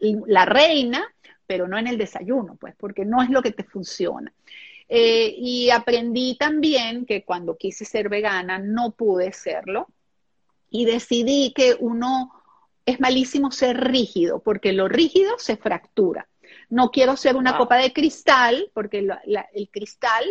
la 0.00 0.44
reina, 0.44 1.06
pero 1.46 1.68
no 1.68 1.78
en 1.78 1.86
el 1.86 1.98
desayuno, 1.98 2.56
pues, 2.56 2.74
porque 2.76 3.04
no 3.04 3.22
es 3.22 3.30
lo 3.30 3.40
que 3.40 3.52
te 3.52 3.62
funciona. 3.62 4.32
Eh, 4.88 5.36
y 5.38 5.70
aprendí 5.70 6.36
también 6.36 7.06
que 7.06 7.22
cuando 7.22 7.56
quise 7.56 7.84
ser 7.84 8.08
vegana 8.08 8.58
no 8.58 8.90
pude 8.90 9.32
serlo 9.32 9.88
y 10.68 10.84
decidí 10.84 11.52
que 11.54 11.76
uno 11.78 12.35
es 12.86 13.00
malísimo 13.00 13.50
ser 13.50 13.78
rígido, 13.78 14.38
porque 14.38 14.72
lo 14.72 14.88
rígido 14.88 15.38
se 15.38 15.56
fractura. 15.56 16.28
No 16.70 16.90
quiero 16.90 17.16
ser 17.16 17.36
una 17.36 17.58
copa 17.58 17.76
de 17.76 17.92
cristal, 17.92 18.70
porque 18.72 19.06
el 19.54 19.68
cristal, 19.70 20.24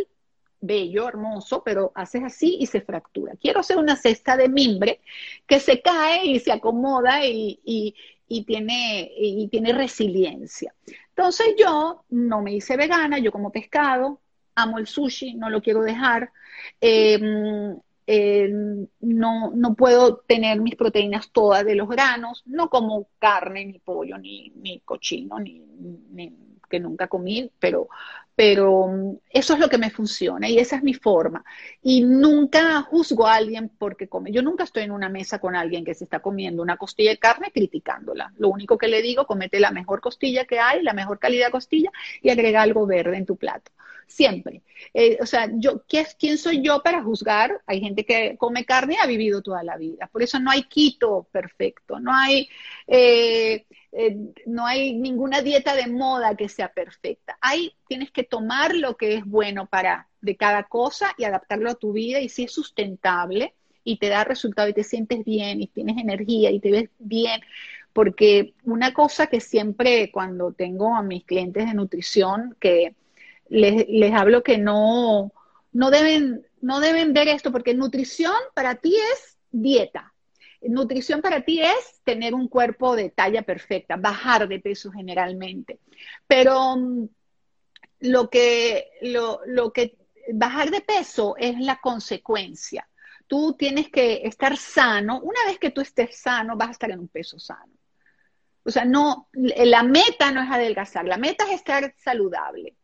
bello, 0.62 1.08
hermoso, 1.08 1.64
pero 1.64 1.92
haces 1.96 2.24
así 2.24 2.58
y 2.60 2.66
se 2.66 2.82
fractura. 2.82 3.34
Quiero 3.40 3.62
ser 3.62 3.78
una 3.78 3.98
cesta 3.98 4.38
de 4.38 4.48
mimbre 4.48 5.02
que 5.46 5.60
se 5.60 5.82
cae 5.82 6.26
y 6.26 6.40
se 6.40 6.54
acomoda 6.54 7.26
y, 7.26 7.94
tiene, 8.48 9.12
y 9.18 9.48
tiene 9.50 9.74
resiliencia. 9.74 10.74
Entonces 11.10 11.56
yo 11.58 12.06
no 12.10 12.42
me 12.42 12.54
hice 12.54 12.78
vegana, 12.78 13.20
yo 13.20 13.32
como 13.32 13.52
pescado, 13.52 14.22
amo 14.56 14.80
el 14.80 14.88
sushi, 14.88 15.36
no 15.36 15.50
lo 15.50 15.62
quiero 15.62 15.82
dejar. 15.82 16.32
Em, 16.80 17.78
eh, 18.08 18.50
no, 19.00 19.52
no 19.56 19.76
puedo 19.76 20.18
tener 20.18 20.62
mis 20.62 20.76
proteínas 20.76 21.32
todas 21.32 21.66
de 21.66 21.76
los 21.76 21.90
granos, 21.90 22.44
no 22.46 22.70
como 22.70 23.08
carne, 23.20 23.66
ni 23.66 23.80
pollo, 23.80 24.18
ni, 24.18 24.52
ni 24.56 24.80
cochino, 24.82 25.40
ni, 25.40 25.64
que 26.70 26.80
nunca 26.80 27.08
comí, 27.08 27.52
pero, 27.60 27.90
pero 28.36 28.88
mm, 28.88 29.18
eso 29.30 29.54
es 29.54 29.60
lo 29.60 29.70
que 29.70 29.78
me 29.78 29.90
funciona 29.90 30.50
y 30.50 30.60
esa 30.60 30.76
es 30.76 30.84
mi 30.84 30.94
forma. 30.94 31.44
Y 31.82 32.02
nunca 32.04 32.82
juzgo 32.82 33.28
a 33.28 33.36
alguien 33.36 33.70
porque 33.70 34.08
come. 34.08 34.32
Yo 34.32 34.42
nunca 34.42 34.64
estoy 34.64 34.84
en 34.84 34.92
una 34.92 35.10
mesa 35.10 35.40
con 35.40 35.56
alguien 35.56 35.86
que 35.86 35.96
se 35.96 36.04
está 36.04 36.20
comiendo 36.20 36.62
una 36.62 36.78
costilla 36.78 37.12
de 37.12 37.18
carne 37.18 37.52
criticándola. 37.52 38.34
Lo 38.38 38.50
único 38.50 38.78
que 38.78 38.88
le 38.88 39.02
digo, 39.02 39.26
comete 39.26 39.60
la 39.60 39.72
mejor 39.72 40.02
costilla 40.02 40.46
que 40.46 40.60
hay, 40.60 40.84
la 40.84 40.94
mejor 40.94 41.20
calidad 41.20 41.48
de 41.48 41.52
costilla 41.52 41.92
y 42.22 42.30
agrega 42.30 42.62
algo 42.62 42.86
verde 42.86 43.18
en 43.18 43.26
tu 43.26 43.36
plato 43.38 43.72
siempre. 44.08 44.62
Eh, 44.94 45.18
o 45.22 45.26
sea, 45.26 45.50
yo, 45.54 45.84
¿quién 45.88 46.38
soy 46.38 46.62
yo 46.62 46.82
para 46.84 47.04
juzgar? 47.04 47.62
Hay 47.66 47.82
gente 47.82 48.06
que 48.06 48.38
come 48.38 48.66
carne 48.66 48.96
y 48.96 48.98
ha 49.04 49.08
vivido 49.08 49.42
toda 49.42 49.64
la 49.64 49.78
vida. 49.78 50.08
Por 50.12 50.24
eso 50.24 50.40
no 50.40 50.52
hay 50.52 50.64
quito 50.64 51.28
perfecto, 51.32 52.00
no 52.00 52.14
hay, 52.14 52.50
eh, 52.88 53.66
eh, 53.92 54.18
no 54.46 54.66
hay 54.66 54.94
ninguna 54.94 55.42
dieta 55.42 55.76
de 55.76 55.88
moda 55.88 56.36
que 56.36 56.50
sea 56.50 56.72
perfecta. 56.72 57.38
Ahí 57.42 57.74
tienes 57.88 58.12
que 58.12 58.24
tomar 58.24 58.76
lo 58.76 58.96
que 58.98 59.16
es 59.16 59.26
bueno 59.26 59.66
para 59.68 60.08
de 60.22 60.36
cada 60.36 60.64
cosa 60.64 61.14
y 61.18 61.24
adaptarlo 61.24 61.70
a 61.70 61.76
tu 61.76 61.94
vida 61.94 62.20
y 62.20 62.30
si 62.30 62.44
es 62.44 62.52
sustentable 62.52 63.54
y 63.84 63.98
te 63.98 64.10
da 64.10 64.24
resultado 64.24 64.68
y 64.68 64.74
te 64.74 64.84
sientes 64.84 65.24
bien 65.24 65.62
y 65.62 65.68
tienes 65.68 65.98
energía 65.98 66.52
y 66.52 66.60
te 66.60 66.72
ves 66.72 66.90
bien, 66.98 67.42
porque 67.94 68.54
una 68.64 68.94
cosa 68.94 69.28
que 69.28 69.40
siempre 69.40 70.12
cuando 70.12 70.52
tengo 70.52 70.96
a 70.96 71.04
mis 71.04 71.24
clientes 71.24 71.68
de 71.68 71.74
nutrición 71.76 72.58
que 72.60 72.96
les, 73.50 74.14
hablo 74.14 74.44
que 74.44 74.58
no, 74.58 75.32
no, 75.72 75.92
deben, 75.92 76.46
no 76.62 76.80
deben 76.80 77.14
ver 77.14 77.28
esto, 77.28 77.52
porque 77.52 77.74
nutrición 77.74 78.36
para 78.54 78.76
ti 78.76 78.96
es 78.96 79.38
dieta. 79.52 80.14
nutrición 80.62 81.22
para 81.22 81.42
ti 81.42 81.62
es 81.62 82.02
tener 82.04 82.34
un 82.34 82.48
cuerpo 82.48 82.96
de 82.96 83.10
talla 83.10 83.44
perfecta, 83.44 83.96
bajar 83.98 84.48
de 84.48 84.60
peso 84.60 84.92
generalmente. 84.92 85.80
Pero 86.28 86.76
mm, 86.76 87.08
lo 88.02 88.30
que, 88.30 88.90
lo, 89.02 89.42
lo 89.46 89.72
que 89.72 89.98
bajar 90.34 90.72
de 90.72 90.82
peso 90.82 91.36
es 91.38 91.60
la 91.60 91.80
consecuencia. 91.82 92.88
Tú 93.28 93.56
tienes 93.58 93.90
que 93.90 94.22
estar 94.24 94.56
sano. 94.58 95.20
Una 95.22 95.46
vez 95.48 95.58
que 95.60 95.72
tú 95.72 95.82
estés 95.82 96.18
sano, 96.18 96.56
vas 96.56 96.70
a 96.70 96.72
estar 96.72 96.92
en 96.92 97.00
un 97.00 97.08
peso 97.08 97.40
sano. 97.40 97.74
O 98.64 98.72
sea, 98.72 98.84
no, 98.84 99.30
la 99.34 99.84
meta 99.84 100.32
no 100.32 100.42
es 100.42 100.50
adelgazar, 100.50 101.06
la 101.06 101.18
meta 101.18 101.46
es 101.46 101.52
estar 101.52 101.94
saludable, 102.00 102.76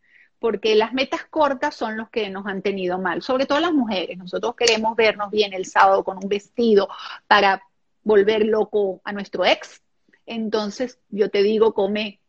porque 0.41 0.73
las 0.73 0.91
metas 0.91 1.23
cortas 1.29 1.75
son 1.75 1.97
los 1.97 2.09
que 2.09 2.31
nos 2.31 2.47
han 2.47 2.63
tenido 2.63 2.97
mal, 2.97 3.21
sobre 3.21 3.45
todo 3.45 3.59
las 3.59 3.73
mujeres. 3.73 4.17
Nosotros 4.17 4.55
queremos 4.55 4.95
vernos 4.95 5.29
bien 5.29 5.53
el 5.53 5.67
sábado 5.67 6.03
con 6.03 6.17
un 6.17 6.27
vestido 6.27 6.89
para 7.27 7.61
volver 8.01 8.47
loco 8.47 9.01
a 9.03 9.13
nuestro 9.13 9.45
ex. 9.45 9.83
Entonces, 10.25 10.97
yo 11.09 11.29
te 11.29 11.43
digo, 11.43 11.75
come 11.75 12.19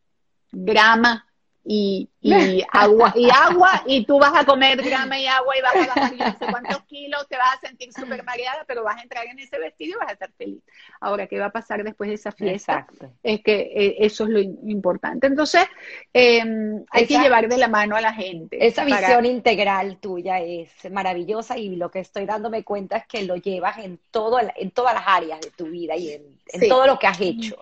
grama 0.51 1.27
y, 1.65 2.09
agua 2.73 3.13
y 3.15 3.29
agua 3.31 3.83
y 3.87 4.05
tú 4.05 4.19
vas 4.19 4.33
a 4.35 4.45
comer 4.45 4.83
grama 4.83 5.19
y 5.19 5.27
agua 5.27 5.57
y 5.57 5.63
vas 5.63 5.75
a 5.75 5.87
bajar 5.87 6.17
no 6.17 6.39
sé 6.39 6.47
cuántos 6.51 6.83
kilos, 6.85 7.27
te 7.29 7.37
vas 7.37 7.57
a 7.57 7.67
sentir 7.67 7.93
súper 7.93 8.25
mareada, 8.25 8.65
pero 8.67 8.83
vas 8.83 8.97
a 8.99 9.03
entrar 9.03 9.27
en 9.27 9.39
ese 9.39 9.59
vestido 9.59 9.97
y 9.97 10.01
vas 10.01 10.09
a 10.09 10.13
estar 10.13 10.33
feliz. 10.33 10.63
Ahora, 11.01 11.27
¿qué 11.27 11.39
va 11.39 11.47
a 11.47 11.53
pasar 11.53 11.83
después 11.85 12.09
de 12.09 12.15
esa 12.15 12.33
fiesta? 12.33 12.87
Es 13.23 13.43
que 13.43 13.73
eh, 13.75 13.97
eso 14.01 14.25
es 14.25 14.31
lo 14.31 14.41
importante. 14.41 15.27
Entonces, 15.27 15.65
em, 16.13 16.85
hay 16.91 17.07
que 17.07 17.19
llevar 17.19 17.49
de 17.49 17.59
la 17.59 17.69
mano 17.69 17.97
a 17.97 18.01
la 18.01 18.13
gente. 18.13 18.65
Esa 18.65 18.85
visión 18.85 19.27
integral 19.27 19.99
tuya 19.99 20.41
es 20.41 20.71
maravillosa 20.91 21.59
y 21.59 21.77
lo 21.77 21.91
que 21.91 22.01
estoy 22.01 22.27
dándome 22.27 22.65
cuenta 22.65 22.97
es 22.99 23.07
que 23.07 23.23
lo 23.23 23.37
llevas 23.37 23.79
en, 23.79 23.99
todo, 24.11 24.39
en 24.41 24.71
todas 24.71 24.95
las 24.95 25.05
áreas 25.07 25.41
de 25.41 25.51
tu 25.51 25.67
vida 25.67 25.97
y 25.97 26.13
en, 26.13 26.69
todo 26.69 26.87
lo 26.87 26.99
que 26.99 27.07
has 27.07 27.21
hecho. 27.21 27.57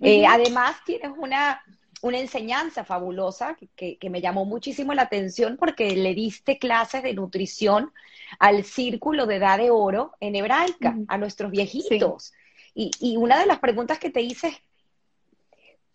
Eh, 0.00 0.26
además, 0.26 0.76
tienes 0.84 1.12
una 1.16 1.62
una 2.02 2.18
enseñanza 2.18 2.84
fabulosa 2.84 3.56
que, 3.76 3.98
me 4.10 4.20
llamó 4.20 4.44
muchísimo 4.44 4.92
la 4.92 5.02
atención 5.02 5.56
porque 5.56 5.96
le 5.96 6.14
diste 6.14 6.58
clases 6.58 7.02
de 7.02 7.14
nutrición 7.14 7.92
al 8.38 8.64
círculo 8.64 9.26
de 9.26 9.36
edad 9.36 9.58
de 9.58 9.70
oro 9.70 10.12
en 10.20 10.34
hebraica, 10.34 10.96
a 11.08 11.16
nuestros 11.16 11.50
viejitos. 11.50 12.32
Y, 12.74 13.16
una 13.16 13.38
de 13.38 13.46
las 13.46 13.60
preguntas 13.60 13.98
que 13.98 14.10
te 14.10 14.20
hice 14.20 14.48
es, 14.48 14.56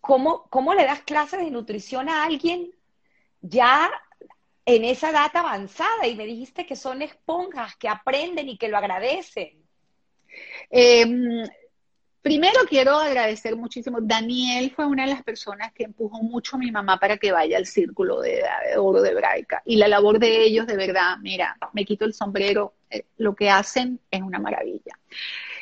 ¿cómo, 0.00 0.46
¿cómo 0.48 0.74
le 0.74 0.84
das 0.84 1.02
clases 1.02 1.40
de 1.40 1.50
nutrición 1.50 2.08
a 2.08 2.24
alguien 2.24 2.70
ya 3.42 3.90
en 4.64 4.84
esa 4.84 5.10
edad 5.10 5.30
avanzada? 5.34 6.06
Y 6.06 6.16
me 6.16 6.24
dijiste 6.24 6.64
que 6.64 6.76
son 6.76 7.02
esponjas, 7.02 7.76
que 7.76 7.88
aprenden 7.88 8.48
y 8.48 8.56
que 8.56 8.68
lo 8.68 8.78
agradecen. 8.78 9.62
Eh, 10.70 11.04
Primero 12.28 12.60
quiero 12.68 12.98
agradecer 12.98 13.56
muchísimo. 13.56 14.00
Daniel 14.02 14.70
fue 14.76 14.84
una 14.84 15.04
de 15.04 15.08
las 15.08 15.22
personas 15.22 15.72
que 15.72 15.84
empujó 15.84 16.22
mucho 16.22 16.56
a 16.56 16.58
mi 16.58 16.70
mamá 16.70 16.98
para 17.00 17.16
que 17.16 17.32
vaya 17.32 17.56
al 17.56 17.64
círculo 17.64 18.20
de, 18.20 18.42
oro 18.76 19.00
de 19.00 19.12
hebraica. 19.12 19.62
Y 19.64 19.76
la 19.76 19.88
labor 19.88 20.18
de 20.18 20.44
ellos, 20.44 20.66
de 20.66 20.76
verdad, 20.76 21.16
mira, 21.22 21.56
me 21.72 21.86
quito 21.86 22.04
el 22.04 22.12
sombrero, 22.12 22.74
eh, 22.90 23.06
lo 23.16 23.34
que 23.34 23.48
hacen 23.48 23.98
es 24.10 24.20
una 24.20 24.38
maravilla. 24.38 24.98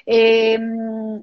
Em, 0.04 1.22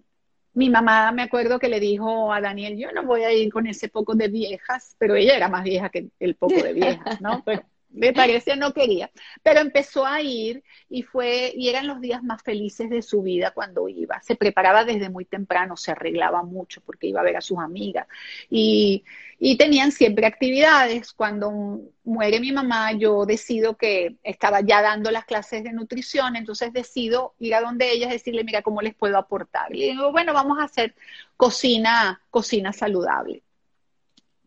mi 0.53 0.69
mamá 0.69 1.11
me 1.11 1.23
acuerdo 1.23 1.59
que 1.59 1.67
le 1.67 1.81
dijo 1.81 2.31
a 2.31 2.39
Daniel, 2.39 2.77
yo 2.77 2.93
no 2.93 3.03
voy 3.03 3.23
a 3.23 3.33
ir 3.33 3.51
con 3.51 3.67
ese 3.67 3.89
poco 3.89 4.15
de 4.15 4.29
viejas, 4.29 4.95
pero 4.97 5.15
ella 5.15 5.35
era 5.35 5.49
más 5.49 5.65
vieja 5.65 5.89
que 5.89 6.07
el 6.21 6.35
poco 6.35 6.63
de 6.63 6.71
viejas, 6.71 7.19
¿no? 7.19 7.43
me 7.93 8.11
parece 8.11 8.55
no 8.55 8.73
quería, 8.73 9.11
pero 9.43 9.59
empezó 9.59 10.05
a 10.05 10.21
ir 10.21 10.63
y 10.89 11.03
fue, 11.03 11.53
y 11.55 11.69
eran 11.69 11.87
los 11.87 12.01
días 12.01 12.23
más 12.23 12.41
felices 12.41 12.89
de 12.89 13.01
su 13.01 13.21
vida 13.21 13.51
cuando 13.51 13.87
iba. 13.87 14.21
Se 14.21 14.35
preparaba 14.35 14.83
desde 14.83 15.09
muy 15.09 15.25
temprano, 15.25 15.77
se 15.77 15.91
arreglaba 15.91 16.43
mucho 16.43 16.81
porque 16.81 17.07
iba 17.07 17.21
a 17.21 17.23
ver 17.23 17.37
a 17.37 17.41
sus 17.41 17.59
amigas 17.59 18.07
y, 18.49 19.03
y 19.39 19.57
tenían 19.57 19.91
siempre 19.91 20.25
actividades. 20.25 21.13
Cuando 21.13 21.81
muere 22.03 22.39
mi 22.39 22.51
mamá, 22.51 22.93
yo 22.93 23.25
decido 23.25 23.77
que 23.77 24.15
estaba 24.23 24.61
ya 24.61 24.81
dando 24.81 25.11
las 25.11 25.25
clases 25.25 25.63
de 25.63 25.71
nutrición, 25.71 26.35
entonces 26.35 26.73
decido 26.73 27.35
ir 27.39 27.53
a 27.55 27.61
donde 27.61 27.91
ella 27.91 28.07
y 28.07 28.13
decirle, 28.13 28.43
mira, 28.43 28.63
¿cómo 28.63 28.81
les 28.81 28.95
puedo 28.95 29.17
aportar? 29.17 29.73
Y 29.75 29.91
digo, 29.91 30.11
bueno, 30.11 30.33
vamos 30.33 30.59
a 30.59 30.63
hacer 30.63 30.95
cocina, 31.37 32.21
cocina 32.31 32.73
saludable. 32.73 33.43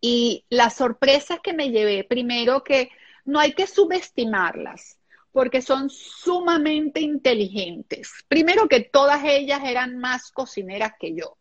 Y 0.01 0.45
las 0.51 0.75
sorpresas 0.75 1.41
que 1.41 1.53
me 1.53 1.71
llevé, 1.71 2.05
primero 2.05 2.63
que 2.63 2.91
no 3.27 3.39
hay 3.39 3.53
que 3.53 3.67
subestimarlas 3.67 4.99
porque 5.33 5.61
son 5.61 5.91
sumamente 5.91 7.01
inteligentes. 7.01 8.11
Primero 8.27 8.69
que 8.69 8.81
todas 8.81 9.23
ellas 9.25 9.61
eran 9.65 9.99
más 9.99 10.31
cocineras 10.31 10.93
que 10.99 11.15
yo. 11.15 11.37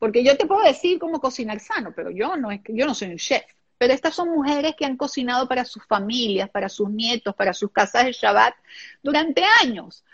Porque 0.00 0.24
yo 0.24 0.36
te 0.36 0.46
puedo 0.46 0.62
decir 0.62 0.98
cómo 0.98 1.20
cocinar 1.20 1.60
sano, 1.60 1.92
pero 1.94 2.10
yo 2.10 2.36
no, 2.36 2.48
yo 2.50 2.84
no 2.84 2.94
soy 2.94 3.10
un 3.10 3.18
chef. 3.18 3.44
Pero 3.78 3.94
estas 3.94 4.16
son 4.16 4.30
mujeres 4.30 4.74
que 4.76 4.84
han 4.84 4.96
cocinado 4.96 5.46
para 5.46 5.64
sus 5.64 5.86
familias, 5.86 6.50
para 6.50 6.68
sus 6.68 6.90
nietos, 6.90 7.34
para 7.36 7.52
sus 7.52 7.70
casas 7.70 8.06
de 8.06 8.12
Shabbat 8.12 8.54
durante 9.04 9.44
años. 9.62 10.04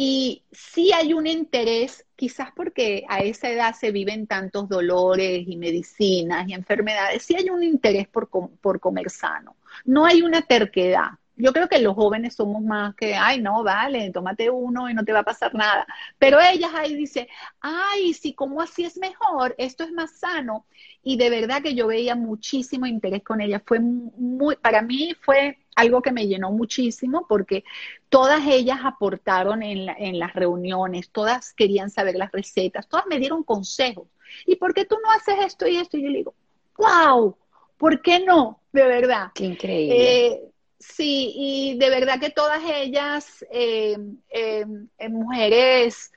Y 0.00 0.44
sí 0.52 0.92
hay 0.92 1.12
un 1.12 1.26
interés, 1.26 2.06
quizás 2.14 2.50
porque 2.54 3.04
a 3.08 3.18
esa 3.18 3.50
edad 3.50 3.74
se 3.74 3.90
viven 3.90 4.28
tantos 4.28 4.68
dolores 4.68 5.44
y 5.48 5.56
medicinas 5.56 6.48
y 6.48 6.54
enfermedades, 6.54 7.24
sí 7.24 7.34
hay 7.34 7.50
un 7.50 7.64
interés 7.64 8.06
por, 8.06 8.28
por 8.28 8.78
comer 8.78 9.10
sano 9.10 9.56
no 9.84 10.04
hay 10.04 10.22
una 10.22 10.42
terquedad. 10.42 11.17
Yo 11.38 11.52
creo 11.52 11.68
que 11.68 11.78
los 11.78 11.94
jóvenes 11.94 12.34
somos 12.34 12.62
más 12.62 12.94
que, 12.94 13.14
ay, 13.14 13.40
no, 13.40 13.62
vale, 13.62 14.10
tómate 14.10 14.50
uno 14.50 14.90
y 14.90 14.94
no 14.94 15.04
te 15.04 15.12
va 15.12 15.20
a 15.20 15.24
pasar 15.24 15.54
nada. 15.54 15.86
Pero 16.18 16.38
ellas 16.40 16.72
ahí 16.74 16.94
dicen, 16.94 17.26
ay, 17.60 18.12
sí, 18.14 18.34
como 18.34 18.60
así 18.60 18.84
es 18.84 18.98
mejor, 18.98 19.54
esto 19.58 19.84
es 19.84 19.92
más 19.92 20.18
sano. 20.18 20.66
Y 21.02 21.16
de 21.16 21.30
verdad 21.30 21.62
que 21.62 21.74
yo 21.74 21.86
veía 21.86 22.14
muchísimo 22.14 22.86
interés 22.86 23.22
con 23.22 23.40
ellas. 23.40 23.62
Fue 23.64 23.80
muy, 23.80 24.56
para 24.56 24.82
mí 24.82 25.14
fue 25.20 25.58
algo 25.76 26.02
que 26.02 26.12
me 26.12 26.26
llenó 26.26 26.50
muchísimo 26.50 27.26
porque 27.28 27.64
todas 28.08 28.46
ellas 28.46 28.80
aportaron 28.82 29.62
en, 29.62 29.88
en 29.88 30.18
las 30.18 30.34
reuniones, 30.34 31.10
todas 31.10 31.54
querían 31.54 31.88
saber 31.90 32.16
las 32.16 32.32
recetas, 32.32 32.88
todas 32.88 33.06
me 33.06 33.18
dieron 33.18 33.44
consejos. 33.44 34.08
¿Y 34.44 34.56
por 34.56 34.74
qué 34.74 34.84
tú 34.84 34.96
no 35.02 35.10
haces 35.12 35.36
esto 35.46 35.66
y 35.66 35.76
esto? 35.76 35.96
Y 35.96 36.02
yo 36.02 36.10
le 36.10 36.18
digo, 36.18 36.34
wow, 36.76 37.36
¿Por 37.78 38.02
qué 38.02 38.20
no? 38.20 38.60
De 38.72 38.86
verdad. 38.86 39.30
Qué 39.34 39.44
increíble. 39.44 40.26
Eh, 40.26 40.42
sí, 40.78 41.32
y 41.34 41.78
de 41.78 41.90
verdad 41.90 42.20
que 42.20 42.30
todas 42.30 42.62
ellas, 42.64 43.44
eh, 43.50 43.96
eh, 44.30 44.64
mujeres 45.08 46.12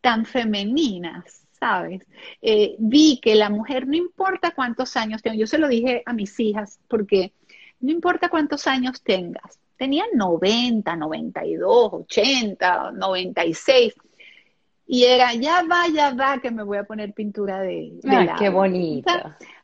tan 0.00 0.24
femeninas, 0.26 1.46
¿sabes? 1.58 2.02
vi 2.78 3.20
que 3.22 3.36
la 3.36 3.50
mujer, 3.50 3.86
no 3.86 3.94
importa 3.94 4.50
cuántos 4.50 4.96
años 4.96 5.22
tenga, 5.22 5.36
yo 5.36 5.46
se 5.46 5.58
lo 5.58 5.68
dije 5.68 6.02
a 6.04 6.12
mis 6.12 6.38
hijas, 6.40 6.80
porque 6.88 7.32
no 7.78 7.92
importa 7.92 8.28
cuántos 8.28 8.66
años 8.66 9.00
tengas, 9.02 9.60
tenían 9.82 10.08
90, 10.14 10.94
92, 10.94 11.92
80, 11.92 12.92
96. 12.92 13.94
Y 14.86 15.04
era, 15.04 15.34
ya 15.34 15.64
va, 15.68 15.88
ya 15.92 16.14
va, 16.14 16.38
que 16.38 16.52
me 16.52 16.62
voy 16.62 16.78
a 16.78 16.84
poner 16.84 17.12
pintura 17.12 17.60
de, 17.60 17.92
de 18.00 18.30
qué 18.38 18.48
bonito. 18.48 19.12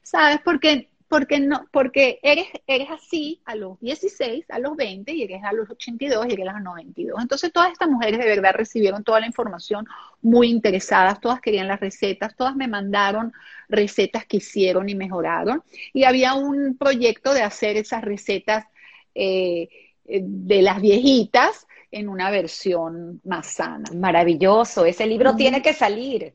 ¿Sabes? 0.03 0.41
Porque 0.45 0.89
porque, 1.09 1.41
no, 1.41 1.67
porque 1.73 2.21
eres, 2.23 2.47
eres 2.67 2.91
así 2.91 3.41
a 3.47 3.55
los 3.55 3.81
16, 3.81 4.45
a 4.51 4.59
los 4.59 4.77
20 4.77 5.13
y 5.13 5.23
eres 5.23 5.43
a 5.43 5.53
los 5.53 5.69
82 5.71 6.27
y 6.29 6.33
eres 6.35 6.49
a 6.49 6.53
los 6.53 6.63
92. 6.63 7.21
Entonces 7.21 7.53
todas 7.53 7.73
estas 7.73 7.89
mujeres 7.89 8.21
de 8.21 8.27
verdad 8.27 8.53
recibieron 8.55 9.03
toda 9.03 9.21
la 9.21 9.27
información 9.27 9.87
muy 10.21 10.51
interesadas, 10.51 11.21
todas 11.21 11.41
querían 11.41 11.67
las 11.67 11.81
recetas, 11.81 12.37
todas 12.37 12.55
me 12.55 12.69
mandaron 12.69 13.33
recetas 13.69 14.27
que 14.27 14.37
hicieron 14.37 14.89
y 14.89 14.95
mejoraron. 14.95 15.63
Y 15.95 16.05
había 16.05 16.35
un 16.35 16.77
proyecto 16.77 17.33
de 17.33 17.43
hacer 17.43 17.77
esas 17.79 18.03
recetas 18.03 18.67
eh, 19.15 19.69
de 20.05 20.63
las 20.63 20.81
viejitas 20.81 21.67
en 21.91 22.11
una 22.11 22.31
versión 22.31 23.23
más 23.25 23.47
sana. 23.47 23.91
Maravilloso, 23.95 24.85
ese 24.85 25.07
libro 25.07 25.37
tiene 25.37 25.63
que 25.63 25.73
salir. 25.73 26.35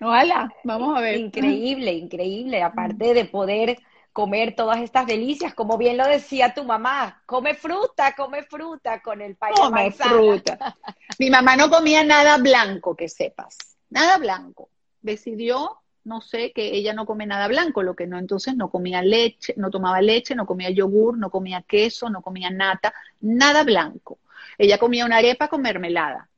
Hola, 0.00 0.52
vamos 0.64 0.98
a 0.98 1.00
ver. 1.00 1.20
Increíble, 1.20 1.92
increíble. 1.92 2.62
Aparte 2.62 3.14
de 3.14 3.24
poder 3.24 3.78
comer 4.12 4.54
todas 4.54 4.80
estas 4.80 5.06
delicias, 5.06 5.54
como 5.54 5.78
bien 5.78 5.96
lo 5.96 6.06
decía 6.06 6.54
tu 6.54 6.64
mamá, 6.64 7.22
come 7.26 7.54
fruta, 7.54 8.14
come 8.14 8.42
fruta 8.42 9.00
con 9.00 9.22
el 9.22 9.36
pay 9.36 9.52
come 9.54 9.90
fruta. 9.90 10.76
Mi 11.18 11.30
mamá 11.30 11.56
no 11.56 11.70
comía 11.70 12.04
nada 12.04 12.36
blanco, 12.38 12.94
que 12.94 13.08
sepas, 13.08 13.56
nada 13.88 14.18
blanco. 14.18 14.68
Decidió, 15.00 15.78
no 16.04 16.20
sé, 16.20 16.52
que 16.52 16.74
ella 16.74 16.92
no 16.92 17.06
come 17.06 17.26
nada 17.26 17.48
blanco, 17.48 17.82
lo 17.82 17.96
que 17.96 18.06
no, 18.06 18.18
entonces 18.18 18.54
no 18.54 18.70
comía 18.70 19.02
leche, 19.02 19.54
no 19.56 19.70
tomaba 19.70 20.00
leche, 20.02 20.34
no 20.34 20.46
comía 20.46 20.70
yogur, 20.70 21.16
no 21.16 21.30
comía 21.30 21.62
queso, 21.62 22.10
no 22.10 22.20
comía 22.20 22.50
nata, 22.50 22.92
nada 23.20 23.64
blanco. 23.64 24.18
Ella 24.58 24.78
comía 24.78 25.06
una 25.06 25.16
arepa 25.16 25.48
con 25.48 25.62
mermelada. 25.62 26.28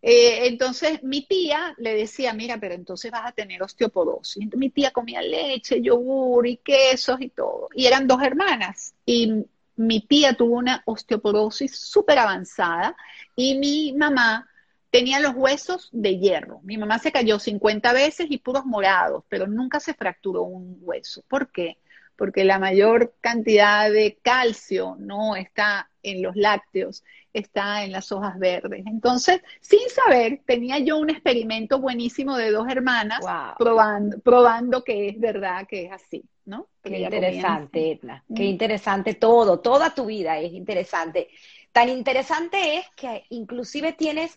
Eh, 0.00 0.46
entonces 0.46 1.02
mi 1.02 1.26
tía 1.26 1.74
le 1.78 1.94
decía, 1.94 2.32
mira, 2.32 2.58
pero 2.58 2.74
entonces 2.74 3.10
vas 3.10 3.26
a 3.26 3.32
tener 3.32 3.62
osteoporosis. 3.62 4.48
mi 4.56 4.70
tía 4.70 4.90
comía 4.92 5.20
leche, 5.22 5.82
yogur 5.82 6.46
y 6.46 6.58
quesos 6.58 7.20
y 7.20 7.30
todo. 7.30 7.68
Y 7.74 7.86
eran 7.86 8.06
dos 8.06 8.22
hermanas. 8.22 8.94
Y 9.04 9.44
mi 9.76 10.00
tía 10.00 10.34
tuvo 10.34 10.56
una 10.56 10.82
osteoporosis 10.86 11.78
súper 11.78 12.18
avanzada 12.18 12.96
y 13.36 13.56
mi 13.58 13.92
mamá 13.92 14.48
tenía 14.90 15.20
los 15.20 15.34
huesos 15.34 15.88
de 15.92 16.18
hierro. 16.18 16.60
Mi 16.62 16.76
mamá 16.78 16.98
se 16.98 17.12
cayó 17.12 17.38
50 17.38 17.92
veces 17.92 18.26
y 18.30 18.38
puros 18.38 18.64
morados, 18.64 19.24
pero 19.28 19.46
nunca 19.46 19.80
se 19.80 19.94
fracturó 19.94 20.42
un 20.42 20.78
hueso. 20.80 21.22
¿Por 21.28 21.50
qué? 21.52 21.78
Porque 22.18 22.44
la 22.44 22.58
mayor 22.58 23.14
cantidad 23.20 23.90
de 23.90 24.18
calcio 24.20 24.96
no 24.98 25.36
está 25.36 25.88
en 26.02 26.20
los 26.20 26.34
lácteos, 26.36 27.04
está 27.32 27.84
en 27.84 27.92
las 27.92 28.10
hojas 28.10 28.38
verdes. 28.38 28.84
Entonces, 28.86 29.40
sin 29.60 29.88
saber, 29.88 30.40
tenía 30.44 30.80
yo 30.80 30.98
un 30.98 31.10
experimento 31.10 31.78
buenísimo 31.78 32.36
de 32.36 32.50
dos 32.50 32.68
hermanas 32.68 33.20
probando, 33.56 34.18
probando 34.18 34.82
que 34.82 35.08
es 35.08 35.20
verdad 35.20 35.66
que 35.68 35.86
es 35.86 35.92
así, 35.92 36.24
¿no? 36.44 36.66
Qué 36.82 36.98
interesante, 36.98 37.92
Edna. 37.92 38.24
Qué 38.34 38.44
interesante 38.44 39.14
todo, 39.14 39.60
toda 39.60 39.94
tu 39.94 40.06
vida 40.06 40.38
es 40.40 40.52
interesante. 40.52 41.28
Tan 41.70 41.88
interesante 41.88 42.78
es 42.78 42.86
que 42.96 43.24
inclusive 43.28 43.92
tienes 43.92 44.36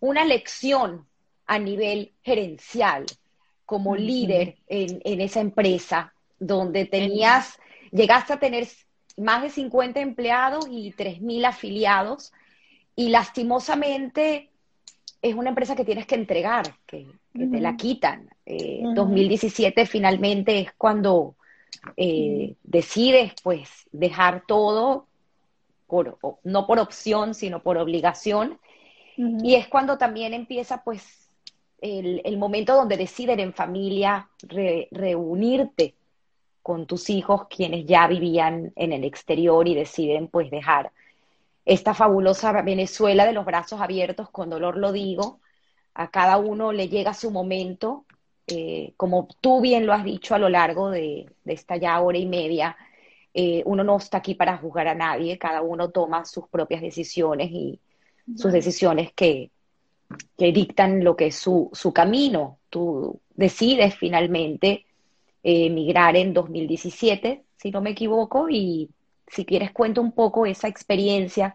una 0.00 0.24
lección 0.26 1.06
a 1.46 1.58
nivel 1.58 2.12
gerencial 2.22 3.06
como 3.64 3.96
líder 3.96 4.56
en, 4.66 5.20
esa 5.20 5.40
empresa 5.40 6.12
donde 6.46 6.86
tenías, 6.86 7.58
llegaste 7.90 8.32
a 8.32 8.40
tener 8.40 8.66
más 9.16 9.42
de 9.42 9.50
50 9.50 10.00
empleados 10.00 10.66
y 10.68 10.92
3.000 10.92 11.46
afiliados 11.46 12.32
y 12.96 13.08
lastimosamente 13.10 14.50
es 15.20 15.34
una 15.34 15.50
empresa 15.50 15.76
que 15.76 15.84
tienes 15.84 16.06
que 16.06 16.16
entregar, 16.16 16.74
que, 16.86 17.06
te 17.32 17.60
la 17.60 17.76
quitan. 17.76 18.28
2017 18.44 19.80
eh, 19.80 19.86
finalmente 19.86 20.58
es 20.58 20.72
cuando 20.76 21.36
eh, 21.96 22.54
decides 22.62 23.32
pues 23.42 23.70
dejar 23.92 24.44
todo, 24.46 25.06
por, 25.86 26.18
no 26.42 26.66
por 26.66 26.78
opción, 26.78 27.34
sino 27.34 27.62
por 27.62 27.78
obligación, 27.78 28.58
y 29.16 29.54
es 29.54 29.68
cuando 29.68 29.98
también 29.98 30.34
empieza 30.34 30.82
pues 30.82 31.28
el, 31.80 32.36
momento 32.38 32.74
donde 32.74 32.96
deciden 32.96 33.40
en 33.40 33.52
familia 33.52 34.28
reunirte 34.90 35.94
con 36.62 36.86
tus 36.86 37.10
hijos, 37.10 37.46
quienes 37.48 37.86
ya 37.86 38.06
vivían 38.06 38.72
en 38.76 38.92
el 38.92 39.04
exterior 39.04 39.66
y 39.66 39.74
deciden 39.74 40.28
pues 40.28 40.50
dejar 40.50 40.92
esta 41.64 41.94
fabulosa 41.94 42.52
Venezuela 42.62 43.26
de 43.26 43.32
los 43.32 43.44
brazos 43.44 43.80
abiertos, 43.80 44.30
con 44.30 44.50
dolor 44.50 44.76
lo 44.76 44.92
digo, 44.92 45.40
a 45.94 46.10
cada 46.10 46.38
uno 46.38 46.72
le 46.72 46.88
llega 46.88 47.14
su 47.14 47.30
momento, 47.30 48.04
eh, 48.46 48.94
como 48.96 49.28
tú 49.40 49.60
bien 49.60 49.86
lo 49.86 49.92
has 49.92 50.04
dicho 50.04 50.34
a 50.34 50.38
lo 50.38 50.48
largo 50.48 50.90
de, 50.90 51.26
esta 51.44 51.76
ya 51.76 52.00
hora 52.00 52.18
y 52.18 52.26
media, 52.26 52.76
eh, 53.34 53.62
uno 53.64 53.84
no 53.84 53.96
está 53.96 54.18
aquí 54.18 54.34
para 54.34 54.58
juzgar 54.58 54.88
a 54.88 54.94
nadie, 54.94 55.38
cada 55.38 55.62
uno 55.62 55.90
toma 55.90 56.24
sus 56.24 56.48
propias 56.48 56.80
decisiones 56.80 57.50
y, 57.50 57.80
sus 58.36 58.52
decisiones 58.52 59.12
que, 59.12 59.50
dictan 60.36 61.02
lo 61.02 61.16
que 61.16 61.26
es 61.26 61.36
su, 61.36 61.70
su 61.72 61.92
camino. 61.92 62.58
Tú 62.70 63.20
decides 63.34 63.94
finalmente 63.96 64.86
emigrar 65.42 66.16
en 66.16 66.32
2017, 66.32 67.44
si 67.56 67.70
no 67.70 67.80
me 67.80 67.90
equivoco, 67.90 68.48
y 68.48 68.90
si 69.26 69.44
quieres 69.44 69.72
cuento 69.72 70.00
un 70.00 70.12
poco 70.12 70.46
esa 70.46 70.68
experiencia, 70.68 71.54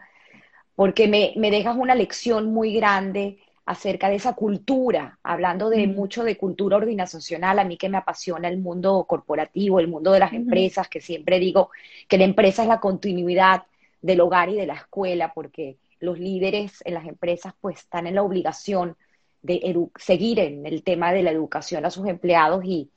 porque 0.75 1.07
me, 1.07 1.33
me 1.37 1.51
dejas 1.51 1.75
una 1.77 1.95
lección 1.95 2.53
muy 2.53 2.73
grande 2.73 3.39
acerca 3.65 4.09
de 4.09 4.15
esa 4.15 4.33
cultura, 4.33 5.19
hablando 5.23 5.69
de 5.69 5.87
mucho 5.87 6.23
de 6.23 6.37
cultura 6.37 6.77
organizacional, 6.77 7.59
a 7.59 7.65
mí 7.65 7.77
que 7.77 7.89
me 7.89 7.97
apasiona 7.97 8.47
el 8.47 8.59
mundo 8.59 9.05
corporativo, 9.07 9.79
el 9.79 9.89
mundo 9.89 10.13
de 10.13 10.19
las 10.19 10.33
empresas, 10.33 10.87
que 10.87 11.01
siempre 11.01 11.37
digo 11.37 11.69
que 12.07 12.17
la 12.17 12.23
empresa 12.23 12.61
es 12.61 12.69
la 12.69 12.79
continuidad 12.79 13.63
del 14.01 14.21
hogar 14.21 14.49
y 14.49 14.55
de 14.55 14.67
la 14.67 14.75
escuela, 14.75 15.33
porque 15.33 15.77
los 15.99 16.17
líderes 16.17 16.81
en 16.85 16.93
las 16.93 17.05
empresas 17.07 17.53
pues 17.59 17.79
están 17.79 18.07
en 18.07 18.15
la 18.15 18.23
obligación 18.23 18.95
de 19.41 19.75
seguir 19.97 20.39
en 20.39 20.65
el 20.65 20.83
tema 20.83 21.11
de 21.11 21.23
la 21.23 21.31
educación 21.31 21.85
a 21.85 21.91
sus 21.91 22.07
empleados 22.07 22.63
y 22.63 22.89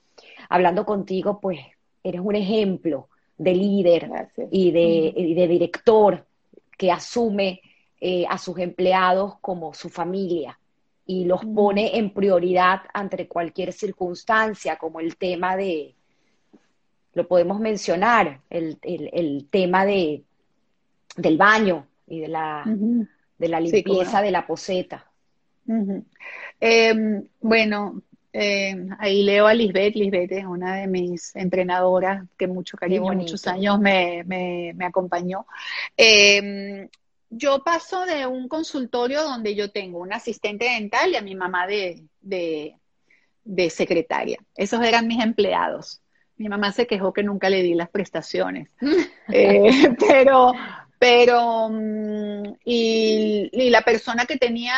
hablando 0.49 0.85
contigo 0.85 1.41
pues 1.41 1.59
eres 2.03 2.21
un 2.21 2.37
ejemplo 2.37 3.09
de 3.37 3.55
líder 3.55 4.11
y 4.51 4.71
de, 4.71 5.49
director 5.49 6.27
que 6.77 6.91
asume 6.91 7.61
eh, 8.01 8.25
a 8.29 8.39
sus 8.39 8.59
empleados 8.59 9.39
como 9.41 9.75
su 9.75 9.89
familia 9.89 10.59
y 11.07 11.25
los 11.25 11.45
pone 11.45 11.99
en 11.99 12.13
prioridad 12.13 12.83
ante 12.95 13.27
cualquier 13.27 13.73
circunstancia, 13.73 14.77
como 14.77 15.01
el 15.01 15.17
tema 15.17 15.57
de, 15.57 15.95
lo 17.15 17.27
podemos 17.27 17.59
mencionar, 17.59 18.43
el, 18.49 18.79
el 18.83 19.49
tema 19.51 19.85
de, 19.85 20.23
del 21.17 21.37
baño, 21.37 21.89
y 22.11 22.21
de 22.21 22.29
la, 22.29 22.65
de 23.39 23.49
la 23.49 23.61
limpieza 23.61 24.21
de 24.21 24.31
la 24.33 24.47
poseta. 24.47 25.07
Em, 26.59 27.25
bueno, 27.41 28.03
em, 28.33 28.91
ahí 28.99 29.23
leo 29.23 29.47
a 29.47 29.55
Lisbeth. 29.55 29.95
Lisbeth 29.95 30.33
es 30.33 30.45
una 30.45 30.77
de 30.77 30.87
mis 30.87 31.35
entrenadoras 31.37 32.25
que 32.37 32.47
mucho 32.47 32.77
cariño, 32.77 33.13
muchos 33.13 33.47
años 33.47 33.79
me, 33.79 34.25
me, 34.25 34.85
acompañó. 34.85 35.47
Em, 35.97 36.89
yo 37.31 37.63
paso 37.63 38.07
de 38.07 38.27
un 38.27 38.49
consultorio 38.49 39.23
donde 39.23 39.55
yo 39.55 39.71
tengo 39.71 40.01
un 40.01 40.13
asistente 40.13 40.65
dental 40.65 41.13
y 41.13 41.17
a 41.17 41.23
mi 41.23 41.35
mamá 41.35 41.67
de, 41.67 42.03
de, 42.21 42.77
de 43.45 43.71
secretaria. 43.71 44.39
Esos 44.57 44.85
eran 44.85 45.07
mis 45.07 45.23
empleados. 45.23 46.01
Mi 46.37 46.49
mamá 46.49 46.73
se 46.73 46.87
quejó 46.87 47.13
que 47.13 47.23
nunca 47.23 47.51
le 47.51 47.63
di 47.63 47.75
las 47.75 47.91
prestaciones. 47.91 48.69
Eh, 49.33 49.95
pero, 49.97 50.53
pero, 50.99 51.69
mm, 51.71 52.57
y, 52.65 53.71
la 53.71 53.83
persona 53.83 54.27
que 54.27 54.39
tenía 54.39 54.75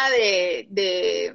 de, 0.69 1.35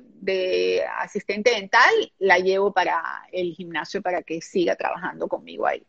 asistente 1.00 1.52
dental 1.52 1.94
la 2.20 2.38
llevo 2.38 2.72
para 2.74 3.02
el 3.32 3.54
gimnasio 3.54 4.02
para 4.02 4.24
que 4.24 4.42
siga 4.42 4.76
trabajando 4.76 5.28
conmigo 5.28 5.68
ahí. 5.68 5.84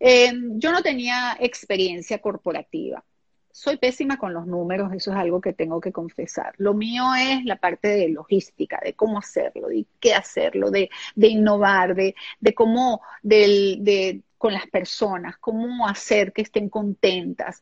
Eh, 0.00 0.32
yo 0.54 0.72
no 0.72 0.82
tenía 0.82 1.36
experiencia 1.40 2.18
corporativa. 2.18 3.04
Soy 3.50 3.76
pésima 3.76 4.18
con 4.18 4.32
los 4.32 4.46
números, 4.46 4.92
eso 4.92 5.10
es 5.10 5.16
algo 5.16 5.40
que 5.40 5.52
tengo 5.52 5.80
que 5.80 5.90
confesar. 5.90 6.54
Lo 6.58 6.74
mío 6.74 7.04
es 7.18 7.44
la 7.44 7.56
parte 7.56 7.88
de 7.88 8.08
logística, 8.08 8.80
de 8.84 8.94
cómo 8.94 9.18
hacerlo, 9.18 9.68
de 9.68 9.84
qué 9.98 10.14
hacerlo, 10.14 10.70
de, 10.70 10.90
innovar, 11.16 11.96
de, 11.96 12.14
cómo, 12.54 13.00
de, 13.22 14.22
con 14.36 14.52
las 14.52 14.68
personas, 14.68 15.38
cómo 15.38 15.88
hacer 15.88 16.32
que 16.32 16.42
estén 16.42 16.68
contentas 16.68 17.60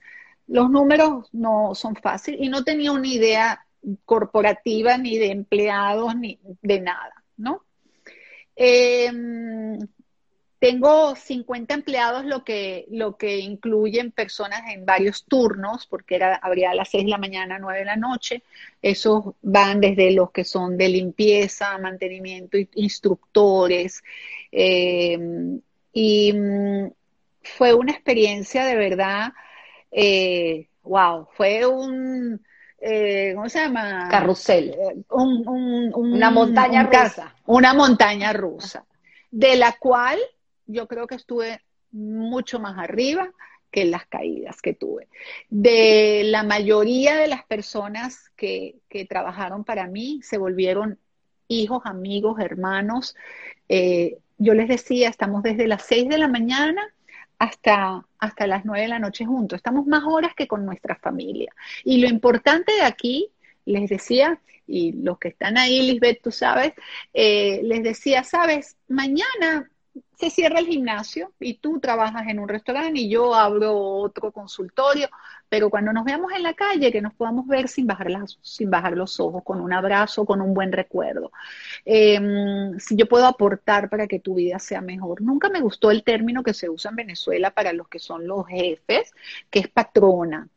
los 0.49 0.71
números 0.71 1.29
no 1.33 1.75
son 1.75 1.97
fáciles 1.97 2.41
y 2.41 2.49
no 2.49 2.63
tenía 2.63 2.93
una 2.93 3.09
idea 3.09 3.66
corporativa 4.05 4.99
ni 4.99 5.19
de 5.19 5.31
empleados 5.31 6.17
ni 6.17 6.39
de 6.63 6.81
nada, 6.81 7.25
¿no? 7.37 7.65
Em, 8.57 9.79
tengo 10.59 11.15
50 11.15 11.75
empleados, 11.75 12.25
lo 12.25 12.45
que, 12.45 12.87
lo 12.91 13.17
que 13.17 13.39
incluyen 13.39 14.11
personas 14.11 14.63
en 14.73 14.87
varios 14.87 15.25
turnos, 15.27 15.87
porque 15.87 16.17
era, 16.17 16.37
habría 16.37 16.71
a 16.71 16.75
las 16.75 16.91
6 16.91 17.05
de 17.05 17.11
la 17.11 17.19
mañana, 17.19 17.59
9 17.59 17.81
de 17.81 17.85
la 17.85 17.97
noche. 17.97 18.43
Esos 18.83 19.35
van 19.43 19.81
desde 19.81 20.13
los 20.13 20.31
que 20.31 20.45
son 20.45 20.79
de 20.79 20.89
limpieza, 20.89 21.79
mantenimiento, 21.79 22.57
instructores. 22.75 24.03
Em, 24.51 25.61
y 25.93 26.33
mm, 26.33 26.91
fue 27.43 27.75
una 27.75 27.93
experiencia 27.93 28.65
de 28.65 28.77
verdad 28.77 29.33
eh, 29.91 30.69
wow, 30.83 31.29
fue 31.33 31.67
un, 31.67 32.45
eh, 32.79 33.33
¿cómo 33.35 33.49
se 33.49 33.61
llama? 33.61 34.09
Carrusel. 34.11 34.71
Eh, 34.71 35.05
una 35.11 36.31
montaña 36.31 36.85
rusa. 36.85 37.35
Una 37.47 37.75
montaña 37.75 38.33
rusa, 38.33 38.85
de 39.31 39.57
la 39.57 39.73
cual 39.79 40.19
yo 40.67 40.87
creo 40.87 41.07
que 41.07 41.15
estuve 41.15 41.63
mucho 41.93 42.59
más 42.59 42.79
arriba 42.79 43.31
que 43.71 43.85
las 43.85 44.07
caídas 44.07 44.61
que 44.61 44.75
tuve. 44.75 45.09
De 45.49 46.23
la 46.25 46.43
mayoría 46.43 47.17
de 47.17 47.29
las 47.29 47.45
personas 47.45 48.31
que, 48.37 48.77
que 48.89 49.05
trabajaron 49.05 49.65
para 49.65 49.87
mí 49.87 50.21
se 50.23 50.39
volvieron 50.39 50.99
hijos, 51.49 51.83
amigos, 51.85 52.41
hermanos. 52.41 53.15
yo 53.69 54.55
les 54.55 54.69
decía, 54.69 55.09
estamos 55.09 55.43
desde 55.43 55.69
las 55.69 55.83
6 55.83 56.09
de 56.09 56.19
la 56.19 56.29
mañana 56.29 56.83
hasta, 57.39 58.07
hasta 58.19 58.47
las 58.47 58.65
nueve 58.65 58.83
de 58.83 58.89
la 58.89 58.99
noche 58.99 59.27
juntos. 59.27 59.57
Estamos 59.57 59.87
más 59.87 60.05
horas 60.05 60.33
que 60.35 60.47
con 60.47 60.65
nuestra 60.65 60.97
familia. 60.97 61.53
Y 61.85 61.99
lo 61.99 62.09
importante 62.09 62.73
de 62.73 62.83
aquí, 62.83 63.29
les 63.65 63.89
decía, 63.89 64.41
y 64.67 64.93
los 64.93 65.19
que 65.19 65.29
están 65.29 65.59
ahí, 65.59 65.83
Lisbeth, 65.83 66.23
tú 66.23 66.31
sabes, 66.31 66.73
eh, 67.15 67.61
les 67.63 67.83
decía, 67.83 68.25
sabes, 68.25 68.77
mañana 68.89 69.71
se 70.15 70.31
cierra 70.31 70.59
el 70.59 70.67
gimnasio 70.67 71.33
y 71.41 71.55
tú 71.55 71.79
trabajas 71.81 72.27
en 72.29 72.39
un 72.39 72.49
restaurante 72.49 73.01
y 73.01 73.09
yo 73.09 73.35
abro 73.35 73.77
otro 73.77 74.33
consultorio, 74.33 75.09
pero 75.49 75.71
cuando 75.71 75.93
nos 75.93 76.05
veamos 76.05 76.33
en 76.33 76.43
la 76.43 76.55
calle, 76.55 76.91
que 76.91 77.03
nos 77.03 77.15
podamos 77.15 77.47
ver 77.47 77.69
sin 77.69 77.87
bajar, 77.87 78.11
las, 78.11 78.39
sin 78.43 78.71
bajar 78.71 78.97
los 78.97 79.21
ojos, 79.21 79.43
con 79.45 79.61
un 79.61 79.73
abrazo, 79.73 80.25
con 80.25 80.41
un 80.41 80.55
buen 80.55 80.73
recuerdo. 80.73 81.31
Em, 81.85 82.79
si 82.79 82.97
yo 82.97 83.07
puedo 83.07 83.27
aportar 83.27 83.89
para 83.89 84.07
que 84.07 84.21
tu 84.21 84.35
vida 84.35 84.59
sea 84.59 84.81
mejor. 84.81 85.23
Nunca 85.23 85.49
me 85.49 85.61
gustó 85.61 85.91
el 85.91 86.03
término 86.03 86.43
que 86.43 86.55
se 86.55 86.69
usa 86.69 86.91
en 86.91 86.97
Venezuela 86.97 87.51
para 87.51 87.73
los 87.73 87.89
que 87.89 87.99
son 87.99 88.27
los 88.27 88.47
jefes, 88.47 89.13
que 89.51 89.61
es 89.61 89.69
patrona. 89.69 90.49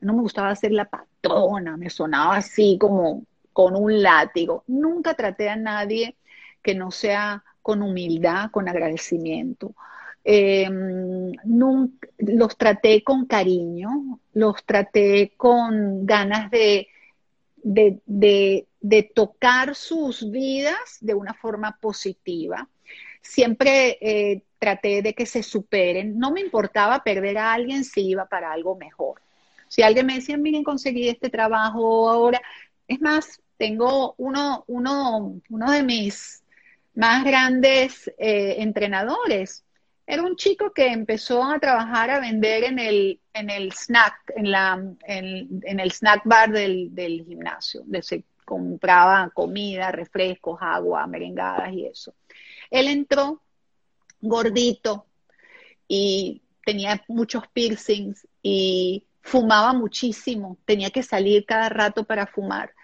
No 0.00 0.14
me 0.14 0.22
gustaba 0.22 0.54
ser 0.54 0.72
la 0.72 0.86
patrona, 0.86 1.76
me 1.76 1.90
sonaba 1.90 2.36
así 2.36 2.78
como 2.80 3.24
con 3.52 3.74
un 3.76 4.02
látigo. 4.02 4.64
Nunca 4.68 5.14
traté 5.14 5.48
a 5.50 5.56
nadie 5.56 6.16
que 6.62 6.74
no 6.74 6.90
sea 6.90 7.44
con 7.68 7.82
humildad, 7.82 8.50
con 8.50 8.66
agradecimiento. 8.66 9.74
Em, 10.24 11.32
los 12.16 12.56
traté 12.56 13.04
con 13.04 13.26
cariño, 13.26 14.20
los 14.32 14.64
traté 14.64 15.34
con 15.36 16.06
ganas 16.06 16.50
de, 16.50 16.88
de, 17.62 19.12
tocar 19.14 19.74
sus 19.74 20.30
vidas 20.30 20.96
de 21.02 21.12
una 21.12 21.34
forma 21.34 21.76
positiva. 21.78 22.66
Siempre 23.20 23.98
eh, 24.00 24.44
traté 24.58 25.02
de 25.02 25.12
que 25.12 25.26
se 25.26 25.42
superen. 25.42 26.18
No 26.18 26.30
me 26.30 26.40
importaba 26.40 27.04
perder 27.04 27.36
a 27.36 27.52
alguien 27.52 27.84
si 27.84 28.00
iba 28.00 28.24
para 28.24 28.50
algo 28.50 28.76
mejor. 28.76 29.20
Si 29.68 29.82
alguien 29.82 30.06
me 30.06 30.14
decía, 30.14 30.38
miren, 30.38 30.64
conseguí 30.64 31.06
este 31.06 31.28
trabajo 31.28 32.08
ahora. 32.08 32.40
Es 32.86 32.98
más, 33.02 33.42
tengo 33.58 34.14
uno, 34.16 34.64
uno, 34.68 35.38
uno 35.50 35.70
de 35.70 35.82
mis 35.82 36.42
más 36.98 37.24
grandes 37.24 38.08
eh, 38.18 38.56
entrenadores. 38.58 39.64
Era 40.04 40.24
un 40.24 40.34
chico 40.34 40.72
que 40.72 40.88
empezó 40.88 41.44
a 41.44 41.60
trabajar, 41.60 42.10
a 42.10 42.18
vender 42.18 42.64
en 42.64 42.80
el, 42.80 43.20
en 43.32 43.50
el 43.50 43.70
snack, 43.72 44.32
en, 44.34 44.50
la, 44.50 44.82
en, 45.06 45.80
el 45.80 45.92
snack 45.92 46.22
bar 46.24 46.50
del, 46.50 46.92
del 46.92 47.24
gimnasio, 47.24 47.82
donde 47.82 48.02
se 48.02 48.24
compraba 48.44 49.30
comida, 49.32 49.92
refrescos, 49.92 50.58
agua, 50.60 51.06
merengadas 51.06 51.72
y 51.72 51.86
eso. 51.86 52.14
Él 52.68 52.88
entró 52.88 53.42
gordito 54.20 55.06
y 55.86 56.42
tenía 56.64 57.00
muchos 57.06 57.46
piercings 57.52 58.26
y 58.42 59.04
fumaba 59.20 59.72
muchísimo, 59.72 60.58
tenía 60.64 60.90
que 60.90 61.04
salir 61.04 61.46
cada 61.46 61.68
rato 61.68 62.02
para 62.02 62.26
fumar. 62.26 62.74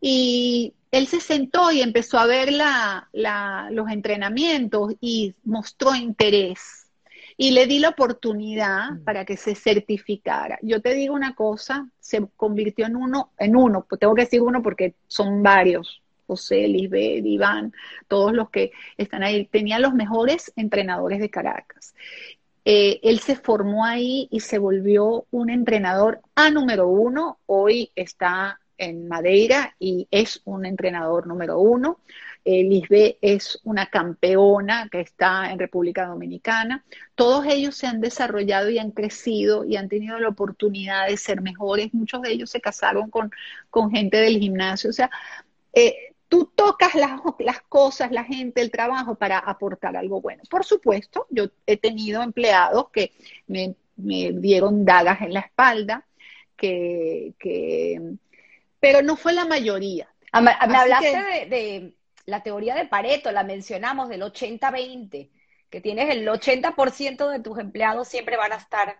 Y 0.00 0.74
él 0.90 1.06
se 1.06 1.20
sentó 1.20 1.70
y 1.70 1.82
empezó 1.82 2.18
a 2.18 2.26
ver 2.26 2.50
los 2.52 3.90
entrenamientos 3.90 4.94
y 5.00 5.34
mostró 5.44 5.94
interés. 5.94 6.86
Y 7.36 7.52
le 7.52 7.66
di 7.66 7.78
la 7.78 7.90
oportunidad 7.90 8.92
mm. 8.92 9.04
para 9.04 9.24
que 9.24 9.36
se 9.36 9.54
certificara. 9.54 10.58
Yo 10.62 10.80
te 10.80 10.94
digo 10.94 11.14
una 11.14 11.34
cosa, 11.34 11.88
se 12.00 12.26
convirtió 12.36 12.86
en 12.86 12.96
uno, 12.96 13.30
en 13.38 13.54
uno, 13.54 13.86
pues 13.88 14.00
tengo 14.00 14.14
que 14.14 14.22
decir 14.22 14.42
uno 14.42 14.62
porque 14.62 14.94
son 15.06 15.42
varios, 15.42 16.02
José, 16.26 16.66
Lisbeth, 16.66 17.24
Iván, 17.24 17.72
todos 18.08 18.32
los 18.32 18.50
que 18.50 18.72
están 18.96 19.22
ahí, 19.22 19.46
tenían 19.46 19.82
los 19.82 19.94
mejores 19.94 20.52
entrenadores 20.56 21.20
de 21.20 21.30
Caracas. 21.30 21.94
Eh, 22.64 23.00
él 23.02 23.20
se 23.20 23.36
formó 23.36 23.84
ahí 23.84 24.28
y 24.30 24.40
se 24.40 24.58
volvió 24.58 25.24
un 25.30 25.48
entrenador 25.48 26.20
a 26.34 26.50
número 26.50 26.88
uno. 26.88 27.38
Hoy 27.46 27.92
está 27.94 28.60
en 28.78 29.08
Madeira 29.08 29.74
y 29.78 30.08
es 30.10 30.40
un 30.44 30.64
entrenador 30.64 31.26
número 31.26 31.58
uno. 31.58 32.00
Eh, 32.44 32.62
Lisbeth 32.64 33.18
es 33.20 33.60
una 33.64 33.86
campeona 33.86 34.88
que 34.90 35.00
está 35.00 35.52
en 35.52 35.58
República 35.58 36.06
Dominicana. 36.06 36.84
Todos 37.14 37.44
ellos 37.46 37.76
se 37.76 37.86
han 37.86 38.00
desarrollado 38.00 38.70
y 38.70 38.78
han 38.78 38.92
crecido 38.92 39.64
y 39.64 39.76
han 39.76 39.88
tenido 39.88 40.18
la 40.18 40.28
oportunidad 40.28 41.08
de 41.08 41.16
ser 41.16 41.42
mejores. 41.42 41.92
Muchos 41.92 42.22
de 42.22 42.32
ellos 42.32 42.50
se 42.50 42.60
casaron 42.60 43.10
con, 43.10 43.30
con 43.68 43.90
gente 43.90 44.16
del 44.18 44.38
gimnasio. 44.38 44.90
O 44.90 44.94
sea, 44.94 45.10
eh, 45.74 46.14
tú 46.28 46.50
tocas 46.54 46.94
las, 46.94 47.20
las, 47.38 47.60
cosas, 47.62 48.10
la 48.12 48.24
gente, 48.24 48.60
el 48.60 48.70
trabajo 48.70 49.14
para 49.14 49.38
aportar 49.38 49.96
algo 49.96 50.20
bueno. 50.20 50.42
Por 50.48 50.64
supuesto, 50.64 51.26
yo 51.30 51.46
he 51.66 51.76
tenido 51.76 52.22
empleados 52.22 52.90
que 52.90 53.12
me, 53.46 53.74
dieron 53.96 54.84
dagas 54.84 55.22
en 55.22 55.34
la 55.34 55.40
espalda, 55.40 56.06
que, 56.56 57.34
pero 58.80 59.02
no 59.02 59.16
fue 59.16 59.32
la 59.32 59.44
mayoría. 59.44 60.08
Ah, 60.32 60.40
me, 60.40 60.52
hablaste 60.58 61.46
de, 61.46 61.94
la 62.26 62.42
teoría 62.42 62.74
de 62.74 62.86
Pareto, 62.86 63.32
la 63.32 63.44
mencionamos 63.44 64.08
del 64.08 64.22
80-20, 64.22 65.30
que 65.70 65.80
tienes 65.80 66.10
el 66.10 66.26
80% 66.26 67.30
de 67.30 67.40
tus 67.40 67.58
empleados 67.58 68.08
siempre 68.08 68.36
van 68.36 68.52
a 68.52 68.56
estar 68.56 68.98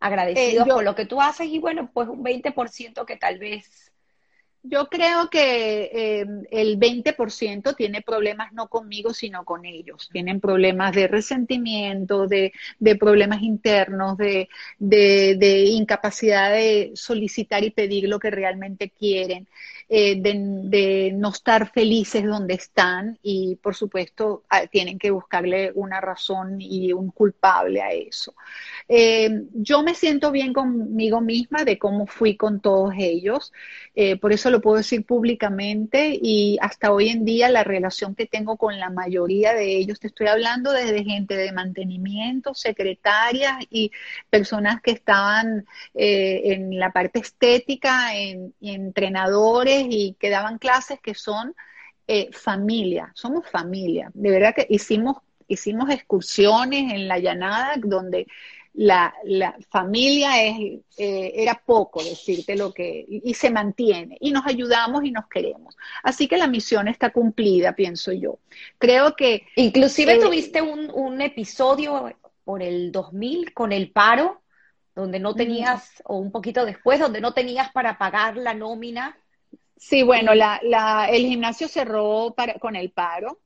agradecidos 0.00 0.66
eh, 0.66 0.70
por 0.70 0.84
lo 0.84 0.94
que 0.94 1.06
tú 1.06 1.20
haces 1.20 1.46
y 1.46 1.58
bueno, 1.58 1.90
pues 1.92 2.08
un 2.08 2.22
20% 2.24 3.04
que 3.04 3.16
tal 3.16 3.38
vez 3.38 3.93
yo 4.66 4.88
creo 4.88 5.28
que 5.28 5.90
eh, 5.92 6.26
el 6.50 6.78
20% 6.78 7.76
tiene 7.76 8.00
problemas 8.00 8.50
no 8.54 8.68
conmigo, 8.68 9.12
sino 9.12 9.44
con 9.44 9.66
ellos. 9.66 10.08
Tienen 10.10 10.40
problemas 10.40 10.94
de 10.94 11.06
resentimiento, 11.06 12.26
de, 12.26 12.50
problemas 12.98 13.42
internos, 13.42 14.16
de, 14.16 14.48
incapacidad 15.70 16.50
de 16.50 16.92
solicitar 16.94 17.62
y 17.62 17.70
pedir 17.72 18.08
lo 18.08 18.18
que 18.18 18.30
realmente 18.30 18.88
quieren, 18.88 19.46
eh, 19.88 20.20
de, 20.20 21.12
no 21.14 21.30
estar 21.30 21.70
felices 21.70 22.24
donde 22.24 22.54
están 22.54 23.18
y, 23.22 23.56
por 23.56 23.74
supuesto, 23.74 24.44
tienen 24.70 24.98
que 24.98 25.10
buscarle 25.10 25.72
una 25.74 26.00
razón 26.00 26.60
y 26.60 26.92
un 26.92 27.10
culpable 27.10 27.82
a 27.82 27.92
eso. 27.92 28.34
Eh, 28.88 29.44
yo 29.54 29.82
me 29.82 29.94
siento 29.94 30.30
bien 30.30 30.52
conmigo 30.52 31.20
misma 31.20 31.64
de 31.64 31.78
cómo 31.78 32.06
fui 32.06 32.36
con 32.36 32.60
todos 32.60 32.94
ellos. 32.98 33.52
por 34.20 34.32
eso 34.32 34.50
lo 34.50 34.60
puedo 34.60 34.78
decir 34.78 35.04
públicamente 35.06 36.18
y 36.20 36.58
hasta 36.60 36.92
hoy 36.92 37.08
en 37.08 37.24
día 37.24 37.48
la 37.48 37.64
relación 37.64 38.14
que 38.14 38.26
tengo 38.26 38.56
con 38.56 38.78
la 38.78 38.90
mayoría 38.90 39.54
de 39.54 39.76
ellos, 39.76 40.00
te 40.00 40.08
estoy 40.08 40.26
hablando 40.26 40.72
desde 40.72 41.04
gente 41.04 41.36
de 41.36 41.52
mantenimiento, 41.52 42.54
secretarias 42.54 43.56
y 43.70 43.90
personas 44.30 44.80
que 44.82 44.90
estaban 44.92 45.66
eh, 45.94 46.42
en 46.52 46.78
la 46.78 46.92
parte 46.92 47.20
estética, 47.20 48.16
en, 48.16 48.54
entrenadores 48.60 49.73
y 49.88 50.16
que 50.18 50.30
daban 50.30 50.58
clases 50.58 51.00
que 51.00 51.14
son 51.14 51.54
eh, 52.06 52.30
familia, 52.32 53.12
somos 53.14 53.48
familia. 53.48 54.10
De 54.14 54.30
verdad 54.30 54.54
que 54.54 54.66
hicimos, 54.68 55.18
hicimos 55.48 55.90
excursiones 55.90 56.92
en 56.92 57.08
la 57.08 57.18
llanada 57.18 57.74
donde 57.78 58.26
la, 58.74 59.14
la 59.24 59.56
familia 59.70 60.42
es, 60.42 60.80
eh, 60.98 61.32
era 61.36 61.62
poco 61.64 62.02
decirte 62.02 62.56
lo 62.56 62.72
que, 62.72 63.06
y 63.08 63.32
se 63.34 63.50
mantiene, 63.50 64.18
y 64.20 64.32
nos 64.32 64.44
ayudamos 64.46 65.04
y 65.04 65.12
nos 65.12 65.28
queremos. 65.28 65.76
Así 66.02 66.26
que 66.26 66.36
la 66.36 66.48
misión 66.48 66.88
está 66.88 67.10
cumplida, 67.10 67.74
pienso 67.74 68.12
yo. 68.12 68.38
Creo 68.78 69.14
que... 69.14 69.46
Inclusive 69.56 70.14
eh, 70.14 70.20
tuviste 70.20 70.60
un, 70.60 70.90
un, 70.92 71.20
episodio 71.20 72.12
por 72.44 72.62
el 72.62 72.90
2000 72.90 73.54
con 73.54 73.72
el 73.72 73.90
paro, 73.92 74.42
donde 74.94 75.20
no 75.20 75.34
tenías, 75.34 76.02
o 76.04 76.16
un 76.16 76.30
poquito 76.32 76.64
después, 76.64 76.98
donde 76.98 77.20
no 77.20 77.32
tenías 77.32 77.70
para 77.72 77.96
pagar 77.96 78.36
la 78.36 78.54
nómina. 78.54 79.16
Sí, 79.76 80.02
bueno, 80.02 80.34
la, 80.34 80.60
la, 80.62 81.08
el 81.10 81.26
gimnasio 81.26 81.68
cerró 81.68 82.34
para, 82.36 82.54
con 82.54 82.76
el 82.76 82.90
paro 82.90 83.40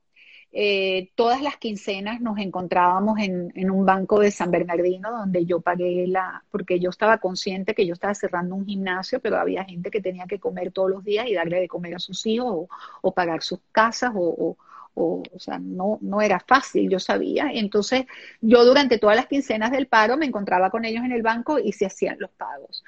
eh, 0.51 1.11
todas 1.13 1.41
las 1.43 1.57
quincenas 1.57 2.21
nos 2.21 2.39
encontrábamos 2.39 3.19
en, 3.19 3.51
en, 3.55 3.69
un 3.69 3.85
banco 3.85 4.19
de 4.19 4.31
San 4.31 4.49
Bernardino 4.49 5.11
donde 5.11 5.45
yo 5.45 5.61
pagué 5.61 6.07
la, 6.07 6.43
porque 6.49 6.79
yo 6.79 6.89
estaba 6.89 7.19
consciente 7.19 7.75
que 7.75 7.85
yo 7.85 7.93
estaba 7.93 8.15
cerrando 8.15 8.55
un 8.55 8.65
gimnasio, 8.65 9.19
pero 9.19 9.37
había 9.37 9.63
gente 9.63 9.91
que 9.91 10.01
tenía 10.01 10.25
que 10.25 10.39
comer 10.39 10.71
todos 10.71 10.89
los 10.89 11.03
días 11.03 11.27
y 11.27 11.35
darle 11.35 11.59
de 11.59 11.67
comer 11.67 11.95
a 11.95 11.99
sus 11.99 12.25
hijos 12.25 12.67
o, 13.01 13.13
pagar 13.13 13.43
sus 13.43 13.59
casas 13.71 14.11
o, 14.15 14.55
o, 14.95 15.23
o, 15.31 15.39
sea, 15.39 15.59
no, 15.59 15.99
no 16.01 16.21
era 16.21 16.39
fácil, 16.39 16.89
yo 16.89 16.99
sabía. 16.99 17.51
Entonces, 17.53 18.05
yo 18.41 18.65
durante 18.65 18.97
todas 18.97 19.15
las 19.15 19.27
quincenas 19.27 19.71
del 19.71 19.87
paro 19.87 20.17
me 20.17 20.25
encontraba 20.25 20.71
con 20.71 20.83
ellos 20.83 21.03
en 21.05 21.11
el 21.11 21.21
banco 21.21 21.59
y 21.59 21.73
se 21.73 21.85
hacían 21.85 22.17
los 22.19 22.31
pagos. 22.31 22.83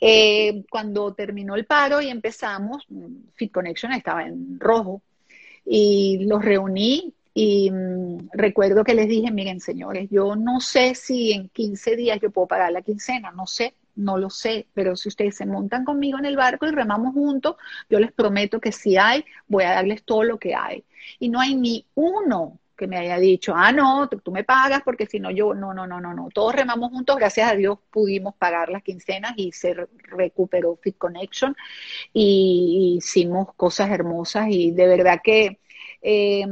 Eh, 0.00 0.64
cuando 0.70 1.12
terminó 1.14 1.56
el 1.56 1.66
paro 1.66 2.00
y 2.00 2.08
empezamos, 2.08 2.86
Fit 3.34 3.52
Connection 3.52 3.92
estaba 3.92 4.26
en 4.26 4.58
rojo, 4.60 5.02
y 5.68 6.24
los 6.26 6.44
reuní 6.44 7.12
y 7.34 7.70
mm, 7.70 8.30
recuerdo 8.32 8.84
que 8.84 8.94
les 8.94 9.06
dije, 9.06 9.30
miren 9.30 9.60
señores, 9.60 10.08
yo 10.10 10.34
no 10.34 10.60
sé 10.60 10.94
si 10.94 11.32
en 11.32 11.48
15 11.50 11.94
días 11.94 12.18
yo 12.20 12.30
puedo 12.30 12.48
pagar 12.48 12.72
la 12.72 12.82
quincena, 12.82 13.30
no 13.32 13.46
sé, 13.46 13.74
no 13.94 14.16
lo 14.16 14.30
sé, 14.30 14.66
pero 14.74 14.96
si 14.96 15.08
ustedes 15.08 15.36
se 15.36 15.46
montan 15.46 15.84
conmigo 15.84 16.18
en 16.18 16.24
el 16.24 16.36
barco 16.36 16.66
y 16.66 16.70
remamos 16.70 17.14
juntos, 17.14 17.56
yo 17.90 18.00
les 18.00 18.12
prometo 18.12 18.60
que 18.60 18.72
si 18.72 18.96
hay, 18.96 19.24
voy 19.46 19.64
a 19.64 19.72
darles 19.72 20.02
todo 20.04 20.22
lo 20.24 20.38
que 20.38 20.54
hay. 20.54 20.84
Y 21.18 21.28
no 21.28 21.40
hay 21.40 21.54
ni 21.54 21.84
uno 21.94 22.58
que 22.78 22.86
me 22.86 22.96
haya 22.96 23.18
dicho, 23.18 23.54
ah, 23.56 23.72
no, 23.72 24.08
tú, 24.08 24.30
me 24.30 24.44
pagas 24.44 24.82
porque 24.84 25.06
si 25.06 25.18
no 25.18 25.32
yo, 25.32 25.52
no, 25.52 25.74
no, 25.74 25.86
no, 25.86 26.00
no, 26.00 26.14
no. 26.14 26.28
Todos 26.32 26.54
remamos 26.54 26.90
juntos, 26.90 27.16
gracias 27.16 27.50
a 27.50 27.56
Dios 27.56 27.78
pudimos 27.90 28.36
pagar 28.36 28.68
las 28.70 28.84
quincenas 28.84 29.32
y 29.36 29.50
se 29.50 29.74
recuperó 30.10 30.78
Fit 30.80 30.96
Connection 30.96 31.56
y 32.12 32.94
hicimos 32.98 33.52
cosas 33.56 33.90
hermosas 33.90 34.46
y 34.50 34.70
de 34.70 34.86
verdad 34.86 35.20
que 35.22 35.58
eh, 36.02 36.46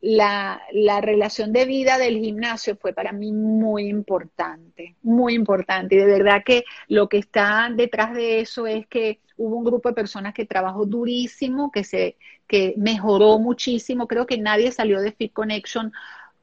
la, 0.00 0.62
la, 0.72 1.00
relación 1.00 1.52
de 1.52 1.66
vida 1.66 1.98
del 1.98 2.18
gimnasio 2.18 2.76
fue 2.76 2.92
para 2.92 3.12
mí 3.12 3.32
muy 3.32 3.86
importante, 3.86 4.96
muy 5.02 5.34
importante. 5.34 5.94
Y 5.94 5.98
de 5.98 6.06
verdad 6.06 6.42
que 6.44 6.64
lo 6.88 7.08
que 7.08 7.18
está 7.18 7.68
detrás 7.74 8.14
de 8.14 8.40
eso 8.40 8.66
es 8.66 8.86
que 8.86 9.20
hubo 9.36 9.56
un 9.56 9.64
grupo 9.64 9.90
de 9.90 9.94
personas 9.94 10.32
que 10.32 10.46
trabajó 10.46 10.86
durísimo, 10.86 11.70
que 11.70 11.84
se 11.84 12.16
que 12.46 12.74
mejoró 12.76 13.38
muchísimo. 13.38 14.08
Creo 14.08 14.26
que 14.26 14.38
nadie 14.38 14.72
salió 14.72 15.00
de 15.00 15.12
Fit 15.12 15.32
Connection 15.32 15.92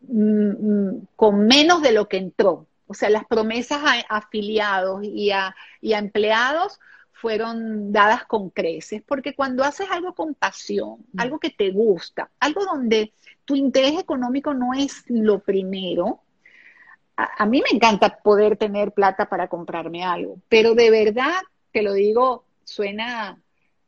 mm, 0.02 0.50
mm, 0.50 1.08
con 1.16 1.48
menos 1.48 1.82
de 1.82 1.92
lo 1.92 2.08
que 2.08 2.18
entró. 2.18 2.68
O 2.88 2.94
sea, 2.94 3.10
las 3.10 3.26
promesas 3.26 3.80
a 3.84 4.18
afiliados 4.18 5.04
y 5.04 5.32
a, 5.32 5.56
y 5.82 5.94
a 5.94 6.00
empleados 6.00 6.80
fueron 7.19 7.91
dadas 7.91 8.26
con 8.26 8.49
creces, 8.49 9.02
porque 9.06 9.34
cuando 9.34 9.64
haces 9.64 9.88
algo 9.91 10.14
con 10.14 10.35
pasión, 10.35 11.06
mm. 11.14 11.19
algo 11.19 11.39
que 11.39 11.49
te 11.49 11.72
gusta, 11.72 12.30
algo 12.39 12.64
donde 12.65 13.14
tu 13.45 13.56
interés 13.56 13.99
económico 13.99 14.53
no 14.53 14.73
es 14.73 15.03
lo 15.07 15.39
primero, 15.39 16.22
a, 17.15 17.48
mí 17.48 17.64
me 17.64 17.76
encanta 17.76 18.19
poder 18.19 18.57
tener 18.57 18.91
plata 18.91 19.27
para 19.27 19.48
comprarme 19.48 20.03
algo, 20.03 20.39
pero 20.49 20.76
de 20.76 20.91
verdad, 20.91 21.41
te 21.72 21.81
lo 21.81 21.94
digo, 21.94 22.45
suena, 22.64 23.41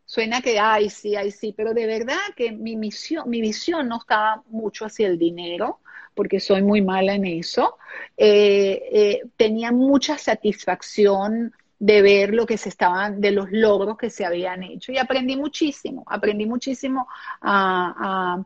suena 0.06 0.42
que, 0.42 0.58
ay, 0.58 0.90
sí, 0.90 1.16
ay, 1.16 1.30
sí, 1.30 1.54
pero 1.56 1.76
de 1.76 1.86
verdad 1.86 2.18
que 2.36 2.52
mi 2.52 2.76
misión, 2.76 3.30
mi 3.30 3.40
visión 3.40 3.88
no 3.88 4.00
estaba 4.00 4.42
mucho 4.48 4.86
hacia 4.86 5.08
el 5.08 5.20
dinero, 5.20 5.80
porque 6.16 6.40
soy 6.40 6.64
muy 6.64 6.82
mala 6.82 7.14
en 7.14 7.26
eso. 7.26 7.78
Eh, 8.18 8.82
eh, 8.92 9.22
tenía 9.38 9.72
mucha 9.72 10.18
satisfacción 10.18 11.54
de 11.80 12.02
ver 12.02 12.34
lo 12.34 12.46
que 12.46 12.58
se 12.58 12.70
estaban, 12.70 13.22
de 13.22 13.32
los 13.32 13.52
logros 13.52 13.98
que 13.98 14.10
se 14.10 14.26
habían 14.26 14.64
hecho. 14.64 14.92
Y 14.92 14.98
aprendí 14.98 15.38
muchísimo, 15.38 16.04
aprendí 16.08 16.46
muchísimo 16.46 17.08
a, 17.42 18.44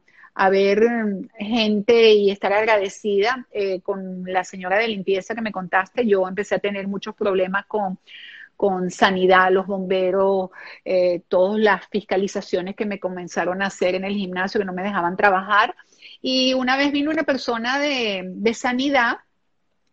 ver 0.51 0.81
gente 1.37 2.13
y 2.13 2.31
estar 2.31 2.53
agradecida 2.53 3.47
eh, 3.51 3.81
con 3.81 4.23
la 4.25 4.43
señora 4.43 4.77
de 4.77 4.87
limpieza 4.87 5.35
que 5.35 5.41
me 5.41 5.51
contaste. 5.51 6.07
Yo 6.07 6.27
empecé 6.27 6.55
a 6.55 6.59
tener 6.59 6.87
muchos 6.87 7.15
problemas 7.15 7.65
con, 7.65 7.99
con 8.55 8.91
sanidad, 8.91 9.51
los 9.51 9.67
bomberos, 9.67 10.49
eh, 10.85 11.21
todas 11.27 11.59
las 11.59 11.87
fiscalizaciones 11.87 12.75
que 12.75 12.85
me 12.85 12.99
comenzaron 12.99 13.61
a 13.61 13.67
hacer 13.67 13.95
en 13.95 14.05
el 14.05 14.13
gimnasio 14.13 14.59
que 14.59 14.65
no 14.65 14.73
me 14.73 14.83
dejaban 14.83 15.17
trabajar. 15.17 15.75
Y 16.21 16.53
una 16.53 16.77
vez 16.77 16.91
vino 16.91 17.11
una 17.11 17.23
persona 17.23 17.79
de, 17.79 18.23
de 18.27 18.53
sanidad 18.53 19.17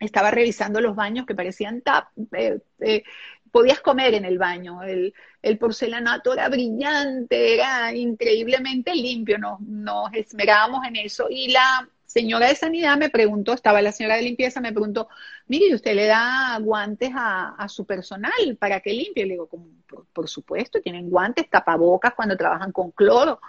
estaba 0.01 0.31
revisando 0.31 0.81
los 0.81 0.97
baños 0.97 1.27
que 1.27 1.35
parecían 1.35 1.83
tap, 1.83 2.09
eh, 2.33 2.59
eh, 2.81 3.05
podías 3.53 3.81
comer 3.81 4.15
en 4.15 4.25
el 4.25 4.39
baño, 4.39 4.83
el, 4.83 5.13
porcelanato 5.59 6.33
era 6.33 6.49
brillante, 6.49 7.55
era 7.55 7.95
increíblemente 7.95 8.95
limpio, 8.95 9.39
nos, 9.39 9.61
nos 9.61 10.13
esmerábamos 10.15 10.87
en 10.87 10.97
eso 10.97 11.27
y 11.29 11.49
la 11.49 11.89
señora 12.07 12.49
de 12.49 12.57
sanidad 12.57 12.97
me 12.97 13.11
preguntó, 13.11 13.53
estaba 13.53 13.83
la 13.83 13.93
señora 13.93 14.17
de 14.17 14.23
limpieza, 14.23 14.61
me 14.61 14.73
preguntó, 14.73 15.09
mire, 15.47 15.75
¿usted 15.75 15.95
le 15.95 16.07
da 16.07 16.59
guantes 16.61 17.11
a, 17.15 17.67
su 17.69 17.85
personal 17.87 18.57
para 18.59 18.81
que 18.81 18.93
limpie? 18.93 19.27
Le 19.27 19.35
digo, 19.35 19.49
por, 19.49 20.07
por, 20.07 20.29
supuesto, 20.29 20.81
tienen 20.81 21.09
guantes, 21.11 21.49
tapabocas 21.49 22.15
cuando 22.15 22.37
trabajan 22.37 22.73
con 22.73 22.91
cloro, 22.91 23.41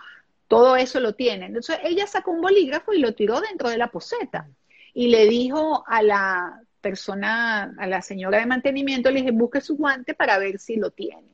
todo 0.48 0.76
eso 0.76 1.00
lo 1.00 1.16
tienen. 1.16 1.56
Entonces 1.56 1.80
ella 1.84 2.06
sacó 2.06 2.32
un 2.32 2.42
bolígrafo 2.42 2.94
y 2.94 3.00
lo 3.00 3.16
tiró 3.16 3.42
dentro 3.42 3.70
de 3.70 3.78
la 3.78 3.88
poseta 3.88 4.48
y 4.94 5.08
le 5.08 5.28
dijo 5.28 5.84
a 5.88 6.02
la 6.02 6.62
persona, 6.82 7.74
a 7.78 7.88
la 7.88 8.02
señora 8.02 8.40
de 8.40 8.46
mantenimiento, 8.46 9.12
le 9.12 9.20
dije, 9.20 9.32
busque 9.32 9.62
su 9.62 9.78
guante 9.78 10.14
para 10.14 10.38
ver 10.38 10.60
si 10.60 10.76
lo 10.76 10.92
tiene. 10.92 11.30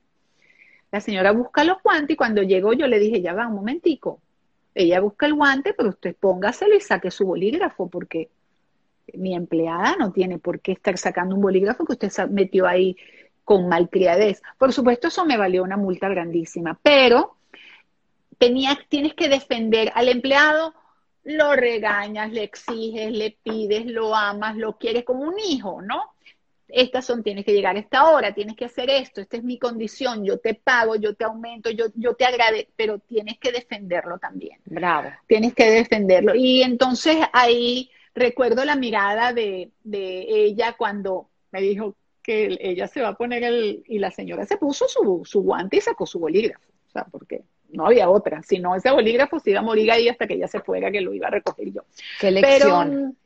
La 0.91 1.01
señora 1.01 1.31
busca 1.31 1.63
los 1.63 1.81
guantes 1.81 2.13
y 2.13 2.17
cuando 2.17 2.43
llegó 2.43 2.73
yo 2.73 2.87
le 2.87 2.99
dije, 2.99 3.21
ya 3.21 3.33
va, 3.33 3.47
un 3.47 3.55
momentico. 3.55 4.21
Ella 4.75 4.99
busca 4.99 5.25
el 5.25 5.33
guante, 5.33 5.73
pero 5.73 5.89
usted 5.89 6.15
póngaselo 6.15 6.75
y 6.75 6.81
saque 6.81 7.11
su 7.11 7.25
bolígrafo 7.25 7.89
porque 7.89 8.29
mi 9.13 9.35
empleada 9.35 9.95
no 9.97 10.11
tiene 10.11 10.37
por 10.37 10.59
qué 10.59 10.73
estar 10.73 10.97
sacando 10.97 11.35
un 11.35 11.41
bolígrafo 11.41 11.85
que 11.85 11.93
usted 11.93 12.11
metió 12.29 12.67
ahí 12.67 12.95
con 13.43 13.67
malcriadez. 13.67 14.41
Por 14.57 14.73
supuesto, 14.73 15.07
eso 15.07 15.25
me 15.25 15.37
valió 15.37 15.63
una 15.63 15.77
multa 15.77 16.09
grandísima, 16.09 16.79
pero 16.83 17.37
tenía, 18.37 18.77
tienes 18.89 19.13
que 19.13 19.29
defender 19.29 19.91
al 19.95 20.09
empleado 20.09 20.73
lo 21.27 21.55
regañas, 21.57 22.31
le 22.31 22.43
exiges, 22.43 23.11
le 23.11 23.37
pides, 23.43 23.85
lo 23.85 24.15
amas, 24.15 24.55
lo 24.55 24.77
quieres 24.77 25.03
como 25.03 25.23
un 25.23 25.37
hijo, 25.37 25.81
¿no? 25.81 26.13
Estas 26.69 27.05
son, 27.05 27.21
tienes 27.21 27.43
que 27.43 27.51
llegar 27.51 27.75
a 27.75 27.79
esta 27.79 28.09
hora, 28.09 28.33
tienes 28.33 28.55
que 28.55 28.65
hacer 28.65 28.89
esto, 28.89 29.19
esta 29.19 29.35
es 29.35 29.43
mi 29.43 29.59
condición, 29.59 30.23
yo 30.23 30.39
te 30.39 30.53
pago, 30.53 30.95
yo 30.95 31.15
te 31.15 31.25
aumento, 31.25 31.69
yo, 31.69 31.87
yo 31.95 32.13
te 32.13 32.23
agradezco, 32.23 32.71
pero 32.77 32.99
tienes 32.99 33.37
que 33.39 33.51
defenderlo 33.51 34.17
también. 34.19 34.59
Bravo. 34.65 35.09
Tienes 35.27 35.53
que 35.53 35.69
defenderlo. 35.69 36.33
Y 36.33 36.61
entonces 36.61 37.17
ahí 37.33 37.91
recuerdo 38.15 38.63
la 38.63 38.77
mirada 38.77 39.33
de, 39.33 39.71
de 39.83 40.25
ella 40.29 40.75
cuando 40.77 41.29
me 41.51 41.59
dijo 41.61 41.95
que 42.23 42.57
ella 42.61 42.87
se 42.87 43.01
va 43.01 43.09
a 43.09 43.17
poner 43.17 43.43
el, 43.43 43.83
y 43.85 43.99
la 43.99 44.11
señora 44.11 44.45
se 44.45 44.57
puso 44.57 44.87
su, 44.87 45.23
su 45.25 45.41
guante 45.41 45.77
y 45.77 45.81
sacó 45.81 46.05
su 46.05 46.19
bolígrafo, 46.19 46.69
o 46.87 46.89
sea, 46.89 47.03
porque 47.05 47.43
no 47.71 47.87
había 47.87 48.09
otra, 48.09 48.41
si 48.43 48.59
no 48.59 48.75
ese 48.75 48.91
bolígrafo 48.91 49.39
se 49.39 49.51
iba 49.51 49.59
a 49.59 49.63
morir 49.63 49.91
ahí 49.91 50.09
hasta 50.09 50.27
que 50.27 50.35
ella 50.35 50.47
se 50.47 50.59
fuera, 50.59 50.91
que 50.91 51.01
lo 51.01 51.13
iba 51.13 51.27
a 51.27 51.31
recoger 51.31 51.71
yo. 51.71 51.81
Qué 52.19 52.31
lección. 52.31 53.17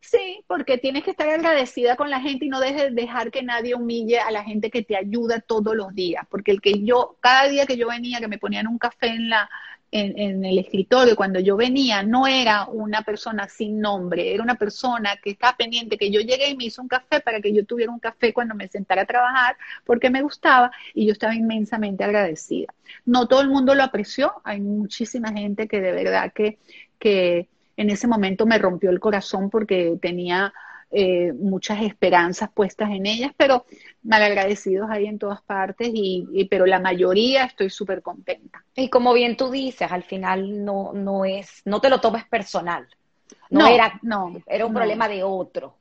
sí, 0.00 0.44
porque 0.46 0.78
tienes 0.78 1.04
que 1.04 1.10
estar 1.10 1.28
agradecida 1.28 1.96
con 1.96 2.10
la 2.10 2.20
gente 2.20 2.44
y 2.44 2.48
no 2.48 2.60
dejes 2.60 2.94
dejar 2.94 3.30
que 3.30 3.42
nadie 3.42 3.74
humille 3.74 4.20
a 4.20 4.30
la 4.30 4.44
gente 4.44 4.70
que 4.70 4.82
te 4.82 4.96
ayuda 4.96 5.40
todos 5.40 5.74
los 5.74 5.94
días, 5.94 6.24
porque 6.30 6.50
el 6.52 6.60
que 6.60 6.82
yo, 6.82 7.16
cada 7.20 7.48
día 7.48 7.66
que 7.66 7.76
yo 7.76 7.88
venía, 7.88 8.20
que 8.20 8.28
me 8.28 8.38
ponían 8.38 8.66
un 8.66 8.78
café 8.78 9.08
en 9.08 9.30
la, 9.30 9.48
en, 9.92 10.44
el 10.44 10.58
escritorio, 10.58 11.16
cuando 11.16 11.40
yo 11.40 11.56
venía, 11.56 12.02
no 12.02 12.26
era 12.26 12.66
una 12.66 13.02
persona 13.02 13.48
sin 13.48 13.80
nombre, 13.80 14.34
era 14.34 14.42
una 14.42 14.56
persona 14.56 15.16
que 15.22 15.30
estaba 15.30 15.56
pendiente, 15.56 15.96
que 15.96 16.10
yo 16.10 16.20
llegué 16.20 16.50
y 16.50 16.56
me 16.56 16.64
hizo 16.64 16.82
un 16.82 16.88
café 16.88 17.20
para 17.20 17.40
que 17.40 17.52
yo 17.52 17.64
tuviera 17.64 17.92
un 17.92 18.00
café 18.00 18.32
cuando 18.32 18.54
me 18.54 18.68
sentara 18.68 19.02
a 19.02 19.06
trabajar, 19.06 19.56
porque 19.84 20.10
me 20.10 20.22
gustaba 20.22 20.70
y 20.94 21.06
yo 21.06 21.12
estaba 21.12 21.34
inmensamente 21.34 22.04
agradecida. 22.04 22.74
No 23.04 23.28
todo 23.28 23.40
el 23.40 23.48
mundo 23.48 23.74
lo 23.74 23.84
apreció, 23.84 24.34
hay 24.44 24.60
muchísima 24.60 25.32
gente 25.32 25.68
que 25.68 25.80
de 25.80 25.92
verdad 25.92 26.32
que, 26.32 26.58
que 26.98 27.48
en 27.76 27.90
ese 27.90 28.06
momento 28.06 28.46
me 28.46 28.58
rompió 28.58 28.90
el 28.90 29.00
corazón 29.00 29.50
porque 29.50 29.98
tenía 30.00 30.52
eh, 30.90 31.32
muchas 31.32 31.82
esperanzas 31.82 32.48
puestas 32.52 32.90
en 32.90 33.06
ellas, 33.06 33.32
pero 33.36 33.66
malagradecidos 34.02 34.88
ahí 34.88 35.06
en 35.06 35.18
todas 35.18 35.42
partes, 35.42 35.90
y, 35.92 36.46
pero 36.48 36.64
la 36.64 36.78
mayoría 36.78 37.44
estoy 37.44 37.70
súper 37.70 38.02
contenta. 38.02 38.64
Y 38.74 38.88
como 38.88 39.12
bien 39.12 39.36
tú 39.36 39.50
dices, 39.50 39.90
al 39.90 40.04
final 40.04 40.64
no, 40.64 40.92
no 40.92 41.24
es, 41.24 41.62
no 41.64 41.80
te 41.80 41.90
lo 41.90 42.00
tomes 42.00 42.24
personal. 42.26 42.86
No, 43.50 43.66
era, 43.66 43.98
no, 44.02 44.40
era 44.46 44.66
un 44.66 44.74
problema 44.74 45.08
de 45.08 45.22
otro. 45.22 45.76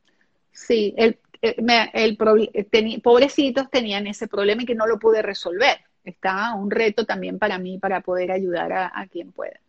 Sí, 0.52 0.94
el, 0.98 1.19
el, 1.41 1.56
el 1.94 3.02
pobrecitos 3.02 3.69
tenían 3.69 4.07
ese 4.07 4.27
problema 4.27 4.64
y 4.64 4.65
que 4.65 4.76
no 4.76 4.88
lo 4.88 4.98
pude 4.98 5.22
resolver. 5.22 5.77
Está 6.03 6.53
un 6.56 6.72
reto 6.72 7.06
también 7.06 7.40
para 7.40 7.57
mí 7.57 7.77
para 7.77 8.02
poder 8.02 8.32
ayudar 8.32 8.73
a, 8.73 9.07
quien 9.11 9.32
pueda. 9.32 9.60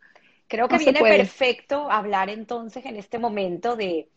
Creo 0.48 0.68
que 0.68 0.78
viene 0.78 1.00
perfecto 1.00 1.90
hablar 1.90 2.30
entonces 2.30 2.84
en 2.86 2.96
este 2.96 3.18
momento 3.18 3.74
de, 3.74 4.08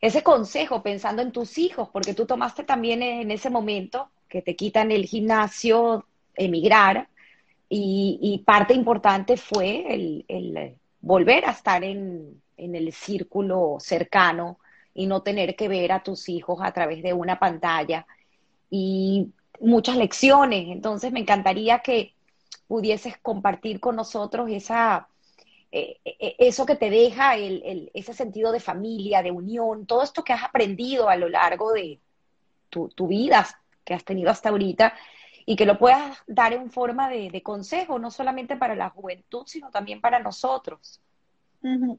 ese 0.00 0.22
consejo 0.22 0.82
pensando 0.82 1.22
en 1.22 1.32
tus 1.32 1.58
hijos, 1.58 1.88
porque 1.92 2.14
tú 2.14 2.26
tomaste 2.26 2.64
también 2.64 3.02
en 3.02 3.30
ese 3.30 3.50
momento 3.50 4.10
que 4.28 4.42
te 4.42 4.56
quitan 4.56 4.90
el 4.92 5.06
gimnasio, 5.06 6.06
emigrar, 6.34 7.08
y, 7.68 8.42
parte 8.46 8.74
importante 8.74 9.36
fue 9.36 9.92
el, 9.92 10.76
volver 11.00 11.46
a 11.46 11.50
estar 11.50 11.82
en, 11.82 12.40
en, 12.56 12.74
el 12.76 12.92
círculo 12.92 13.78
cercano 13.80 14.60
y 14.94 15.06
no 15.06 15.22
tener 15.22 15.56
que 15.56 15.68
ver 15.68 15.90
a 15.92 16.02
tus 16.02 16.28
hijos 16.28 16.60
a 16.62 16.72
través 16.72 17.02
de 17.02 17.12
una 17.12 17.38
pantalla 17.38 18.06
y 18.70 19.32
muchas 19.60 19.96
lecciones. 19.96 20.68
Entonces 20.68 21.12
me 21.12 21.20
encantaría 21.20 21.80
que 21.80 22.14
pudieses 22.68 23.18
compartir 23.18 23.80
con 23.80 23.96
nosotros 23.96 24.48
esa, 24.50 25.08
eh, 25.78 26.00
eh, 26.06 26.36
eso 26.38 26.64
que 26.64 26.76
te 26.76 26.88
deja 26.88 27.36
el, 27.36 27.90
ese 27.92 28.14
sentido 28.14 28.50
de 28.50 28.60
familia, 28.60 29.22
de 29.22 29.30
unión, 29.30 29.84
todo 29.84 30.02
esto 30.02 30.24
que 30.24 30.32
has 30.32 30.42
aprendido 30.42 31.10
a 31.10 31.16
lo 31.16 31.28
largo 31.28 31.74
de 31.74 32.00
tu, 32.70 32.90
vida 33.06 33.46
que 33.84 33.92
has 33.92 34.02
tenido 34.02 34.30
hasta 34.30 34.48
ahorita 34.48 34.94
y 35.44 35.54
que 35.54 35.66
lo 35.66 35.78
puedas 35.78 36.22
dar 36.26 36.54
en 36.54 36.70
forma 36.70 37.10
de, 37.10 37.42
consejo, 37.42 37.98
no 37.98 38.10
solamente 38.10 38.56
para 38.56 38.74
la 38.74 38.88
juventud, 38.88 39.42
sino 39.44 39.70
también 39.70 40.00
para 40.00 40.18
nosotros. 40.18 40.98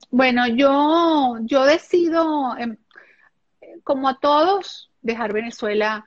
Bueno, 0.10 0.48
yo, 0.48 1.38
yo 1.42 1.64
decido, 1.64 2.58
em, 2.58 2.78
como 3.84 4.10
a 4.10 4.20
todos, 4.20 4.92
dejar 5.04 5.34
Venezuela 5.34 6.04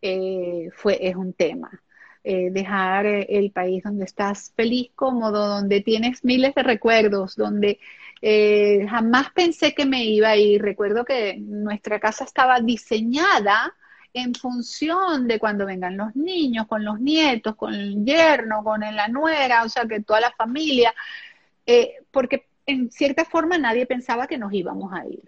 eh, 0.00 0.70
fue, 0.72 1.06
es 1.06 1.16
un 1.16 1.34
tema. 1.34 1.70
Eh, 2.22 2.50
dejar 2.50 3.06
eh, 3.06 3.26
el 3.30 3.50
país 3.50 3.82
donde 3.82 4.04
estás 4.04 4.52
feliz, 4.54 4.90
cómodo, 4.94 5.46
donde 5.48 5.80
tienes 5.80 6.22
miles 6.22 6.54
de 6.54 6.62
recuerdos, 6.62 7.34
donde 7.34 7.80
eh, 8.20 8.86
jamás 8.90 9.30
pensé 9.32 9.74
que 9.74 9.86
me 9.86 10.04
iba 10.04 10.28
a 10.28 10.36
ir. 10.36 10.60
Recuerdo 10.60 11.04
que 11.06 11.38
nuestra 11.38 11.98
casa 11.98 12.24
estaba 12.24 12.60
diseñada 12.60 13.72
en 14.12 14.34
función 14.34 15.28
de 15.28 15.38
cuando 15.38 15.64
vengan 15.64 15.96
los 15.96 16.14
niños, 16.14 16.66
con 16.66 16.84
los 16.84 17.00
nietos, 17.00 17.56
con 17.56 17.72
el 17.72 18.04
yerno, 18.04 18.62
con 18.64 18.80
la 18.80 19.08
nuera, 19.08 19.62
o 19.64 19.68
sea, 19.70 19.86
que 19.86 20.00
toda 20.00 20.20
la 20.20 20.32
familia, 20.32 20.92
porque 22.10 22.48
en 22.66 22.90
cierta 22.90 23.24
forma 23.24 23.56
nadie 23.56 23.86
pensaba 23.86 24.26
que 24.26 24.36
nos 24.36 24.52
íbamos 24.52 24.92
a 24.92 25.06
ir. 25.06 25.22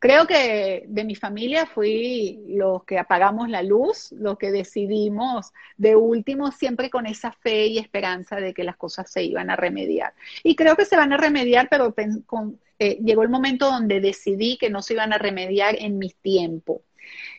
Creo 0.00 0.26
que 0.26 0.84
de 0.86 1.04
mi 1.04 1.16
familia 1.16 1.66
fui 1.66 2.44
los 2.48 2.84
que 2.84 2.98
apagamos 2.98 3.48
la 3.48 3.62
luz, 3.62 4.12
los 4.12 4.38
que 4.38 4.52
decidimos 4.52 5.52
de 5.76 5.96
último 5.96 6.52
siempre 6.52 6.88
con 6.88 7.06
esa 7.06 7.32
fe 7.32 7.66
y 7.66 7.78
esperanza 7.78 8.36
de 8.36 8.54
que 8.54 8.62
las 8.62 8.76
cosas 8.76 9.10
se 9.10 9.24
iban 9.24 9.50
a 9.50 9.56
remediar. 9.56 10.14
Y 10.44 10.54
creo 10.54 10.76
que 10.76 10.84
se 10.84 10.96
van 10.96 11.12
a 11.12 11.16
remediar, 11.16 11.68
pero 11.68 11.94
eh, 12.78 12.98
llegó 13.02 13.22
el 13.22 13.28
momento 13.28 13.66
donde 13.66 14.00
decidí 14.00 14.56
que 14.56 14.70
no 14.70 14.82
se 14.82 14.94
iban 14.94 15.12
a 15.12 15.18
remediar 15.18 15.74
en 15.78 15.98
mis 15.98 16.14
tiempos, 16.16 16.82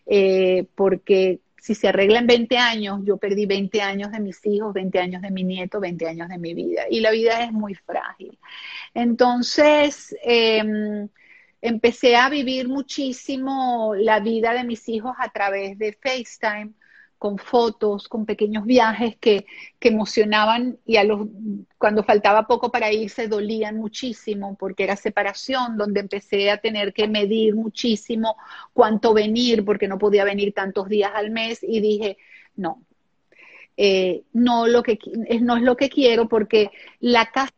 eh, 0.05 0.65
porque 0.75 1.39
si 1.61 1.75
se 1.75 1.87
arregla 1.87 2.19
en 2.19 2.27
20 2.27 2.57
años, 2.57 3.01
yo 3.05 3.17
perdí 3.17 3.45
20 3.45 3.81
años 3.81 4.11
de 4.11 4.19
mis 4.19 4.45
hijos, 4.45 4.73
20 4.73 4.99
años 4.99 5.21
de 5.21 5.31
mi 5.31 5.43
nieto, 5.43 5.79
20 5.79 6.07
años 6.07 6.29
de 6.29 6.37
mi 6.37 6.53
vida. 6.53 6.83
Y 6.89 6.99
la 6.99 7.11
vida 7.11 7.43
es 7.43 7.51
muy 7.51 7.75
frágil. 7.75 8.37
Entonces, 8.93 10.15
em, 10.23 11.09
empecé 11.61 12.15
a 12.15 12.29
vivir 12.29 12.67
muchísimo 12.67 13.93
la 13.95 14.19
vida 14.19 14.53
de 14.53 14.63
mis 14.63 14.87
hijos 14.89 15.13
a 15.17 15.29
través 15.29 15.77
de 15.77 15.93
FaceTime 15.93 16.73
con 17.19 17.37
fotos, 17.37 18.07
con 18.07 18.25
pequeños 18.25 18.65
viajes 18.65 19.17
que, 19.17 19.45
emocionaban 19.81 20.77
y 20.85 20.95
a 20.95 21.03
los, 21.03 21.27
cuando 21.77 22.03
faltaba 22.03 22.47
poco 22.47 22.71
para 22.71 22.91
irse 22.93 23.27
dolían 23.27 23.75
muchísimo 23.75 24.55
porque 24.57 24.85
era 24.85 24.95
separación, 24.95 25.77
donde 25.77 25.99
empecé 25.99 26.49
a 26.49 26.57
tener 26.57 26.93
que 26.93 27.07
medir 27.09 27.55
muchísimo 27.55 28.37
cuánto 28.73 29.13
venir 29.13 29.65
porque 29.65 29.87
no 29.87 29.97
podía 29.99 30.23
venir 30.23 30.53
tantos 30.53 30.87
días 30.87 31.11
al 31.13 31.29
mes 31.31 31.59
y 31.61 31.81
dije, 31.81 32.17
no, 32.55 32.83
eh, 33.75 34.23
no, 34.33 34.67
lo 34.67 34.81
que, 34.81 34.97
no 35.41 35.57
es 35.57 35.63
lo 35.63 35.75
que 35.75 35.89
quiero 35.89 36.29
porque 36.29 36.71
la 37.01 37.29
casa, 37.31 37.53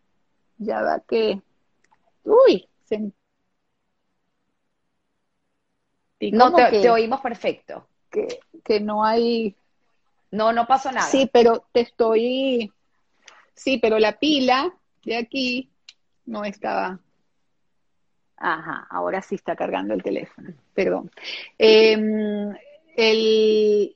ya 0.57 0.81
va 0.81 1.03
que, 1.07 1.39
uy, 2.23 2.67
se... 2.85 3.11
No, 6.31 6.53
te 6.53 6.89
oímos 6.89 7.21
perfecto 7.21 7.87
que, 8.11 8.79
no 8.79 9.03
hay... 9.03 9.55
No, 10.29 10.53
no 10.53 10.67
pasó 10.67 10.91
nada. 10.91 11.07
Sí, 11.07 11.29
pero 11.31 11.65
te 11.71 11.81
estoy... 11.81 12.71
Sí, 13.53 13.77
pero 13.79 13.99
la 13.99 14.17
pila 14.19 14.73
de 15.03 15.17
aquí 15.17 15.69
no 16.25 16.45
estaba... 16.45 16.99
Ajá, 18.37 18.87
ahora 18.89 19.21
sí 19.21 19.35
está 19.35 19.55
cargando 19.55 19.93
el 19.93 20.01
teléfono, 20.01 20.53
perdón. 20.73 21.11
Em, 21.57 22.55
el... 22.95 23.95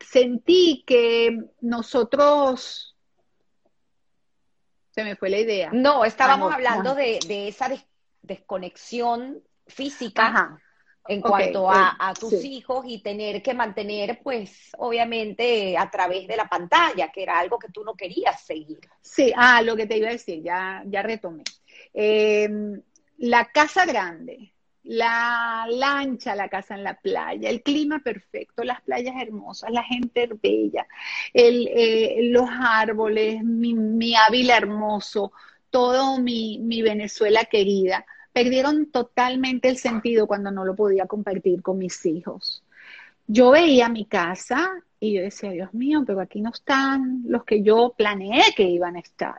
Sentí 0.00 0.84
que 0.86 1.38
nosotros... 1.60 2.94
Se 4.90 5.04
me 5.04 5.16
fue 5.16 5.28
la 5.28 5.38
idea. 5.38 5.70
No, 5.72 6.04
estábamos 6.04 6.52
hablando 6.52 6.94
de, 6.94 7.18
esa 7.48 7.70
desconexión 8.22 9.42
física 9.66 10.26
Ajá 10.26 10.60
en 11.08 11.20
cuanto 11.20 11.70
a, 11.70 11.96
eh, 12.00 12.18
tus 12.18 12.44
hijos 12.44 12.84
y 12.86 12.98
tener 12.98 13.42
que 13.42 13.54
mantener, 13.54 14.20
pues, 14.22 14.70
obviamente, 14.78 15.76
a 15.76 15.90
través 15.90 16.26
de 16.26 16.36
la 16.36 16.48
pantalla, 16.48 17.10
que 17.10 17.22
era 17.22 17.38
algo 17.38 17.58
que 17.58 17.68
tú 17.68 17.84
no 17.84 17.94
querías 17.94 18.40
seguir. 18.42 18.80
Sí, 19.00 19.32
ah, 19.36 19.62
lo 19.62 19.76
que 19.76 19.86
te 19.86 19.98
iba 19.98 20.08
a 20.08 20.12
decir, 20.12 20.42
ya, 20.42 20.82
ya 20.86 21.02
retomé. 21.02 21.44
Em, 21.92 22.80
la 23.18 23.46
casa 23.46 23.86
grande, 23.86 24.52
la 24.82 25.66
lancha, 25.68 26.34
la 26.34 26.48
casa 26.48 26.74
en 26.74 26.84
la 26.84 26.94
playa, 26.94 27.50
el 27.50 27.62
clima 27.62 28.00
perfecto, 28.00 28.62
las 28.62 28.82
playas 28.82 29.16
hermosas, 29.20 29.70
la 29.70 29.82
gente 29.82 30.28
bella, 30.40 30.86
el, 31.32 31.68
eh, 31.68 32.18
los 32.30 32.48
árboles, 32.50 33.42
mi, 33.42 33.74
mi 33.74 34.14
Ávila 34.14 34.56
hermoso, 34.56 35.32
todo 35.70 36.18
mi, 36.18 36.58
mi 36.60 36.82
Venezuela 36.82 37.44
querida 37.44 38.06
perdieron 38.36 38.90
totalmente 38.90 39.66
el 39.70 39.78
sentido 39.78 40.26
cuando 40.26 40.50
no 40.50 40.66
lo 40.66 40.76
podía 40.76 41.06
compartir 41.06 41.62
con 41.62 41.78
mis 41.78 42.04
hijos. 42.04 42.62
Yo 43.26 43.50
veía 43.50 43.88
mi 43.88 44.06
casa 44.06 44.70
y 44.98 45.14
yo 45.14 45.22
decía, 45.22 45.50
Dios 45.50 45.74
mío, 45.74 46.04
pero 46.06 46.20
aquí 46.20 46.40
no 46.40 46.50
están 46.50 47.22
los 47.26 47.44
que 47.44 47.62
yo 47.62 47.94
planeé 47.96 48.54
que 48.56 48.62
iban 48.62 48.96
a 48.96 49.00
estar. 49.00 49.38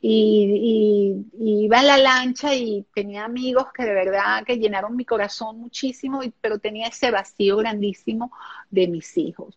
Y, 0.00 1.24
iba 1.38 1.80
en 1.80 1.86
la 1.86 1.98
lancha 1.98 2.54
y 2.54 2.84
tenía 2.94 3.24
amigos 3.24 3.68
que 3.72 3.84
de 3.84 3.94
verdad 3.94 4.44
que 4.44 4.58
llenaron 4.58 4.96
mi 4.96 5.04
corazón 5.04 5.60
muchísimo, 5.60 6.20
pero 6.40 6.58
tenía 6.58 6.88
ese 6.88 7.10
vacío 7.10 7.56
grandísimo 7.56 8.32
de 8.70 8.88
mis 8.88 9.16
hijos. 9.16 9.56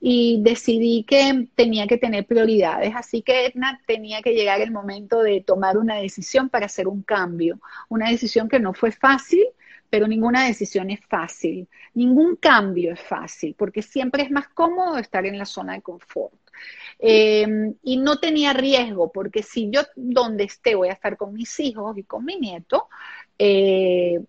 Y 0.00 0.40
decidí 0.42 1.04
que 1.04 1.48
tenía 1.54 1.86
que 1.86 1.98
tener 1.98 2.26
prioridades, 2.26 2.94
así 2.96 3.22
que 3.22 3.46
Edna 3.46 3.80
tenía 3.86 4.22
que 4.22 4.34
llegar 4.34 4.60
el 4.60 4.70
momento 4.70 5.22
de 5.22 5.42
tomar 5.42 5.78
una 5.78 5.96
decisión 5.96 6.48
para 6.48 6.66
hacer 6.66 6.88
un 6.88 7.02
cambio, 7.02 7.60
una 7.88 8.10
decisión 8.10 8.48
que 8.48 8.60
no 8.60 8.74
fue 8.74 8.90
fácil, 8.90 9.46
pero 9.90 10.06
ninguna 10.06 10.46
decisión 10.46 10.90
es 10.90 11.00
fácil, 11.06 11.68
ningún 11.94 12.36
cambio 12.36 12.92
es 12.92 13.00
fácil, 13.00 13.54
porque 13.56 13.82
siempre 13.82 14.22
es 14.22 14.30
más 14.30 14.48
cómodo 14.48 14.98
estar 14.98 15.24
en 15.26 15.38
la 15.38 15.46
zona 15.46 15.74
de 15.74 15.82
confort. 15.82 16.34
Em, 16.98 17.74
y 17.82 17.98
no 17.98 18.18
tenía 18.18 18.52
riesgo, 18.52 19.12
porque 19.12 19.42
si 19.42 19.70
yo 19.70 19.82
donde 19.96 20.44
esté 20.44 20.74
voy 20.74 20.88
a 20.88 20.92
estar 20.92 21.16
con 21.16 21.32
mis 21.32 21.58
hijos 21.60 21.96
y 21.96 22.02
con 22.02 22.24
mi 22.24 22.36
nieto, 22.36 22.88
eh, 23.38 24.20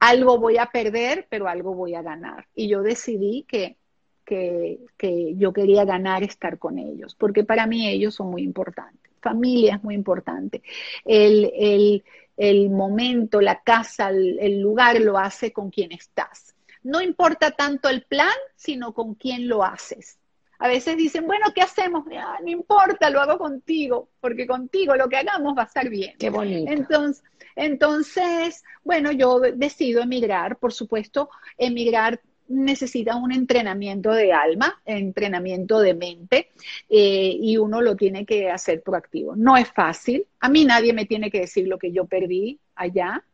algo 0.00 0.38
voy 0.38 0.58
a 0.58 0.66
perder, 0.66 1.26
pero 1.28 1.48
algo 1.48 1.74
voy 1.74 1.94
a 1.94 2.02
ganar. 2.02 2.46
Y 2.54 2.68
yo 2.68 2.82
decidí 2.82 3.44
que, 3.48 3.76
que, 4.24 5.34
yo 5.36 5.52
quería 5.52 5.84
ganar 5.84 6.22
estar 6.22 6.58
con 6.58 6.78
ellos, 6.78 7.14
porque 7.14 7.44
para 7.44 7.66
mí 7.66 7.88
ellos 7.88 8.14
son 8.14 8.30
muy 8.30 8.42
importantes. 8.42 9.12
Familia 9.20 9.76
es 9.76 9.84
muy 9.84 9.94
importante. 9.94 10.62
El, 11.04 11.50
el, 11.54 12.04
el 12.36 12.70
momento, 12.70 13.40
la 13.40 13.62
casa, 13.62 14.10
el, 14.10 14.60
lugar 14.60 15.00
lo 15.00 15.18
hace 15.18 15.52
con 15.52 15.70
quien 15.70 15.92
estás. 15.92 16.54
No 16.82 17.00
importa 17.00 17.50
tanto 17.50 17.88
el 17.88 18.02
plan, 18.02 18.34
sino 18.54 18.92
con 18.92 19.14
quién 19.14 19.48
lo 19.48 19.64
haces. 19.64 20.18
A 20.58 20.68
veces 20.68 20.96
dicen, 20.96 21.26
bueno, 21.26 21.46
¿qué 21.54 21.60
hacemos? 21.60 22.04
Ah, 22.16 22.38
no 22.42 22.50
importa, 22.50 23.10
lo 23.10 23.20
hago 23.20 23.38
contigo, 23.38 24.08
porque 24.20 24.46
contigo 24.46 24.96
lo 24.96 25.08
que 25.08 25.16
hagamos 25.16 25.56
va 25.56 25.62
a 25.62 25.66
estar 25.66 25.88
bien. 25.88 26.14
Qué 26.18 26.30
bonito. 26.30 26.70
Entonces, 26.70 27.24
entonces, 27.56 28.64
bueno, 28.84 29.12
yo 29.12 29.40
decido 29.40 30.02
emigrar, 30.02 30.58
por 30.58 30.72
supuesto, 30.72 31.30
emigrar 31.58 32.20
necesita 32.48 33.16
un 33.16 33.32
entrenamiento 33.32 34.12
de 34.12 34.32
alma, 34.32 34.80
entrenamiento 34.84 35.80
de 35.80 35.94
mente, 35.94 36.50
eh, 36.88 37.36
y 37.40 37.56
uno 37.56 37.80
lo 37.80 37.96
tiene 37.96 38.24
que 38.24 38.50
hacer 38.50 38.82
proactivo. 38.82 39.36
No 39.36 39.56
es 39.56 39.68
fácil. 39.70 40.26
A 40.40 40.48
mí 40.48 40.64
nadie 40.64 40.92
me 40.92 41.06
tiene 41.06 41.30
que 41.30 41.40
decir 41.40 41.66
lo 41.66 41.78
que 41.78 41.92
yo 41.92 42.06
perdí 42.06 42.58
allá, 42.74 43.24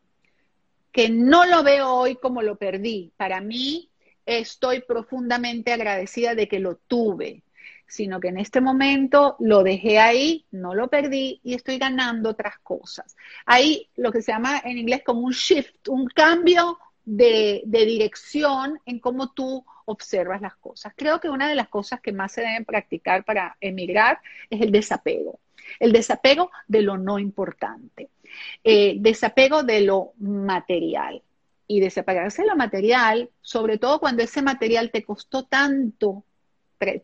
que 0.90 1.08
no 1.08 1.44
lo 1.46 1.62
veo 1.62 1.88
hoy 1.88 2.16
como 2.16 2.42
lo 2.42 2.56
perdí. 2.56 3.12
Para 3.16 3.40
mí 3.40 3.90
estoy 4.26 4.80
profundamente 4.80 5.72
agradecida 5.72 6.34
de 6.34 6.48
que 6.48 6.60
lo 6.60 6.76
tuve, 6.76 7.42
sino 7.86 8.20
que 8.20 8.28
en 8.28 8.38
este 8.38 8.60
momento 8.60 9.36
lo 9.40 9.62
dejé 9.62 9.98
ahí, 9.98 10.46
no 10.50 10.74
lo 10.74 10.88
perdí 10.88 11.40
y 11.42 11.54
estoy 11.54 11.78
ganando 11.78 12.30
otras 12.30 12.58
cosas. 12.58 13.16
Hay 13.44 13.90
lo 13.96 14.12
que 14.12 14.22
se 14.22 14.32
llama 14.32 14.62
en 14.64 14.78
inglés 14.78 15.02
como 15.04 15.20
un 15.20 15.32
shift, 15.32 15.88
un 15.88 16.06
cambio 16.06 16.78
de, 17.04 17.62
dirección 17.64 18.80
en 18.86 18.98
cómo 18.98 19.32
tú 19.32 19.64
observas 19.84 20.40
las 20.40 20.56
cosas. 20.56 20.92
Creo 20.96 21.20
que 21.20 21.28
una 21.28 21.48
de 21.48 21.54
las 21.54 21.68
cosas 21.68 22.00
que 22.00 22.12
más 22.12 22.32
se 22.32 22.42
deben 22.42 22.64
practicar 22.64 23.24
para 23.24 23.56
emigrar 23.60 24.20
es 24.50 24.60
el 24.60 24.72
desapego. 24.72 25.40
El 25.80 25.92
desapego 25.92 26.50
de 26.68 26.82
lo 26.82 26.98
no 26.98 27.18
importante. 27.18 28.10
Eh, 28.64 28.96
desapego 28.98 29.62
de 29.62 29.80
lo 29.80 30.12
material. 30.18 31.22
Y 31.66 31.80
desapegarse 31.80 32.42
de 32.42 32.48
lo 32.48 32.56
material, 32.56 33.30
sobre 33.40 33.78
todo 33.78 33.98
cuando 33.98 34.22
ese 34.22 34.42
material 34.42 34.90
te 34.90 35.04
costó 35.04 35.44
tanto 35.44 36.24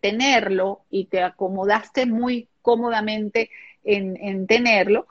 tenerlo 0.01 0.83
y 0.91 1.07
te 1.07 1.23
acomodaste 1.23 2.05
muy 2.05 2.49
cómodamente 2.63 3.51
en, 3.85 4.47
tenerlo, 4.47 5.07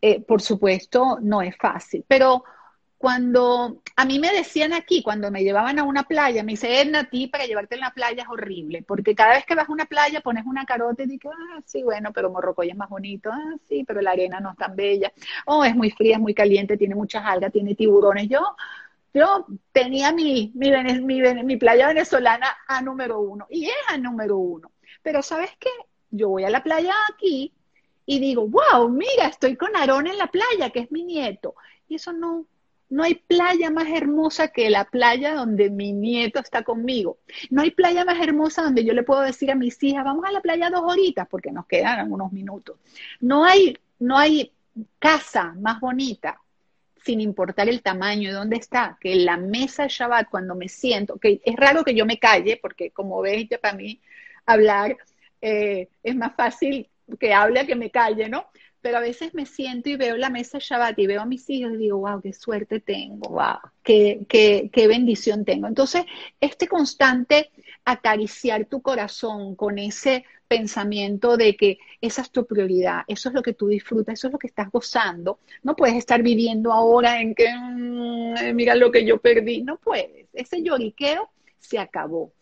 eh, 0.00 0.20
por 0.20 0.42
supuesto, 0.42 1.18
no 1.20 1.42
es 1.42 1.56
fácil. 1.56 2.04
Pero 2.08 2.44
cuando 2.98 3.82
a 3.94 4.04
mí 4.06 4.18
me 4.18 4.32
decían 4.32 4.72
aquí, 4.72 5.02
cuando 5.02 5.30
me 5.30 5.42
llevaban 5.42 5.78
a 5.78 5.84
una 5.84 6.04
playa, 6.04 6.42
me 6.42 6.52
dice, 6.52 6.80
Edna, 6.80 7.00
a 7.00 7.04
ti 7.04 7.26
para 7.26 7.46
llevarte 7.46 7.74
a 7.74 7.78
la 7.78 7.90
playa 7.92 8.22
es 8.22 8.28
horrible, 8.28 8.82
porque 8.82 9.14
cada 9.14 9.34
vez 9.34 9.44
que 9.44 9.54
vas 9.54 9.68
a 9.68 9.72
una 9.72 9.84
playa 9.84 10.22
pones 10.22 10.46
una 10.46 10.64
carota 10.64 11.02
y 11.02 11.06
dices, 11.06 11.30
ah, 11.34 11.60
sí, 11.64 11.82
bueno, 11.82 12.12
pero 12.12 12.30
Morrocoy 12.30 12.70
es 12.70 12.76
más 12.76 12.88
bonito, 12.88 13.30
ah, 13.30 13.54
sí, 13.68 13.84
pero 13.86 14.00
la 14.00 14.12
arena 14.12 14.40
no 14.40 14.52
es 14.52 14.56
tan 14.56 14.74
bella, 14.74 15.12
oh, 15.44 15.64
es 15.64 15.76
muy 15.76 15.90
fría, 15.90 16.16
es 16.16 16.20
muy 16.20 16.34
caliente, 16.34 16.78
tiene 16.78 16.94
muchas 16.94 17.24
algas, 17.24 17.52
tiene 17.52 17.74
tiburones. 17.74 18.28
Yo, 18.28 18.40
yo 19.12 19.46
tenía 19.72 20.12
mi, 20.12 20.52
mi, 20.54 20.70
mi 21.44 21.56
playa 21.56 21.88
venezolana 21.88 22.56
a 22.66 22.80
número 22.80 23.20
uno, 23.20 23.46
y 23.50 23.66
es 23.66 23.76
a 23.88 23.98
número 23.98 24.38
uno. 24.38 24.72
Pero 25.02 25.22
¿sabes 25.22 25.50
qué? 25.60 25.70
Yo 26.10 26.30
voy 26.30 26.44
a 26.44 26.50
la 26.50 26.62
playa 26.62 26.94
aquí 27.12 27.52
y 28.06 28.20
digo, 28.20 28.48
wow, 28.48 28.88
mira, 28.88 29.26
estoy 29.26 29.56
con 29.56 29.76
Aarón 29.76 30.06
en 30.06 30.16
la 30.16 30.28
playa, 30.28 30.70
que 30.70 30.80
es 30.80 30.90
mi 30.90 31.04
nieto. 31.04 31.54
Y 31.88 31.96
eso 31.96 32.12
no, 32.12 32.46
no 32.88 33.02
hay 33.02 33.16
playa 33.16 33.70
más 33.70 33.88
hermosa 33.88 34.48
que 34.48 34.70
la 34.70 34.84
playa 34.84 35.34
donde 35.34 35.70
mi 35.70 35.92
nieto 35.92 36.38
está 36.38 36.62
conmigo. 36.62 37.18
No 37.50 37.62
hay 37.62 37.70
playa 37.70 38.04
más 38.04 38.20
hermosa 38.20 38.62
donde 38.62 38.84
yo 38.84 38.92
le 38.92 39.02
puedo 39.02 39.22
decir 39.22 39.50
a 39.50 39.56
mis 39.56 39.82
hijas, 39.82 40.04
vamos 40.04 40.24
a 40.24 40.32
la 40.32 40.40
playa 40.40 40.70
dos 40.70 40.82
horitas 40.84 41.26
porque 41.28 41.50
nos 41.50 41.66
quedan 41.66 42.12
unos 42.12 42.32
minutos. 42.32 42.78
No 43.20 43.44
hay, 43.44 43.76
no 43.98 44.16
hay 44.16 44.52
casa 44.98 45.54
más 45.58 45.80
bonita 45.80 46.40
sin 47.04 47.20
importar 47.20 47.68
el 47.68 47.82
tamaño 47.82 48.30
y 48.30 48.32
dónde 48.32 48.56
está, 48.56 48.98
que 49.00 49.14
la 49.14 49.36
mesa 49.36 49.84
de 49.84 49.88
Shabbat 49.90 50.28
cuando 50.28 50.56
me 50.56 50.68
siento, 50.68 51.18
que 51.18 51.40
es 51.44 51.54
raro 51.54 51.84
que 51.84 51.94
yo 51.94 52.04
me 52.04 52.18
calle, 52.18 52.58
porque 52.60 52.90
como 52.90 53.20
veis, 53.20 53.48
para 53.62 53.76
mí 53.76 54.00
hablar 54.44 54.96
eh, 55.40 55.88
es 56.02 56.16
más 56.16 56.34
fácil 56.34 56.88
que 57.20 57.32
hable 57.32 57.64
que 57.64 57.76
me 57.76 57.90
calle, 57.92 58.28
¿no? 58.28 58.46
Pero 58.86 58.98
a 58.98 59.00
veces 59.00 59.34
me 59.34 59.46
siento 59.46 59.88
y 59.88 59.96
veo 59.96 60.16
la 60.16 60.30
mesa 60.30 60.58
Shabbat 60.60 60.96
y 61.00 61.08
veo 61.08 61.20
a 61.20 61.26
mis 61.26 61.50
hijos 61.50 61.72
y 61.72 61.76
digo, 61.76 61.98
wow, 61.98 62.22
qué 62.22 62.32
suerte 62.32 62.78
tengo, 62.78 63.30
wow, 63.30 63.58
qué, 63.82 64.20
qué, 64.28 64.70
qué 64.72 64.86
bendición 64.86 65.44
tengo. 65.44 65.66
Entonces, 65.66 66.04
este 66.40 66.68
constante 66.68 67.50
acariciar 67.84 68.66
tu 68.66 68.82
corazón 68.82 69.56
con 69.56 69.80
ese 69.80 70.24
pensamiento 70.46 71.36
de 71.36 71.56
que 71.56 71.78
esa 72.00 72.22
es 72.22 72.30
tu 72.30 72.46
prioridad, 72.46 73.00
eso 73.08 73.28
es 73.28 73.34
lo 73.34 73.42
que 73.42 73.54
tú 73.54 73.66
disfrutas, 73.66 74.12
eso 74.12 74.28
es 74.28 74.32
lo 74.34 74.38
que 74.38 74.46
estás 74.46 74.70
gozando. 74.70 75.40
No 75.64 75.74
puedes 75.74 75.96
estar 75.96 76.22
viviendo 76.22 76.72
ahora 76.72 77.20
en 77.20 77.34
que, 77.34 77.52
mm, 77.52 78.54
mira 78.54 78.76
lo 78.76 78.92
que 78.92 79.04
yo 79.04 79.18
perdí, 79.18 79.62
no 79.62 79.78
puedes. 79.78 80.28
Ese 80.32 80.62
lloriqueo 80.62 81.28
se 81.58 81.80
acabó. 81.80 82.32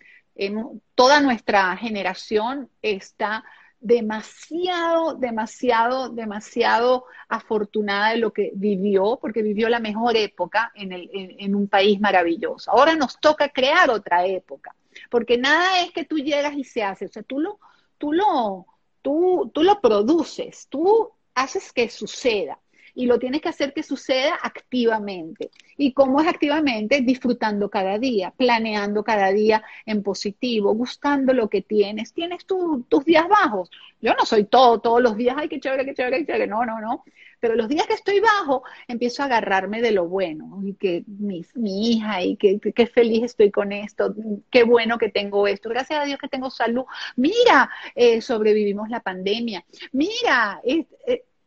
toda 0.95 1.21
nuestra 1.21 1.75
generación 1.79 2.69
está 2.83 3.45
demasiado, 3.85 5.15
demasiado, 5.15 6.09
demasiado 6.09 7.05
afortunada 7.29 8.13
de 8.13 8.17
lo 8.17 8.33
que 8.33 8.51
vivió, 8.55 9.19
porque 9.21 9.43
vivió 9.43 9.69
la 9.69 9.79
mejor 9.79 10.17
época 10.17 10.73
en, 10.75 10.93
el, 10.93 11.11
en, 11.13 11.55
un 11.55 11.69
país 11.69 12.01
maravilloso. 12.01 12.71
Ahora 12.71 12.95
nos 12.95 13.21
toca 13.21 13.51
crear 13.51 13.91
otra 13.91 14.25
época, 14.25 14.75
porque 15.11 15.37
nada 15.37 15.83
es 15.83 15.93
que 15.93 16.07
tú 16.07 16.17
llegas 16.17 16.57
y 16.57 16.65
se 16.65 16.83
hace, 16.83 17.05
o 17.05 17.09
sea, 17.11 17.23
tú 17.23 17.39
lo, 17.39 17.61
tú 17.99 18.15
lo, 18.15 18.67
tú, 19.03 19.51
tú 19.53 19.63
lo 19.63 19.79
produces, 19.83 20.67
tú 20.71 21.13
haces 21.35 21.71
que 21.71 21.91
suceda 21.91 22.59
y 22.95 23.07
lo 23.07 23.19
tienes 23.19 23.41
que 23.41 23.49
hacer 23.49 23.73
que 23.73 23.83
suceda 23.83 24.39
activamente. 24.43 25.51
¿Y 25.77 25.93
cómo 25.93 26.21
es 26.21 26.29
activamente? 26.29 27.01
Disfrutando 27.01 27.69
cada 27.69 27.99
día, 27.99 28.33
planeando 28.37 29.03
cada 29.03 29.33
día 29.33 29.63
en 29.85 30.03
positivo, 30.03 30.75
gustando 30.75 31.33
lo 31.33 31.49
que 31.49 31.63
tienes. 31.63 32.13
Tienes 32.13 32.47
tus 32.47 33.05
días 33.05 33.29
bajos. 33.29 33.71
Yo 34.01 34.15
no 34.15 34.25
soy 34.25 34.45
todo, 34.45 34.81
todos 34.81 35.03
los 35.03 35.17
días, 35.17 35.37
ay, 35.39 35.49
qué 35.49 35.59
chévere, 35.59 35.85
qué 35.85 35.95
chévere, 35.95 36.19
qué 36.19 36.27
chévere. 36.27 36.47
No, 36.47 36.65
no, 36.65 36.81
no. 36.81 37.05
Pero 37.41 37.57
los 37.57 37.69
días 37.69 37.87
que 37.87 37.95
estoy 37.95 38.21
bajo, 38.21 38.63
empiezo 38.87 39.23
a 39.23 39.27
agarrarme 39.27 39.83
de 39.83 39.91
lo 39.91 40.09
bueno. 40.09 40.61
Y 40.65 40.75
que 40.75 41.05
mi, 41.07 41.45
mi 41.55 41.91
hija, 41.91 42.23
y 42.23 42.37
que, 42.37 42.61
qué 42.61 42.87
feliz 42.87 43.25
estoy 43.25 43.51
con 43.51 43.73
esto, 43.73 44.15
qué 44.51 44.63
bueno 44.63 44.99
que 44.99 45.09
tengo 45.09 45.49
esto. 45.49 45.69
Gracias 45.69 46.01
a 46.01 46.05
Dios 46.05 46.19
que 46.19 46.29
tengo 46.29 46.49
salud. 46.49 46.85
Mira, 47.17 47.69
eh, 47.95 48.21
sobrevivimos 48.21 48.89
la 48.89 49.01
pandemia. 49.01 49.65
Mira, 49.93 50.61
eh, 50.65 50.87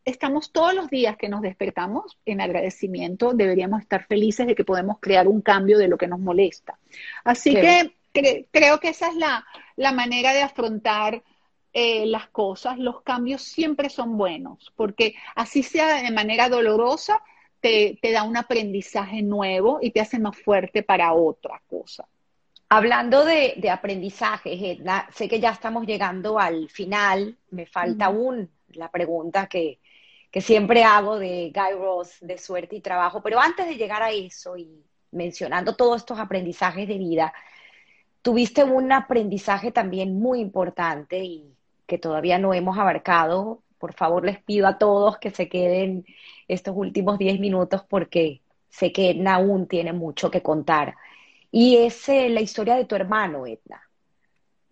estamos 0.07 0.53
todos 0.53 0.73
los 0.73 0.89
días 0.89 1.17
que 1.17 1.27
nos 1.27 1.41
despertamos 1.41 2.17
en 2.25 2.39
agradecimiento, 2.39 3.33
deberíamos 3.33 3.81
estar 3.81 4.07
felices 4.07 4.47
de 4.47 4.55
que 4.55 4.63
podemos 4.63 4.99
crear 5.01 5.27
un 5.27 5.41
cambio 5.41 5.77
de 5.77 5.89
lo 5.89 5.97
que 5.97 6.07
nos 6.07 6.19
molesta. 6.19 6.79
Así 7.25 7.53
que 7.53 7.93
creo 8.51 8.79
que 8.79 8.89
esa 8.89 9.09
es 9.09 9.15
la, 9.15 9.91
manera 9.91 10.31
de 10.31 10.43
afrontar 10.43 11.21
eh, 11.73 12.05
las 12.05 12.27
cosas. 12.29 12.77
Los 12.77 13.01
cambios 13.01 13.41
siempre 13.41 13.89
son 13.89 14.17
buenos, 14.17 14.71
porque 14.77 15.15
así 15.35 15.61
sea 15.61 16.01
de 16.01 16.11
manera 16.11 16.47
dolorosa, 16.47 17.21
te, 17.59 17.99
da 18.01 18.23
un 18.23 18.37
aprendizaje 18.37 19.21
nuevo 19.21 19.79
y 19.81 19.91
te 19.91 19.99
hace 19.99 20.19
más 20.19 20.37
fuerte 20.37 20.83
para 20.83 21.11
otra 21.11 21.61
cosa. 21.67 22.07
Hablando 22.69 23.25
de, 23.25 23.69
aprendizaje, 23.69 24.71
Edna, 24.71 25.09
sé 25.13 25.27
que 25.27 25.41
ya 25.41 25.51
estamos 25.51 25.85
llegando 25.85 26.39
al 26.39 26.69
final, 26.69 27.37
me 27.51 27.65
falta 27.65 28.05
aún 28.05 28.49
la 28.69 28.89
pregunta 28.89 29.47
que, 29.47 29.79
que 30.31 30.41
siempre 30.41 30.83
hago 30.83 31.17
de 31.19 31.51
Guy 31.53 31.79
Ross, 31.79 32.17
de 32.21 32.37
suerte 32.37 32.75
y 32.75 32.81
trabajo. 32.81 33.21
Pero 33.21 33.39
antes 33.39 33.67
de 33.67 33.75
llegar 33.75 34.03
a 34.03 34.11
eso 34.11 34.57
y 34.57 34.83
mencionando 35.11 35.75
todos 35.75 35.97
estos 35.97 36.19
aprendizajes 36.19 36.87
de 36.87 36.97
vida, 36.97 37.33
tuviste 38.21 38.63
un 38.63 38.91
aprendizaje 38.91 39.71
también 39.71 40.19
muy 40.19 40.39
importante 40.39 41.23
y 41.23 41.53
que 41.85 41.97
todavía 41.97 42.37
no 42.39 42.53
hemos 42.53 42.77
abarcado. 42.77 43.61
Por 43.77 43.93
favor, 43.93 44.25
les 44.25 44.41
pido 44.41 44.67
a 44.67 44.77
todos 44.77 45.17
que 45.17 45.31
se 45.31 45.47
queden 45.47 46.05
estos 46.47 46.75
últimos 46.75 47.17
10 47.17 47.39
minutos 47.39 47.83
porque 47.87 48.41
sé 48.69 48.91
que 48.91 49.11
Edna 49.11 49.35
aún 49.35 49.67
tiene 49.67 49.93
mucho 49.93 50.29
que 50.29 50.41
contar. 50.41 50.95
Y 51.51 51.77
es 51.77 52.09
eh, 52.09 52.29
la 52.29 52.41
historia 52.41 52.75
de 52.75 52.85
tu 52.85 52.95
hermano, 52.95 53.47
Edna. 53.47 53.81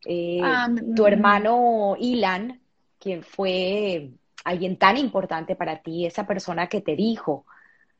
Eh, 0.05 0.41
ah, 0.43 0.69
tu 0.95 1.03
mm. 1.03 1.07
hermano 1.07 1.95
Ilan, 1.97 2.61
quien 2.99 3.23
fue 3.23 4.11
alguien 4.45 4.77
tan 4.77 4.95
importante 4.97 5.55
para 5.55 5.81
ti, 5.81 6.05
esa 6.05 6.25
persona 6.25 6.67
que 6.67 6.79
te 6.79 6.95
dijo 6.95 7.45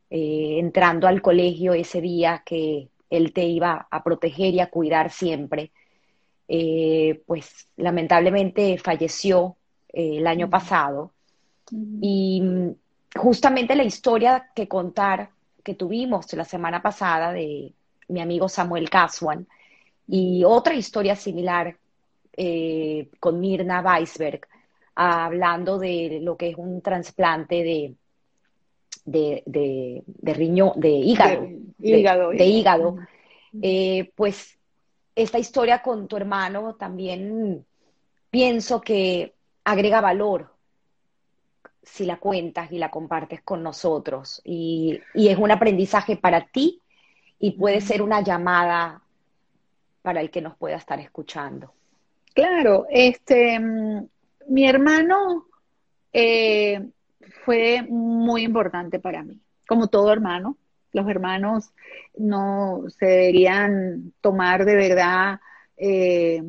eh, 0.10 0.60
entrando 0.60 1.08
al 1.08 1.22
colegio 1.22 1.74
ese 1.74 2.00
día 2.00 2.44
que 2.46 2.88
él 3.10 3.34
te 3.34 3.44
iba 3.46 3.88
a 3.90 4.04
proteger 4.04 4.54
y 4.54 4.60
a 4.60 4.70
cuidar 4.70 5.12
siempre, 5.12 5.72
eh, 6.48 7.24
pues 7.26 7.68
lamentablemente 7.78 8.78
falleció 8.78 9.58
eh, 9.92 10.18
el 10.18 10.28
año 10.28 10.50
pasado. 10.50 11.12
Y 11.72 12.42
mm, 12.42 12.76
justamente 13.16 13.76
la 13.76 13.84
historia 13.84 14.52
que 14.56 14.68
contar 14.68 15.32
que 15.64 15.74
tuvimos 15.74 16.32
la 16.34 16.46
semana 16.46 16.80
pasada 16.84 17.34
de 17.34 17.74
mi 18.08 18.22
amigo 18.22 18.48
Samuel 18.48 18.88
Caswan 18.88 19.48
y 20.08 20.44
otra 20.44 20.76
historia 20.76 21.16
similar 21.16 21.76
con 23.20 23.40
Mirna 23.40 23.80
Weisberg, 23.82 24.46
hablando 24.96 25.78
de 25.78 26.20
lo 26.22 26.38
que 26.38 26.50
es 26.50 26.58
un 26.58 26.82
trasplante 26.82 27.64
de, 27.64 27.96
de, 29.06 29.44
de, 30.06 30.34
riñón, 30.34 30.74
de 30.78 30.90
hígado. 30.90 31.48
De, 31.78 32.46
hígado. 32.46 32.98
Eh, 33.62 34.12
pues 34.16 34.58
esta 35.16 35.38
historia 35.38 35.82
con 35.82 36.08
tu 36.08 36.18
hermano 36.18 36.76
también 36.76 37.66
pienso 38.30 38.82
que 38.82 39.34
agrega 39.64 40.02
valor 40.02 40.54
si 41.84 42.06
la 42.06 42.18
cuentas 42.18 42.72
y 42.72 42.80
la 42.80 42.90
compartes 42.90 43.42
con 43.42 43.62
nosotros. 43.62 44.42
Y, 44.44 45.00
y 45.14 45.28
es 45.28 45.38
un 45.38 45.52
aprendizaje 45.52 46.18
para 46.18 46.48
ti 46.48 46.82
y 47.40 47.52
puede 47.52 47.82
ser 47.82 48.02
una 48.02 48.22
llamada 48.22 49.02
para 50.02 50.22
el 50.22 50.30
que 50.30 50.42
nos 50.42 50.56
pueda 50.56 50.78
estar 50.78 51.00
escuchando. 51.00 51.74
Claro, 52.34 52.86
este, 52.90 53.60
mi 54.48 54.68
hermano 54.68 55.46
eh, 56.14 56.88
fue 57.44 57.84
muy 57.88 58.44
importante 58.44 59.00
para 59.00 59.24
mí, 59.24 59.40
como 59.68 59.88
todo 59.88 60.12
hermano. 60.12 60.58
Los 60.92 61.10
hermanos 61.10 61.72
no 62.18 62.84
se 62.88 63.06
deberían 63.06 64.14
tomar 64.22 64.64
de 64.64 64.76
verdad, 64.76 65.40
eh, 65.76 66.42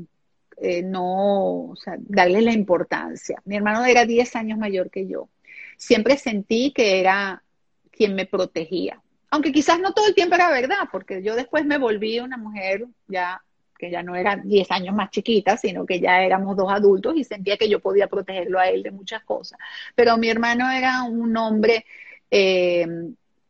eh, 0.59 0.82
no, 0.82 1.70
o 1.70 1.77
sea, 1.77 1.97
darle 1.98 2.40
la 2.43 2.52
importancia. 2.52 3.43
Mi 3.44 3.56
hermano 3.56 3.85
era 3.85 4.06
10 4.06 4.36
años 4.36 4.59
mayor 4.59 4.90
que 4.90 5.06
yo. 5.06 5.28
Siempre 5.77 6.16
sentí 6.16 6.73
que 6.73 7.01
era 7.01 7.43
quien 7.90 8.14
me 8.14 8.27
protegía. 8.27 9.02
Aunque 9.31 9.52
quizás 9.52 9.81
no 9.81 9.93
todo 9.93 10.06
el 10.06 10.14
tiempo 10.14 10.36
era 10.36 10.51
verdad, 10.51 10.89
porque 10.93 11.23
yo 11.23 11.35
después 11.35 11.66
me 11.66 11.78
volví 11.78 12.20
una 12.20 12.36
mujer 12.36 12.86
ya 13.09 13.43
que 13.78 13.90
ya 13.90 14.03
no 14.03 14.16
era 14.16 14.36
10 14.36 14.70
años 14.70 14.94
más 14.94 15.11
chiquita, 15.11 15.57
sino 15.57 15.86
que 15.86 16.01
ya 16.01 16.23
éramos 16.23 16.57
dos 16.57 16.70
adultos 16.73 17.16
y 17.16 17.24
sentía 17.24 17.57
que 17.57 17.69
yo 17.69 17.81
podía 17.81 18.09
protegerlo 18.09 18.59
a 18.59 18.69
él 18.69 18.82
de 18.82 18.90
muchas 18.90 19.23
cosas. 19.24 19.59
Pero 19.94 20.16
mi 20.19 20.28
hermano 20.28 20.70
era 20.70 21.03
un 21.05 21.36
hombre 21.36 21.85
eh, 22.31 22.86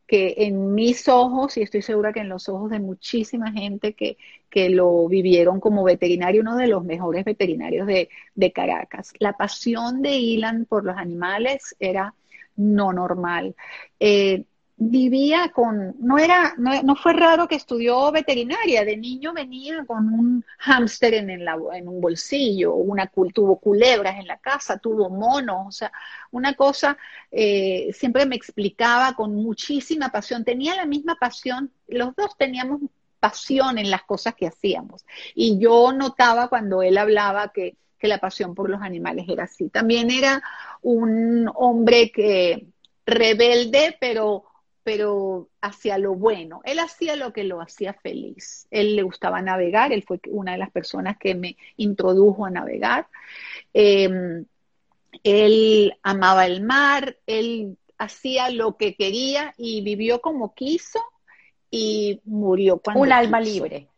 que 0.07 0.35
en 0.39 0.74
mis 0.74 1.09
ojos, 1.09 1.57
y 1.57 1.62
estoy 1.62 1.82
segura 1.82 2.12
que 2.12 2.20
en 2.20 2.28
los 2.28 2.48
ojos 2.48 2.70
de 2.70 2.78
muchísima 2.78 3.51
gente 3.53 3.94
que, 3.94 4.16
que 4.48 4.70
lo 4.70 5.09
vivieron 5.09 5.61
como 5.61 5.82
veterinario, 5.85 6.43
uno 6.43 6.57
de 6.57 6.69
los 6.69 6.85
mejores 6.85 7.24
veterinarios 7.24 7.86
de, 7.86 8.09
de 8.35 8.53
Caracas. 8.53 9.12
La 9.19 9.32
pasión 9.32 10.03
de 10.03 10.16
Ilan 10.16 10.65
por 10.66 10.85
los 10.85 10.97
animales 10.97 11.74
era 11.81 12.15
no 12.57 12.93
normal. 12.93 13.57
Eh, 14.01 14.44
vivía 14.78 15.53
con, 15.55 15.97
no 16.01 16.19
era, 16.19 16.55
no, 16.59 16.97
fue 16.97 17.15
raro 17.15 17.48
que 17.48 17.55
estudió 17.55 18.12
veterinaria, 18.12 18.85
de 18.85 18.97
niño 18.97 19.32
venía 19.32 19.85
con 19.86 20.12
un 20.12 20.44
hámster 20.59 21.15
en, 21.15 21.31
el, 21.31 21.48
en 21.73 21.89
un 21.89 22.01
bolsillo, 22.01 22.74
una, 22.74 23.11
tuvo 23.32 23.59
culebras 23.59 24.19
en 24.19 24.27
la 24.27 24.36
casa, 24.36 24.78
tuvo 24.78 25.09
monos, 25.09 25.66
o 25.66 25.73
sea, 25.73 25.93
una 26.31 26.55
cosa, 26.55 26.98
eh, 27.31 27.90
siempre 27.94 28.27
me 28.27 28.36
explicaba 28.36 29.15
con 29.15 29.35
muchísima 29.35 30.11
pasión, 30.11 30.44
tenía 30.44 30.74
la 30.74 30.85
misma 30.85 31.16
pasión, 31.19 31.73
los 31.89 32.15
dos 32.15 32.36
teníamos 32.36 32.82
pasión 33.19 33.78
en 33.78 33.90
las 33.90 34.03
cosas 34.03 34.35
que 34.35 34.47
hacíamos, 34.47 35.07
y 35.35 35.59
yo 35.59 35.93
notaba 35.93 36.48
cuando 36.48 36.82
él 36.82 36.98
hablaba 36.98 37.51
que, 37.51 37.77
que 37.98 38.09
la 38.09 38.19
pasión 38.19 38.55
por 38.55 38.69
los 38.69 38.82
animales 38.82 39.24
era 39.27 39.44
así. 39.44 39.70
También 39.70 40.11
era 40.11 40.43
un 40.82 41.51
hombre 41.55 42.12
que 42.12 42.66
rebelde, 43.07 43.97
pero 43.98 44.44
pero 44.86 45.48
hacia 45.62 45.98
lo 45.98 46.14
bueno. 46.14 46.60
Él 46.62 46.78
hacía 46.78 47.16
lo 47.16 47.32
que 47.32 47.42
lo 47.42 47.60
hacía 47.60 47.92
feliz. 47.92 48.68
Él 48.70 48.94
le 48.94 49.02
gustaba 49.02 49.42
navegar, 49.42 49.92
él 49.92 50.04
fue 50.04 50.20
una 50.28 50.52
de 50.52 50.58
las 50.58 50.70
personas 50.70 51.18
que 51.18 51.34
me 51.34 51.56
introdujo 51.76 52.46
a 52.46 52.50
navegar. 52.50 53.08
Em, 53.74 54.44
él 55.24 55.92
amaba 56.04 56.46
el 56.46 56.62
mar, 56.62 57.16
él 57.26 57.76
hacía 57.98 58.48
lo 58.50 58.76
que 58.76 58.94
quería 58.94 59.54
y 59.58 59.80
vivió 59.80 60.20
como 60.20 60.54
quiso 60.54 61.00
y 61.68 62.20
murió 62.24 62.78
cuando 62.78 63.02
Un 63.02 63.10
alma 63.10 63.40
libre. 63.40 63.88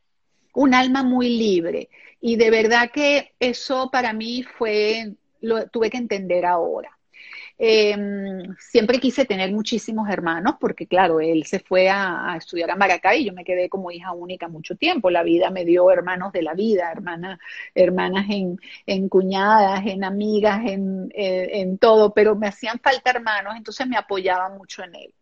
Un 0.54 0.72
alma 0.72 1.02
muy 1.02 1.36
libre. 1.36 1.90
Y 2.18 2.36
de 2.36 2.50
verdad 2.50 2.90
que 2.90 3.34
eso 3.40 3.90
para 3.92 4.14
mí 4.14 4.42
fue, 4.42 5.12
lo 5.42 5.68
tuve 5.68 5.90
que 5.90 5.98
entender 5.98 6.46
ahora. 6.46 6.97
Em, 7.60 8.54
siempre 8.58 9.00
quise 9.00 9.24
tener 9.24 9.50
muchísimos 9.50 10.08
hermanos 10.08 10.54
porque, 10.60 10.86
claro, 10.86 11.20
él 11.20 11.44
se 11.44 11.58
fue 11.58 11.88
a, 11.90 12.36
estudiar 12.36 12.70
a 12.70 12.76
Maracay 12.76 13.22
y 13.22 13.24
yo 13.26 13.32
me 13.32 13.44
quedé 13.44 13.68
como 13.68 13.90
hija 13.90 14.12
única 14.12 14.48
mucho 14.48 14.76
tiempo. 14.76 15.10
La 15.10 15.24
vida 15.24 15.50
me 15.50 15.64
dio 15.64 15.90
hermanos 15.90 16.32
de 16.32 16.42
la 16.42 16.54
vida, 16.54 16.92
hermanas, 16.92 17.38
hermanas 17.74 18.26
en, 18.28 19.08
cuñadas, 19.08 19.84
en 19.86 20.04
amigas, 20.04 20.60
en, 20.66 21.10
en 21.14 21.78
todo, 21.78 22.14
pero 22.14 22.36
me 22.36 22.48
hacían 22.48 22.78
falta 22.80 23.10
hermanos, 23.10 23.54
entonces 23.56 23.86
me 23.86 23.96
apoyaba 23.96 24.48
mucho 24.50 24.84
en 24.84 24.94
él. 24.94 25.14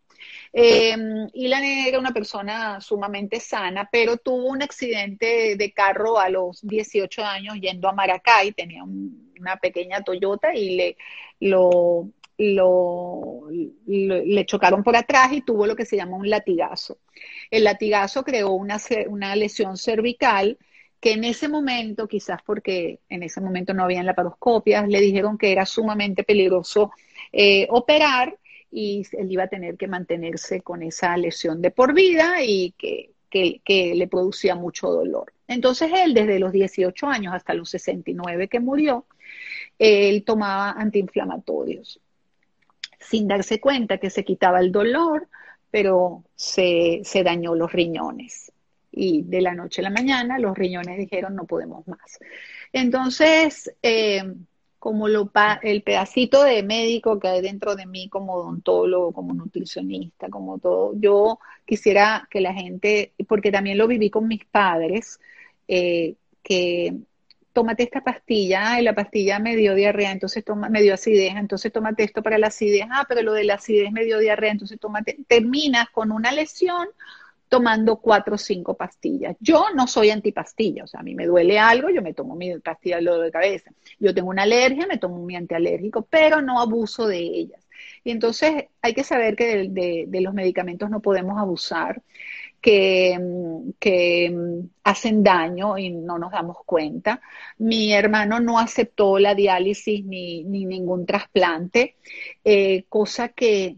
Eh, 0.52 0.96
Ilan 1.34 1.64
era 1.64 1.98
una 1.98 2.12
persona 2.12 2.80
sumamente 2.80 3.40
sana, 3.40 3.88
pero 3.90 4.16
tuvo 4.16 4.46
un 4.48 4.62
accidente 4.62 5.56
de 5.56 5.72
carro 5.72 6.18
a 6.18 6.28
los 6.28 6.66
18 6.66 7.24
años 7.24 7.56
yendo 7.60 7.88
a 7.88 7.92
Maracay, 7.92 8.52
tenía 8.52 8.82
una 8.84 9.56
pequeña 9.56 10.02
Toyota 10.02 10.54
y 10.54 10.76
le, 10.76 10.96
lo, 11.40 12.08
le 12.38 13.76
chocaron 14.46 14.82
por 14.82 14.96
atrás 14.96 15.32
y 15.32 15.42
tuvo 15.42 15.66
lo 15.66 15.76
que 15.76 15.86
se 15.86 15.96
llama 15.96 16.16
un 16.16 16.28
latigazo. 16.28 16.98
El 17.50 17.64
latigazo 17.64 18.24
creó 18.24 18.52
una, 18.52 18.78
una 19.08 19.34
lesión 19.36 19.76
cervical 19.76 20.58
que 21.00 21.12
en 21.12 21.24
ese 21.24 21.48
momento, 21.48 22.08
quizás 22.08 22.40
porque 22.44 23.00
en 23.08 23.22
ese 23.22 23.40
momento 23.40 23.74
no 23.74 23.84
habían 23.84 24.06
laparoscopias, 24.06 24.88
le 24.88 25.00
dijeron 25.00 25.38
que 25.38 25.52
era 25.52 25.66
sumamente 25.66 26.24
peligroso 26.24 26.90
eh, 27.32 27.66
operar 27.70 28.38
y 28.70 29.06
él 29.12 29.30
iba 29.30 29.44
a 29.44 29.48
tener 29.48 29.76
que 29.76 29.88
mantenerse 29.88 30.62
con 30.62 30.82
esa 30.82 31.16
lesión 31.16 31.62
de 31.62 31.70
por 31.70 31.94
vida 31.94 32.42
y 32.42 32.72
que, 32.72 33.12
le 33.32 34.08
producía 34.08 34.54
mucho 34.54 34.88
dolor. 34.88 35.34
Entonces 35.46 35.90
él, 35.94 36.14
desde 36.14 36.38
los 36.38 36.52
18 36.52 37.06
años 37.06 37.34
hasta 37.34 37.52
los 37.52 37.68
69 37.68 38.48
que 38.48 38.60
murió, 38.60 39.04
él 39.78 40.24
tomaba 40.24 40.70
antiinflamatorios, 40.70 42.00
sin 42.98 43.28
darse 43.28 43.60
cuenta 43.60 43.98
que 43.98 44.10
se 44.10 44.24
quitaba 44.24 44.60
el 44.60 44.72
dolor, 44.72 45.28
pero 45.70 46.24
se, 46.34 47.02
dañó 47.24 47.54
los 47.54 47.72
riñones. 47.72 48.52
Y 48.90 49.22
de 49.22 49.42
la 49.42 49.54
noche 49.54 49.82
a 49.82 49.84
la 49.84 49.90
mañana 49.90 50.38
los 50.38 50.56
riñones 50.56 50.96
dijeron 50.96 51.34
no 51.34 51.44
podemos 51.44 51.86
más. 51.86 52.18
Entonces, 52.72 53.70
eh, 53.82 54.22
como 54.78 55.08
lo, 55.08 55.30
el 55.62 55.82
pedacito 55.82 56.44
de 56.44 56.62
médico 56.62 57.18
que 57.18 57.28
hay 57.28 57.42
dentro 57.42 57.74
de 57.74 57.86
mí 57.86 58.08
como 58.08 58.34
odontólogo, 58.34 59.12
como 59.12 59.34
nutricionista, 59.34 60.28
como 60.30 60.58
todo, 60.58 60.92
yo 60.94 61.38
quisiera 61.64 62.26
que 62.30 62.40
la 62.40 62.54
gente, 62.54 63.12
porque 63.28 63.50
también 63.50 63.78
lo 63.78 63.88
viví 63.88 64.10
con 64.10 64.28
mis 64.28 64.44
padres, 64.44 65.18
eh, 65.68 66.14
que 66.42 66.94
tómate 67.56 67.84
esta 67.84 68.02
pastilla, 68.02 68.78
y 68.78 68.84
la 68.84 68.94
pastilla 68.94 69.38
me 69.38 69.56
dio 69.56 69.74
diarrea, 69.74 70.12
entonces 70.12 70.44
toma, 70.44 70.68
me 70.68 70.82
dio 70.82 70.92
acidez, 70.92 71.36
entonces 71.36 71.72
tómate 71.72 72.04
esto 72.04 72.22
para 72.22 72.36
la 72.36 72.48
acidez, 72.48 72.86
ah, 72.90 73.06
pero 73.08 73.22
lo 73.22 73.32
de 73.32 73.44
la 73.44 73.54
acidez 73.54 73.90
me 73.92 74.04
dio 74.04 74.18
diarrea, 74.18 74.52
entonces 74.52 74.78
tómate, 74.78 75.16
terminas 75.26 75.88
con 75.88 76.12
una 76.12 76.32
lesión 76.32 76.86
tomando 77.48 77.96
cuatro 77.96 78.34
o 78.34 78.38
cinco 78.38 78.74
pastillas. 78.74 79.36
Yo 79.40 79.68
no 79.74 79.86
soy 79.86 80.10
antipastilla, 80.10 80.84
o 80.84 80.86
sea, 80.86 81.00
a 81.00 81.02
mí 81.02 81.14
me 81.14 81.24
duele 81.24 81.58
algo, 81.58 81.88
yo 81.88 82.02
me 82.02 82.12
tomo 82.12 82.36
mi 82.36 82.58
pastilla 82.58 82.98
de 82.98 83.22
de 83.22 83.30
cabeza. 83.30 83.70
Yo 83.98 84.14
tengo 84.14 84.28
una 84.28 84.42
alergia, 84.42 84.86
me 84.86 84.98
tomo 84.98 85.24
mi 85.24 85.34
antialérgico, 85.34 86.02
pero 86.10 86.42
no 86.42 86.60
abuso 86.60 87.06
de 87.06 87.20
ellas. 87.20 87.66
Y 88.04 88.10
entonces 88.10 88.66
hay 88.82 88.92
que 88.92 89.02
saber 89.02 89.34
que 89.34 89.68
de, 89.70 90.20
los 90.20 90.34
medicamentos 90.34 90.90
no 90.90 91.00
podemos 91.00 91.38
abusar, 91.38 92.02
que, 92.60 93.18
que, 93.78 94.36
hacen 94.84 95.22
daño 95.22 95.78
y 95.78 95.90
no 95.90 96.18
nos 96.18 96.32
damos 96.32 96.58
cuenta. 96.64 97.20
Mi 97.58 97.92
hermano 97.92 98.40
no 98.40 98.58
aceptó 98.58 99.18
la 99.18 99.34
diálisis 99.34 100.04
ni, 100.04 100.44
ni 100.44 100.64
ningún 100.64 101.06
trasplante, 101.06 101.96
eh, 102.44 102.84
cosa 102.88 103.30
que 103.30 103.76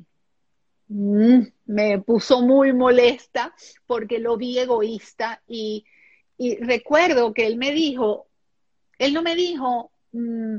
Mm, 0.89 1.43
me 1.67 1.99
puso 2.01 2.41
muy 2.41 2.73
molesta 2.73 3.55
porque 3.87 4.19
lo 4.19 4.37
vi 4.39 4.59
egoísta 4.59 5.43
y, 5.47 5.85
recuerdo 6.61 7.35
que 7.35 7.47
él 7.47 7.57
me 7.59 7.73
dijo, 7.73 8.27
él 8.99 9.13
no 9.13 9.23
me 9.23 9.35
dijo, 9.35 9.91
mm, 10.13 10.57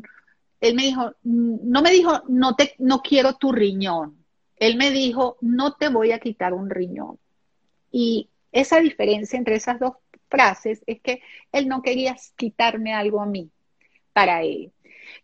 él 0.62 0.76
me 0.76 0.84
dijo, 0.84 1.14
mm, 1.24 1.58
no 1.64 1.82
me 1.82 1.92
dijo, 1.92 2.22
no 2.28 2.56
te, 2.56 2.76
no 2.80 3.02
quiero 3.02 3.36
tu 3.36 3.52
riñón. 3.52 4.18
Él 4.58 4.76
me 4.78 4.92
dijo, 4.92 5.38
no 5.42 5.74
te 5.76 5.90
voy 5.90 6.12
a 6.12 6.20
quitar 6.20 6.54
un 6.54 6.70
riñón. 6.70 7.18
Y 7.92 8.30
esa 8.52 8.80
diferencia 8.80 9.38
entre 9.38 9.56
esas 9.56 9.80
dos 9.80 9.94
frases 10.30 10.82
es 10.86 11.00
que 11.02 11.22
él 11.52 11.68
no 11.68 11.82
quería 11.82 12.16
quitarme 12.36 12.94
algo 12.94 13.22
a 13.22 13.26
mí 13.26 13.50
para 14.14 14.44
él. 14.44 14.72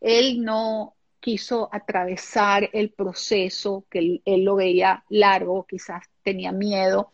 Él 0.01 0.43
no, 0.43 0.95
quiso 1.25 1.69
atravesar 1.71 2.69
el 2.71 2.91
proceso, 2.91 3.83
que 3.89 4.21
él, 4.23 4.43
lo 4.43 4.57
veía 4.57 5.03
largo, 5.09 5.65
quizás 5.65 6.03
tenía 6.21 6.51
miedo, 6.51 7.13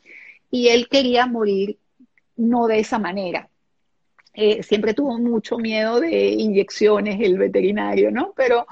y 0.50 0.68
él 0.68 0.90
quería 0.90 1.28
morir 1.28 1.80
no 2.36 2.68
de 2.68 2.80
esa 2.80 3.00
manera. 3.00 3.48
Eh, 4.34 4.64
siempre 4.64 4.94
tuvo 4.94 5.18
mucho 5.18 5.58
miedo 5.58 6.02
de 6.02 6.28
inyecciones 6.28 7.22
el 7.22 7.38
veterinario, 7.38 8.12
¿no? 8.12 8.34
Pero 8.36 8.66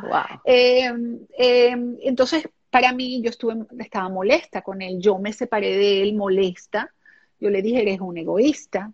eh, 0.43 0.91
eh, 1.37 1.75
entonces 2.01 2.49
para 2.69 2.93
mí 2.93 3.21
yo 3.21 3.29
estuve, 3.29 3.55
estaba 3.79 4.09
molesta 4.09 4.61
con 4.61 4.81
él, 4.81 4.99
yo 4.99 5.17
me 5.17 5.33
separé 5.33 5.77
de 5.77 6.01
él 6.01 6.15
molesta, 6.15 6.93
yo 7.39 7.49
le 7.49 7.61
dije, 7.61 7.81
eres 7.81 8.01
un 8.01 8.17
egoísta, 8.17 8.91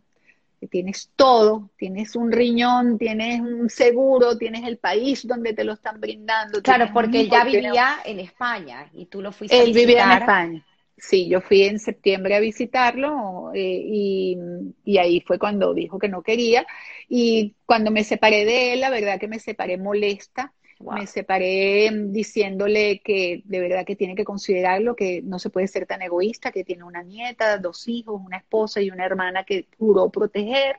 tienes 0.68 1.12
todo, 1.16 1.70
tienes 1.78 2.16
un 2.16 2.32
riñón, 2.32 2.98
tienes 2.98 3.42
un 3.42 3.70
seguro, 3.70 4.38
tienes 4.38 4.64
el 4.66 4.78
país 4.78 5.28
donde 5.28 5.54
te 5.54 5.64
lo 5.64 5.74
están 5.74 6.00
brindando. 6.00 6.62
Claro, 6.62 6.90
porque 6.94 7.22
él 7.22 7.30
ya 7.30 7.44
vivía 7.44 7.98
en 8.04 8.20
España 8.20 8.90
y 8.94 9.06
tú 9.06 9.22
lo 9.22 9.32
fuiste 9.32 9.56
él 9.56 9.62
a 9.62 9.66
visitar. 9.66 9.82
Él 9.82 9.88
vivía 9.88 10.04
en 10.04 10.22
España. 10.22 10.66
Sí, 10.98 11.28
yo 11.28 11.42
fui 11.42 11.64
en 11.64 11.78
septiembre 11.78 12.36
a 12.36 12.40
visitarlo 12.40 13.52
eh, 13.54 13.82
y, 13.84 14.38
y, 14.86 14.98
ahí 14.98 15.20
fue 15.20 15.38
cuando 15.38 15.74
dijo 15.74 16.00
que 16.00 16.08
no 16.08 16.22
quería. 16.22 16.66
Y 17.10 17.54
cuando 17.66 17.92
me 17.92 18.06
separé 18.06 18.46
de 18.46 18.74
él, 18.74 18.80
la 18.80 18.90
verdad 18.90 19.20
que 19.20 19.28
me 19.28 19.40
separé 19.40 19.78
molesta 19.78 20.54
me 20.80 21.08
separé 21.08 21.90
diciéndole 22.08 23.00
que 23.00 23.42
de 23.46 23.60
verdad 23.60 23.86
que 23.86 23.96
tiene 23.96 24.16
que 24.16 24.26
considerarlo, 24.26 24.96
que 24.96 25.22
no 25.22 25.40
se 25.40 25.50
puede 25.50 25.68
ser 25.68 25.86
tan 25.86 26.02
egoísta, 26.02 26.52
que 26.52 26.64
tiene 26.64 26.84
una 26.84 27.02
nieta, 27.02 27.58
dos 27.58 27.88
hijos, 27.88 28.22
una 28.24 28.38
esposa 28.38 28.82
y 28.82 28.90
una 28.90 29.06
hermana 29.06 29.44
que 29.46 29.68
juró 29.78 30.10
proteger. 30.10 30.78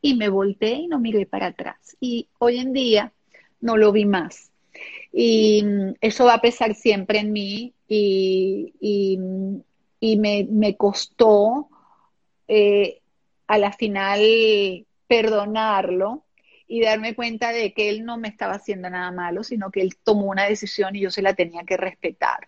Y 0.00 0.16
me 0.16 0.28
volteé 0.28 0.72
y 0.72 0.86
no 0.86 0.98
miré 0.98 1.26
para 1.26 1.46
atrás. 1.46 1.96
Y 2.00 2.28
hoy 2.38 2.58
en 2.58 2.72
día 2.72 3.12
no 3.60 3.76
lo 3.76 3.92
vi 3.92 4.04
más. 4.04 4.50
Y 5.12 5.62
mm, 5.62 5.94
eso 6.00 6.24
va 6.24 6.34
a 6.34 6.40
pesar 6.40 6.74
siempre 6.74 7.20
en 7.20 7.32
mí 7.32 7.74
y, 7.88 8.74
y, 10.00 10.16
me, 10.16 10.46
me, 10.50 10.76
costó 10.76 11.68
eh, 12.48 13.00
a 13.46 13.58
la 13.58 13.72
final 13.72 14.86
perdonarlo 15.06 16.23
y 16.66 16.80
darme 16.80 17.14
cuenta 17.14 17.52
de 17.52 17.72
que 17.72 17.90
él 17.90 18.04
no 18.04 18.16
me 18.16 18.28
estaba 18.28 18.54
haciendo 18.54 18.88
nada 18.88 19.10
malo, 19.10 19.44
sino 19.44 19.70
que 19.70 19.80
él 19.80 19.96
tomó 20.02 20.30
una 20.30 20.44
decisión 20.44 20.96
y 20.96 21.00
yo 21.00 21.10
se 21.10 21.22
la 21.22 21.34
tenía 21.34 21.62
que 21.64 21.76
respetar. 21.76 22.46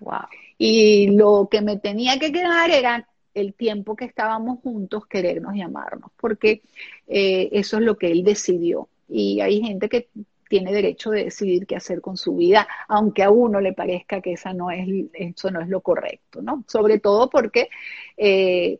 Y 0.58 1.08
lo 1.08 1.48
que 1.50 1.60
me 1.60 1.76
tenía 1.76 2.18
que 2.18 2.32
quedar 2.32 2.70
era 2.70 3.06
el 3.34 3.52
tiempo 3.52 3.94
que 3.96 4.06
estábamos 4.06 4.60
juntos, 4.60 5.06
querernos 5.06 5.54
y 5.54 5.60
amarnos, 5.60 6.10
porque 6.18 6.62
eh, 7.06 7.50
eso 7.52 7.76
es 7.76 7.82
lo 7.82 7.98
que 7.98 8.10
él 8.10 8.24
decidió. 8.24 8.88
Y 9.08 9.40
hay 9.40 9.60
gente 9.60 9.88
que 9.88 10.08
tiene 10.48 10.72
derecho 10.72 11.10
de 11.10 11.24
decidir 11.24 11.66
qué 11.66 11.76
hacer 11.76 12.00
con 12.00 12.16
su 12.16 12.36
vida, 12.36 12.66
aunque 12.88 13.22
a 13.22 13.30
uno 13.30 13.60
le 13.60 13.72
parezca 13.72 14.20
que 14.20 14.32
esa 14.32 14.54
no 14.54 14.70
es, 14.70 14.88
eso 15.12 15.50
no 15.50 15.60
es 15.60 15.68
lo 15.68 15.80
correcto, 15.80 16.40
¿no? 16.40 16.64
Sobre 16.66 16.98
todo 16.98 17.28
porque 17.28 17.68
eh, 18.16 18.78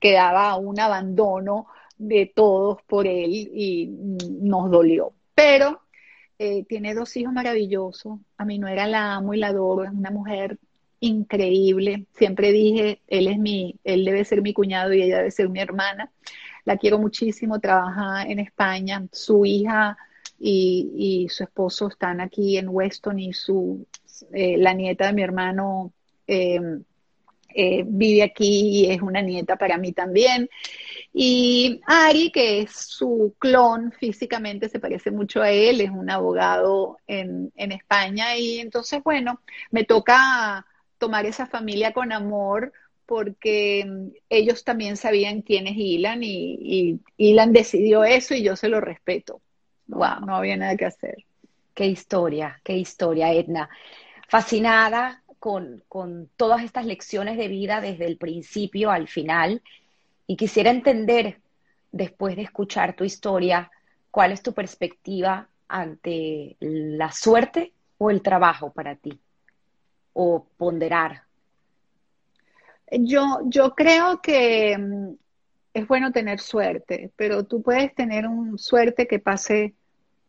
quedaba 0.00 0.56
un 0.56 0.80
abandono 0.80 1.66
de 1.98 2.30
todos 2.34 2.82
por 2.82 3.06
él 3.06 3.30
y 3.32 3.88
nos 4.40 4.70
dolió. 4.70 5.12
Pero 5.34 5.80
eh, 6.38 6.64
tiene 6.64 6.94
dos 6.94 7.16
hijos 7.16 7.32
maravillosos. 7.32 8.18
A 8.36 8.44
mí 8.44 8.58
no 8.58 8.68
era 8.68 8.86
la 8.86 9.14
amo 9.14 9.32
y 9.34 9.38
la 9.38 9.48
adoro, 9.48 9.84
es 9.84 9.90
una 9.90 10.10
mujer 10.10 10.58
increíble. 11.00 12.06
Siempre 12.14 12.52
dije, 12.52 13.00
él 13.06 13.28
es 13.28 13.38
mi, 13.38 13.76
él 13.84 14.04
debe 14.04 14.24
ser 14.24 14.42
mi 14.42 14.52
cuñado 14.52 14.92
y 14.92 15.02
ella 15.02 15.18
debe 15.18 15.30
ser 15.30 15.48
mi 15.48 15.60
hermana. 15.60 16.10
La 16.64 16.76
quiero 16.76 16.98
muchísimo, 16.98 17.60
trabaja 17.60 18.24
en 18.24 18.38
España. 18.38 19.06
Su 19.12 19.46
hija 19.46 19.96
y, 20.38 21.26
su 21.30 21.44
esposo 21.44 21.88
están 21.88 22.20
aquí 22.20 22.58
en 22.58 22.68
Weston 22.68 23.18
y 23.18 23.32
su, 23.32 23.86
eh, 24.32 24.56
la 24.58 24.74
nieta 24.74 25.06
de 25.06 25.12
mi 25.14 25.22
hermano 25.22 25.92
eh, 26.26 26.60
vive 27.86 28.22
aquí 28.22 28.84
y 28.84 28.90
es 28.90 29.00
una 29.00 29.22
nieta 29.22 29.56
para 29.56 29.78
mí 29.78 29.92
también. 29.92 30.50
Y 31.18 31.80
Ari, 31.86 32.30
que 32.30 32.60
es 32.60 32.72
su 32.72 33.34
clon 33.38 33.90
físicamente, 33.90 34.68
se 34.68 34.78
parece 34.78 35.10
mucho 35.10 35.40
a 35.40 35.50
él, 35.50 35.80
es 35.80 35.88
un 35.88 36.10
abogado 36.10 36.98
en, 37.06 37.50
España. 37.56 38.36
Y 38.36 38.58
entonces, 38.58 39.02
bueno, 39.02 39.40
me 39.70 39.84
toca 39.84 40.66
tomar 40.98 41.24
esa 41.24 41.46
familia 41.46 41.94
con 41.94 42.12
amor 42.12 42.70
porque 43.06 43.82
mm, 43.86 44.08
ellos 44.28 44.62
también 44.62 44.98
sabían 44.98 45.40
quién 45.40 45.66
es 45.66 45.78
Ilan 45.78 46.22
y, 46.22 46.58
y 46.60 47.00
Ilan 47.16 47.54
decidió 47.54 48.04
eso 48.04 48.34
y 48.34 48.42
yo 48.42 48.54
se 48.54 48.68
lo 48.68 48.82
respeto. 48.82 49.40
Wow, 49.86 50.20
no 50.26 50.36
había 50.36 50.58
nada 50.58 50.76
que 50.76 50.84
hacer. 50.84 51.24
Qué 51.72 51.86
historia, 51.86 52.60
qué 52.62 52.76
historia, 52.76 53.32
Edna. 53.32 53.70
fascinada 54.28 55.22
con, 55.38 55.82
con 55.88 56.28
todas 56.36 56.62
estas 56.62 56.84
lecciones 56.84 57.38
de 57.38 57.48
vida 57.48 57.80
desde 57.80 58.04
el 58.04 58.18
principio 58.18 58.90
al 58.90 59.08
final 59.08 59.62
y 60.26 60.36
quisiera 60.36 60.70
entender, 60.70 61.40
después 61.92 62.36
de 62.36 62.42
escuchar 62.42 62.94
tu 62.94 63.04
historia, 63.04 63.70
cuál 64.10 64.32
es 64.32 64.42
tu 64.42 64.52
perspectiva 64.52 65.48
ante 65.68 66.56
la 66.60 67.12
suerte 67.12 67.72
o 67.98 68.10
el 68.10 68.22
trabajo 68.22 68.72
para 68.72 68.96
ti, 68.96 69.18
o 70.12 70.46
ponderar. 70.56 71.22
Yo, 72.90 73.40
yo 73.44 73.74
creo 73.74 74.20
que 74.20 74.76
mm, 74.78 75.14
es 75.74 75.86
bueno 75.88 76.12
tener 76.12 76.40
suerte, 76.40 77.10
pero 77.16 77.44
tú 77.44 77.62
puedes 77.62 77.94
tener 77.94 78.26
un 78.26 78.58
suerte 78.58 79.06
que 79.06 79.18
pase 79.18 79.74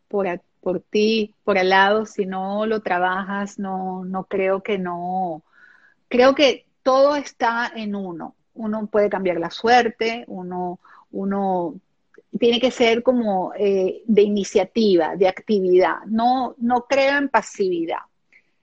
por, 0.07 0.27
por 0.61 0.81
ti, 0.81 1.35
por 1.43 1.57
al 1.57 1.69
lado, 1.69 2.05
si 2.05 2.25
no 2.25 2.65
lo 2.65 2.81
trabajas, 2.81 3.59
no, 3.59 4.03
no 4.05 4.25
creo 4.25 4.63
que 4.63 4.77
no. 4.77 5.43
Creo 6.09 6.35
que 6.35 6.65
todo 6.83 7.15
está 7.15 7.71
en 7.75 7.95
uno. 7.95 8.35
Uno 8.57 8.87
puede 8.87 9.09
cambiar 9.09 9.39
la 9.39 9.49
suerte, 9.49 10.25
uno, 10.27 10.79
uno 11.11 11.75
tiene 12.39 12.59
que 12.59 12.71
ser 12.71 13.03
como 13.03 13.53
eh, 13.57 14.03
de 14.05 14.21
iniciativa, 14.21 15.15
de 15.15 15.27
actividad. 15.27 16.03
No, 16.05 16.55
no 16.57 16.85
creo 16.85 17.17
en 17.17 17.29
pasividad. 17.29 18.01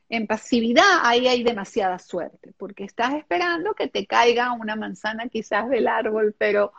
En 0.09 0.27
pasividad 0.27 1.01
ahí 1.03 1.27
hay 1.27 1.43
demasiada 1.43 1.99
suerte, 1.99 2.53
porque 2.59 2.85
estás 2.85 3.15
esperando 3.15 3.75
que 3.75 3.89
te 3.89 4.07
caiga 4.07 4.53
una 4.53 4.77
manzana 4.77 5.29
quizás 5.29 5.69
del 5.71 5.89
árbol, 5.89 6.35
pero 6.39 6.73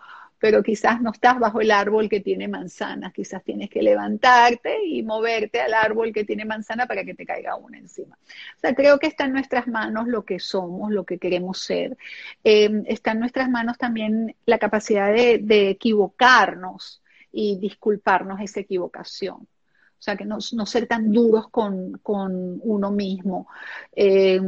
pero 0.46 0.62
quizás 0.62 1.02
no 1.02 1.10
estás 1.10 1.40
bajo 1.40 1.60
el 1.60 1.72
árbol 1.72 2.08
que 2.08 2.20
tiene 2.20 2.48
manzanas, 2.48 3.12
quizás 3.14 3.44
tienes 3.44 3.68
que 3.68 3.82
levantarte 3.82 4.86
y 4.86 5.02
moverte 5.02 5.60
al 5.60 5.74
árbol 5.74 6.14
que 6.14 6.24
tiene 6.24 6.46
manzana 6.46 6.86
para 6.86 7.04
que 7.04 7.16
te 7.16 7.26
caiga 7.26 7.56
una 7.56 7.80
encima. 7.80 8.16
O 8.56 8.60
sea, 8.60 8.76
creo 8.76 9.00
que 9.00 9.08
está 9.08 9.26
en 9.26 9.34
nuestras 9.34 9.68
manos 9.68 10.08
lo 10.08 10.24
que 10.24 10.38
somos, 10.38 10.92
lo 10.92 11.04
que 11.04 11.18
queremos 11.18 11.64
ser. 11.64 11.98
Eh, 12.44 12.70
está 12.86 13.14
en 13.14 13.22
nuestras 13.22 13.50
manos 13.50 13.80
también 13.80 14.36
la 14.46 14.60
capacidad 14.60 15.12
de, 15.12 15.70
equivocarnos 15.72 17.02
y 17.32 17.58
disculparnos 17.58 18.40
esa 18.40 18.60
equivocación. 18.60 19.38
O 19.38 20.02
sea, 20.06 20.16
que 20.16 20.26
no, 20.26 20.40
ser 20.40 20.86
tan 20.86 21.12
duros 21.12 21.50
con, 21.50 22.00
uno 22.04 22.92
mismo, 22.92 23.48
eh, 23.96 24.40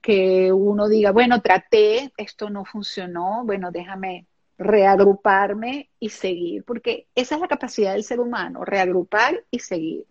que 0.00 0.52
uno 0.52 0.88
diga, 0.88 1.12
bueno, 1.12 1.40
traté, 1.40 2.12
esto 2.16 2.50
no 2.50 2.64
funcionó, 2.64 3.44
bueno, 3.44 3.70
déjame 3.70 4.26
reagruparme 4.58 5.90
y 5.98 6.10
seguir, 6.10 6.64
porque 6.64 7.06
esa 7.14 7.34
es 7.34 7.40
la 7.40 7.48
capacidad 7.48 7.92
del 7.92 8.04
ser 8.04 8.20
humano, 8.20 8.64
reagrupar 8.64 9.44
y 9.50 9.58
seguir. 9.58 10.04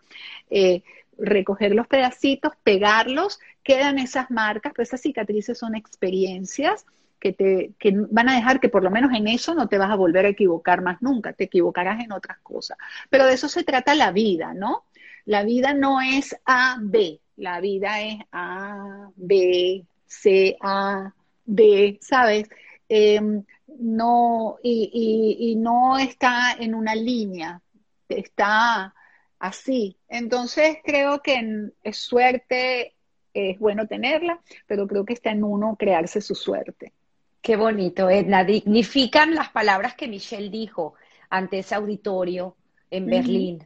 Eh, 0.50 0.84
recoger 1.18 1.76
los 1.76 1.88
pedacitos, 1.88 2.54
pegarlos, 2.64 3.40
quedan 3.64 4.00
esas 4.00 4.32
marcas, 4.32 4.74
pero 4.74 4.84
esas 4.84 5.02
cicatrices 5.02 5.58
son 5.58 5.76
experiencias 5.76 6.86
que 7.20 7.32
te 7.32 7.72
que 7.80 7.94
van 8.12 8.28
a 8.28 8.36
dejar 8.36 8.60
que 8.60 8.68
por 8.68 8.84
lo 8.84 8.92
menos 8.92 9.14
en 9.14 9.28
eso 9.28 9.56
no 9.56 9.70
te 9.70 9.78
vas 9.78 9.90
a 9.90 9.96
volver 9.96 10.26
a 10.26 10.30
equivocar 10.30 10.82
más 10.82 11.02
nunca, 11.02 11.32
te 11.34 11.46
equivocarás 11.46 12.04
en 12.04 12.12
otras 12.12 12.40
cosas. 12.40 12.78
Pero 13.10 13.26
de 13.26 13.34
eso 13.34 13.48
se 13.48 13.64
trata 13.64 13.96
la 13.96 14.12
vida, 14.12 14.54
¿no? 14.54 14.84
La 15.26 15.44
vida 15.44 15.74
no 15.74 16.02
es 16.02 16.36
A, 16.46 16.78
B, 16.82 17.22
la 17.38 17.62
vida 17.62 18.02
es 18.02 18.18
A, 18.32 19.10
B, 19.16 19.86
C, 20.06 20.58
A, 20.60 21.14
D, 21.46 21.98
¿sabes? 22.02 22.50
Em, 22.90 23.44
no, 23.80 24.58
y, 24.64 25.56
no 25.58 25.98
está 25.98 26.54
en 26.60 26.76
una 26.76 26.96
línea, 26.96 27.62
está 28.10 28.94
así. 29.40 29.98
Entonces 30.08 30.78
creo 30.84 31.22
que 31.22 31.70
es 31.84 31.98
suerte, 31.98 32.96
es 33.34 33.60
bueno 33.60 33.88
tenerla, 33.88 34.40
pero 34.68 34.88
creo 34.88 35.06
que 35.06 35.14
está 35.14 35.32
en 35.32 35.44
uno 35.44 35.76
crearse 35.78 36.22
su 36.22 36.36
suerte. 36.36 36.94
Qué 37.42 37.56
bonito, 37.56 38.10
Edna. 38.10 38.44
Dignifican 38.44 39.36
las 39.36 39.50
palabras 39.50 39.96
que 39.96 40.08
Michelle 40.08 40.50
dijo 40.50 40.94
ante 41.30 41.60
ese 41.60 41.76
auditorio 41.76 42.56
en 42.90 43.08
Berlín, 43.08 43.64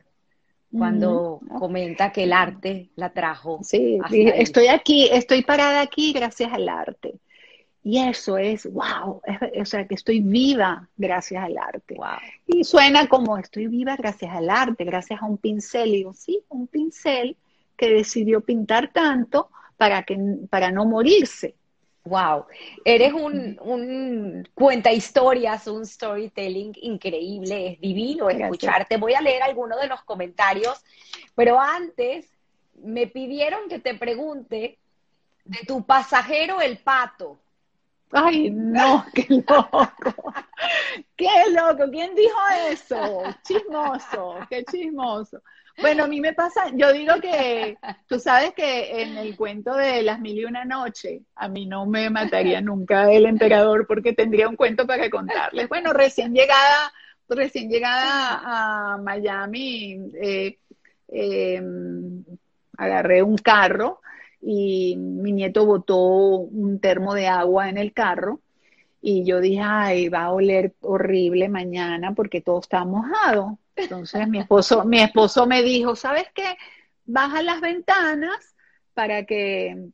cuando 0.72 1.42
comenta 1.60 2.12
que 2.12 2.24
el 2.24 2.34
arte 2.34 2.90
la 2.96 3.12
trajo. 3.12 3.60
Sí, 3.64 4.00
estoy 4.10 4.68
aquí, 4.68 5.10
estoy 5.12 5.44
parada 5.44 5.82
aquí 5.82 6.14
gracias 6.14 6.52
al 6.54 6.68
arte. 6.70 7.20
Y 7.88 8.00
eso 8.00 8.38
es, 8.38 8.70
wow, 8.70 9.22
o 9.62 9.66
sea, 9.66 9.88
que 9.88 9.96
estoy 9.96 10.20
viva 10.20 10.90
gracias 10.98 11.42
al 11.42 11.58
arte. 11.58 11.96
Y 12.46 12.66
suena 12.66 13.08
como 13.08 13.38
estoy 13.38 13.68
viva 13.68 13.96
gracias 13.96 14.36
al 14.36 14.50
arte, 14.50 14.84
gracias 14.84 15.22
a 15.22 15.26
un 15.26 15.38
pincel. 15.38 15.92
Y 15.92 15.98
digo, 16.00 16.14
sí, 16.14 16.42
un 16.50 16.68
pincel 16.68 17.38
que 17.78 17.90
decidió 17.90 18.42
pintar 18.42 18.92
tanto 18.92 19.50
para, 19.78 20.04
que, 20.04 20.20
para 20.50 20.70
no 20.70 20.84
morirse. 20.84 21.56
Wow, 22.04 22.48
eres 22.84 23.14
un, 23.14 23.58
un 23.62 24.46
cuenta 24.54 24.92
historias, 24.92 25.66
un 25.68 25.86
storytelling 25.86 26.74
increíble, 26.82 27.68
es 27.68 27.80
divino 27.80 28.30
escucharte. 28.30 28.98
Voy 28.98 29.14
a 29.14 29.22
leer 29.22 29.44
algunos 29.44 29.80
de 29.80 29.88
los 29.88 30.04
comentarios, 30.04 30.84
pero 31.36 31.58
antes 31.58 32.28
me 32.84 33.08
pidieron 33.08 33.70
que 33.70 33.80
te 33.80 33.96
pregunte 33.96 34.78
de 35.46 35.60
tu 35.66 35.86
pasajero 35.86 36.60
el 36.60 36.80
pato. 36.80 37.40
Ay, 38.12 38.50
no, 38.52 39.06
qué 39.14 39.28
loco. 39.30 39.92
Qué 41.16 41.30
loco. 41.52 41.92
¿Quién 41.92 42.16
dijo 42.16 42.38
eso? 42.70 43.24
Chismoso, 43.44 44.36
qué 44.50 44.64
chismoso. 44.64 45.42
Bueno, 45.80 46.06
a 46.06 46.08
mí 46.08 46.20
me 46.20 46.34
pasa, 46.34 46.72
yo 46.74 46.92
digo 46.92 47.14
que, 47.22 47.78
tú 48.08 48.20
sabes 48.20 48.54
que 48.56 49.04
en 49.04 49.16
el 49.16 49.36
cuento 49.36 49.76
de 49.76 50.02
las 50.02 50.20
mil 50.20 50.40
y 50.40 50.46
una 50.46 50.66
noche, 50.66 51.22
a 51.36 51.48
mí 51.48 51.68
no 51.68 51.86
me 51.86 52.10
mataría 52.10 52.62
nunca 52.62 53.12
el 53.12 53.28
emperador 53.28 53.86
porque 53.86 54.14
tendría 54.14 54.50
un 54.50 54.56
cuento 54.56 54.88
para 54.88 55.08
contarles. 55.12 55.70
Bueno, 55.70 55.94
recién 55.94 56.34
llegada, 56.34 56.92
recién 57.30 57.70
llegada 57.70 58.42
a 58.44 58.98
Miami, 58.98 60.00
eh, 60.20 60.58
eh, 61.10 61.62
agarré 62.76 63.22
un 63.22 63.38
carro 63.38 64.02
y 64.42 64.96
mi 64.98 65.32
nieto 65.32 65.66
botó 65.66 65.98
un 65.98 66.80
termo 66.80 67.14
de 67.14 67.28
agua 67.28 67.70
en 67.70 67.78
el 67.78 67.94
carro 67.94 68.40
y 69.02 69.24
yo 69.26 69.40
dije, 69.40 69.62
ay, 69.64 70.10
va 70.10 70.26
a 70.26 70.32
oler 70.32 70.74
horrible 70.82 71.50
mañana 71.50 72.14
porque 72.14 72.42
todo 72.42 72.60
está 72.60 72.84
mojado. 72.86 73.60
Entonces 73.76 74.28
mi 74.28 74.40
esposo, 74.40 74.84
mi 74.86 75.00
esposo 75.00 75.46
me 75.46 75.64
dijo, 75.64 75.96
¿sabes 75.96 76.26
qué? 76.34 76.58
Baja 77.06 77.42
las 77.42 77.62
ventanas 77.62 78.56
para 78.94 79.26
que, 79.26 79.90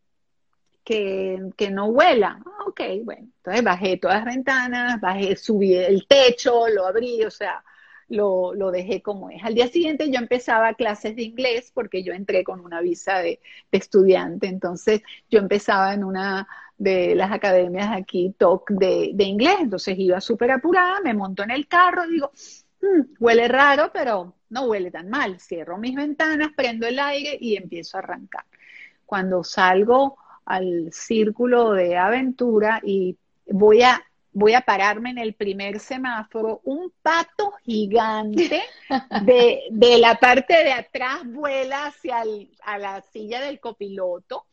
que, 0.83 1.39
que 1.57 1.69
no 1.69 1.85
huela. 1.87 2.41
Ah, 2.45 2.63
ok, 2.67 2.81
bueno. 3.03 3.27
Entonces 3.37 3.63
bajé 3.63 3.97
todas 3.97 4.23
las 4.23 4.35
ventanas, 4.35 5.01
bajé, 5.01 5.35
subí 5.35 5.75
el 5.75 6.07
techo, 6.07 6.67
lo 6.69 6.87
abrí, 6.87 7.23
o 7.23 7.31
sea, 7.31 7.63
lo, 8.13 8.71
dejé 8.71 9.01
como 9.01 9.29
es. 9.29 9.43
Al 9.43 9.55
día 9.55 9.67
siguiente 9.67 10.09
yo 10.09 10.19
empezaba 10.19 10.73
clases 10.75 11.15
de 11.15 11.23
inglés 11.23 11.71
porque 11.73 12.03
yo 12.03 12.13
entré 12.13 12.43
con 12.43 12.59
una 12.59 12.81
visa 12.81 13.19
de, 13.19 13.39
estudiante, 13.71 14.47
entonces 14.47 15.01
yo 15.29 15.39
empezaba 15.39 15.93
en 15.93 16.03
una 16.03 16.47
de 16.77 17.15
las 17.15 17.31
academias 17.31 17.89
aquí, 17.91 18.35
TOC 18.37 18.71
de, 18.71 19.23
inglés, 19.23 19.57
entonces 19.59 19.97
iba 19.97 20.21
súper 20.21 20.51
apurada, 20.51 21.01
me 21.01 21.13
monto 21.13 21.43
en 21.43 21.51
el 21.51 21.67
carro, 21.67 22.07
digo, 22.07 22.31
mm, 22.81 23.15
huele 23.19 23.47
raro, 23.47 23.89
pero 23.91 24.35
no 24.49 24.65
huele 24.65 24.91
tan 24.91 25.09
mal, 25.09 25.39
cierro 25.39 25.77
mis 25.77 25.95
ventanas, 25.95 26.51
prendo 26.55 26.85
el 26.85 26.99
aire 26.99 27.37
y 27.39 27.57
empiezo 27.57 27.97
a 27.97 28.01
arrancar. 28.01 28.45
Cuando 29.05 29.43
salgo 29.43 30.17
al 30.45 30.91
círculo 30.91 31.71
de 31.71 31.97
aventura 31.97 32.79
y 32.83 33.17
voy 33.47 33.81
a 33.81 34.03
voy 34.33 34.53
a 34.53 34.61
pararme 34.61 35.11
en 35.11 35.19
el 35.19 35.33
primer 35.33 35.79
semáforo, 35.79 36.61
un 36.63 36.91
pato 37.01 37.53
gigante 37.63 38.61
de, 39.21 39.97
la 39.97 40.15
parte 40.15 40.63
de 40.63 40.71
atrás 40.71 41.21
vuela 41.25 41.85
hacia 41.85 42.23
a 42.63 42.77
la 42.77 43.01
silla 43.13 43.41
del 43.41 43.59
copiloto. 43.59 44.45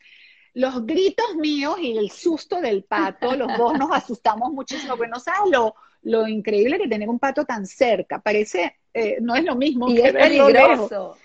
Los 0.52 0.85
gritos 0.85 1.36
míos 1.36 1.77
y 1.81 1.97
el 1.97 2.11
susto 2.11 2.61
del 2.61 2.85
pato, 2.85 3.35
los 3.36 3.57
dos 3.57 3.78
nos 3.78 3.90
asustamos 3.93 4.52
muchísimo, 4.52 4.97
pero 4.97 5.11
no 5.11 5.20
sabes 5.20 5.51
lo, 5.51 5.74
lo 6.02 6.27
increíble 6.27 6.78
que 6.78 6.89
tener 6.89 7.09
un 7.09 7.19
pato 7.19 7.44
tan 7.44 7.66
cerca. 7.66 8.20
Parece, 8.20 8.77
eh, 8.93 9.19
no 9.20 9.35
es 9.35 9.44
lo 9.44 9.55
mismo 9.55 9.89
y 9.89 10.01
es 10.01 10.12
peligroso. 10.12 11.16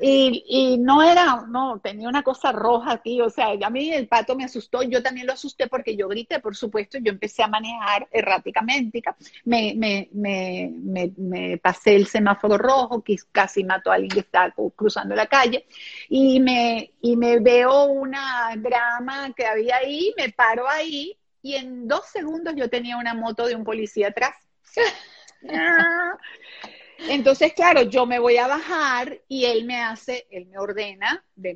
Y, 0.00 0.44
y, 0.46 0.78
no 0.78 1.02
era, 1.02 1.44
no, 1.48 1.80
tenía 1.80 2.08
una 2.08 2.22
cosa 2.22 2.52
roja 2.52 2.92
aquí, 2.92 3.20
o 3.20 3.30
sea, 3.30 3.48
a 3.62 3.70
mí 3.70 3.90
el 3.92 4.08
pato 4.08 4.34
me 4.34 4.44
asustó, 4.44 4.82
yo 4.82 5.02
también 5.02 5.26
lo 5.26 5.32
asusté 5.32 5.68
porque 5.68 5.96
yo 5.96 6.08
grité, 6.08 6.40
por 6.40 6.56
supuesto, 6.56 6.98
yo 6.98 7.12
empecé 7.12 7.42
a 7.42 7.48
manejar 7.48 8.06
erráticamente, 8.10 9.02
me, 9.44 9.74
me, 9.74 10.08
me, 10.12 10.72
me, 11.16 11.58
pasé 11.58 11.96
el 11.96 12.06
semáforo 12.06 12.58
rojo, 12.58 13.02
que 13.02 13.16
casi 13.32 13.64
mató 13.64 13.90
a 13.90 13.94
alguien 13.94 14.10
que 14.10 14.20
estaba 14.20 14.54
cruzando 14.74 15.14
la 15.14 15.26
calle, 15.26 15.66
y 16.08 16.40
me, 16.40 16.92
y 17.00 17.16
me 17.16 17.38
veo 17.40 17.84
una 17.84 18.54
grama 18.56 19.32
que 19.34 19.46
había 19.46 19.76
ahí, 19.76 20.14
me 20.16 20.30
paro 20.30 20.68
ahí, 20.68 21.18
y 21.42 21.54
en 21.54 21.86
dos 21.86 22.06
segundos 22.06 22.54
yo 22.56 22.68
tenía 22.68 22.96
una 22.96 23.14
moto 23.14 23.46
de 23.46 23.54
un 23.54 23.64
policía 23.64 24.08
atrás. 24.08 24.34
Entonces, 26.98 27.52
claro, 27.52 27.82
yo 27.82 28.06
me 28.06 28.18
voy 28.18 28.36
a 28.36 28.46
bajar 28.46 29.20
y 29.28 29.44
él 29.44 29.64
me 29.64 29.82
hace, 29.82 30.26
él 30.30 30.46
me 30.46 30.58
ordena, 30.58 31.24
de 31.34 31.54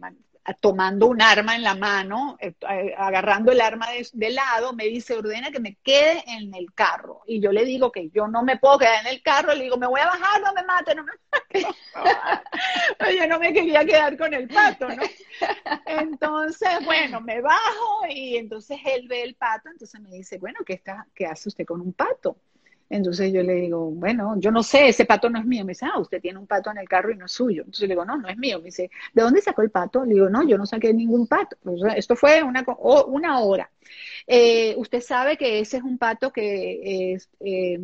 tomando 0.54 1.06
un 1.06 1.20
arma 1.20 1.54
en 1.54 1.62
la 1.62 1.74
mano, 1.74 2.36
eh, 2.40 2.54
agarrando 2.96 3.52
el 3.52 3.60
arma 3.60 3.88
de, 4.12 4.30
lado, 4.30 4.72
me 4.72 4.84
dice, 4.84 5.14
ordena 5.14 5.50
que 5.50 5.60
me 5.60 5.76
quede 5.76 6.24
en 6.26 6.54
el 6.54 6.72
carro. 6.74 7.22
Y 7.26 7.40
yo 7.40 7.52
le 7.52 7.64
digo 7.64 7.92
que 7.92 8.10
yo 8.10 8.26
no 8.26 8.42
me 8.42 8.56
puedo 8.56 8.78
quedar 8.78 9.06
en 9.06 9.12
el 9.12 9.22
carro, 9.22 9.54
le 9.54 9.64
digo, 9.64 9.76
me 9.76 9.86
voy 9.86 10.00
a 10.00 10.06
bajar, 10.06 10.40
no 10.40 10.52
me 10.52 10.64
mate, 10.64 10.94
no 10.94 11.04
me 11.04 11.12
mate. 11.30 11.66
yo 13.18 13.26
no 13.26 13.38
me 13.38 13.52
quería 13.52 13.84
quedar 13.84 14.16
con 14.16 14.32
el 14.34 14.48
pato, 14.48 14.88
¿no? 14.88 15.02
Entonces, 15.86 16.84
bueno, 16.84 17.20
me 17.20 17.40
bajo 17.40 18.06
y 18.08 18.36
entonces 18.36 18.78
él 18.84 19.06
ve 19.08 19.22
el 19.22 19.34
pato, 19.34 19.68
entonces 19.68 20.00
me 20.00 20.10
dice, 20.10 20.38
bueno, 20.38 20.60
¿qué, 20.64 20.74
está, 20.74 21.06
qué 21.14 21.26
hace 21.26 21.48
usted 21.48 21.64
con 21.64 21.80
un 21.80 21.92
pato? 21.92 22.36
Entonces 22.90 23.32
yo 23.32 23.42
le 23.44 23.54
digo, 23.54 23.88
bueno, 23.92 24.34
yo 24.38 24.50
no 24.50 24.64
sé, 24.64 24.88
ese 24.88 25.04
pato 25.04 25.30
no 25.30 25.38
es 25.38 25.46
mío. 25.46 25.64
Me 25.64 25.70
dice, 25.70 25.86
ah, 25.86 25.98
usted 26.00 26.20
tiene 26.20 26.40
un 26.40 26.48
pato 26.48 26.72
en 26.72 26.78
el 26.78 26.88
carro 26.88 27.12
y 27.12 27.16
no 27.16 27.26
es 27.26 27.32
suyo. 27.32 27.62
Entonces 27.62 27.82
le 27.88 27.94
digo, 27.94 28.04
no, 28.04 28.18
no 28.18 28.28
es 28.28 28.36
mío. 28.36 28.58
Me 28.58 28.66
dice, 28.66 28.90
¿de 29.14 29.22
dónde 29.22 29.40
sacó 29.40 29.62
el 29.62 29.70
pato? 29.70 30.04
Le 30.04 30.14
digo, 30.14 30.28
no, 30.28 30.42
yo 30.42 30.58
no 30.58 30.66
saqué 30.66 30.92
ningún 30.92 31.28
pato. 31.28 31.56
esto 31.96 32.16
fue 32.16 32.42
una, 32.42 32.64
una 33.06 33.38
hora. 33.40 33.70
Eh, 34.26 34.74
usted 34.76 35.00
sabe 35.00 35.36
que 35.36 35.60
ese 35.60 35.78
es 35.78 35.82
un 35.84 35.98
pato 35.98 36.32
que 36.32 37.14
es, 37.14 37.28
eh, 37.40 37.78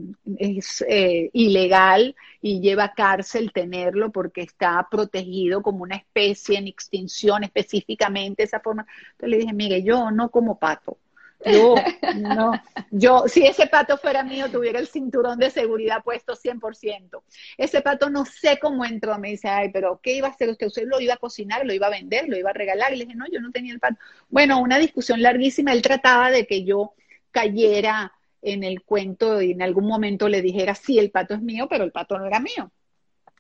eh, 0.89 1.31
ilegal 1.33 2.17
y 2.43 2.61
lleva 2.61 2.93
cárcel 2.95 3.53
tenerlo 3.53 4.11
porque 4.13 4.43
está 4.43 4.87
protegido 4.91 5.63
como 5.63 5.83
una 5.85 5.97
especie 5.97 6.59
en 6.59 6.67
extinción 6.69 7.45
específicamente, 7.45 8.43
esa 8.43 8.61
forma. 8.61 8.87
Entonces 9.13 9.29
le 9.31 9.39
dije, 9.39 9.53
mire, 9.53 9.83
yo 9.83 10.11
no 10.11 10.31
como 10.31 10.59
pato. 10.59 10.99
Yo, 11.45 11.75
no, 12.17 12.53
yo, 12.91 13.25
si 13.29 13.47
ese 13.47 13.67
pato 13.67 13.99
fuera 13.99 14.25
mío, 14.25 14.51
tuviera 14.51 14.79
el 14.79 14.89
cinturón 14.89 15.39
de 15.39 15.51
seguridad 15.51 16.03
puesto 16.03 16.35
100%. 16.35 17.23
Ese 17.57 17.83
pato 17.83 18.11
no 18.11 18.25
sé 18.25 18.59
cómo 18.61 18.85
entró, 18.85 19.19
me 19.19 19.31
dice, 19.31 19.49
ay, 19.49 19.71
pero 19.73 20.01
¿qué 20.03 20.15
iba 20.15 20.29
a 20.29 20.31
hacer 20.31 20.49
usted? 20.49 20.67
¿Usted 20.67 20.87
lo 20.87 21.01
iba 21.01 21.15
a 21.15 21.19
cocinar, 21.19 21.65
lo 21.67 21.73
iba 21.73 21.87
a 21.87 21.91
vender, 21.91 22.29
lo 22.29 22.37
iba 22.37 22.51
a 22.51 22.55
regalar? 22.55 22.93
Y 22.93 22.97
le 22.97 23.05
dije, 23.05 23.17
no, 23.17 23.27
yo 23.31 23.41
no 23.41 23.53
tenía 23.53 23.73
el 23.73 23.81
pato. 23.81 23.97
Bueno, 24.29 24.61
una 24.61 24.79
discusión 24.79 25.23
larguísima, 25.23 25.73
él 25.73 25.83
trataba 25.83 26.31
de 26.31 26.47
que 26.47 26.65
yo 26.65 26.95
cayera 27.31 28.13
en 28.43 28.65
el 28.65 28.83
cuento 28.83 29.43
y 29.43 29.53
en 29.53 29.63
algún 29.63 29.87
momento 29.87 30.29
le 30.29 30.43
dijera, 30.43 30.75
sí, 30.75 30.99
el 30.99 31.11
pato 31.11 31.35
es 31.35 31.43
mío, 31.43 31.67
pero 31.69 31.85
el 31.85 31.93
pato 31.93 32.19
no 32.19 32.27
era 32.27 32.41
mío. 32.41 32.71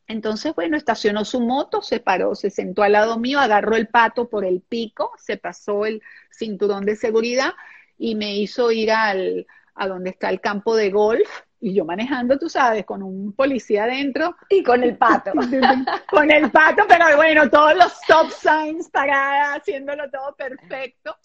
Entonces, 0.08 0.54
bueno, 0.54 0.76
estacionó 0.76 1.24
su 1.24 1.40
moto, 1.40 1.82
se 1.82 1.98
paró, 1.98 2.34
se 2.36 2.50
sentó 2.50 2.82
al 2.82 2.92
lado 2.92 3.18
mío, 3.18 3.40
agarró 3.40 3.74
el 3.74 3.88
pato 3.88 4.28
por 4.28 4.44
el 4.44 4.60
pico, 4.60 5.12
se 5.18 5.36
pasó 5.36 5.84
el 5.84 6.00
cinturón 6.30 6.84
de 6.84 6.94
seguridad 6.94 7.54
y 7.98 8.14
me 8.14 8.36
hizo 8.36 8.70
ir 8.70 8.90
al, 8.90 9.46
a 9.74 9.88
donde 9.88 10.10
está 10.10 10.30
el 10.30 10.40
campo 10.40 10.74
de 10.76 10.90
golf 10.90 11.28
y 11.58 11.74
yo 11.74 11.84
manejando, 11.84 12.38
tú 12.38 12.48
sabes, 12.48 12.84
con 12.84 13.02
un 13.02 13.32
policía 13.32 13.84
adentro. 13.84 14.36
Y 14.50 14.62
con 14.62 14.82
el 14.84 14.96
pato. 14.96 15.32
con 16.10 16.30
el 16.30 16.50
pato, 16.50 16.84
pero 16.86 17.16
bueno, 17.16 17.48
todos 17.48 17.74
los 17.74 17.92
stop 18.02 18.30
signs 18.30 18.90
paradas, 18.90 19.58
haciéndolo 19.58 20.10
todo 20.10 20.36
perfecto. 20.36 21.16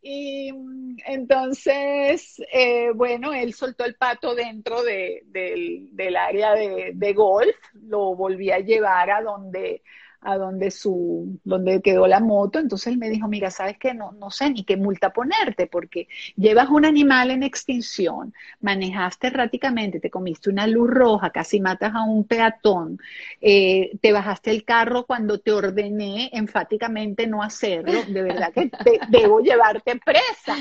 Y 0.00 0.52
mm, 0.52 0.96
entonces, 1.06 2.40
eh, 2.52 2.92
bueno, 2.94 3.32
él 3.32 3.52
soltó 3.52 3.84
el 3.84 3.96
pato 3.96 4.34
dentro 4.34 4.82
de, 4.82 5.22
del, 5.26 6.16
área 6.16 6.54
de, 6.54 6.92
de 6.94 7.12
golf, 7.12 7.56
lo 7.74 8.14
volví 8.14 8.52
a 8.52 8.60
llevar 8.60 9.10
a 9.10 9.22
donde 9.22 9.82
a 10.22 10.36
donde 10.36 10.70
su, 10.70 11.38
donde 11.44 11.80
quedó 11.80 12.06
la 12.06 12.20
moto, 12.20 12.58
entonces 12.58 12.88
él 12.88 12.98
me 12.98 13.08
dijo, 13.08 13.26
mira, 13.26 13.50
sabes 13.50 13.78
que 13.78 13.94
no, 13.94 14.12
no 14.12 14.30
sé 14.30 14.50
ni 14.50 14.64
qué 14.64 14.76
multa 14.76 15.12
ponerte, 15.12 15.66
porque 15.66 16.08
llevas 16.36 16.68
un 16.68 16.84
animal 16.84 17.30
en 17.30 17.42
extinción, 17.42 18.34
manejaste 18.60 19.28
erráticamente, 19.28 20.00
te 20.00 20.10
comiste 20.10 20.50
una 20.50 20.66
luz 20.66 20.90
roja, 20.90 21.30
casi 21.30 21.60
matas 21.60 21.94
a 21.94 22.02
un 22.02 22.24
peatón, 22.24 22.98
eh, 23.40 23.92
te 24.00 24.12
bajaste 24.12 24.50
el 24.50 24.64
carro 24.64 25.06
cuando 25.06 25.40
te 25.40 25.52
ordené 25.52 26.30
enfáticamente 26.32 27.26
no 27.26 27.42
hacerlo, 27.42 28.02
de 28.06 28.22
verdad 28.22 28.52
que 28.52 28.70
debo 29.08 29.40
llevarte 29.40 29.96
presa. 30.04 30.56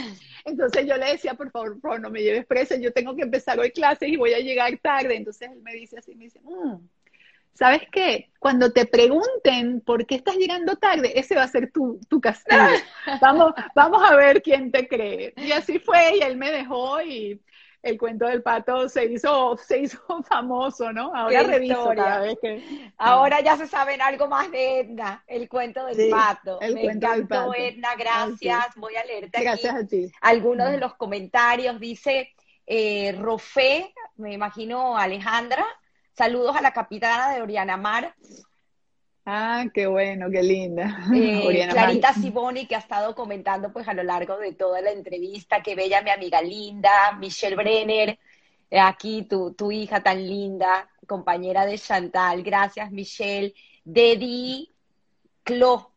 Entonces 0.45 0.87
yo 0.87 0.97
le 0.97 1.11
decía, 1.11 1.33
por 1.33 1.51
favor, 1.51 1.73
por 1.73 1.81
favor, 1.81 2.01
no 2.01 2.09
me 2.09 2.21
lleves 2.21 2.45
presa, 2.45 2.75
yo 2.77 2.93
tengo 2.93 3.15
que 3.15 3.23
empezar 3.23 3.59
hoy 3.59 3.71
clases 3.71 4.09
y 4.09 4.17
voy 4.17 4.33
a 4.33 4.39
llegar 4.39 4.77
tarde. 4.81 5.15
Entonces 5.15 5.49
él 5.51 5.61
me 5.61 5.73
dice 5.73 5.97
así, 5.97 6.15
me 6.15 6.25
dice, 6.25 6.39
mmm, 6.41 6.77
¿sabes 7.53 7.81
qué? 7.91 8.29
Cuando 8.39 8.71
te 8.71 8.85
pregunten 8.85 9.81
por 9.81 10.05
qué 10.05 10.15
estás 10.15 10.35
llegando 10.37 10.75
tarde, 10.75 11.19
ese 11.19 11.35
va 11.35 11.43
a 11.43 11.47
ser 11.47 11.71
tu, 11.71 11.99
tu 12.07 12.21
castigo. 12.21 12.61
Vamos, 13.21 13.53
vamos 13.75 14.01
a 14.09 14.15
ver 14.15 14.41
quién 14.41 14.71
te 14.71 14.87
cree. 14.87 15.33
Y 15.35 15.51
así 15.51 15.79
fue, 15.79 16.17
y 16.17 16.21
él 16.21 16.37
me 16.37 16.51
dejó 16.51 17.01
y 17.01 17.41
el 17.81 17.97
cuento 17.97 18.25
del 18.25 18.41
pato 18.41 18.89
se 18.89 19.05
hizo, 19.05 19.57
se 19.57 19.79
hizo 19.79 19.99
famoso, 20.23 20.91
¿no? 20.91 21.13
Ahora 21.15 21.43
reviso 21.43 21.91
cada 21.95 22.21
vez 22.21 22.37
que... 22.41 22.91
Ahora 22.97 23.41
ya 23.41 23.57
se 23.57 23.67
saben 23.67 24.01
algo 24.01 24.27
más 24.27 24.51
de 24.51 24.81
Edna, 24.81 25.23
el 25.27 25.47
cuento 25.47 25.85
del 25.85 26.09
pato. 26.09 26.59
El 26.61 26.75
Me 26.75 26.81
cuento 26.81 27.07
encantó, 27.07 27.51
del 27.51 27.75
Edna, 27.75 27.95
gracias. 27.95 28.75
Voy 28.75 28.95
a 28.95 29.05
leerte 29.05 29.41
gracias 29.41 29.75
a 29.75 29.87
ti. 29.87 30.11
algunos 30.21 30.71
de 30.71 30.77
los 30.77 30.95
comentarios. 30.95 31.79
Dice 31.79 32.33
eh, 32.65 33.15
Rofé, 33.17 33.93
me 34.17 34.33
imagino 34.33 34.97
Alejandra, 34.97 35.65
Saludos 36.19 36.53
a 36.53 36.61
la 36.61 36.73
capitana 36.73 37.33
de 37.33 37.41
Oriana 37.41 37.77
Mar. 37.77 38.13
Ah, 39.25 39.63
qué 39.73 39.87
bueno, 39.87 40.29
qué 40.29 40.43
linda. 40.43 40.99
Eh, 41.15 41.65
Clarita 41.71 42.13
Siboni, 42.13 42.65
que 42.65 42.75
ha 42.75 42.79
estado 42.79 43.15
comentando 43.15 43.71
pues 43.71 43.87
a 43.87 43.93
lo 43.93 44.03
largo 44.03 44.37
de 44.37 44.51
toda 44.51 44.81
la 44.81 44.91
entrevista, 44.91 45.63
qué 45.63 45.75
bella 45.75 46.01
mi 46.01 46.09
amiga 46.09 46.41
linda, 46.41 47.13
Michelle 47.17 47.55
Brenner, 47.55 48.19
eh, 48.69 48.79
aquí 48.81 49.27
tu, 49.29 49.53
tu 49.53 49.71
hija 49.71 50.03
tan 50.03 50.17
linda, 50.27 50.89
compañera 51.07 51.65
de 51.65 51.77
Chantal, 51.77 52.43
gracias 52.43 52.91
Michelle, 52.91 53.53
Dedi 53.85 54.69
Clo, 55.45 55.93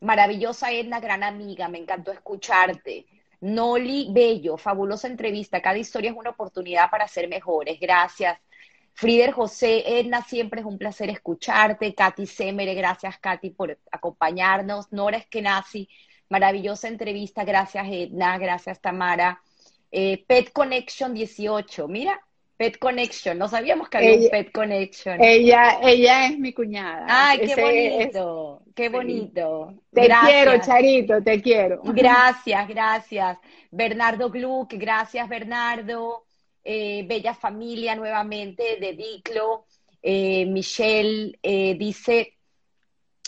maravillosa 0.00 0.72
Edna, 0.72 1.00
gran 1.00 1.22
amiga, 1.22 1.68
me 1.68 1.76
encantó 1.76 2.12
escucharte. 2.12 3.04
Noli 3.42 4.08
Bello, 4.10 4.56
fabulosa 4.56 5.06
entrevista, 5.06 5.60
cada 5.60 5.76
historia 5.76 6.12
es 6.12 6.16
una 6.16 6.30
oportunidad 6.30 6.88
para 6.90 7.06
ser 7.06 7.28
mejores, 7.28 7.78
gracias. 7.78 8.38
Frider 8.98 9.32
José, 9.32 10.00
Edna, 10.00 10.22
siempre 10.22 10.60
es 10.60 10.66
un 10.66 10.78
placer 10.78 11.10
escucharte. 11.10 11.94
Katy 11.94 12.26
Semere, 12.26 12.72
gracias 12.72 13.18
Katy 13.18 13.50
por 13.50 13.78
acompañarnos. 13.92 14.90
Nora 14.90 15.18
Eskenazi, 15.18 15.86
maravillosa 16.30 16.88
entrevista. 16.88 17.44
Gracias 17.44 17.86
Edna, 17.90 18.38
gracias 18.38 18.80
Tamara. 18.80 19.42
Eh, 19.92 20.24
Pet 20.26 20.50
Connection 20.50 21.12
18, 21.12 21.88
mira, 21.88 22.18
Pet 22.56 22.78
Connection, 22.78 23.36
no 23.36 23.48
sabíamos 23.48 23.90
que 23.90 23.98
había 23.98 24.14
un 24.14 24.30
Pet 24.30 24.50
Connection. 24.50 25.22
Ella, 25.22 25.78
ella 25.82 26.28
es 26.28 26.38
mi 26.38 26.54
cuñada. 26.54 27.04
Ay, 27.06 27.40
qué 27.40 27.54
bonito, 27.54 28.62
qué 28.74 28.88
bonito. 28.88 29.74
Te 29.92 30.08
quiero, 30.08 30.58
Charito, 30.62 31.22
te 31.22 31.42
quiero. 31.42 31.82
Gracias, 31.84 32.66
gracias. 32.66 33.36
Bernardo 33.70 34.30
Gluck, 34.30 34.72
gracias 34.72 35.28
Bernardo. 35.28 36.25
Eh, 36.68 37.04
Bella 37.06 37.32
Familia 37.32 37.94
nuevamente 37.94 38.76
de 38.80 38.94
Diclo. 38.94 39.66
Eh, 40.02 40.46
Michelle 40.46 41.38
eh, 41.40 41.76
dice, 41.78 42.38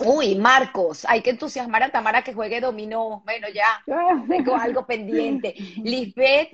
uy, 0.05 0.35
Marcos, 0.35 1.05
hay 1.09 1.23
que 1.23 1.31
entusiasmar 1.31 1.85
a 1.85 1.90
Tamara 1.93 2.24
que 2.24 2.35
juegue 2.35 2.60
dominó. 2.60 3.23
Bueno, 3.24 3.47
ya 3.48 3.81
tengo 4.28 4.56
algo 4.56 4.85
pendiente. 4.85 5.55
Lisbeth 5.85 6.51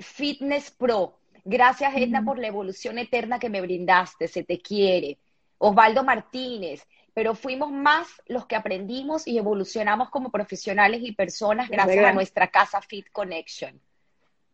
Fitness 0.00 0.70
Pro. 0.70 1.18
Gracias, 1.44 1.94
Edna, 1.94 2.24
por 2.24 2.38
la 2.38 2.46
evolución 2.46 2.96
eterna 2.96 3.38
que 3.38 3.50
me 3.50 3.60
brindaste. 3.60 4.28
Se 4.28 4.44
te 4.44 4.62
quiere. 4.62 5.18
Osvaldo 5.58 6.04
Martínez, 6.04 6.86
pero 7.12 7.34
fuimos 7.34 7.70
más 7.70 8.08
los 8.28 8.46
que 8.46 8.56
aprendimos 8.56 9.26
y 9.26 9.36
evolucionamos 9.36 10.08
como 10.08 10.30
profesionales 10.30 11.02
y 11.04 11.12
personas 11.12 11.68
gracias 11.68 12.02
a 12.02 12.12
nuestra 12.14 12.48
casa 12.48 12.80
Fit 12.80 13.10
Connection. 13.12 13.78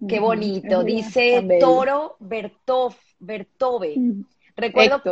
Qué 0.08 0.20
bonito. 0.20 0.82
Dice 0.82 1.46
Toro 1.60 2.16
Bertov, 2.18 2.94
Bertove. 3.18 3.96
Recuerdo 4.56 5.02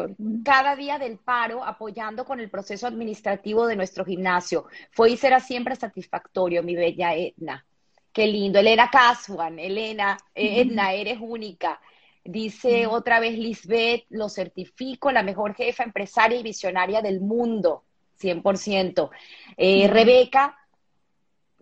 cada 0.44 0.76
día 0.76 0.98
del 0.98 1.18
paro 1.18 1.64
apoyando 1.64 2.24
con 2.24 2.40
el 2.40 2.50
proceso 2.50 2.86
administrativo 2.86 3.66
de 3.66 3.76
nuestro 3.76 4.04
gimnasio. 4.04 4.66
Fue 4.90 5.10
y 5.10 5.16
será 5.16 5.40
siempre 5.40 5.76
satisfactorio, 5.76 6.62
mi 6.62 6.74
bella 6.74 7.14
Edna. 7.14 7.64
Qué 8.12 8.26
lindo. 8.26 8.58
Elena 8.58 8.90
Casuan, 8.90 9.58
Elena, 9.58 10.18
eh, 10.34 10.62
Edna, 10.62 10.92
eres 10.92 11.18
única. 11.20 11.80
Dice 12.24 12.86
otra 12.86 13.20
vez 13.20 13.38
Lisbeth, 13.38 14.04
lo 14.10 14.28
certifico, 14.28 15.10
la 15.10 15.22
mejor 15.22 15.54
jefa 15.54 15.84
empresaria 15.84 16.38
y 16.38 16.42
visionaria 16.42 17.00
del 17.00 17.20
mundo, 17.20 17.84
100%. 18.20 19.10
Eh, 19.56 19.88
Rebeca, 19.88 20.58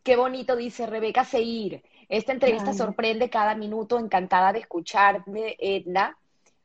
qué 0.02 0.16
bonito 0.16 0.56
dice 0.56 0.86
Rebeca 0.86 1.24
Seir. 1.24 1.82
Esta 2.08 2.32
entrevista 2.32 2.72
sorprende 2.72 3.28
cada 3.28 3.54
minuto, 3.54 3.98
encantada 3.98 4.52
de 4.52 4.60
escucharme, 4.60 5.56
Edna. 5.58 6.16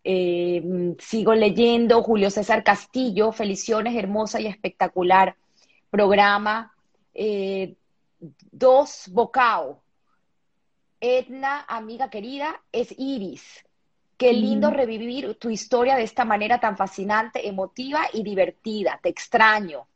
Eh, 0.03 0.95
sigo 0.99 1.33
leyendo, 1.33 2.01
Julio 2.03 2.29
César 2.29 2.63
Castillo, 2.63 3.31
Feliciones, 3.31 3.95
hermosa 3.95 4.39
y 4.39 4.47
espectacular 4.47 5.35
programa. 5.89 6.73
Eh, 7.13 7.75
dos 8.19 9.09
Bocao. 9.11 9.81
Edna, 10.99 11.65
amiga 11.67 12.09
querida, 12.09 12.61
es 12.71 12.93
Iris. 12.97 13.65
Qué 14.17 14.33
lindo 14.33 14.69
mm. 14.69 14.73
revivir 14.73 15.35
tu 15.39 15.49
historia 15.49 15.95
de 15.95 16.03
esta 16.03 16.23
manera 16.23 16.59
tan 16.59 16.77
fascinante, 16.77 17.47
emotiva 17.47 18.03
y 18.13 18.21
divertida. 18.21 18.99
Te 19.01 19.09
extraño. 19.09 19.87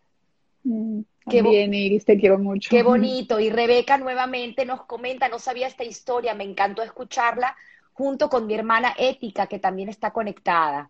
Mm. 0.63 1.01
También, 1.26 1.73
Iris, 1.73 2.06
te 2.06 2.18
quiero 2.18 2.38
mucho. 2.38 2.69
Qué 2.69 2.84
bonito. 2.84 3.39
Y 3.39 3.49
Rebeca 3.49 3.97
nuevamente 3.97 4.65
nos 4.65 4.84
comenta, 4.84 5.27
no 5.27 5.39
sabía 5.39 5.68
esta 5.68 5.84
historia, 5.84 6.34
me 6.34 6.43
encantó 6.43 6.84
escucharla 6.84 7.56
junto 7.93 8.30
con 8.30 8.45
mi 8.45 8.53
hermana 8.53 8.93
Ética, 8.97 9.47
que 9.47 9.60
también 9.60 9.89
está 9.89 10.11
conectada. 10.11 10.89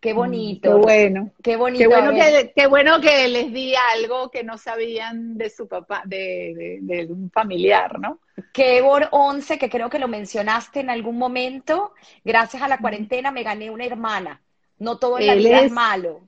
Qué 0.00 0.14
mm, 0.14 0.16
bonito. 0.16 0.70
Qué 0.70 0.76
bueno. 0.76 1.32
Qué 1.42 1.56
bonito. 1.56 1.82
Qué 1.82 1.88
bueno, 1.88 2.12
que, 2.12 2.52
qué 2.54 2.66
bueno 2.66 3.00
que 3.00 3.28
les 3.28 3.52
di 3.52 3.74
algo 3.94 4.30
que 4.30 4.44
no 4.44 4.56
sabían 4.56 5.36
de 5.36 5.50
su 5.50 5.66
papá, 5.66 6.02
de, 6.04 6.78
de, 6.80 7.06
un 7.06 7.30
familiar, 7.30 7.98
¿no? 7.98 8.20
Qué 8.52 8.80
11, 8.82 9.58
que 9.58 9.68
creo 9.68 9.90
que 9.90 9.98
lo 9.98 10.08
mencionaste 10.08 10.80
en 10.80 10.90
algún 10.90 11.18
momento. 11.18 11.92
Gracias 12.24 12.62
a 12.62 12.68
la 12.68 12.78
cuarentena 12.78 13.32
me 13.32 13.42
gané 13.42 13.70
una 13.70 13.84
hermana. 13.84 14.40
No 14.78 14.98
todo 14.98 15.18
en 15.18 15.26
la 15.26 15.34
vida 15.34 15.60
es 15.62 15.72
malo. 15.72 16.27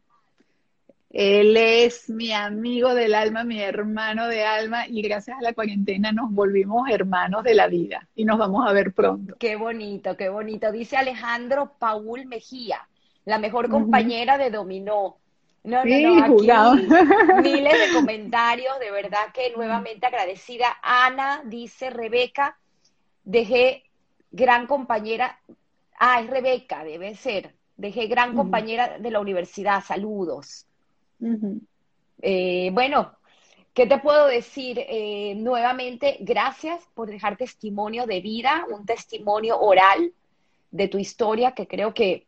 Él 1.10 1.56
es 1.56 2.08
mi 2.08 2.32
amigo 2.32 2.94
del 2.94 3.16
alma, 3.16 3.42
mi 3.42 3.60
hermano 3.60 4.28
de 4.28 4.44
alma, 4.44 4.86
y 4.86 5.02
gracias 5.02 5.36
a 5.38 5.42
la 5.42 5.52
cuarentena 5.52 6.12
nos 6.12 6.30
volvimos 6.30 6.88
hermanos 6.88 7.42
de 7.42 7.54
la 7.54 7.66
vida 7.66 8.06
y 8.14 8.24
nos 8.24 8.38
vamos 8.38 8.64
a 8.66 8.72
ver 8.72 8.92
pronto. 8.92 9.34
Qué 9.38 9.56
bonito, 9.56 10.16
qué 10.16 10.28
bonito. 10.28 10.70
Dice 10.70 10.96
Alejandro 10.96 11.72
Paul 11.80 12.26
Mejía, 12.26 12.86
la 13.24 13.38
mejor 13.38 13.68
compañera 13.68 14.38
de 14.38 14.50
Dominó. 14.50 15.16
No, 15.64 15.84
no, 15.84 15.98
no, 16.00 16.24
aquí 16.24 16.46
miles 17.42 17.72
de 17.72 17.94
comentarios, 17.94 18.78
de 18.78 18.92
verdad 18.92 19.32
que 19.34 19.52
nuevamente 19.54 20.06
agradecida. 20.06 20.78
Ana 20.80 21.42
dice, 21.44 21.90
Rebeca, 21.90 22.56
dejé 23.24 23.82
gran 24.30 24.68
compañera, 24.68 25.40
ah, 25.98 26.20
es 26.20 26.30
Rebeca, 26.30 26.84
debe 26.84 27.16
ser, 27.16 27.54
dejé 27.76 28.06
gran 28.06 28.36
compañera 28.36 28.98
de 28.98 29.10
la 29.10 29.20
universidad, 29.20 29.82
saludos. 29.84 30.66
Eh, 32.22 32.70
bueno, 32.72 33.16
¿qué 33.74 33.86
te 33.86 33.98
puedo 33.98 34.26
decir? 34.26 34.78
Eh, 34.78 35.34
nuevamente, 35.36 36.18
gracias 36.20 36.82
por 36.94 37.08
dejar 37.08 37.36
testimonio 37.36 38.06
de 38.06 38.20
vida, 38.20 38.66
un 38.70 38.86
testimonio 38.86 39.58
oral 39.60 40.12
de 40.70 40.88
tu 40.88 40.98
historia 40.98 41.52
que 41.52 41.66
creo 41.66 41.92
que 41.94 42.26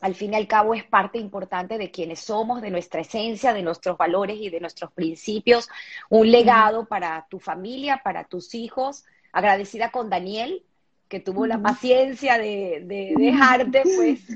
al 0.00 0.14
fin 0.14 0.34
y 0.34 0.36
al 0.36 0.46
cabo 0.46 0.74
es 0.74 0.84
parte 0.84 1.18
importante 1.18 1.78
de 1.78 1.90
quienes 1.90 2.20
somos, 2.20 2.60
de 2.60 2.70
nuestra 2.70 3.00
esencia, 3.00 3.54
de 3.54 3.62
nuestros 3.62 3.96
valores 3.96 4.36
y 4.38 4.50
de 4.50 4.60
nuestros 4.60 4.92
principios, 4.92 5.68
un 6.10 6.30
legado 6.30 6.86
para 6.86 7.26
tu 7.30 7.38
familia, 7.38 8.02
para 8.04 8.24
tus 8.24 8.54
hijos. 8.54 9.04
Agradecida 9.32 9.90
con 9.90 10.10
Daniel, 10.10 10.62
que 11.08 11.20
tuvo 11.20 11.46
la 11.46 11.60
paciencia 11.60 12.36
de, 12.38 13.14
dejarte 13.16 13.82
pues 13.82 14.26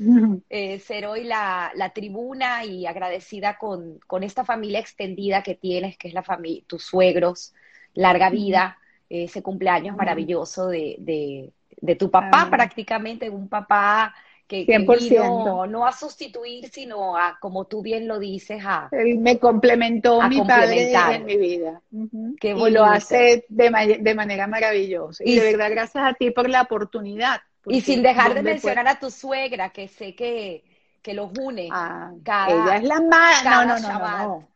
eh, 0.49 0.79
ser 0.79 1.07
hoy 1.07 1.25
la, 1.25 1.93
tribuna 1.95 2.65
y 2.65 2.87
agradecida 2.87 3.59
con, 3.59 4.01
esta 4.23 4.45
familia 4.45 4.79
extendida 4.79 5.43
que 5.43 5.55
tienes, 5.55 5.97
que 5.97 6.09
es 6.09 6.15
la 6.15 6.23
familia, 6.23 6.63
tus 6.67 6.85
suegros, 6.85 7.55
larga 7.95 8.31
vida, 8.31 8.79
ese 9.09 9.43
cumpleaños 9.43 9.97
maravilloso 9.97 10.69
de, 10.69 11.53
tu 11.99 12.11
papá, 12.11 12.49
prácticamente 12.51 13.31
un 13.31 13.49
papá 13.49 14.15
que, 14.51 14.67
100%. 14.67 15.69
no 15.69 15.87
a 15.87 15.93
sustituir, 15.93 16.69
sino 16.71 17.17
a, 17.17 17.39
como 17.41 17.67
tú 17.67 17.83
bien 17.83 18.09
lo 18.09 18.19
dices, 18.19 18.61
a... 18.67 18.89
Él 18.91 19.19
me 19.19 19.39
complementó 19.39 20.21
mi 20.23 20.43
padre 20.43 20.93
en 20.93 21.25
mi 21.25 21.37
vida. 21.37 21.81
y 21.93 22.71
lo 22.71 22.85
hace 22.85 23.45
de, 23.49 23.99
de 24.01 24.15
manera 24.15 24.49
maravillosa. 24.49 25.23
Y, 25.25 25.37
de 25.37 25.53
verdad, 25.53 25.71
gracias 25.71 26.05
a 26.05 26.15
ti 26.15 26.33
por 26.33 26.49
la 26.49 26.63
oportunidad. 26.63 27.41
Y 27.67 27.81
sin 27.83 28.03
dejar 28.03 28.35
de 28.35 28.43
mencionar 28.43 28.89
a 28.89 28.99
tu 28.99 29.11
suegra, 29.11 29.71
que 29.71 29.87
sé 29.87 30.17
que, 30.17 30.65
que 31.01 31.15
los 31.15 31.31
une. 31.39 31.69
Ah, 31.71 32.11
ella 32.49 32.77
es 32.77 32.83
la 32.83 33.01
más... 33.03 33.45
No, 33.45 33.65
no, 33.65 33.79
no, 33.79 33.99
no, 33.99 34.49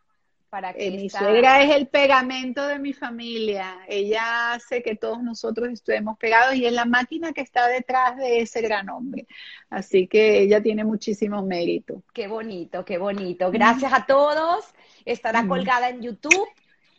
eh, 0.76 0.90
mi 0.90 1.10
suegra 1.10 1.62
es 1.62 1.74
el 1.74 1.88
pegamento 1.88 2.66
de 2.66 2.78
mi 2.78 2.92
familia. 2.92 3.78
Ella 3.88 4.52
hace 4.52 4.82
que 4.82 4.94
todos 4.94 5.22
nosotros 5.22 5.68
estemos 5.68 6.16
pegados 6.18 6.54
y 6.54 6.66
es 6.66 6.72
la 6.72 6.84
máquina 6.84 7.32
que 7.32 7.40
está 7.40 7.66
detrás 7.68 8.16
de 8.16 8.40
ese 8.40 8.60
gran 8.60 8.88
hombre. 8.88 9.26
Así 9.70 10.06
que 10.06 10.40
ella 10.40 10.62
tiene 10.62 10.84
muchísimo 10.84 11.42
mérito. 11.42 12.02
Qué 12.12 12.28
bonito, 12.28 12.84
qué 12.84 12.98
bonito. 12.98 13.50
Gracias 13.50 13.92
a 13.92 14.06
todos. 14.06 14.64
Estará 15.04 15.46
colgada 15.46 15.88
en 15.88 16.02
YouTube. 16.02 16.48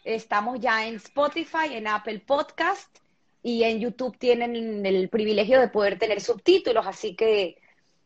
Estamos 0.03 0.59
ya 0.59 0.87
en 0.87 0.95
Spotify, 0.95 1.73
en 1.73 1.87
Apple 1.87 2.19
Podcast 2.19 2.99
y 3.41 3.63
en 3.63 3.79
YouTube 3.79 4.17
tienen 4.17 4.85
el 4.85 5.09
privilegio 5.09 5.59
de 5.59 5.67
poder 5.67 5.99
tener 5.99 6.19
subtítulos, 6.19 6.87
así 6.87 7.15
que 7.15 7.57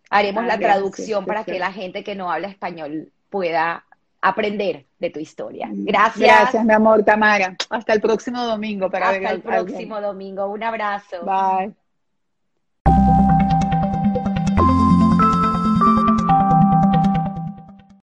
haremos 0.10 0.44
ah, 0.44 0.48
la 0.48 0.60
traducción 0.60 1.26
para 1.26 1.46
que 1.46 1.60
la 1.60 1.72
gente 1.72 2.04
que 2.04 2.16
no 2.16 2.32
habla 2.32 2.50
español 2.50 3.12
pueda 3.30 3.86
aprender 4.22 4.86
de 5.00 5.10
tu 5.10 5.20
historia. 5.20 5.68
Mm, 5.68 5.86
gracias. 5.86 6.20
Gracias, 6.20 6.66
mi 6.66 6.74
amor, 6.74 7.04
Tamara. 7.04 7.56
Hasta 7.70 7.94
el 7.94 8.02
próximo 8.02 8.44
domingo 8.44 8.90
para 8.90 9.10
Hasta 9.10 9.32
el 9.32 9.42
próximo 9.42 10.02
domingo. 10.02 10.48
Un 10.48 10.64
abrazo. 10.64 11.26
Bye. 11.26 11.74